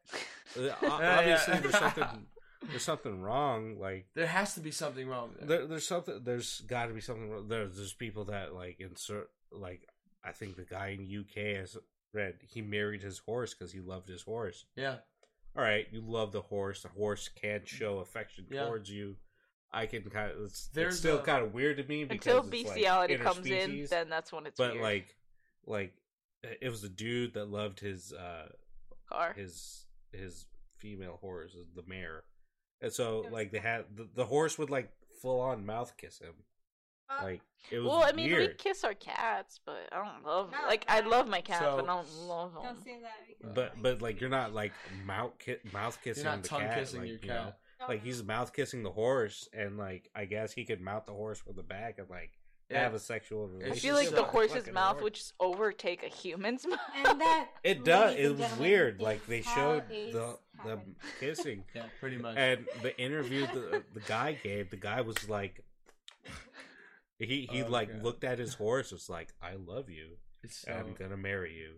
what? 0.55 0.63
uh, 0.65 0.75
o- 0.85 0.91
Obviously, 0.91 1.53
yeah. 1.55 1.59
there's 1.61 1.77
something. 1.79 2.25
there's 2.69 2.83
something 2.83 3.21
wrong. 3.21 3.77
Like 3.79 4.07
There 4.15 4.27
has 4.27 4.55
to 4.55 4.59
be 4.59 4.71
something 4.71 5.07
wrong 5.07 5.31
there. 5.39 5.47
there, 5.59 5.67
there's 5.67 5.87
something. 5.87 6.19
There's 6.25 6.59
got 6.67 6.87
to 6.87 6.93
be 6.93 6.99
something. 7.01 7.29
wrong. 7.29 7.47
There's 7.47 7.75
there's 7.77 7.93
people 7.93 8.25
that 8.25 8.53
like 8.53 8.81
insert 8.81 9.29
like 9.51 9.87
I 10.25 10.31
think 10.31 10.55
the 10.55 10.63
guy 10.63 10.97
in 10.99 11.19
UK 11.19 11.57
has 11.57 11.77
read 12.13 12.35
he 12.41 12.61
married 12.61 13.01
his 13.03 13.19
horse 13.19 13.53
because 13.53 13.71
he 13.71 13.79
loved 13.79 14.07
his 14.09 14.21
horse. 14.23 14.65
Yeah. 14.75 14.97
All 15.57 15.63
right, 15.63 15.87
you 15.91 16.01
love 16.01 16.31
the 16.31 16.41
horse. 16.41 16.81
The 16.81 16.89
horse 16.89 17.29
can't 17.29 17.67
show 17.67 17.99
affection 17.99 18.45
Yeah. 18.49 18.65
towards 18.65 18.89
you. 18.89 19.15
I 19.71 19.85
can 19.85 20.03
kind 20.09 20.31
of. 20.31 20.45
It's, 20.45 20.67
There's 20.67 20.93
it's 20.93 20.99
still 20.99 21.19
a- 21.19 21.23
kind 21.23 21.43
of 21.43 21.53
weird 21.53 21.77
to 21.77 21.83
me 21.83 22.03
because 22.05 22.25
Until 22.25 22.39
it's, 22.39 22.51
like, 22.51 22.63
bestiality 22.75 23.17
comes 23.17 23.45
in, 23.47 23.85
then 23.89 24.09
that's 24.09 24.31
when 24.33 24.45
it's 24.47 24.57
but 24.57 24.71
weird. 24.73 24.83
like, 24.83 25.15
like 25.65 25.93
it 26.61 26.69
was 26.69 26.83
a 26.83 26.89
dude 26.89 27.33
that 27.33 27.49
loved 27.49 27.79
his 27.79 28.13
uh 28.13 28.49
car. 29.09 29.33
his 29.33 29.85
his 30.11 30.45
female 30.77 31.17
horse, 31.21 31.55
the 31.75 31.83
mare, 31.87 32.23
and 32.81 32.91
so 32.93 33.25
like 33.31 33.51
they 33.51 33.59
had 33.59 33.85
the, 33.95 34.07
the 34.13 34.25
horse 34.25 34.57
would 34.57 34.69
like 34.69 34.91
full 35.21 35.39
on 35.41 35.65
mouth 35.65 35.93
kiss 35.97 36.19
him, 36.19 36.33
Uh, 37.09 37.23
like 37.23 37.41
it 37.71 37.79
was 37.79 37.87
Well, 37.87 38.03
I 38.03 38.11
mean, 38.11 38.35
we 38.35 38.47
kiss 38.57 38.83
our 38.83 38.93
cats, 38.93 39.59
but 39.65 39.87
I 39.91 39.97
don't 40.03 40.23
love. 40.25 40.51
No, 40.51 40.67
like, 40.67 40.85
I 40.87 40.99
love 41.01 41.27
my 41.27 41.41
cats, 41.41 41.61
So- 41.63 41.75
but 41.77 41.83
I 41.85 41.87
don't 41.87 42.13
love 42.27 42.53
them. 42.53 42.63
Don't 42.63 42.83
say 42.83 42.97
that. 43.01 43.53
But 43.55 43.81
but 43.81 44.01
like 44.01 44.21
you're 44.21 44.29
not 44.29 44.53
like 44.53 44.73
mouth 45.05 45.33
ki- 45.39 45.57
mouth 45.73 45.97
You're 46.03 46.13
kissing 46.13 46.25
not 46.25 46.43
the 46.43 46.49
tongue 46.49 46.61
cat, 46.61 46.77
kissing 46.79 47.01
like, 47.01 47.09
your 47.09 47.19
you 47.21 47.27
know? 47.27 47.33
cat. 47.43 47.59
No, 47.81 47.87
like 47.87 48.03
he's 48.03 48.23
mouth 48.23 48.53
kissing 48.53 48.83
the 48.83 48.91
horse, 48.91 49.47
and 49.53 49.77
like 49.77 50.09
I 50.15 50.25
guess 50.25 50.51
he 50.53 50.63
could 50.65 50.81
mount 50.81 51.05
the 51.05 51.13
horse 51.13 51.39
from 51.39 51.55
the 51.55 51.63
back 51.63 51.99
and 51.99 52.09
like 52.09 52.31
Yeah. 52.69 52.81
have 52.83 52.93
a 52.95 52.99
sexual 52.99 53.47
relationship. 53.47 53.77
I 53.77 53.79
feel 53.79 53.95
like 53.95 54.09
the 54.09 54.23
horse's 54.23 54.71
mouth 54.71 54.93
horse. 54.93 55.03
would 55.03 55.13
just 55.13 55.33
overtake 55.39 56.01
a 56.03 56.07
human's 56.07 56.65
mouth. 56.67 56.79
And 56.95 57.21
that 57.21 57.49
It 57.63 57.83
does. 57.83 58.15
It 58.15 58.35
was 58.37 58.51
weird. 58.57 59.01
Like 59.01 59.25
they 59.27 59.41
showed 59.41 59.87
the 59.89 60.37
the 60.63 60.79
kissing, 61.19 61.63
Yeah, 61.75 61.83
pretty 61.99 62.17
much. 62.17 62.37
and 62.37 62.65
the 62.81 62.97
interview 62.99 63.45
the 63.47 63.83
the 63.93 63.99
guy 64.01 64.33
gave. 64.41 64.69
The 64.71 64.77
guy 64.77 65.01
was 65.01 65.27
like, 65.29 65.61
he 67.19 67.47
he 67.51 67.63
Oh, 67.63 67.67
like 67.69 67.91
God. 67.91 68.03
looked 68.03 68.23
at 68.23 68.39
his 68.39 68.53
horse. 68.55 68.91
Was 68.91 69.09
like, 69.09 69.33
I 69.41 69.53
love 69.55 69.89
you. 69.89 70.17
It's 70.43 70.57
so- 70.59 70.71
I'm 70.71 70.93
gonna 70.93 71.17
marry 71.17 71.53
you, 71.55 71.75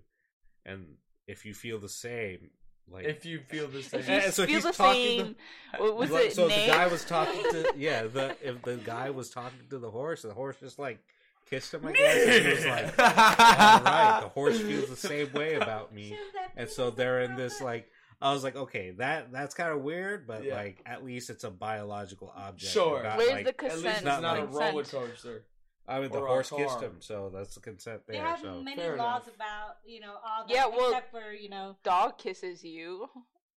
and 0.66 0.96
if 1.26 1.46
you 1.46 1.54
feel 1.54 1.80
the 1.80 1.88
same, 1.88 2.50
like 2.90 3.06
if 3.06 3.26
you 3.26 3.40
feel 3.40 3.68
the 3.70 3.82
same. 3.82 4.00
if 4.02 4.08
you 4.10 4.14
And 4.16 4.34
so 4.34 4.46
feel 4.46 4.56
he's 4.56 4.64
the 4.64 4.72
talking 4.74 5.20
same, 5.20 5.36
what 5.78 5.96
was 5.98 6.10
Like, 6.12 6.26
it? 6.26 6.34
so 6.36 6.48
name? 6.48 6.68
the 6.68 6.74
guy 6.74 6.88
was 6.88 7.06
talking 7.06 7.44
to 7.52 7.74
yeah 7.78 8.04
the 8.04 8.36
if 8.42 8.62
the 8.64 8.76
guy 8.76 9.10
was 9.10 9.30
talking 9.30 9.60
to 9.70 9.80
the 9.80 9.90
horse 9.92 10.22
the 10.24 10.34
horse 10.34 10.58
just 10.60 10.80
like 10.80 11.00
kissed 11.50 11.74
him 11.74 11.86
I 11.86 11.94
guess 11.94 12.28
and 12.28 12.46
he 12.46 12.52
was 12.52 12.66
like 12.66 13.00
all 13.00 13.06
right 13.84 14.20
the 14.24 14.30
horse 14.30 14.60
feels 14.60 14.90
the 14.90 14.96
same 14.98 15.32
way 15.34 15.54
about 15.56 15.94
me 15.94 16.18
and 16.58 16.70
so 16.70 16.90
they're 16.90 17.22
in 17.22 17.36
this 17.38 17.62
like 17.62 17.90
I 18.22 18.34
was 18.34 18.44
like 18.44 18.56
okay 18.56 18.92
that 18.98 19.32
that's 19.32 19.54
kind 19.54 19.72
of 19.72 19.82
weird 19.82 20.26
but 20.28 20.44
Yeah. 20.44 20.56
like 20.56 20.82
at 20.86 21.04
least 21.06 21.30
it's 21.30 21.44
a 21.44 21.52
biological 21.52 22.34
object 22.36 22.72
Sure. 22.74 23.04
not, 23.04 23.18
Where's 23.18 23.32
like- 23.32 23.46
the 23.46 23.50
At 23.50 23.62
least 23.62 23.74
consent? 23.84 23.96
it's 23.98 24.06
not 24.06 24.22
not 24.22 24.40
a 24.40 24.46
roller 24.46 24.84
coaster. 24.84 25.46
I 25.88 26.00
mean 26.02 26.12
the 26.12 26.20
horse 26.20 26.50
kissed 26.50 26.82
him 26.82 26.98
so 27.00 27.30
that's 27.34 27.56
the 27.56 27.62
consent 27.62 28.02
there. 28.08 28.16
They 28.16 28.20
there 28.20 28.28
have 28.28 28.42
so 28.42 28.62
many 28.62 28.76
Fair 28.82 28.98
laws 28.98 29.24
enough. 29.24 29.36
about 29.36 29.78
you 29.86 30.00
know 30.02 30.16
all 30.26 30.46
that, 30.48 30.54
Yeah, 30.54 30.66
well- 30.68 30.90
except 30.90 31.12
for 31.12 31.32
you 31.32 31.50
know. 31.50 31.78
Dog 31.84 32.18
kisses 32.18 32.64
you. 32.64 33.10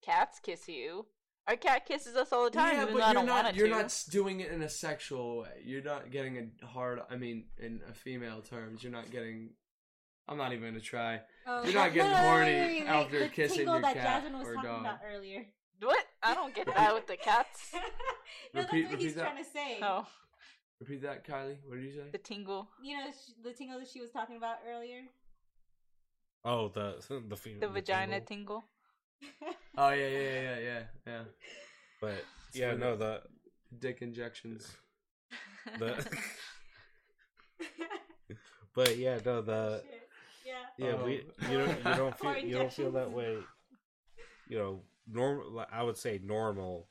Cats 0.02 0.38
kiss 0.40 0.68
you. 0.68 1.06
Our 1.46 1.56
cat 1.56 1.86
kisses 1.86 2.14
us 2.14 2.30
all 2.30 2.44
the 2.44 2.50
time, 2.50 2.76
yeah, 2.76 2.84
but 2.84 2.92
you're 2.96 3.14
don't 3.14 3.24
not. 3.26 3.54
You're 3.54 3.68
to. 3.68 3.74
not 3.74 4.04
doing 4.10 4.40
it 4.40 4.52
in 4.52 4.60
a 4.60 4.68
sexual 4.68 5.38
way. 5.38 5.62
You're 5.64 5.82
not 5.82 6.10
getting 6.10 6.52
a 6.62 6.66
hard. 6.66 7.00
I 7.10 7.16
mean, 7.16 7.46
in 7.56 7.80
a 7.88 7.94
female 7.94 8.42
terms, 8.42 8.82
you're 8.82 8.92
not 8.92 9.10
getting. 9.10 9.50
I'm 10.28 10.36
not 10.36 10.52
even 10.52 10.68
gonna 10.70 10.80
try. 10.80 11.20
Oh, 11.46 11.64
You're 11.64 11.74
not 11.74 11.94
getting 11.94 12.10
no, 12.12 12.16
no, 12.18 12.22
horny 12.28 12.80
after 12.86 13.18
the 13.20 13.28
kissing 13.28 13.66
your 13.66 13.80
that 13.80 13.94
cat 13.94 14.22
Jasmine 14.22 14.38
was 14.38 14.46
or 14.48 14.54
talking 14.54 14.70
dog. 14.70 14.80
about 14.82 14.98
earlier. 15.12 15.46
What? 15.80 16.04
I 16.22 16.34
don't 16.34 16.54
get 16.54 16.66
that 16.66 16.94
with 16.94 17.06
the 17.06 17.16
cats. 17.28 17.70
no, 17.72 17.80
that's 18.52 18.72
Repeat- 18.72 18.90
what 18.90 19.00
he's 19.00 19.14
that. 19.14 19.22
trying 19.22 19.44
to 19.44 19.50
say. 19.50 19.78
No, 19.80 20.06
Repeat 20.80 21.02
that, 21.02 21.26
Kylie. 21.26 21.56
What 21.66 21.76
did 21.76 21.84
you 21.84 21.92
say? 21.92 22.08
the 22.12 22.18
tingle, 22.18 22.68
You 22.82 22.96
know 22.98 23.06
the 23.42 23.52
tingle 23.52 23.78
that 23.78 23.88
she 23.88 24.00
was 24.00 24.10
talking 24.10 24.36
about 24.36 24.56
earlier. 24.68 25.02
oh 26.44 26.68
the 26.68 26.96
the, 27.28 27.36
fe- 27.36 27.58
the 27.60 27.68
vagina 27.68 28.20
tingle. 28.20 28.64
tingle. 29.20 29.54
Oh 29.76 29.90
yeah, 29.90 30.06
yeah, 30.08 30.18
yeah, 30.18 30.40
yeah, 30.40 30.58
yeah. 30.58 30.80
yeah. 31.06 31.22
but 32.00 32.24
It's 32.48 32.56
yeah 32.58 32.74
no 32.74 32.96
the- 32.96 33.22
the 33.70 33.78
Dick 33.78 34.02
injections. 34.02 34.76
the 35.78 36.06
but 38.74 38.96
yeah 38.96 39.18
no 39.24 39.42
the 39.42 39.82
Shit. 39.82 39.97
Yeah. 40.78 40.86
Yeah, 40.86 41.02
we 41.04 41.18
Um, 41.20 41.50
you 41.50 41.58
don't 41.58 41.78
you 41.78 41.94
don't 41.94 42.18
feel 42.18 42.36
you 42.38 42.56
don't 42.56 42.72
feel 42.72 42.92
that 42.92 43.10
way. 43.10 43.38
You 44.48 44.58
know, 44.58 44.80
normal. 45.06 45.66
I 45.70 45.82
would 45.82 45.96
say 45.98 46.20
normal 46.22 46.88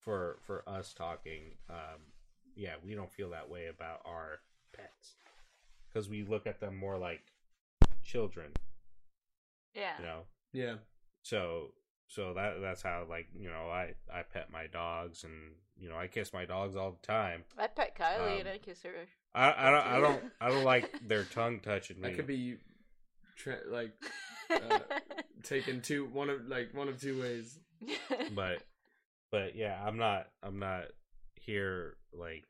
for 0.00 0.38
for 0.46 0.62
us 0.68 0.94
talking. 0.94 1.56
Um, 1.68 2.00
yeah, 2.54 2.74
we 2.82 2.94
don't 2.94 3.10
feel 3.12 3.30
that 3.30 3.50
way 3.50 3.66
about 3.66 4.00
our 4.06 4.38
pets 4.72 5.16
because 5.88 6.08
we 6.08 6.22
look 6.24 6.46
at 6.46 6.60
them 6.60 6.76
more 6.76 6.96
like 6.96 7.22
children. 8.04 8.52
yeah. 9.74 9.98
You 9.98 10.04
know, 10.04 10.20
Yeah. 10.52 10.74
so 11.22 11.72
so 12.08 12.34
that 12.34 12.60
that's 12.60 12.82
how 12.82 13.04
like 13.08 13.26
you 13.36 13.48
know 13.48 13.68
I 13.68 13.94
I 14.12 14.22
pet 14.22 14.50
my 14.50 14.68
dogs 14.68 15.24
and 15.24 15.56
you 15.76 15.88
know 15.88 15.96
I 15.98 16.06
kiss 16.06 16.32
my 16.32 16.44
dogs 16.44 16.76
all 16.76 16.92
the 16.92 17.06
time. 17.06 17.44
I 17.58 17.66
pet 17.66 17.96
Kylie 17.98 18.34
Um, 18.34 18.40
and 18.40 18.48
I 18.48 18.58
kiss 18.58 18.82
her. 18.84 19.06
I 19.34 19.68
I 19.68 19.70
don't 19.70 19.86
I 19.86 20.00
don't 20.06 20.22
I 20.40 20.48
don't 20.50 20.64
like 20.64 20.90
their 21.06 21.24
tongue 21.24 21.60
touching 21.60 22.00
me. 22.00 22.08
That 22.08 22.16
could 22.16 22.26
be, 22.28 22.56
tra- 23.36 23.60
like, 23.68 23.92
uh, 24.50 24.78
taken 25.42 25.80
two 25.80 26.06
one 26.06 26.28
of 26.30 26.46
like 26.46 26.74
one 26.74 26.88
of 26.88 27.00
two 27.00 27.20
ways. 27.20 27.58
but 28.34 28.62
but 29.30 29.54
yeah 29.54 29.78
i'm 29.86 29.98
not 29.98 30.26
i'm 30.42 30.58
not 30.58 30.84
here 31.34 31.96
like 32.12 32.44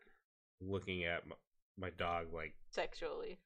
looking 0.61 1.05
at 1.05 1.27
my, 1.27 1.35
my 1.79 1.91
dog 1.91 2.27
like 2.33 2.55
Sexually. 2.71 3.39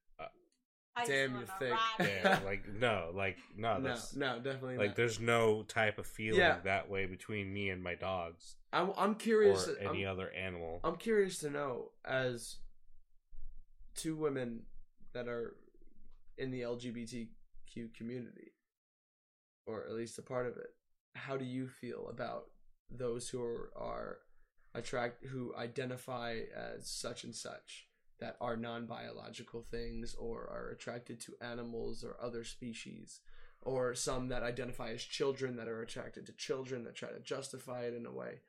I 0.97 1.07
Damn, 1.07 1.35
you're 1.35 1.45
thick. 1.61 1.71
ride 1.73 2.09
yeah, 2.25 2.41
like 2.45 2.65
no 2.69 3.13
like 3.15 3.39
no 3.57 3.79
No, 3.79 3.89
that's 3.89 4.15
no, 4.17 4.41
definitely 4.41 4.77
like 4.77 4.89
not. 4.89 4.97
there's 4.97 5.21
no 5.21 5.63
type 5.63 5.99
of 5.99 6.07
feeling 6.07 6.41
Yeah. 6.41 6.59
that 6.65 6.91
way 6.91 7.07
between 7.07 7.53
me 7.55 7.71
and 7.71 7.83
my 7.83 7.95
dogs 7.95 8.57
I'm 8.73 8.91
I'm 8.99 9.13
or 9.13 9.15
curious. 9.15 9.69
any 9.81 10.03
I'm, 10.05 10.13
other 10.13 10.31
animal 10.33 10.81
I'm 10.85 10.97
curious 10.97 11.39
to 11.39 11.51
know 11.51 11.93
as 12.05 12.57
two 13.95 14.17
women 14.17 14.63
that 15.15 15.29
are 15.29 15.55
in 16.41 16.51
the 16.51 16.63
LGBTQ 16.63 17.95
community, 17.97 18.53
or 19.67 19.85
at 19.87 19.95
least 19.95 20.19
a 20.19 20.23
part 20.23 20.47
of 20.47 20.57
it. 20.57 20.71
How 21.15 21.37
do 21.37 21.45
you 21.45 21.69
feel 21.69 22.09
about 22.09 22.47
those 22.91 23.29
who 23.29 23.43
are, 23.43 23.71
are 23.77 24.19
attract 24.75 25.27
who 25.27 25.55
identify 25.57 26.39
as 26.57 26.89
such 26.89 27.25
and 27.25 27.35
such 27.35 27.87
that 28.21 28.37
are 28.41 28.57
non-biological 28.57 29.65
things 29.71 30.15
or 30.15 30.43
are 30.43 30.71
attracted 30.71 31.21
to 31.21 31.33
animals 31.41 32.03
or 32.05 32.17
other 32.21 32.43
species? 32.45 33.21
Or 33.63 33.95
some 33.95 34.29
that 34.29 34.43
identify 34.43 34.93
as 34.93 35.03
children 35.03 35.57
that 35.57 35.69
are 35.69 35.83
attracted 35.83 36.25
to 36.27 36.33
children 36.33 36.85
that 36.85 36.95
try 36.95 37.11
to 37.11 37.21
justify 37.21 37.83
it 37.83 37.93
in 37.93 38.07
a 38.07 38.11
way. 38.11 38.41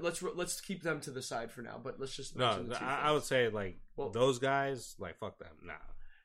Let, 0.00 0.04
us 0.04 0.22
let's 0.36 0.60
keep 0.60 0.84
them 0.84 1.00
to 1.00 1.10
the 1.10 1.22
side 1.22 1.50
for 1.50 1.60
now, 1.62 1.80
but 1.82 1.98
let's 1.98 2.14
just 2.14 2.36
no 2.36 2.64
I, 2.80 3.08
I 3.08 3.10
would 3.10 3.24
say 3.24 3.48
like 3.48 3.80
Well- 3.96 4.10
those 4.10 4.38
guys 4.38 4.94
like 5.00 5.18
fuck 5.18 5.40
them 5.40 5.56
nah, 5.64 5.72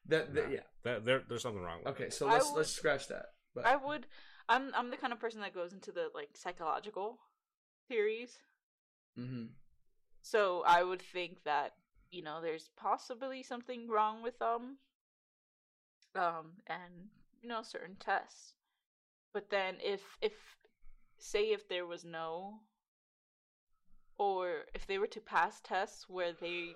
that, 0.07 0.33
that 0.35 0.45
nah. 0.47 0.53
yeah. 0.53 0.59
That, 0.83 1.05
there, 1.05 1.21
there's 1.27 1.41
something 1.41 1.61
wrong 1.63 1.79
with 1.85 1.93
Okay, 1.95 2.05
it. 2.05 2.13
so 2.13 2.27
let's 2.27 2.47
would- 2.49 2.57
let's 2.57 2.71
scratch 2.71 3.07
that. 3.07 3.27
But 3.55 3.65
I 3.65 3.75
would. 3.75 4.07
I'm. 4.49 4.71
I'm 4.75 4.89
the 4.91 4.97
kind 4.97 5.13
of 5.13 5.19
person 5.19 5.41
that 5.41 5.53
goes 5.53 5.73
into 5.73 5.91
the 5.91 6.09
like 6.13 6.29
psychological 6.35 7.19
theories. 7.87 8.39
hmm 9.15 9.45
So 10.21 10.63
I 10.65 10.83
would 10.83 11.01
think 11.01 11.43
that 11.45 11.73
you 12.11 12.23
know 12.23 12.41
there's 12.41 12.69
possibly 12.75 13.43
something 13.43 13.87
wrong 13.87 14.23
with 14.23 14.37
them, 14.39 14.77
um, 16.15 16.53
and 16.67 17.09
you 17.41 17.47
know 17.47 17.61
certain 17.61 17.95
tests. 17.99 18.53
But 19.33 19.49
then 19.49 19.75
if 19.83 20.01
if 20.21 20.33
say 21.19 21.51
if 21.51 21.69
there 21.69 21.85
was 21.85 22.03
no, 22.03 22.59
or 24.17 24.65
if 24.73 24.85
they 24.87 24.97
were 24.97 25.07
to 25.07 25.21
pass 25.21 25.61
tests 25.61 26.09
where 26.09 26.33
they 26.33 26.75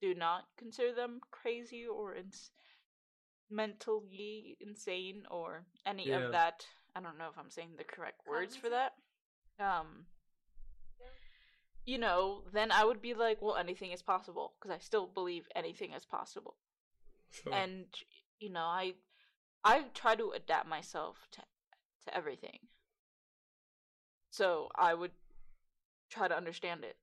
do 0.00 0.14
not 0.14 0.44
consider 0.56 0.92
them 0.94 1.20
crazy 1.30 1.86
or 1.86 2.14
ins- 2.14 2.50
mentally 3.50 4.56
insane 4.60 5.24
or 5.30 5.66
any 5.84 6.08
Yeah. 6.08 6.26
of 6.26 6.32
that, 6.32 6.66
I 6.94 7.00
don't 7.00 7.18
know 7.18 7.28
if 7.30 7.38
I'm 7.38 7.50
saying 7.50 7.76
the 7.76 7.84
correct 7.84 8.26
words 8.26 8.56
for 8.56 8.68
that. 8.70 8.94
Um, 9.58 10.06
you 11.84 11.98
know, 11.98 12.42
then 12.52 12.72
I 12.72 12.84
would 12.84 13.00
be 13.00 13.14
like, 13.14 13.40
well, 13.40 13.56
anything 13.56 13.92
is 13.92 14.02
possible 14.02 14.54
because 14.58 14.74
I 14.74 14.78
still 14.78 15.06
believe 15.06 15.48
anything 15.54 15.92
is 15.92 16.04
possible. 16.04 16.56
sure. 17.30 17.52
And 17.52 17.86
you 18.38 18.50
know, 18.50 18.64
I 18.64 18.94
I 19.64 19.84
try 19.94 20.14
to 20.16 20.30
adapt 20.32 20.68
myself 20.68 21.28
to 21.32 21.42
to 22.06 22.16
everything. 22.16 22.58
So 24.30 24.68
I 24.76 24.94
would 24.94 25.12
try 26.10 26.28
to 26.28 26.36
understand 26.36 26.84
it. 26.84 26.96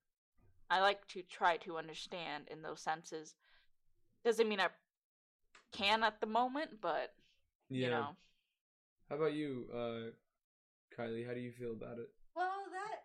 I 0.70 0.82
like 0.82 1.08
to 1.10 1.22
try 1.22 1.58
to 1.58 1.78
understand 1.78 2.46
in 2.50 2.62
those 2.62 2.82
senses. 2.82 3.36
Doesn't 4.26 4.48
mean 4.48 4.60
I 4.60 4.70
can 5.72 6.04
at 6.04 6.20
the 6.22 6.28
moment, 6.28 6.82
but 6.82 7.14
yeah. 7.70 7.86
you 7.86 7.92
know, 7.92 8.10
How 9.10 9.16
about 9.18 9.34
you, 9.34 9.66
uh, 9.74 10.12
Kylie? 10.96 11.28
How 11.28 11.34
do 11.34 11.40
you 11.42 11.52
feel 11.52 11.74
about 11.74 12.00
it? 12.00 12.10
Well, 12.36 12.66
that 12.72 13.04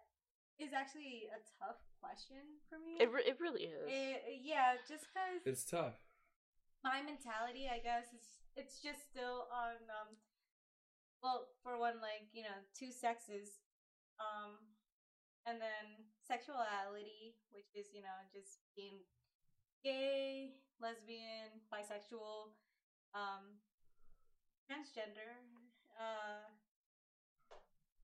is 0.65 0.73
actually 0.73 1.29
a 1.35 1.41
tough 1.59 1.81
question 2.01 2.41
for 2.69 2.79
me. 2.79 2.97
It 3.01 3.11
re- 3.13 3.27
it 3.27 3.39
really 3.41 3.65
is. 3.65 3.85
It- 3.87 4.41
yeah, 4.43 4.75
just 4.89 5.07
because 5.13 5.43
It's 5.45 5.65
tough. 5.65 5.99
my 6.85 7.03
mentality, 7.03 7.69
I 7.69 7.79
guess, 7.81 8.13
is 8.15 8.41
it's 8.57 8.81
just 8.81 9.03
still 9.11 9.49
on 9.53 9.77
um 9.91 10.17
well, 11.23 11.49
for 11.65 11.77
one, 11.77 12.01
like, 12.01 12.31
you 12.33 12.43
know, 12.43 12.63
two 12.79 12.93
sexes. 12.93 13.59
Um 14.21 14.59
and 15.47 15.61
then 15.61 16.07
sexuality, 16.29 17.35
which 17.51 17.73
is, 17.75 17.89
you 17.97 18.03
know, 18.05 18.19
just 18.33 18.61
being 18.77 19.01
gay, 19.83 20.53
lesbian, 20.81 21.49
bisexual, 21.73 22.53
um 23.17 23.57
transgender, 24.69 25.33
uh 25.97 26.45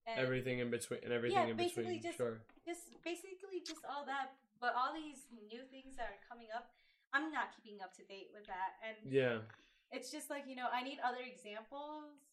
and 0.08 0.16
everything 0.20 0.58
in 0.60 0.70
between 0.72 1.00
and 1.04 1.12
everything 1.12 1.36
Yeah, 1.38 1.52
in 1.52 1.56
basically 1.56 2.00
between. 2.00 2.02
just- 2.02 2.16
Sure. 2.16 2.40
just 2.64 2.84
basically 3.04 3.60
just 3.60 3.84
all 3.84 4.04
that 4.08 4.32
but 4.60 4.72
all 4.74 4.92
these 4.96 5.28
new 5.52 5.64
things 5.68 5.96
that 5.96 6.08
are 6.08 6.20
coming 6.28 6.48
up 6.56 6.72
i'm 7.12 7.28
not 7.32 7.52
keeping 7.56 7.80
up 7.84 7.92
to 7.96 8.04
date 8.04 8.28
with 8.32 8.44
that 8.48 8.80
and 8.84 8.96
Yeah. 9.04 9.42
it's 9.92 10.10
just 10.10 10.28
like 10.32 10.44
you 10.48 10.56
know 10.56 10.68
i 10.72 10.82
need 10.82 10.98
other 11.00 11.20
examples 11.20 12.23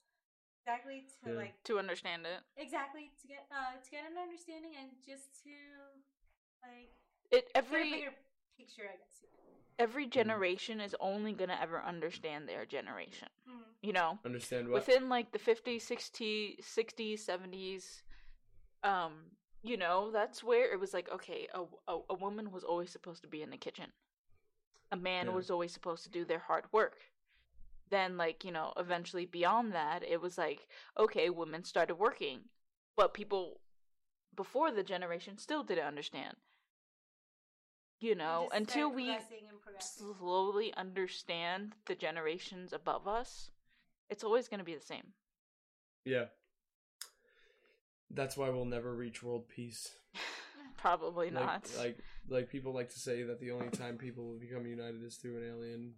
exactly 0.61 1.03
to 1.23 1.29
Yeah. 1.29 1.35
like 1.37 1.63
to 1.65 1.79
understand 1.79 2.25
it. 2.25 2.41
exactly 2.57 3.11
to 3.21 3.27
get 3.27 3.45
uh 3.51 3.77
to 3.83 3.89
get 3.91 4.03
an 4.09 4.17
understanding 4.17 4.71
and 4.79 4.91
just 5.05 5.43
to 5.43 5.51
like 6.63 6.91
It 7.31 7.45
get 7.45 7.51
a 7.53 7.57
every 7.57 8.05
picture 8.57 8.83
i 8.83 8.97
guess 8.97 9.23
every 9.79 10.05
generation 10.05 10.79
is 10.79 10.95
only 10.99 11.33
gonna 11.33 11.57
ever 11.61 11.81
understand 11.81 12.47
their 12.47 12.65
generation. 12.65 13.29
Mhm. 13.47 13.63
You 13.81 13.93
know, 13.93 14.19
Understand 14.25 14.69
what? 14.69 14.85
within 14.85 15.09
like 15.09 15.31
the 15.31 15.39
50s 15.39 15.83
60s 15.83 16.63
60s 16.65 17.23
70s 17.25 18.03
um 18.83 19.13
you 19.63 19.77
know 19.77 20.11
that's 20.11 20.43
where 20.43 20.71
it 20.71 20.79
was 20.79 20.93
like 20.93 21.09
okay 21.11 21.47
a, 21.53 21.61
a, 21.87 21.99
a 22.09 22.13
woman 22.15 22.51
was 22.51 22.63
always 22.63 22.91
supposed 22.91 23.21
to 23.21 23.27
be 23.27 23.41
in 23.41 23.49
the 23.49 23.57
kitchen 23.57 23.91
a 24.91 24.95
man 24.97 25.27
Yeah. 25.27 25.33
was 25.35 25.49
always 25.51 25.71
supposed 25.73 26.03
to 26.03 26.09
do 26.09 26.25
their 26.25 26.39
hard 26.39 26.65
work 26.71 26.97
then 27.91 28.17
like 28.17 28.43
you 28.43 28.51
know 28.51 28.73
eventually 28.77 29.25
beyond 29.25 29.73
that 29.73 30.03
it 30.03 30.19
was 30.19 30.37
like 30.37 30.67
okay 30.97 31.29
women 31.29 31.63
started 31.63 31.95
working 31.95 32.39
but 32.97 33.13
people 33.13 33.59
before 34.35 34.71
the 34.71 34.83
generation 34.83 35.37
still 35.37 35.63
didn't 35.63 35.85
understand 35.85 36.35
you 37.99 38.15
know 38.15 38.47
Just 38.49 38.61
until 38.61 38.89
we 38.89 39.05
progressing 39.05 39.47
and 39.49 39.61
progressing. 39.61 40.15
slowly 40.17 40.73
understand 40.75 41.73
the 41.85 41.95
generations 41.95 42.73
above 42.73 43.07
us 43.07 43.51
it's 44.09 44.23
always 44.23 44.47
going 44.47 44.59
to 44.59 44.65
be 44.65 44.75
the 44.75 44.81
same 44.81 45.13
yeah. 46.05 46.25
That's 48.09 48.35
why 48.35 48.49
we'll 48.49 48.65
never 48.65 48.93
reach 48.93 49.23
world 49.23 49.47
peace. 49.47 49.91
Probably 50.77 51.29
like, 51.29 51.45
not. 51.45 51.69
Like 51.77 51.97
like 52.27 52.49
people 52.49 52.73
like 52.73 52.89
to 52.89 52.99
say 52.99 53.23
that 53.23 53.39
the 53.39 53.51
only 53.51 53.69
time 53.69 53.97
people 53.97 54.25
will 54.27 54.39
become 54.39 54.65
united 54.65 55.03
is 55.03 55.15
through 55.15 55.37
an 55.37 55.43
alien 55.47 55.93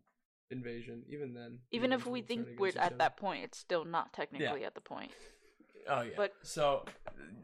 invasion. 0.53 1.03
Even 1.09 1.33
then, 1.33 1.59
Even 1.71 1.91
if 1.91 2.05
we 2.05 2.21
think 2.21 2.47
we're 2.57 2.69
at 2.69 2.77
other. 2.77 2.95
that 2.97 3.17
point, 3.17 3.43
it's 3.43 3.57
still 3.57 3.83
not 3.83 4.13
technically 4.13 4.63
at 4.63 4.73
the 4.75 4.81
point. 4.81 5.11
Oh 5.89 6.01
yeah. 6.01 6.11
But- 6.15 6.33
so 6.43 6.85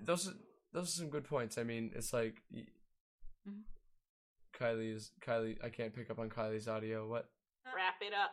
those 0.03 0.27
are, 0.30 0.34
those 0.72 0.86
are 0.86 0.98
some 1.02 1.10
good 1.10 1.26
points. 1.26 1.57
I 1.57 1.64
mean, 1.64 1.91
it's 1.95 2.14
like 2.14 2.36
y- 2.53 2.68
Mhm. 3.48 3.64
Kylie 4.57 4.94
is 4.95 5.11
Kylie. 5.22 5.57
I 5.64 5.69
can't 5.69 5.94
pick 5.94 6.10
up 6.10 6.19
on 6.19 6.30
Kylie's 6.30 6.68
audio. 6.68 7.07
What? 7.07 7.30
Wrap 7.76 7.95
it 8.02 8.14
up. 8.14 8.31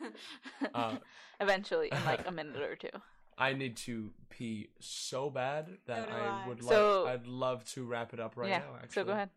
Uh, 0.74 0.96
Eventually, 1.40 1.88
in 1.90 2.04
like 2.04 2.26
a 2.26 2.30
minute 2.38 2.60
or 2.62 2.76
two. 2.76 2.88
I 3.36 3.52
need 3.52 3.76
to 3.78 4.12
pee 4.30 4.68
so 4.80 5.28
bad 5.30 5.78
that 5.86 6.08
So 6.08 6.14
I 6.14 6.44
I. 6.44 6.48
would 6.48 6.62
So- 6.64 7.06
I'd 7.06 7.26
love 7.26 7.64
to 7.72 7.84
wrap 7.84 8.12
it 8.14 8.20
up 8.20 8.36
right 8.36 8.48
yeah. 8.48 8.58
now. 8.58 8.76
Actually, 8.76 8.92
so 8.94 9.04
go 9.04 9.12
ahead. 9.12 9.30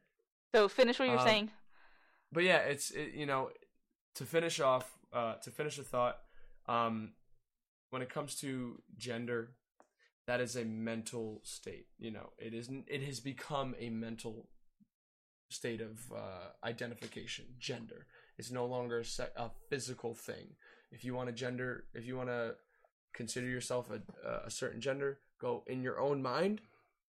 So 0.54 0.68
finish 0.68 1.00
what 1.00 1.08
you're 1.08 1.18
Um, 1.20 1.26
saying. 1.28 1.52
but 2.32 2.44
yeah, 2.44 2.58
it's 2.58 2.92
it, 2.92 3.14
you 3.14 3.26
know 3.26 3.50
to 4.16 4.26
finish 4.26 4.60
off 4.60 4.98
uh, 5.14 5.36
to 5.44 5.52
finish 5.52 5.78
a 5.78 5.84
thought. 5.84 6.18
Um, 6.68 7.14
when 7.90 8.02
it 8.02 8.10
comes 8.10 8.36
to 8.42 8.82
gender, 8.98 9.52
that 10.28 10.40
is 10.40 10.56
a 10.56 10.64
mental 10.64 11.42
state. 11.44 11.88
You 12.00 12.12
know, 12.12 12.30
it 12.38 12.54
isn't. 12.54 12.86
It 12.88 13.04
has 13.04 13.20
become 13.20 13.76
a 13.80 13.90
mental 13.90 14.48
state 15.50 15.82
of 15.82 16.00
uh, 16.16 16.50
identification. 16.64 17.46
Gender. 17.60 18.06
is 18.38 18.52
no 18.52 18.66
longer 18.66 19.00
a, 19.00 19.06
se- 19.06 19.36
a 19.36 19.50
physical 19.70 20.14
thing. 20.14 20.56
If 20.92 21.04
you 21.04 21.14
want 21.14 21.28
to 21.28 21.34
gender, 21.34 21.86
if 21.94 22.06
you 22.06 22.16
want 22.18 22.30
to 22.30 22.56
consider 23.14 23.48
yourself 23.48 23.90
a, 23.92 24.02
a 24.46 24.50
certain 24.50 24.80
gender, 24.80 25.20
go 25.40 25.64
in 25.68 25.84
your 25.84 26.00
own 26.00 26.22
mind, 26.22 26.62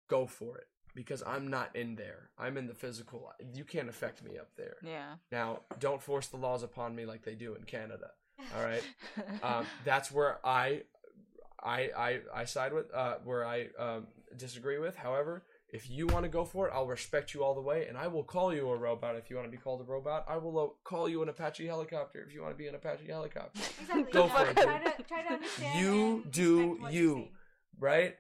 go 0.09 0.27
for 0.27 0.59
it. 0.59 0.67
Because 0.97 1.23
I'm 1.27 1.47
not 1.49 1.77
in 1.77 1.95
there. 1.95 2.31
I'm 2.39 2.57
in 2.57 2.67
the 2.67 2.75
physical. 2.75 3.31
You 3.55 3.65
can't 3.65 3.89
affect 3.89 4.25
me 4.25 4.39
up 4.39 4.49
there. 4.57 4.77
Yeah. 4.83 5.17
Now, 5.31 5.61
don't 5.79 6.03
force 6.03 6.27
the 6.29 6.39
laws 6.39 6.63
upon 6.65 6.97
me 6.97 7.05
like 7.05 7.23
they 7.23 7.35
do 7.35 7.55
in 7.55 7.63
Canada. 7.65 8.09
All 8.57 8.65
right, 8.65 8.83
um, 9.43 9.67
that's 9.85 10.11
where 10.11 10.39
I, 10.45 10.83
I, 11.63 11.91
I, 11.97 12.21
I 12.35 12.45
side 12.47 12.73
with. 12.73 12.87
Uh, 12.95 13.17
where 13.25 13.45
I 13.47 13.69
um, 13.79 14.07
disagree 14.37 14.79
with. 14.79 14.97
However, 14.97 15.43
if 15.69 15.91
you 15.91 16.07
want 16.07 16.25
to 16.25 16.29
go 16.29 16.45
for 16.45 16.69
it, 16.69 16.73
I'll 16.75 16.87
respect 16.87 17.35
you 17.35 17.43
all 17.45 17.55
the 17.55 17.61
way, 17.63 17.87
and 17.89 17.97
I 17.99 18.07
will 18.09 18.23
call 18.25 18.55
you 18.55 18.69
a 18.71 18.77
robot 18.77 19.17
if 19.17 19.29
you 19.31 19.37
want 19.37 19.49
to 19.49 19.51
be 19.51 19.63
called 19.63 19.81
a 19.81 19.85
robot. 19.85 20.25
I 20.29 20.37
will 20.37 20.59
uh, 20.59 20.67
call 20.85 21.09
you 21.09 21.23
an 21.23 21.29
Apache 21.29 21.67
helicopter 21.67 22.25
if 22.27 22.33
you 22.35 22.41
want 22.43 22.55
to 22.55 22.59
be 22.59 22.69
an 22.69 22.75
Apache 22.75 23.07
helicopter. 23.07 23.61
exactly 23.81 24.13
Go 24.13 24.25
you 24.25 24.31
for 24.31 24.47
it, 24.47 24.57
try 24.57 24.79
to 24.79 25.03
try 25.03 25.23
to 25.23 25.33
understand 25.35 25.81
You 25.81 26.25
do 26.31 26.79
you're 26.83 26.91
you. 26.91 27.13
saying. 27.15 27.29
right? 27.81 28.17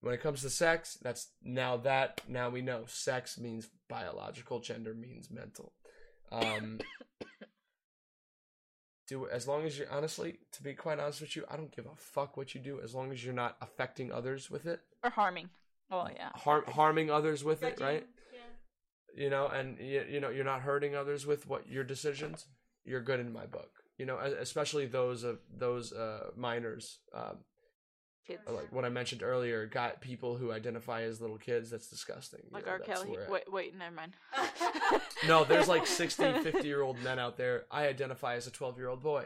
When 0.00 0.14
it 0.14 0.22
comes 0.22 0.42
to 0.42 0.50
sex, 0.50 0.96
that's 1.02 1.32
now 1.42 1.76
that 1.78 2.20
now 2.28 2.50
we 2.50 2.62
know 2.62 2.84
sex 2.86 3.38
means 3.38 3.68
biological, 3.88 4.60
gender 4.60 4.94
means 4.94 5.30
mental. 5.30 5.72
Um, 6.30 6.78
do 9.08 9.26
as 9.28 9.48
long 9.48 9.64
as 9.64 9.78
you're 9.78 9.90
honestly, 9.90 10.38
to 10.52 10.62
be 10.62 10.74
quite 10.74 11.00
honest 11.00 11.20
with 11.20 11.34
you, 11.34 11.44
I 11.50 11.56
don't 11.56 11.74
give 11.74 11.86
a 11.86 11.96
fuck 11.96 12.36
what 12.36 12.54
you 12.54 12.60
do 12.60 12.80
as 12.80 12.94
long 12.94 13.10
as 13.10 13.24
you're 13.24 13.34
not 13.34 13.56
affecting 13.60 14.12
others 14.12 14.50
with 14.50 14.66
it, 14.66 14.80
or 15.02 15.10
harming. 15.10 15.48
Oh 15.90 16.06
yeah. 16.14 16.30
harm 16.34 16.64
harming 16.68 17.10
others 17.10 17.42
with 17.42 17.62
it, 17.62 17.80
right? 17.80 18.06
yeah. 18.32 19.20
You 19.24 19.30
know, 19.30 19.48
and 19.48 19.78
you, 19.80 20.04
you 20.08 20.20
know 20.20 20.28
you're 20.28 20.44
not 20.44 20.60
hurting 20.60 20.94
others 20.94 21.26
with 21.26 21.48
what 21.48 21.68
your 21.68 21.84
decisions. 21.84 22.46
You're 22.84 23.02
good 23.02 23.20
in 23.20 23.32
my 23.32 23.46
book. 23.46 23.70
You 23.96 24.06
know, 24.06 24.18
especially 24.18 24.86
those 24.86 25.24
of 25.24 25.38
those 25.52 25.92
uh, 25.92 26.30
minors. 26.36 27.00
Um, 27.12 27.38
Kids. 28.28 28.42
like 28.46 28.70
what 28.72 28.84
I 28.84 28.88
mentioned 28.90 29.22
earlier, 29.24 29.66
got 29.66 30.00
people 30.00 30.36
who 30.36 30.52
identify 30.52 31.02
as 31.02 31.20
little 31.20 31.38
kids. 31.38 31.70
That's 31.70 31.88
disgusting. 31.88 32.40
you 32.44 32.50
Like 32.52 32.66
know, 32.66 32.72
R. 32.72 32.78
Kelly. 32.78 33.16
Wait, 33.28 33.50
wait, 33.50 33.76
never 33.76 33.94
mind. 33.94 34.12
No, 35.26 35.42
there's 35.44 35.66
like 35.66 35.84
60, 36.02 36.40
50 36.42 36.66
year 36.68 36.80
old 36.82 37.02
men 37.02 37.18
out 37.18 37.36
there. 37.36 37.64
I 37.72 37.88
identify 37.88 38.34
as 38.36 38.46
a 38.46 38.50
12 38.52 38.78
year 38.78 38.88
old 38.88 39.02
boy. 39.02 39.24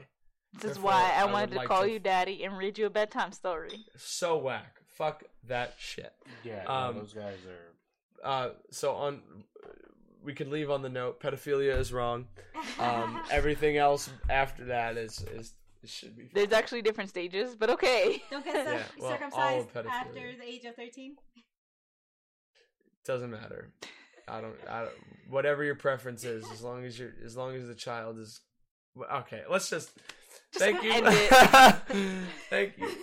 This 0.60 0.70
is 0.72 0.78
why 0.78 1.12
I 1.16 1.22
I 1.22 1.24
wanted 1.26 1.50
would 1.50 1.54
to 1.54 1.58
like 1.58 1.68
call 1.68 1.82
to- 1.82 1.90
you 1.90 1.98
daddy 1.98 2.44
and 2.44 2.56
read 2.56 2.78
you 2.78 2.86
a 2.86 2.90
bedtime 2.90 3.32
story. 3.32 3.84
So 3.96 4.38
whack. 4.38 4.80
Fuck 4.86 5.24
that 5.48 5.74
shit. 5.78 6.12
Yeah, 6.44 6.64
Um, 6.66 6.96
those 6.98 7.12
guys 7.14 7.38
are. 7.46 8.26
Uh, 8.26 8.50
so 8.70 8.92
on, 8.94 9.20
we 10.22 10.32
could 10.34 10.48
leave 10.48 10.70
on 10.70 10.82
the 10.82 10.88
note. 10.88 11.20
Pedophilia 11.20 11.76
is 11.78 11.92
wrong. 11.92 12.26
Um, 12.78 13.20
everything 13.30 13.76
else 13.78 14.08
after 14.30 14.66
that 14.66 14.96
is 14.96 15.20
is 15.34 15.54
it 15.82 15.88
should 15.90 16.16
be. 16.16 16.28
There's 16.32 16.52
actually 16.52 16.82
different 16.82 17.10
stages, 17.10 17.54
but 17.56 17.70
okay. 17.70 18.22
Don't 18.30 18.44
get 18.44 18.54
Yeah, 18.66 18.78
cir- 18.78 18.84
well, 19.00 19.10
circumcised 19.10 19.68
after 19.76 20.32
the 20.38 20.44
age 20.44 20.64
of 20.64 20.76
13. 20.76 21.16
doesn't 23.04 23.30
matter. 23.30 23.72
I 24.28 24.40
don't. 24.40 24.54
I 24.68 24.80
don't. 24.82 24.92
Whatever 25.28 25.64
your 25.64 25.74
preference 25.74 26.24
is, 26.24 26.44
as 26.52 26.62
long 26.62 26.84
as 26.84 26.98
you're, 26.98 27.12
as 27.24 27.36
long 27.36 27.54
as 27.56 27.66
the 27.66 27.74
child 27.74 28.18
is. 28.18 28.40
Okay, 29.12 29.42
let's 29.50 29.68
just. 29.68 29.90
Just 30.52 30.64
thank 30.64 30.82
you. 30.82 30.92
end 30.92 31.06
it. 31.08 31.30
thank 32.50 32.78
you. 32.78 32.88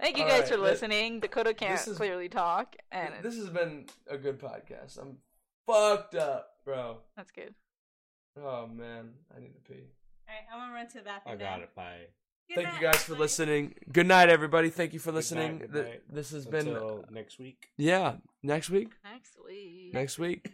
Thank 0.00 0.18
you 0.18 0.24
All 0.24 0.28
guys 0.28 0.40
right, 0.40 0.48
for 0.50 0.56
that- 0.56 0.62
listening. 0.62 1.20
Dakota 1.20 1.54
can't 1.54 1.86
is- 1.86 1.96
clearly 1.96 2.28
talk, 2.28 2.76
and 2.92 3.14
this 3.22 3.36
has 3.36 3.48
been 3.48 3.86
a 4.10 4.18
good 4.18 4.38
podcast. 4.38 4.98
I'm 5.00 5.16
fucked 5.66 6.14
up, 6.14 6.48
bro. 6.64 6.98
that's 7.16 7.30
good. 7.30 7.54
Oh 8.36 8.66
man, 8.66 9.10
I 9.34 9.40
need 9.40 9.54
to 9.54 9.60
pee. 9.60 9.84
Alright, 10.28 10.44
I'm 10.52 10.58
gonna 10.60 10.74
run 10.74 10.88
to 10.88 10.98
the 10.98 11.04
bathroom. 11.04 11.34
I 11.36 11.38
got 11.38 11.58
now. 11.58 11.64
it. 11.64 11.74
Bye. 11.74 12.00
Good 12.48 12.56
Thank 12.56 12.68
night, 12.68 12.74
you 12.80 12.86
guys 12.86 13.02
for 13.02 13.14
listening. 13.14 13.74
Good 13.90 14.06
night, 14.06 14.28
everybody. 14.28 14.68
Thank 14.70 14.92
you 14.92 14.98
for 14.98 15.10
Good 15.10 15.16
listening. 15.16 15.58
night, 15.58 15.72
good 15.72 15.84
night. 15.86 16.02
This 16.12 16.30
has 16.32 16.44
been 16.46 16.76
next 17.10 17.38
week. 17.38 17.68
yeah. 17.76 18.16
Next 18.42 18.68
week. 18.70 18.90
Next 19.04 19.36
week. 19.46 19.92
Next 19.94 20.18
week. 20.18 20.48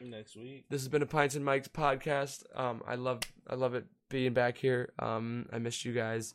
Next 0.00 0.36
week. 0.36 0.64
This 0.68 0.82
has 0.82 0.88
been 0.88 1.02
a 1.02 1.06
Pints 1.06 1.34
and 1.34 1.44
Mics 1.44 1.68
podcast. 1.68 2.42
Um, 2.54 2.82
I 2.86 2.96
love 2.96 3.20
I 3.48 3.54
love 3.54 3.74
it 3.74 3.86
being 4.10 4.34
back 4.34 4.58
here. 4.58 4.92
Um, 4.98 5.46
I 5.52 5.58
missed 5.58 5.84
you 5.84 5.92
guys, 5.94 6.34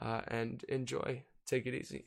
uh, 0.00 0.22
and 0.28 0.64
enjoy. 0.68 1.22
Take 1.46 1.66
it 1.66 1.74
easy. 1.74 2.06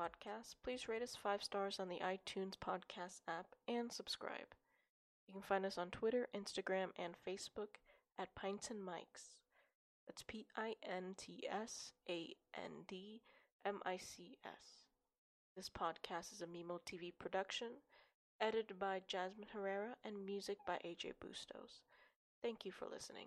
Podcast, 0.00 0.54
please 0.64 0.88
rate 0.88 1.02
us 1.02 1.14
five 1.14 1.42
stars 1.42 1.78
on 1.78 1.88
the 1.88 1.98
iTunes 1.98 2.54
podcast 2.56 3.20
app 3.28 3.48
and 3.68 3.92
subscribe. 3.92 4.54
You 5.26 5.34
can 5.34 5.42
find 5.42 5.66
us 5.66 5.76
on 5.76 5.90
Twitter, 5.90 6.26
Instagram, 6.34 6.88
and 6.98 7.14
Facebook 7.26 7.76
at 8.18 8.34
Pints 8.34 8.70
and 8.70 8.80
Mics. 8.80 9.36
That's 10.06 10.22
P 10.22 10.46
I 10.56 10.76
N 10.82 11.14
T 11.18 11.46
S 11.50 11.92
A 12.08 12.34
N 12.54 12.84
D 12.88 13.20
M 13.66 13.80
I 13.84 13.98
C 13.98 14.38
S. 14.42 14.86
This 15.54 15.68
podcast 15.68 16.32
is 16.32 16.40
a 16.40 16.46
Mimo 16.46 16.80
TV 16.86 17.12
production, 17.18 17.68
edited 18.40 18.78
by 18.78 19.02
Jasmine 19.06 19.48
Herrera, 19.52 19.96
and 20.02 20.24
music 20.24 20.56
by 20.66 20.78
AJ 20.82 21.12
Bustos. 21.20 21.82
Thank 22.40 22.64
you 22.64 22.72
for 22.72 22.86
listening. 22.90 23.26